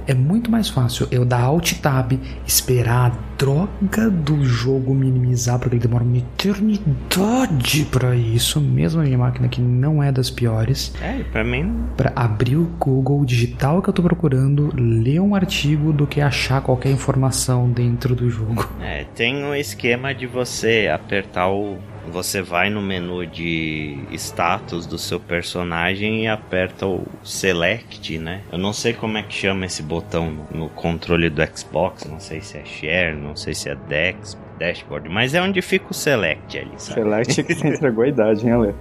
É 0.09 0.15
muito 0.15 0.51
mais 0.51 0.71
fácil 0.71 1.07
eu 1.11 1.23
dar 1.23 1.43
Alt 1.43 1.75
Tab, 1.83 2.13
esperar 2.47 3.11
a 3.11 3.37
droga 3.37 4.09
do 4.09 4.43
jogo 4.43 4.95
minimizar, 4.95 5.59
porque 5.59 5.77
ele 5.77 5.83
demora 5.83 6.03
uma 6.03 6.17
eternidade 6.17 7.85
pra 7.91 8.17
isso, 8.17 8.59
mesmo 8.59 9.03
a 9.03 9.05
minha 9.05 9.19
máquina 9.19 9.49
que 9.49 9.61
não 9.61 10.03
é 10.03 10.11
das 10.11 10.31
piores, 10.31 10.95
É, 11.03 11.23
pra 11.25 11.45
mim 11.45 11.85
pra 11.95 12.11
abrir 12.17 12.57
o 12.57 12.65
Google, 12.79 13.23
digitar 13.27 13.77
o 13.77 13.83
que 13.83 13.91
eu 13.91 13.93
tô 13.93 14.03
procurando, 14.03 14.73
ler 14.75 15.21
um 15.21 15.35
artigo 15.35 15.93
do 15.93 16.07
que 16.07 16.23
achar 16.23 16.63
qualquer 16.63 16.91
informação 16.91 17.71
dentro 17.71 18.15
do 18.15 18.31
jogo. 18.31 18.67
É, 18.81 19.05
tem 19.15 19.45
o 19.45 19.55
esquema 19.55 20.15
de 20.15 20.27
você 20.27 20.91
apertar 20.93 21.49
o. 21.51 21.77
Você 22.11 22.41
vai 22.41 22.71
no 22.71 22.81
menu 22.81 23.27
de 23.27 23.99
status 24.13 24.87
do 24.87 24.99
seu 24.99 25.21
personagem 25.21 26.25
e 26.25 26.29
aperta 26.29 26.87
o 26.87 27.07
Select, 27.23 28.19
né? 28.19 28.43
Eu 28.51 28.59
não 28.59 28.73
sei 28.73 28.93
como 28.93 29.19
é 29.19 29.23
que 29.23 29.35
chama 29.35 29.67
esse 29.67 29.83
botão 29.83 30.47
no, 30.51 30.69
controle 30.71 31.29
do 31.29 31.43
Xbox, 31.47 32.05
não 32.05 32.21
sei 32.21 32.41
se 32.41 32.57
é 32.57 32.65
Share, 32.65 33.17
não 33.17 33.37
sei 33.37 33.55
se 33.55 33.69
é 33.69 33.75
Dex, 33.75 34.39
Dashboard, 34.59 35.09
mas 35.09 35.35
é 35.35 35.43
onde 35.43 35.63
fica 35.63 35.87
o 35.91 35.95
Select 35.95 36.59
ali, 36.59 36.73
sabe? 36.79 37.03
Select 37.03 37.43
que 37.45 37.55
você 37.55 37.69
entregou 37.69 38.05
a 38.05 38.09
idade, 38.09 38.47
hein, 38.47 38.53
Ale? 38.53 38.75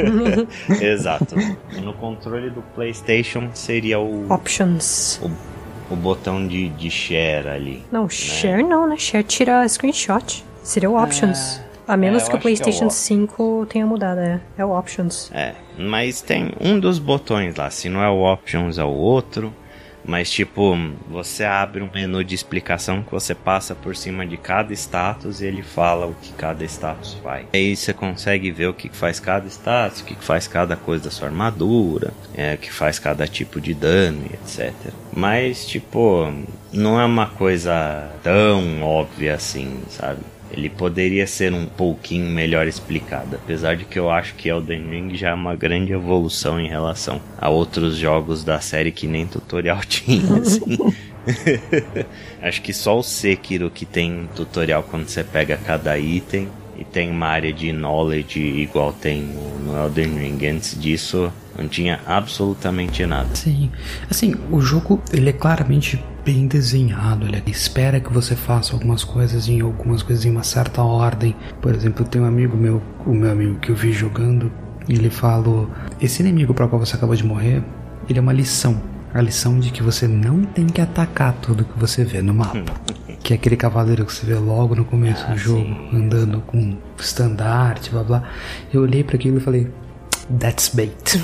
Exato. 0.80 1.34
No 1.82 1.94
controle 1.94 2.50
do 2.50 2.62
PlayStation 2.74 3.50
seria 3.54 3.98
o, 3.98 4.30
Options. 4.30 5.20
o 5.90 5.96
botão 5.96 6.46
de, 6.46 6.68
de 6.70 6.90
Share 6.90 7.48
ali. 7.48 7.82
Não, 7.90 8.08
share 8.08 8.62
não, 8.62 8.86
né? 8.86 8.96
Share 8.96 9.24
tira 9.24 9.66
screenshot. 9.68 10.44
Seria 10.64 10.88
o 10.88 10.96
options. 11.00 11.60
A 11.86 11.96
menos 11.96 12.22
eu 12.22 12.28
que 12.30 12.34
o 12.34 12.36
acho 12.36 12.42
que 12.42 12.48
é 12.48 12.52
o 12.52 12.56
PlayStation 12.56 12.86
op- 12.86 12.94
5 12.94 13.66
tenha 13.68 13.86
mudado, 13.86 14.20
é. 14.20 14.40
É 14.56 14.64
o 14.64 14.70
options. 14.70 15.30
É, 15.32 15.54
mas 15.78 16.20
tem 16.20 16.52
um 16.60 16.78
dos 16.80 16.98
botões 16.98 17.54
lá, 17.56 17.70
se 17.70 17.88
não 17.88 18.02
é 18.02 18.08
o 18.08 18.22
Options 18.22 18.78
é 18.78 18.84
o 18.84 18.88
outro. 18.88 19.52
Mas 20.06 20.30
tipo, 20.30 20.76
você 21.08 21.44
abre 21.44 21.82
um 21.82 21.88
menu 21.90 22.22
de 22.22 22.34
explicação 22.34 23.02
que 23.02 23.10
você 23.10 23.34
passa 23.34 23.74
por 23.74 23.96
cima 23.96 24.26
de 24.26 24.36
cada 24.36 24.70
status 24.74 25.40
e 25.40 25.46
ele 25.46 25.62
fala 25.62 26.04
o 26.04 26.14
que 26.20 26.30
cada 26.34 26.62
status 26.62 27.14
faz. 27.22 27.46
Aí 27.54 27.74
você 27.74 27.94
consegue 27.94 28.50
ver 28.50 28.66
o 28.66 28.74
que 28.74 28.90
faz 28.90 29.18
cada 29.18 29.46
status, 29.48 30.02
o 30.02 30.04
que 30.04 30.14
faz 30.16 30.46
cada 30.46 30.76
coisa 30.76 31.04
da 31.04 31.10
sua 31.10 31.28
armadura, 31.28 32.12
é, 32.34 32.52
o 32.52 32.58
que 32.58 32.70
faz 32.70 32.98
cada 32.98 33.26
tipo 33.26 33.58
de 33.58 33.72
dano 33.72 34.26
e 34.30 34.34
etc. 34.34 34.74
Mas 35.10 35.66
tipo, 35.66 36.30
não 36.70 37.00
é 37.00 37.04
uma 37.06 37.28
coisa 37.28 38.10
tão 38.22 38.82
óbvia 38.82 39.34
assim, 39.36 39.78
sabe? 39.88 40.20
Ele 40.56 40.68
poderia 40.68 41.26
ser 41.26 41.52
um 41.52 41.66
pouquinho 41.66 42.30
melhor 42.30 42.66
explicado, 42.66 43.36
apesar 43.36 43.76
de 43.76 43.84
que 43.84 43.98
eu 43.98 44.10
acho 44.10 44.34
que 44.34 44.48
Elden 44.48 44.88
Ring 44.88 45.16
já 45.16 45.30
é 45.30 45.34
uma 45.34 45.56
grande 45.56 45.92
evolução 45.92 46.60
em 46.60 46.68
relação 46.68 47.20
a 47.38 47.48
outros 47.48 47.96
jogos 47.96 48.44
da 48.44 48.60
série 48.60 48.92
que 48.92 49.06
nem 49.06 49.26
tutorial 49.26 49.80
tinha, 49.86 50.36
assim. 50.36 50.78
acho 52.40 52.62
que 52.62 52.72
só 52.72 52.98
o 52.98 53.02
Sekiro 53.02 53.70
que 53.70 53.84
tem 53.84 54.28
tutorial 54.36 54.82
quando 54.82 55.08
você 55.08 55.24
pega 55.24 55.56
cada 55.56 55.98
item 55.98 56.48
e 56.78 56.84
tem 56.84 57.10
uma 57.10 57.26
área 57.26 57.52
de 57.52 57.72
knowledge 57.72 58.40
igual 58.40 58.92
tem 58.92 59.22
no, 59.22 59.76
Elden 59.76 60.18
Ring. 60.18 60.46
Antes 60.46 60.78
disso, 60.78 61.32
não 61.56 61.68
tinha 61.68 62.00
absolutamente 62.06 63.04
nada. 63.06 63.34
Sim. 63.34 63.70
Assim, 64.10 64.34
o 64.50 64.60
jogo, 64.60 65.02
ele 65.12 65.30
é 65.30 65.32
claramente 65.32 66.02
bem 66.24 66.46
desenhado. 66.46 67.26
Ele 67.26 67.42
espera 67.46 68.00
que 68.00 68.12
você 68.12 68.34
faça 68.34 68.72
algumas 68.72 69.04
coisas 69.04 69.48
em 69.48 69.60
algumas 69.60 70.02
coisas 70.02 70.24
em 70.24 70.30
uma 70.30 70.42
certa 70.42 70.82
ordem. 70.82 71.34
Por 71.60 71.74
exemplo, 71.74 72.04
tem 72.04 72.20
um 72.20 72.26
amigo 72.26 72.56
meu, 72.56 72.82
o 73.06 73.12
meu 73.12 73.30
amigo 73.30 73.58
que 73.58 73.70
eu 73.70 73.76
vi 73.76 73.92
jogando, 73.92 74.50
e 74.88 74.94
ele 74.94 75.10
falou: 75.10 75.70
Esse 76.00 76.22
inimigo 76.22 76.54
para 76.54 76.68
qual 76.68 76.84
você 76.84 76.96
acabou 76.96 77.16
de 77.16 77.24
morrer, 77.24 77.62
ele 78.08 78.18
é 78.18 78.22
uma 78.22 78.32
lição. 78.32 78.80
a 79.12 79.20
lição 79.20 79.60
de 79.60 79.70
que 79.70 79.82
você 79.82 80.08
não 80.08 80.44
tem 80.44 80.66
que 80.66 80.80
atacar 80.80 81.32
tudo 81.34 81.64
que 81.64 81.78
você 81.78 82.04
vê 82.04 82.20
no 82.20 82.34
mapa. 82.34 82.64
Que 83.24 83.32
é 83.32 83.36
aquele 83.36 83.56
cavaleiro 83.56 84.04
que 84.06 84.12
você 84.12 84.24
vê 84.26 84.34
logo 84.36 84.74
no 84.76 84.84
começo 84.84 85.24
Ah, 85.26 85.32
do 85.32 85.38
jogo, 85.38 85.64
sim. 85.64 85.90
andando 85.96 86.40
com 86.42 86.76
estandarte, 86.98 87.90
blá 87.90 88.04
blá. 88.04 88.22
Eu 88.72 88.82
olhei 88.82 89.02
pra 89.02 89.16
aquilo 89.16 89.38
e 89.38 89.40
falei, 89.40 89.68
that's 90.38 90.68
bait. 90.68 91.18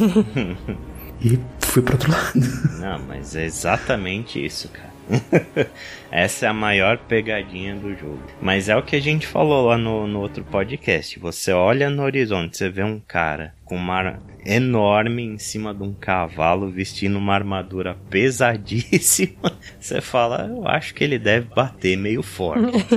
e 1.22 1.38
fui 1.60 1.82
pro 1.82 1.94
outro 1.94 2.10
lado. 2.10 2.32
Não, 2.80 2.98
mas 3.06 3.36
é 3.36 3.44
exatamente 3.44 4.44
isso, 4.44 4.68
cara. 4.70 4.90
Essa 6.10 6.46
é 6.46 6.48
a 6.48 6.54
maior 6.54 6.98
pegadinha 6.98 7.74
do 7.74 7.94
jogo. 7.94 8.20
Mas 8.40 8.68
é 8.68 8.76
o 8.76 8.82
que 8.82 8.96
a 8.96 9.00
gente 9.00 9.26
falou 9.26 9.68
lá 9.68 9.78
no, 9.78 10.06
no 10.06 10.20
outro 10.20 10.44
podcast. 10.44 11.18
Você 11.18 11.52
olha 11.52 11.88
no 11.88 12.02
horizonte, 12.02 12.56
você 12.56 12.68
vê 12.68 12.82
um 12.82 13.00
cara 13.00 13.54
com 13.70 13.76
uma 13.76 14.18
enorme 14.44 15.22
em 15.22 15.38
cima 15.38 15.72
de 15.72 15.82
um 15.84 15.92
cavalo, 15.92 16.68
vestindo 16.68 17.16
uma 17.18 17.34
armadura 17.34 17.96
pesadíssima. 18.08 19.52
Você 19.78 20.00
fala, 20.00 20.46
eu 20.48 20.66
acho 20.66 20.94
que 20.94 21.04
ele 21.04 21.18
deve 21.18 21.46
bater 21.54 21.96
meio 21.96 22.22
forte. 22.22 22.72
tá? 22.84 22.96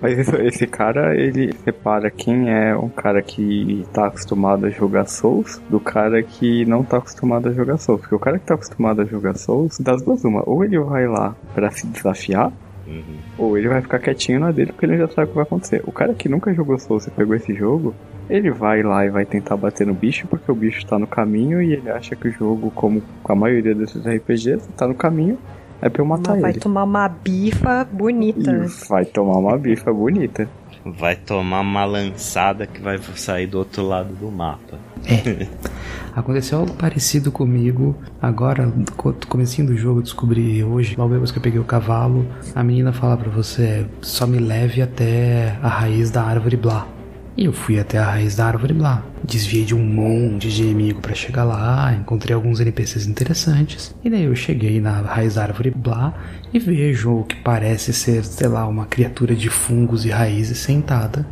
Mas 0.00 0.18
esse, 0.18 0.36
esse 0.42 0.66
cara, 0.66 1.16
ele 1.16 1.54
separa 1.64 2.10
quem 2.10 2.50
é 2.50 2.76
um 2.76 2.88
cara 2.88 3.22
que 3.22 3.84
tá 3.92 4.06
acostumado 4.06 4.66
a 4.66 4.70
jogar 4.70 5.06
Souls 5.06 5.60
do 5.70 5.80
cara 5.80 6.22
que 6.22 6.64
não 6.66 6.84
tá 6.84 6.98
acostumado 6.98 7.48
a 7.48 7.52
jogar 7.52 7.78
Souls. 7.78 8.00
Porque 8.00 8.14
o 8.14 8.18
cara 8.18 8.38
que 8.38 8.46
tá 8.46 8.54
acostumado 8.54 9.00
a 9.00 9.04
jogar 9.04 9.36
Souls, 9.36 9.78
das 9.78 10.02
duas 10.02 10.24
uma, 10.24 10.42
ou 10.48 10.64
ele 10.64 10.78
vai 10.78 11.06
lá 11.06 11.34
pra 11.54 11.70
se 11.70 11.86
desafiar, 12.18 12.52
Uhum. 12.86 13.02
ou 13.36 13.58
ele 13.58 13.68
vai 13.68 13.82
ficar 13.82 13.98
quietinho 13.98 14.40
na 14.40 14.50
dele 14.50 14.72
porque 14.72 14.86
ele 14.86 14.96
já 14.96 15.06
sabe 15.08 15.24
o 15.24 15.28
que 15.28 15.34
vai 15.34 15.42
acontecer. 15.42 15.82
O 15.86 15.92
cara 15.92 16.14
que 16.14 16.26
nunca 16.26 16.54
jogou 16.54 16.78
Souls 16.78 17.06
e 17.06 17.10
pegou 17.10 17.36
esse 17.36 17.52
jogo, 17.54 17.94
ele 18.30 18.50
vai 18.50 18.82
lá 18.82 19.04
e 19.04 19.10
vai 19.10 19.26
tentar 19.26 19.58
bater 19.58 19.86
no 19.86 19.92
bicho 19.92 20.26
porque 20.26 20.50
o 20.50 20.54
bicho 20.54 20.86
tá 20.86 20.98
no 20.98 21.06
caminho 21.06 21.60
e 21.60 21.74
ele 21.74 21.90
acha 21.90 22.16
que 22.16 22.28
o 22.28 22.32
jogo, 22.32 22.70
como 22.70 23.02
com 23.22 23.32
a 23.32 23.36
maioria 23.36 23.74
desses 23.74 24.06
RPGs, 24.06 24.66
tá 24.74 24.88
no 24.88 24.94
caminho, 24.94 25.36
é 25.82 25.88
pra 25.90 26.00
eu 26.00 26.06
matar 26.06 26.32
Mas 26.32 26.40
vai 26.40 26.50
ele. 26.52 26.60
tomar 26.60 26.84
uma 26.84 27.06
bifa 27.10 27.86
bonita. 27.92 28.50
E 28.50 28.88
vai 28.88 29.04
tomar 29.04 29.36
uma 29.36 29.58
bifa 29.58 29.92
bonita. 29.92 30.48
Vai 30.86 31.14
tomar 31.14 31.60
uma 31.60 31.84
lançada 31.84 32.66
que 32.66 32.80
vai 32.80 32.96
sair 33.16 33.46
do 33.48 33.58
outro 33.58 33.82
lado 33.86 34.14
do 34.14 34.30
mapa. 34.30 34.78
Aconteceu 36.18 36.58
algo 36.58 36.74
parecido 36.74 37.30
comigo. 37.30 37.96
Agora, 38.20 38.66
no 38.66 38.84
comecinho 39.28 39.68
do 39.68 39.76
jogo, 39.76 40.00
eu 40.00 40.02
descobri 40.02 40.64
hoje, 40.64 40.96
logo 40.98 41.12
depois 41.12 41.30
que 41.30 41.38
eu 41.38 41.42
peguei 41.42 41.60
o 41.60 41.64
cavalo, 41.64 42.26
a 42.56 42.64
menina 42.64 42.92
fala 42.92 43.16
pra 43.16 43.30
você, 43.30 43.86
só 44.00 44.26
me 44.26 44.38
leve 44.38 44.82
até 44.82 45.56
a 45.62 45.68
raiz 45.68 46.10
da 46.10 46.24
árvore 46.24 46.56
Blá. 46.56 46.88
E 47.36 47.44
eu 47.44 47.52
fui 47.52 47.78
até 47.78 47.98
a 47.98 48.04
raiz 48.04 48.34
da 48.34 48.46
árvore 48.46 48.74
Blá. 48.74 49.00
Desviei 49.22 49.64
de 49.64 49.76
um 49.76 49.84
monte 49.84 50.48
de 50.48 50.64
inimigo 50.64 51.00
pra 51.00 51.14
chegar 51.14 51.44
lá, 51.44 51.94
encontrei 51.94 52.34
alguns 52.34 52.58
NPCs 52.58 53.06
interessantes. 53.06 53.94
E 54.02 54.10
daí 54.10 54.24
eu 54.24 54.34
cheguei 54.34 54.80
na 54.80 55.00
raiz 55.00 55.36
da 55.36 55.44
árvore 55.44 55.70
Blá 55.70 56.14
e 56.52 56.58
vejo 56.58 57.12
o 57.12 57.24
que 57.24 57.36
parece 57.36 57.92
ser, 57.92 58.24
sei 58.24 58.48
lá, 58.48 58.66
uma 58.66 58.86
criatura 58.86 59.36
de 59.36 59.48
fungos 59.48 60.04
e 60.04 60.08
raízes 60.08 60.58
sentada. 60.58 61.24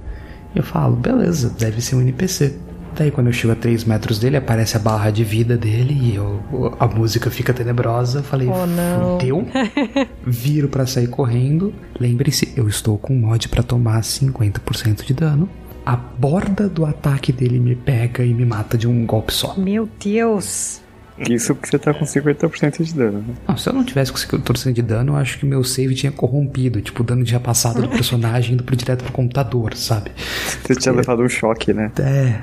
Eu 0.54 0.62
falo, 0.62 0.94
beleza, 0.94 1.50
deve 1.58 1.80
ser 1.82 1.96
um 1.96 2.00
NPC. 2.00 2.54
Daí 2.96 3.10
quando 3.10 3.26
eu 3.26 3.32
chego 3.32 3.52
a 3.52 3.56
3 3.56 3.84
metros 3.84 4.18
dele, 4.18 4.36
aparece 4.38 4.76
a 4.76 4.80
barra 4.80 5.10
de 5.10 5.22
vida 5.22 5.56
dele 5.56 5.92
e 5.92 6.14
eu- 6.16 6.40
a 6.80 6.86
música 6.86 7.30
fica 7.30 7.52
tenebrosa. 7.52 8.20
Eu 8.20 8.22
falei, 8.24 8.48
Oh, 8.48 8.66
não. 8.66 9.18
fudeu. 9.20 9.46
Viro 10.26 10.68
pra 10.68 10.86
sair 10.86 11.06
correndo. 11.08 11.74
Lembre-se, 12.00 12.52
eu 12.56 12.66
estou 12.68 12.96
com 12.96 13.14
mod 13.14 13.48
pra 13.48 13.62
tomar 13.62 14.02
50% 14.02 15.04
de 15.04 15.12
dano. 15.12 15.48
A 15.84 15.94
borda 15.94 16.68
do 16.68 16.84
ataque 16.84 17.30
dele 17.32 17.60
me 17.60 17.76
pega 17.76 18.24
e 18.24 18.34
me 18.34 18.44
mata 18.44 18.76
de 18.76 18.88
um 18.88 19.06
golpe 19.06 19.32
só. 19.32 19.54
Meu 19.56 19.88
Deus. 20.02 20.80
Isso 21.18 21.54
porque 21.54 21.68
você 21.68 21.78
tá 21.78 21.94
com 21.94 22.04
50% 22.04 22.82
de 22.82 22.94
dano, 22.94 23.18
né? 23.26 23.34
Não, 23.48 23.56
se 23.56 23.68
eu 23.68 23.72
não 23.72 23.84
tivesse 23.84 24.12
com 24.12 24.18
50% 24.18 24.72
de 24.72 24.82
dano, 24.82 25.12
eu 25.12 25.16
acho 25.16 25.38
que 25.38 25.46
meu 25.46 25.64
save 25.64 25.94
tinha 25.94 26.12
corrompido. 26.12 26.80
Tipo, 26.80 27.02
o 27.02 27.04
dano 27.06 27.24
tinha 27.24 27.40
passado 27.40 27.80
do 27.82 27.88
personagem 27.88 28.54
indo 28.54 28.62
pro 28.62 28.76
direto 28.76 29.02
pro 29.02 29.12
computador, 29.12 29.74
sabe? 29.74 30.10
Você 30.16 30.74
tinha 30.74 30.94
levado 30.94 31.22
um 31.22 31.28
choque, 31.28 31.72
né? 31.72 31.90
É, 31.98 32.40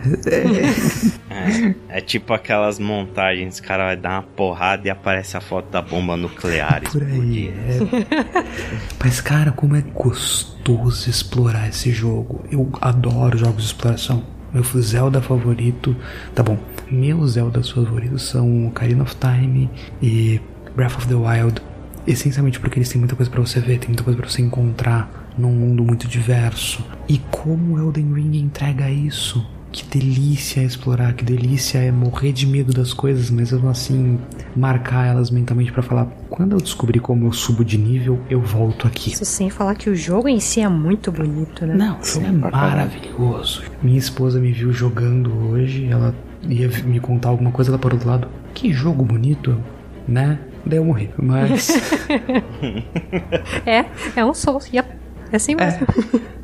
É 1.89 2.01
tipo 2.01 2.33
aquelas 2.33 2.79
montagens, 2.79 3.59
o 3.59 3.63
cara 3.63 3.85
vai 3.85 3.97
dar 3.97 4.13
uma 4.13 4.23
porrada 4.23 4.87
e 4.87 4.89
aparece 4.89 5.37
a 5.37 5.41
foto 5.41 5.69
da 5.69 5.81
bomba 5.81 6.17
nuclear. 6.17 6.81
Por 6.91 7.03
aí, 7.03 7.49
é. 7.49 7.79
Mas, 9.03 9.21
cara, 9.21 9.51
como 9.51 9.75
é 9.75 9.81
gostoso 9.81 11.09
explorar 11.09 11.69
esse 11.69 11.91
jogo. 11.91 12.43
Eu 12.51 12.69
adoro 12.81 13.37
jogos 13.37 13.63
de 13.63 13.67
exploração. 13.67 14.23
Meu 14.53 14.63
Zelda 14.63 15.21
favorito. 15.21 15.95
Tá 16.35 16.43
bom. 16.43 16.57
Meus 16.91 17.31
Zeldas 17.31 17.69
favoritos 17.69 18.23
são 18.23 18.67
Ocarina 18.67 19.03
of 19.03 19.15
Time 19.15 19.69
e 20.01 20.39
Breath 20.75 20.97
of 20.97 21.07
the 21.07 21.15
Wild. 21.15 21.61
Essencialmente 22.05 22.59
porque 22.59 22.77
eles 22.77 22.89
têm 22.89 22.99
muita 22.99 23.15
coisa 23.15 23.31
pra 23.31 23.41
você 23.41 23.59
ver, 23.59 23.80
tem 23.80 23.89
muita 23.89 24.03
coisa 24.03 24.19
pra 24.19 24.30
você 24.30 24.41
encontrar 24.41 25.31
num 25.38 25.51
mundo 25.51 25.84
muito 25.84 26.07
diverso. 26.07 26.85
E 27.07 27.17
como 27.31 27.80
Elden 27.80 28.13
Ring 28.13 28.38
entrega 28.38 28.89
isso? 28.89 29.45
Que 29.73 29.83
delícia 29.87 30.61
é 30.61 30.65
explorar, 30.65 31.13
que 31.13 31.25
delícia 31.25 31.79
é 31.79 31.91
morrer 31.91 32.31
de 32.31 32.45
medo 32.45 32.71
das 32.71 32.93
coisas, 32.93 33.31
mas 33.31 33.51
mesmo 33.51 33.67
assim 33.67 34.19
marcar 34.55 35.07
elas 35.07 35.31
mentalmente 35.31 35.71
pra 35.71 35.81
falar: 35.81 36.05
quando 36.29 36.51
eu 36.51 36.59
descobrir 36.59 36.99
como 36.99 37.25
eu 37.25 37.31
subo 37.31 37.65
de 37.65 37.75
nível, 37.75 38.19
eu 38.29 38.39
volto 38.39 38.85
aqui. 38.85 39.11
Isso 39.11 39.25
sem 39.25 39.49
falar 39.49 39.73
que 39.73 39.89
o 39.89 39.95
jogo 39.95 40.29
em 40.29 40.39
si 40.39 40.61
é 40.61 40.69
muito 40.69 41.11
bonito, 41.11 41.65
né? 41.65 41.73
Não, 41.73 41.99
isso 41.99 42.19
é 42.19 42.31
maravilhoso. 42.31 43.63
Minha 43.81 43.97
esposa 43.97 44.39
me 44.39 44.51
viu 44.51 44.71
jogando 44.71 45.33
hoje, 45.49 45.87
ela 45.89 46.13
ia 46.47 46.69
me 46.83 46.99
contar 46.99 47.29
alguma 47.29 47.49
coisa 47.49 47.71
lá 47.71 47.79
para 47.79 47.95
outro 47.95 48.07
lado. 48.07 48.27
Que 48.53 48.71
jogo 48.71 49.03
bonito, 49.03 49.59
né? 50.07 50.37
Daí 50.63 50.77
eu 50.77 50.85
morri. 50.85 51.09
Mas. 51.17 51.69
É, 53.65 53.85
é 54.15 54.23
um. 54.23 54.31
Yep. 54.71 54.89
É 55.31 55.35
assim 55.35 55.55
mesmo. 55.55 55.81
é, 55.81 56.43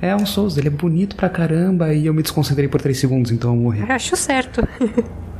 é 0.00 0.16
um 0.16 0.26
Souls, 0.26 0.56
ele 0.56 0.68
é 0.68 0.70
bonito 0.70 1.16
pra 1.16 1.28
caramba 1.28 1.92
e 1.94 2.06
eu 2.06 2.14
me 2.14 2.22
desconcentrei 2.22 2.68
por 2.68 2.80
3 2.80 2.98
segundos, 2.98 3.30
então 3.30 3.54
eu 3.54 3.60
morri. 3.60 3.82
Acho 3.82 4.16
certo. 4.16 4.66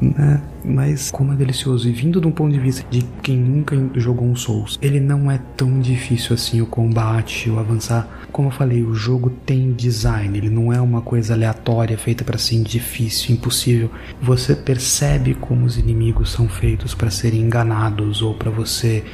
né? 0.00 0.40
Mas 0.64 1.10
como 1.10 1.32
é 1.32 1.36
delicioso. 1.36 1.88
E 1.88 1.92
vindo 1.92 2.20
de 2.20 2.26
um 2.26 2.30
ponto 2.30 2.52
de 2.52 2.58
vista 2.58 2.84
de 2.88 3.02
quem 3.22 3.36
nunca 3.36 3.76
jogou 3.94 4.26
um 4.26 4.36
Souls, 4.36 4.78
ele 4.80 5.00
não 5.00 5.30
é 5.30 5.38
tão 5.56 5.80
difícil 5.80 6.34
assim 6.34 6.60
o 6.60 6.66
combate, 6.66 7.50
o 7.50 7.58
avançar. 7.58 8.08
Como 8.32 8.48
eu 8.48 8.52
falei, 8.52 8.82
o 8.82 8.94
jogo 8.94 9.30
tem 9.30 9.72
design, 9.72 10.36
ele 10.36 10.50
não 10.50 10.72
é 10.72 10.80
uma 10.80 11.00
coisa 11.00 11.34
aleatória 11.34 11.96
feita 11.96 12.24
para 12.24 12.38
ser 12.38 12.62
difícil, 12.62 13.34
impossível. 13.34 13.90
Você 14.20 14.54
percebe 14.54 15.34
como 15.34 15.66
os 15.66 15.78
inimigos 15.78 16.32
são 16.32 16.48
feitos 16.48 16.94
para 16.94 17.10
serem 17.10 17.40
enganados 17.40 18.22
ou 18.22 18.34
para 18.34 18.50
você 18.50 19.04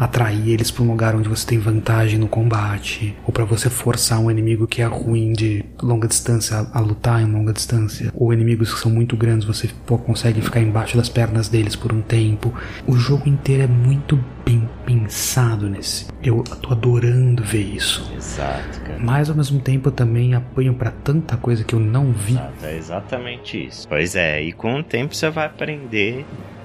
atrair 0.00 0.48
eles 0.48 0.70
para 0.70 0.82
um 0.82 0.88
lugar 0.88 1.14
onde 1.14 1.28
você 1.28 1.46
tem 1.46 1.58
vantagem 1.58 2.18
no 2.18 2.26
combate, 2.26 3.14
ou 3.26 3.32
para 3.32 3.44
você 3.44 3.68
forçar 3.68 4.18
um 4.18 4.30
inimigo 4.30 4.66
que 4.66 4.80
é 4.80 4.86
ruim 4.86 5.32
de 5.34 5.62
longa 5.82 6.08
distância 6.08 6.56
a, 6.56 6.78
a 6.78 6.80
lutar 6.80 7.20
em 7.20 7.30
longa 7.30 7.52
distância, 7.52 8.10
ou 8.14 8.32
inimigos 8.32 8.72
que 8.72 8.80
são 8.80 8.90
muito 8.90 9.14
grandes, 9.14 9.46
você 9.46 9.68
pô, 9.84 9.98
consegue 9.98 10.40
ficar 10.40 10.60
embaixo 10.60 10.96
das 10.96 11.10
pernas 11.10 11.50
deles 11.50 11.76
por 11.76 11.92
um 11.92 12.00
tempo. 12.00 12.52
O 12.86 12.96
jogo 12.96 13.28
inteiro 13.28 13.64
é 13.64 13.66
muito 13.66 14.18
bem 14.44 14.66
pensado 14.86 15.68
nesse. 15.68 16.06
Eu 16.22 16.42
tô 16.42 16.72
adorando 16.72 17.42
ver 17.42 17.62
isso. 17.62 18.10
Exato, 18.16 18.80
cara. 18.80 18.98
Mas 18.98 19.28
ao 19.28 19.36
mesmo 19.36 19.60
tempo 19.60 19.88
eu 19.88 19.92
também 19.92 20.34
apanho 20.34 20.72
para 20.72 20.90
tanta 20.90 21.36
coisa 21.36 21.62
que 21.62 21.74
eu 21.74 21.80
não 21.80 22.10
vi. 22.10 22.32
Exato, 22.32 22.64
é 22.64 22.76
exatamente 22.76 23.66
isso. 23.66 23.86
Pois 23.86 24.16
é, 24.16 24.42
e 24.42 24.52
com 24.52 24.80
o 24.80 24.82
tempo 24.82 25.14
você 25.14 25.28
vai 25.28 25.44
aprender 25.44 26.24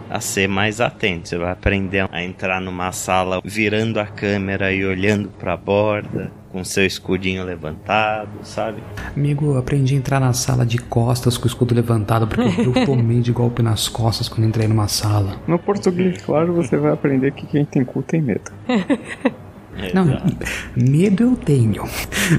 a 0.10 0.20
ser 0.20 0.48
mais 0.48 0.82
atento. 0.82 1.30
Você 1.30 1.38
vai 1.38 1.52
aprender 1.52 2.08
a 2.12 2.24
entrar 2.24 2.62
numa 2.62 2.92
sala 2.92 3.42
virando 3.44 4.00
a 4.00 4.06
câmera 4.06 4.72
e 4.74 4.86
olhando 4.86 5.30
pra 5.30 5.58
borda, 5.58 6.32
com 6.52 6.64
seu 6.64 6.86
escudinho 6.86 7.44
levantado, 7.44 8.30
sabe? 8.44 8.82
Amigo, 9.16 9.54
eu 9.54 9.58
aprendi 9.58 9.94
a 9.94 9.98
entrar 9.98 10.20
na 10.20 10.32
sala 10.32 10.66
de 10.66 10.78
costas 10.78 11.38
com 11.38 11.44
o 11.44 11.48
escudo 11.48 11.76
levantado 11.76 12.28
porque 12.28 12.62
eu 12.62 12.74
tomei 12.86 13.20
de 13.20 13.32
golpe 13.32 13.62
nas 13.62 13.90
costas 13.90 14.30
quando 14.30 14.48
entrei 14.48 14.68
numa 14.68 14.88
sala. 14.88 15.36
No 15.48 15.60
português, 15.60 16.22
claro, 16.22 16.54
você 16.54 16.78
vai 16.78 16.94
aprender 16.94 17.32
que 17.32 17.46
quem 17.46 17.66
tem 17.66 17.84
cu 17.84 18.02
tem 18.02 18.22
medo. 18.22 18.52
Não, 19.94 20.06
medo 20.74 21.24
eu 21.24 21.36
tenho, 21.36 21.84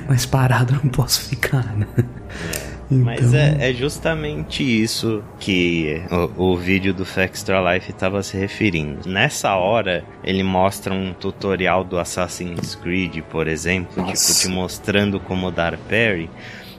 mas 0.08 0.24
parado 0.24 0.74
eu 0.74 0.80
não 0.82 0.90
posso 0.90 1.28
ficar, 1.28 1.76
né? 1.76 1.86
Mas 1.94 2.65
Então- 2.90 3.34
é, 3.34 3.70
é 3.70 3.72
justamente 3.72 4.62
isso 4.62 5.22
que 5.40 6.02
o, 6.36 6.52
o 6.52 6.56
vídeo 6.56 6.94
do 6.94 7.04
Extra 7.16 7.74
Life 7.74 7.90
estava 7.90 8.22
se 8.22 8.36
referindo. 8.36 9.08
Nessa 9.08 9.54
hora, 9.56 10.04
ele 10.22 10.42
mostra 10.42 10.94
um 10.94 11.12
tutorial 11.12 11.82
do 11.82 11.98
Assassin's 11.98 12.74
Creed, 12.76 13.22
por 13.22 13.48
exemplo, 13.48 14.02
Nossa. 14.02 14.32
tipo, 14.32 14.40
te 14.40 14.48
mostrando 14.48 15.18
como 15.18 15.50
dar 15.50 15.76
parry, 15.76 16.30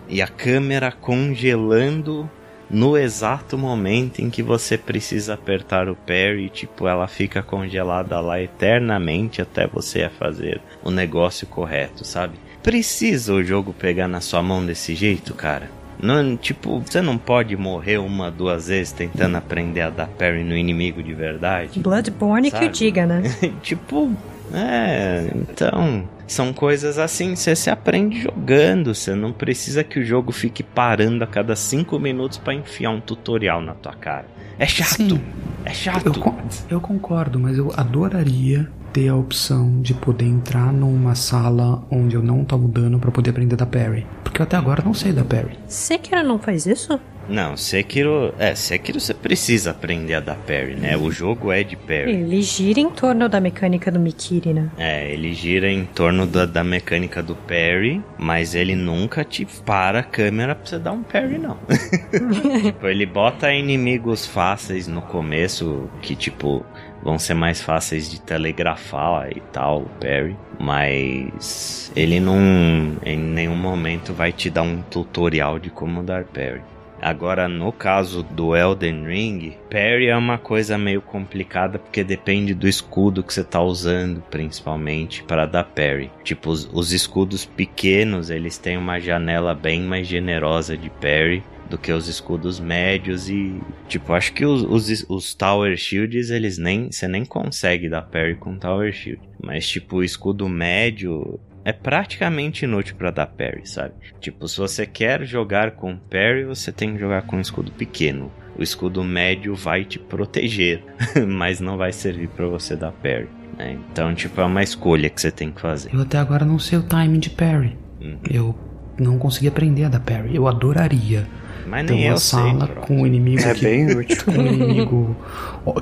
e 0.07 0.21
a 0.21 0.27
câmera 0.27 0.91
congelando 0.91 2.29
no 2.69 2.97
exato 2.97 3.57
momento 3.57 4.19
em 4.19 4.29
que 4.29 4.43
você 4.43 4.77
precisa 4.77 5.33
apertar 5.33 5.87
o 5.89 5.95
parry, 5.95 6.49
tipo, 6.49 6.87
ela 6.87 7.07
fica 7.07 7.41
congelada 7.41 8.19
lá 8.19 8.41
eternamente 8.41 9.41
até 9.41 9.65
você 9.67 10.09
fazer 10.09 10.61
o 10.83 10.91
negócio 10.91 11.47
correto, 11.47 12.05
sabe? 12.05 12.33
Precisa 12.61 13.33
o 13.33 13.43
jogo 13.43 13.73
pegar 13.73 14.09
na 14.09 14.19
sua 14.19 14.41
mão 14.43 14.65
desse 14.65 14.93
jeito, 14.95 15.33
cara? 15.33 15.69
Não, 16.01 16.37
tipo, 16.37 16.79
você 16.79 17.01
não 17.01 17.17
pode 17.17 17.55
morrer 17.57 17.97
uma, 17.97 18.29
duas 18.29 18.67
vezes 18.67 18.91
tentando 18.91 19.35
aprender 19.35 19.81
a 19.81 19.89
dar 19.89 20.07
parry 20.07 20.43
no 20.43 20.55
inimigo 20.55 21.01
de 21.01 21.13
verdade. 21.13 21.79
Bloodborne 21.79 22.51
que 22.51 22.57
Sabe? 22.57 22.67
o 22.67 22.71
diga, 22.71 23.05
né? 23.05 23.23
tipo, 23.63 24.11
é, 24.53 25.31
então, 25.35 26.03
são 26.27 26.51
coisas 26.53 26.97
assim, 26.99 27.35
você 27.35 27.55
se 27.55 27.69
aprende 27.69 28.21
jogando, 28.21 28.93
você 28.93 29.15
não 29.15 29.31
precisa 29.31 29.83
que 29.83 29.99
o 29.99 30.05
jogo 30.05 30.31
fique 30.31 30.61
parando 30.61 31.23
a 31.23 31.27
cada 31.27 31.55
cinco 31.55 31.97
minutos 31.97 32.37
pra 32.37 32.53
enfiar 32.53 32.91
um 32.91 32.99
tutorial 33.01 33.61
na 33.61 33.73
tua 33.73 33.93
cara. 33.93 34.25
É 34.59 34.65
chato, 34.65 34.89
Sim. 34.95 35.21
é 35.65 35.69
Eu, 35.69 35.73
chato. 35.73 36.19
con- 36.19 36.35
eu 36.69 36.81
concordo, 36.81 37.39
mas 37.39 37.57
eu 37.57 37.71
adoraria 37.77 38.67
ter 38.93 39.09
a 39.09 39.15
opção 39.15 39.81
de 39.81 39.93
poder 39.93 40.25
entrar 40.25 40.73
numa 40.73 41.13
sala 41.13 41.83
onde 41.91 42.15
eu 42.15 42.23
não 42.23 42.43
tomo 42.43 42.67
dano 42.67 42.99
pra 42.99 43.11
poder 43.11 43.29
aprender 43.31 43.55
da 43.55 43.65
parry. 43.65 44.05
Porque 44.23 44.41
eu 44.41 44.43
até 44.43 44.55
agora 44.57 44.81
não 44.83 44.93
sei 44.93 45.11
da 45.11 45.23
parry. 45.23 45.57
Sekiro 45.67 46.23
não 46.23 46.39
faz 46.39 46.65
isso? 46.65 46.99
Não, 47.29 47.57
Sekiro, 47.57 48.33
é, 48.39 48.55
Sekiro 48.55 49.01
você 49.01 49.13
precisa 49.13 49.71
aprender 49.71 50.13
a 50.13 50.21
dar 50.21 50.35
parry, 50.37 50.75
né? 50.75 50.95
O 50.95 51.11
jogo 51.11 51.51
é 51.51 51.61
de 51.61 51.75
parry. 51.75 52.09
Ele 52.13 52.41
gira 52.41 52.79
em 52.79 52.89
torno 52.89 53.27
da 53.27 53.41
mecânica 53.41 53.91
do 53.91 53.99
Mikiri, 53.99 54.53
né? 54.53 54.69
É, 54.77 55.11
ele 55.11 55.33
gira 55.33 55.69
em 55.69 55.83
torno 55.83 56.16
da, 56.25 56.45
da 56.45 56.63
mecânica 56.63 57.21
do 57.21 57.35
parry, 57.35 58.01
mas 58.17 58.55
ele 58.55 58.75
nunca 58.75 59.23
te 59.23 59.45
para 59.65 59.99
a 59.99 60.03
câmera 60.03 60.55
pra 60.55 60.65
você 60.65 60.79
dar 60.79 60.93
um 60.93 61.03
parry, 61.03 61.37
não. 61.37 61.57
tipo, 62.63 62.87
ele 62.87 63.05
bota 63.05 63.53
inimigos 63.53 64.25
fáceis 64.25 64.87
no 64.87 65.01
começo, 65.01 65.89
que 66.01 66.15
tipo, 66.15 66.65
vão 67.03 67.19
ser 67.19 67.33
mais 67.33 67.61
fáceis 67.61 68.09
de 68.09 68.21
telegrafar 68.21 69.29
e 69.35 69.41
tal, 69.51 69.81
o 69.81 69.89
parry. 69.99 70.35
Mas 70.59 71.91
ele 71.95 72.19
não, 72.19 72.97
em 73.05 73.17
nenhum 73.17 73.55
momento 73.55 74.13
vai 74.13 74.31
te 74.31 74.49
dar 74.49 74.63
um 74.63 74.81
tutorial 74.81 75.59
de 75.59 75.69
como 75.69 76.01
dar 76.01 76.23
parry. 76.23 76.61
Agora, 77.01 77.47
no 77.47 77.71
caso 77.71 78.23
do 78.23 78.55
Elden 78.55 79.05
Ring, 79.05 79.57
parry 79.69 80.07
é 80.07 80.15
uma 80.15 80.37
coisa 80.37 80.77
meio 80.77 81.01
complicada 81.01 81.77
porque 81.77 82.03
depende 82.03 82.53
do 82.53 82.67
escudo 82.67 83.23
que 83.23 83.33
você 83.33 83.43
tá 83.43 83.61
usando, 83.61 84.21
principalmente, 84.29 85.23
para 85.23 85.45
dar 85.45 85.63
parry. 85.63 86.11
Tipo, 86.23 86.49
os, 86.49 86.69
os 86.73 86.91
escudos 86.91 87.45
pequenos, 87.45 88.29
eles 88.29 88.57
têm 88.57 88.77
uma 88.77 88.99
janela 88.99 89.53
bem 89.53 89.81
mais 89.81 90.07
generosa 90.07 90.75
de 90.75 90.89
parry 90.89 91.43
do 91.69 91.77
que 91.77 91.91
os 91.91 92.07
escudos 92.07 92.59
médios 92.59 93.29
e, 93.29 93.61
tipo, 93.87 94.13
acho 94.13 94.33
que 94.33 94.45
os, 94.45 94.63
os, 94.63 95.05
os 95.09 95.33
Tower 95.33 95.75
Shields, 95.77 96.29
eles 96.29 96.57
nem, 96.57 96.91
você 96.91 97.07
nem 97.07 97.25
consegue 97.25 97.89
dar 97.89 98.03
parry 98.03 98.35
com 98.35 98.57
Tower 98.57 98.91
Shield. 98.93 99.21
Mas, 99.43 99.67
tipo, 99.67 99.97
o 99.97 100.03
escudo 100.03 100.47
médio 100.47 101.39
é 101.67 101.73
praticamente 101.73 102.63
inútil 102.63 102.95
pra 102.95 103.11
dar 103.11 103.27
parry, 103.27 103.67
sabe? 103.67 103.93
Tipo, 104.21 104.47
se 104.47 104.57
você 104.57 104.85
quer 104.85 105.25
jogar 105.25 105.71
com 105.71 105.97
parry, 105.97 106.45
você 106.45 106.71
tem 106.71 106.93
que 106.93 106.99
jogar 106.99 107.23
com 107.23 107.35
um 107.35 107.41
escudo 107.41 107.73
pequeno. 107.73 108.31
O 108.57 108.63
escudo 108.63 109.03
médio 109.03 109.53
vai 109.53 109.83
te 109.83 109.99
proteger, 109.99 110.81
mas 111.27 111.59
não 111.59 111.75
vai 111.75 111.91
servir 111.91 112.29
pra 112.29 112.47
você 112.47 112.73
dar 112.73 112.93
parry. 112.93 113.27
né? 113.57 113.77
Então, 113.91 114.15
tipo, 114.15 114.39
é 114.39 114.45
uma 114.45 114.63
escolha 114.63 115.09
que 115.09 115.19
você 115.19 115.29
tem 115.29 115.51
que 115.51 115.59
fazer. 115.59 115.93
Eu 115.93 116.03
até 116.03 116.17
agora 116.17 116.45
não 116.45 116.57
sei 116.57 116.77
o 116.77 116.83
timing 116.83 117.19
de 117.19 117.31
parry. 117.31 117.75
Uhum. 117.99 118.17
Eu 118.31 118.55
não 118.97 119.17
consegui 119.17 119.49
aprender 119.49 119.83
a 119.83 119.89
dar 119.89 119.99
parry. 119.99 120.37
Eu 120.37 120.47
adoraria 120.47 121.27
Mas 121.67 121.85
ter 121.85 121.93
nem 121.93 122.05
uma 122.05 122.13
eu 122.13 122.17
sei, 122.17 122.39
sala 122.39 122.65
bro. 122.65 122.81
com 122.81 123.01
um 123.01 123.05
inimigo 123.07 123.41
É 123.41 123.53
que 123.53 123.61
bem 123.63 123.85
útil. 123.97 124.23
com 124.25 124.31
um 124.31 124.45
inimigo 124.47 125.15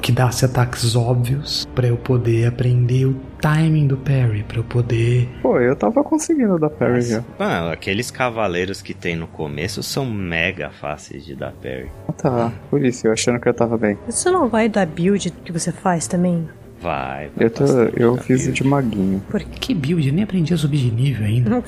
que 0.02 0.12
dá-se 0.12 0.44
ataques 0.46 0.96
óbvios 0.96 1.68
pra 1.76 1.88
eu 1.88 1.96
poder 1.98 2.48
aprender 2.48 3.06
o 3.06 3.16
timing 3.40 3.86
do 3.88 3.98
parry, 3.98 4.44
pra 4.48 4.58
eu 4.58 4.64
poder 4.64 5.30
Pô, 5.42 5.60
eu 5.60 5.76
tava 5.76 6.04
conseguindo 6.04 6.58
dar 6.58 6.70
parry 6.72 7.02
já. 7.02 7.24
Mano, 7.38 7.72
aqueles 7.72 8.10
cavaleiros 8.10 8.82
que 8.82 8.94
tem 8.94 9.16
no 9.16 9.28
começo 9.28 9.84
são 9.84 10.06
mega 10.10 10.72
fáceis 10.72 11.24
de 11.24 11.36
dar 11.36 11.52
parry. 11.52 11.92
Ah, 12.08 12.12
tá. 12.14 12.52
Por 12.70 12.84
isso, 12.84 13.06
eu 13.08 13.14
achando 13.14 13.40
que 13.40 13.48
eu 13.48 13.54
tava 13.54 13.78
bem. 13.78 13.98
Isso 14.08 14.32
não 14.32 14.48
vai 14.50 14.68
da 14.68 14.86
build 14.86 15.30
que 15.44 15.52
você 15.52 15.72
faz 15.72 16.08
também? 16.08 16.48
Vai, 16.82 17.30
vai 17.36 17.46
Eu, 17.46 17.50
tô, 17.50 17.64
eu 17.96 18.18
fiz 18.18 18.42
o 18.42 18.44
build. 18.46 18.52
de 18.62 18.64
maguinho. 18.68 19.24
Que 19.60 19.74
build? 19.74 20.08
Eu 20.08 20.14
nem 20.14 20.24
aprendi 20.24 20.54
a 20.54 20.58
subir 20.58 20.78
de 20.78 20.92
nível 20.92 21.26
ainda. 21.26 21.62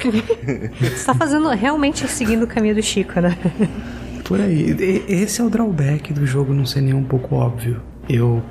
Você 0.81 1.05
tá 1.05 1.13
fazendo 1.13 1.47
realmente 1.49 2.07
seguindo 2.07 2.43
o 2.43 2.47
caminho 2.47 2.75
do 2.75 2.81
Chico, 2.83 3.19
né? 3.21 3.37
Por 4.27 4.39
aí. 4.41 4.71
E- 4.77 5.03
Esse 5.13 5.41
é 5.41 5.43
o 5.43 5.49
drawback 5.49 6.13
do 6.13 6.25
jogo 6.25 6.53
não 6.53 6.65
ser 6.65 6.81
nem 6.81 6.93
um 6.93 7.03
pouco 7.03 7.35
óbvio. 7.35 7.81
Eu 8.09 8.41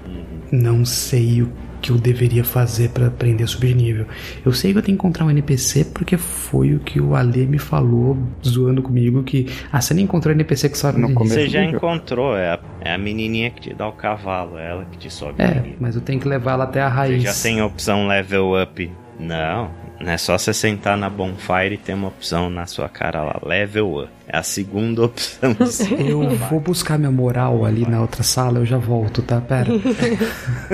não 0.51 0.85
sei 0.85 1.43
o 1.43 1.51
que 1.83 1.93
eu 1.93 1.99
deveria 1.99 2.43
fazer 2.43 2.89
pra 2.91 3.07
aprender 3.07 3.45
a 3.45 3.47
subir 3.47 3.69
de 3.69 3.75
nível. 3.75 4.07
Eu 4.45 4.53
sei 4.53 4.73
que 4.73 4.79
eu 4.79 4.83
tenho 4.83 4.97
que 4.99 5.01
encontrar 5.05 5.25
um 5.25 5.31
NPC 5.31 5.85
porque 5.95 6.17
foi 6.17 6.75
o 6.75 6.81
que 6.81 7.01
o 7.01 7.15
Ale 7.15 7.47
me 7.47 7.59
falou, 7.59 8.17
zoando 8.45 8.83
comigo, 8.83 9.23
que 9.23 9.47
ah, 9.73 9.81
você 9.81 9.95
nem 9.95 10.05
encontrou 10.05 10.35
NPC 10.35 10.69
que 10.69 10.79
sobe 10.79 10.99
No 11.01 11.13
começo 11.15 11.35
Você 11.37 11.49
já 11.49 11.61
do 11.61 11.65
jogo. 11.67 11.77
encontrou, 11.77 12.37
é 12.37 12.53
a, 12.55 12.59
é 12.81 12.93
a 12.95 12.99
menininha 12.99 13.51
que 13.51 13.61
te 13.61 13.75
dá 13.75 13.87
o 13.87 13.93
cavalo, 13.93 14.59
é 14.59 14.69
ela 14.71 14.85
que 14.91 14.99
te 14.99 15.11
sobe. 15.13 15.41
É, 15.43 15.63
mas 15.79 15.95
eu 15.95 16.01
tenho 16.01 16.19
que 16.19 16.27
levar 16.27 16.53
ela 16.53 16.65
até 16.65 16.81
a 16.83 16.89
Você 16.89 16.95
raiz. 16.97 17.23
já 17.23 17.33
tem 17.35 17.61
a 17.61 17.67
opção 17.67 18.09
level 18.09 18.61
up. 18.61 18.91
Não, 19.21 19.71
não 20.01 20.11
é 20.11 20.19
só 20.19 20.37
você 20.37 20.53
sentar 20.53 20.97
na 20.99 21.09
bonfire 21.09 21.75
e 21.75 21.79
ter 21.79 21.95
uma 21.95 22.09
opção 22.09 22.51
na 22.51 22.67
sua 22.67 22.89
cara 22.89 23.23
lá, 23.23 23.41
level 23.45 24.03
up. 24.03 24.09
É 24.29 24.39
a 24.39 24.43
segunda 24.43 25.05
opção. 25.05 25.55
Eu 25.99 26.29
vou 26.51 26.61
buscar 26.61 26.99
minha 26.99 27.11
moral 27.13 27.65
ali 27.65 27.87
na 27.89 28.01
outra 28.01 28.23
sala, 28.23 28.59
eu 28.59 28.67
já 28.67 28.77
volto, 28.77 29.23
tá? 29.23 29.41
Pera. 29.41 29.71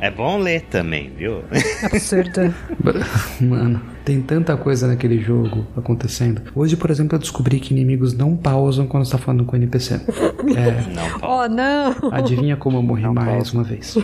é 0.00 0.10
bom 0.10 0.38
ler 0.38 0.62
também, 0.62 1.10
viu? 1.16 1.42
Absurdo. 1.82 2.54
Mano, 3.40 3.80
tem 4.04 4.20
tanta 4.22 4.56
coisa 4.56 4.86
naquele 4.86 5.20
jogo 5.20 5.66
acontecendo. 5.76 6.42
Hoje, 6.54 6.76
por 6.76 6.90
exemplo, 6.90 7.16
eu 7.16 7.18
descobri 7.18 7.60
que 7.60 7.74
inimigos 7.74 8.14
não 8.14 8.36
pausam 8.36 8.86
quando 8.86 9.04
você 9.04 9.12
tá 9.12 9.18
falando 9.18 9.44
com 9.44 9.52
o 9.52 9.56
NPC. 9.56 9.94
É, 9.94 10.94
Não, 10.94 11.20
Paulo. 11.20 11.44
Oh, 11.44 11.48
não! 11.48 12.12
adivinha 12.12 12.56
como 12.56 12.78
eu 12.78 12.82
morri 12.82 13.06
mais 13.08 13.28
pausa. 13.28 13.52
uma 13.54 13.64
vez. 13.64 13.96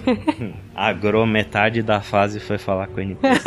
Agrou 0.75 1.27
metade 1.27 1.83
da 1.83 2.01
fase 2.01 2.39
e 2.39 2.41
foi 2.41 2.59
falar 2.59 2.89
com 2.89 2.99
o 2.99 3.01
NPC. 3.01 3.41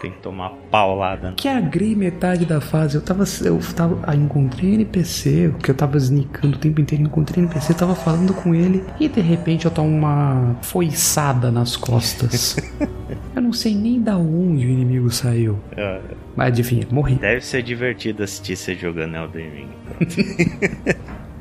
tem 0.00 0.12
que 0.12 0.18
tomar 0.20 0.50
paulada. 0.70 1.34
Que 1.36 1.48
agrei 1.48 1.94
metade 1.94 2.44
da 2.46 2.60
fase. 2.60 2.96
Eu 2.96 3.02
tava. 3.02 3.24
Eu 3.44 3.58
tava. 3.74 3.98
Encontrei 4.28 4.74
NPC, 4.74 5.54
que 5.62 5.70
eu 5.70 5.74
tava 5.74 5.96
sneakando 5.96 6.56
o 6.56 6.60
tempo 6.60 6.80
inteiro. 6.80 7.04
Encontrei 7.04 7.42
NPC, 7.42 7.72
tava 7.74 7.94
falando 7.94 8.34
com 8.34 8.54
ele. 8.54 8.84
E 9.00 9.08
de 9.08 9.20
repente 9.20 9.64
eu 9.64 9.70
tomo 9.70 9.88
uma 9.88 10.56
foiçada 10.62 11.50
nas 11.50 11.76
costas. 11.76 12.56
eu 13.34 13.42
não 13.42 13.52
sei 13.52 13.74
nem 13.74 14.00
da 14.00 14.16
onde 14.16 14.66
o 14.66 14.70
inimigo 14.70 15.10
saiu. 15.10 15.58
É, 15.76 16.00
Mas 16.36 16.48
adivinha, 16.48 16.86
morri. 16.90 17.14
Deve 17.16 17.40
ser 17.40 17.62
divertido 17.62 18.22
assistir 18.22 18.56
você 18.56 18.74
jogando 18.74 19.16
Elden 19.16 19.50
Ring. 19.50 19.68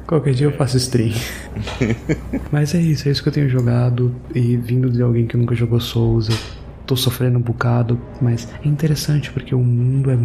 Qualquer 0.08 0.34
dia 0.34 0.48
eu 0.48 0.54
faço 0.54 0.78
stream. 0.78 1.12
Mas 2.50 2.74
é 2.74 2.80
isso, 2.80 3.10
é 3.10 3.12
isso 3.12 3.22
que 3.22 3.28
eu 3.28 3.34
tenho 3.34 3.50
jogado. 3.50 4.16
E 4.34 4.56
vindo 4.56 4.90
de 4.90 5.02
alguém 5.02 5.28
que 5.28 5.36
nunca 5.36 5.54
jogou 5.54 5.82
Souls, 5.82 6.30
tô 6.88 6.96
sofrendo 6.96 7.38
um 7.38 7.42
bocado. 7.42 8.00
Mas 8.20 8.48
é 8.64 8.68
interessante 8.68 9.32
porque 9.32 9.54
o 9.54 9.60
mundo 9.60 10.10
é 10.10 10.18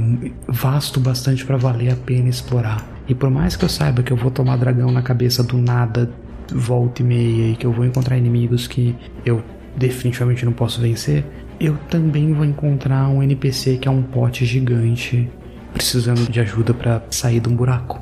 vasto 0.49 1.01
bastante 1.01 1.45
pra 1.45 1.57
valer 1.57 1.93
a 1.93 1.97
pena 1.97 2.29
explorar. 2.29 2.87
E 3.09 3.15
por 3.15 3.31
mais 3.31 3.57
que 3.57 3.65
eu 3.65 3.69
saiba 3.69 4.03
que 4.03 4.13
eu 4.13 4.17
vou 4.17 4.31
tomar 4.31 4.57
dragão 4.57 4.91
na 4.91 5.03
cabeça 5.03 5.43
do 5.43 5.59
nada, 5.59 6.11
volta 6.51 7.03
e 7.03 7.05
meia, 7.05 7.51
e 7.51 7.57
que 7.57 7.67
eu 7.67 7.73
vou 7.73 7.85
encontrar 7.85 8.17
inimigos 8.17 8.67
que 8.67 8.95
eu 9.27 9.43
definitivamente 9.77 10.45
não 10.45 10.53
posso 10.53 10.81
vencer, 10.81 11.25
eu 11.61 11.77
também 11.91 12.33
vou 12.33 12.45
encontrar 12.45 13.09
um 13.09 13.23
NPC 13.23 13.77
que 13.77 13.89
é 13.89 13.91
um 13.91 14.03
pote 14.03 14.45
gigante 14.47 15.29
precisando 15.73 16.31
de 16.31 16.41
ajuda 16.41 16.73
pra 16.75 17.03
sair 17.11 17.41
de 17.41 17.49
um 17.49 17.57
buraco. 17.57 18.01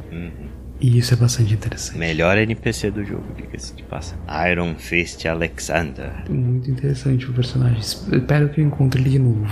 E 0.80 0.96
isso 0.96 1.12
é 1.12 1.16
bastante 1.16 1.52
interessante. 1.52 1.98
Melhor 1.98 2.38
NPC 2.38 2.90
do 2.90 3.04
jogo, 3.04 3.24
diga-se 3.36 3.74
de 3.74 3.82
passa. 3.82 4.14
Iron 4.50 4.74
Fist 4.76 5.26
Alexander. 5.26 6.10
Muito 6.30 6.70
interessante 6.70 7.26
o 7.28 7.34
personagem. 7.34 7.78
Espero 7.80 8.48
que 8.48 8.62
eu 8.62 8.66
encontre 8.66 9.02
ele 9.02 9.10
de 9.10 9.18
novo. 9.18 9.46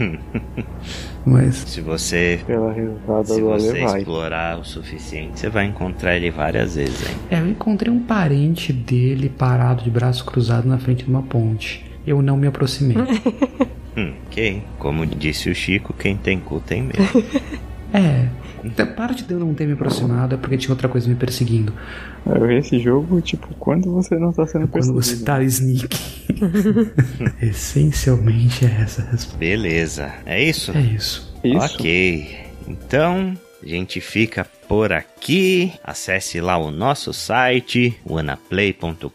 Mas 1.24 1.54
Se 1.56 1.80
você, 1.80 2.40
Pela 2.46 2.72
risada 2.72 3.24
se 3.24 3.40
você 3.40 3.80
vai. 3.84 3.98
explorar 4.00 4.58
o 4.58 4.64
suficiente, 4.64 5.38
você 5.38 5.48
vai 5.48 5.66
encontrar 5.66 6.16
ele 6.16 6.30
várias 6.30 6.74
vezes, 6.74 7.08
hein? 7.08 7.16
é, 7.30 7.38
eu 7.40 7.46
encontrei 7.48 7.92
um 7.92 8.00
parente 8.00 8.72
dele 8.72 9.28
parado 9.28 9.84
de 9.84 9.90
braço 9.90 10.24
cruzado 10.24 10.66
na 10.68 10.78
frente 10.78 11.04
de 11.04 11.10
uma 11.10 11.22
ponte. 11.22 11.84
Eu 12.04 12.20
não 12.20 12.36
me 12.36 12.46
aproximei. 12.46 12.96
Hum, 13.94 14.14
ok. 14.26 14.62
Como 14.78 15.04
disse 15.04 15.50
o 15.50 15.54
Chico, 15.54 15.92
quem 15.92 16.16
tem 16.16 16.40
cu 16.40 16.60
tem 16.60 16.80
medo. 16.80 16.96
é. 17.92 18.26
A 18.78 18.86
parte 18.86 19.24
de 19.24 19.32
eu 19.32 19.40
não 19.40 19.54
ter 19.54 19.66
me 19.66 19.72
aproximado 19.72 20.34
é 20.34 20.38
porque 20.38 20.56
tinha 20.56 20.70
outra 20.70 20.88
coisa 20.88 21.08
me 21.08 21.14
perseguindo. 21.14 21.72
Esse 22.58 22.78
jogo, 22.78 23.20
tipo, 23.20 23.48
quando 23.58 23.92
você 23.92 24.16
não 24.16 24.32
tá 24.32 24.46
sendo 24.46 24.68
Quando 24.68 24.92
você 24.92 25.24
tá 25.24 25.42
sneak. 25.42 25.98
Essencialmente 27.42 28.64
é 28.64 28.82
essa 28.82 29.02
a 29.02 29.04
resposta. 29.06 29.38
Beleza. 29.38 30.12
É 30.24 30.42
isso? 30.42 30.70
É 30.76 30.80
isso. 30.80 31.34
Isso. 31.42 31.74
Ok. 31.74 32.36
Então, 32.68 33.34
A 33.62 33.68
gente 33.68 34.00
fica 34.00 34.44
por 34.66 34.92
aqui. 34.92 35.72
Acesse 35.84 36.40
lá 36.40 36.56
o 36.56 36.70
nosso 36.70 37.12
site, 37.12 37.94
wanaplay.com.br. 38.04 39.08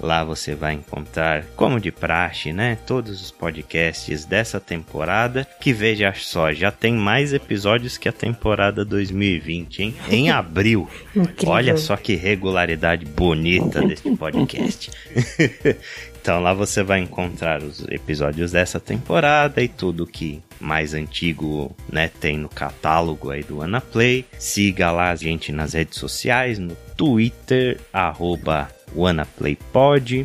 Lá 0.00 0.24
você 0.24 0.54
vai 0.54 0.74
encontrar, 0.74 1.44
como 1.56 1.80
de 1.80 1.90
praxe, 1.90 2.52
né, 2.52 2.78
todos 2.86 3.20
os 3.20 3.30
podcasts 3.30 4.24
dessa 4.24 4.58
temporada. 4.60 5.46
Que 5.60 5.72
veja 5.72 6.12
só, 6.14 6.52
já 6.52 6.70
tem 6.70 6.94
mais 6.94 7.34
episódios 7.34 7.98
que 7.98 8.08
a 8.08 8.12
temporada 8.12 8.84
2020, 8.84 9.82
hein? 9.82 9.94
Em 10.08 10.30
abril. 10.32 10.88
Olha 11.46 11.76
só 11.76 11.96
que 11.96 12.14
regularidade 12.14 13.04
bonita 13.04 13.80
desse 13.82 14.10
podcast. 14.16 14.90
Então 16.26 16.42
lá 16.42 16.52
você 16.52 16.82
vai 16.82 16.98
encontrar 16.98 17.62
os 17.62 17.86
episódios 17.88 18.50
dessa 18.50 18.80
temporada 18.80 19.62
e 19.62 19.68
tudo 19.68 20.04
que 20.04 20.42
mais 20.58 20.92
antigo, 20.92 21.72
né, 21.88 22.08
tem 22.08 22.36
no 22.36 22.48
catálogo 22.48 23.30
aí 23.30 23.44
do 23.44 23.62
Anaplay. 23.62 24.24
Siga 24.36 24.90
lá 24.90 25.12
a 25.12 25.14
gente 25.14 25.52
nas 25.52 25.74
redes 25.74 26.00
sociais, 26.00 26.58
no 26.58 26.74
Twitter, 26.96 27.80
arroba 27.92 28.68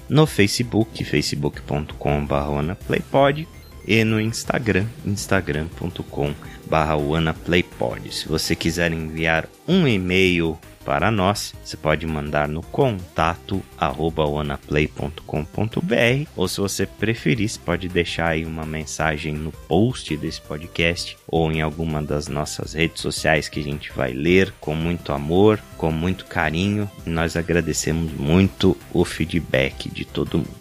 no 0.10 0.26
Facebook, 0.26 1.04
facebook.com.br 1.04 2.34
WannaPlayPod 2.34 3.48
e 3.88 4.04
no 4.04 4.20
Instagram, 4.20 4.88
instagram.com.br 5.06 6.94
WannaPlayPod. 7.00 8.12
Se 8.12 8.28
você 8.28 8.56
quiser 8.56 8.92
enviar 8.92 9.48
um 9.68 9.88
e-mail 9.88 10.58
para 10.84 11.12
nós, 11.12 11.54
você 11.64 11.78
pode 11.78 12.06
mandar 12.06 12.48
no 12.48 12.62
contato 12.62 13.62
arroba 13.78 14.26
wanaplay.com.br 14.26 16.30
ou 16.36 16.48
se 16.48 16.60
você 16.60 16.86
preferir, 16.86 17.50
você 17.50 17.60
pode 17.60 17.88
deixar 17.88 18.30
aí 18.30 18.46
uma 18.46 18.66
mensagem 18.66 19.34
no 19.34 19.52
post 19.52 20.16
desse 20.18 20.42
podcast 20.42 21.18
ou 21.28 21.52
em 21.52 21.62
alguma 21.62 22.02
das 22.02 22.28
nossas 22.28 22.74
redes 22.74 23.02
sociais 23.02 23.48
que 23.48 23.60
a 23.60 23.64
gente 23.64 23.92
vai 23.92 24.14
ler 24.14 24.54
com 24.60 24.76
muito 24.76 25.12
amor, 25.12 25.60
com 25.78 25.92
muito 25.92 26.26
carinho. 26.26 26.90
Nós 27.06 27.36
agradecemos 27.36 28.12
muito 28.14 28.78
o 28.94 29.06
feedback 29.06 29.90
de 29.90 30.06
todo 30.06 30.38
mundo. 30.38 30.61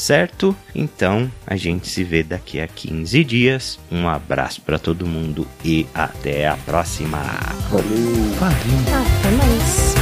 Certo? 0.00 0.56
Então 0.74 1.30
a 1.46 1.56
gente 1.56 1.86
se 1.86 2.02
vê 2.02 2.22
daqui 2.22 2.58
a 2.58 2.66
15 2.66 3.22
dias. 3.22 3.78
Um 3.92 4.08
abraço 4.08 4.62
para 4.62 4.78
todo 4.78 5.06
mundo 5.06 5.46
e 5.62 5.86
até 5.94 6.48
a 6.48 6.56
próxima. 6.56 7.18
Valeu! 7.70 7.84
Valeu. 8.38 8.78
Até 9.18 9.30
mais. 9.32 9.99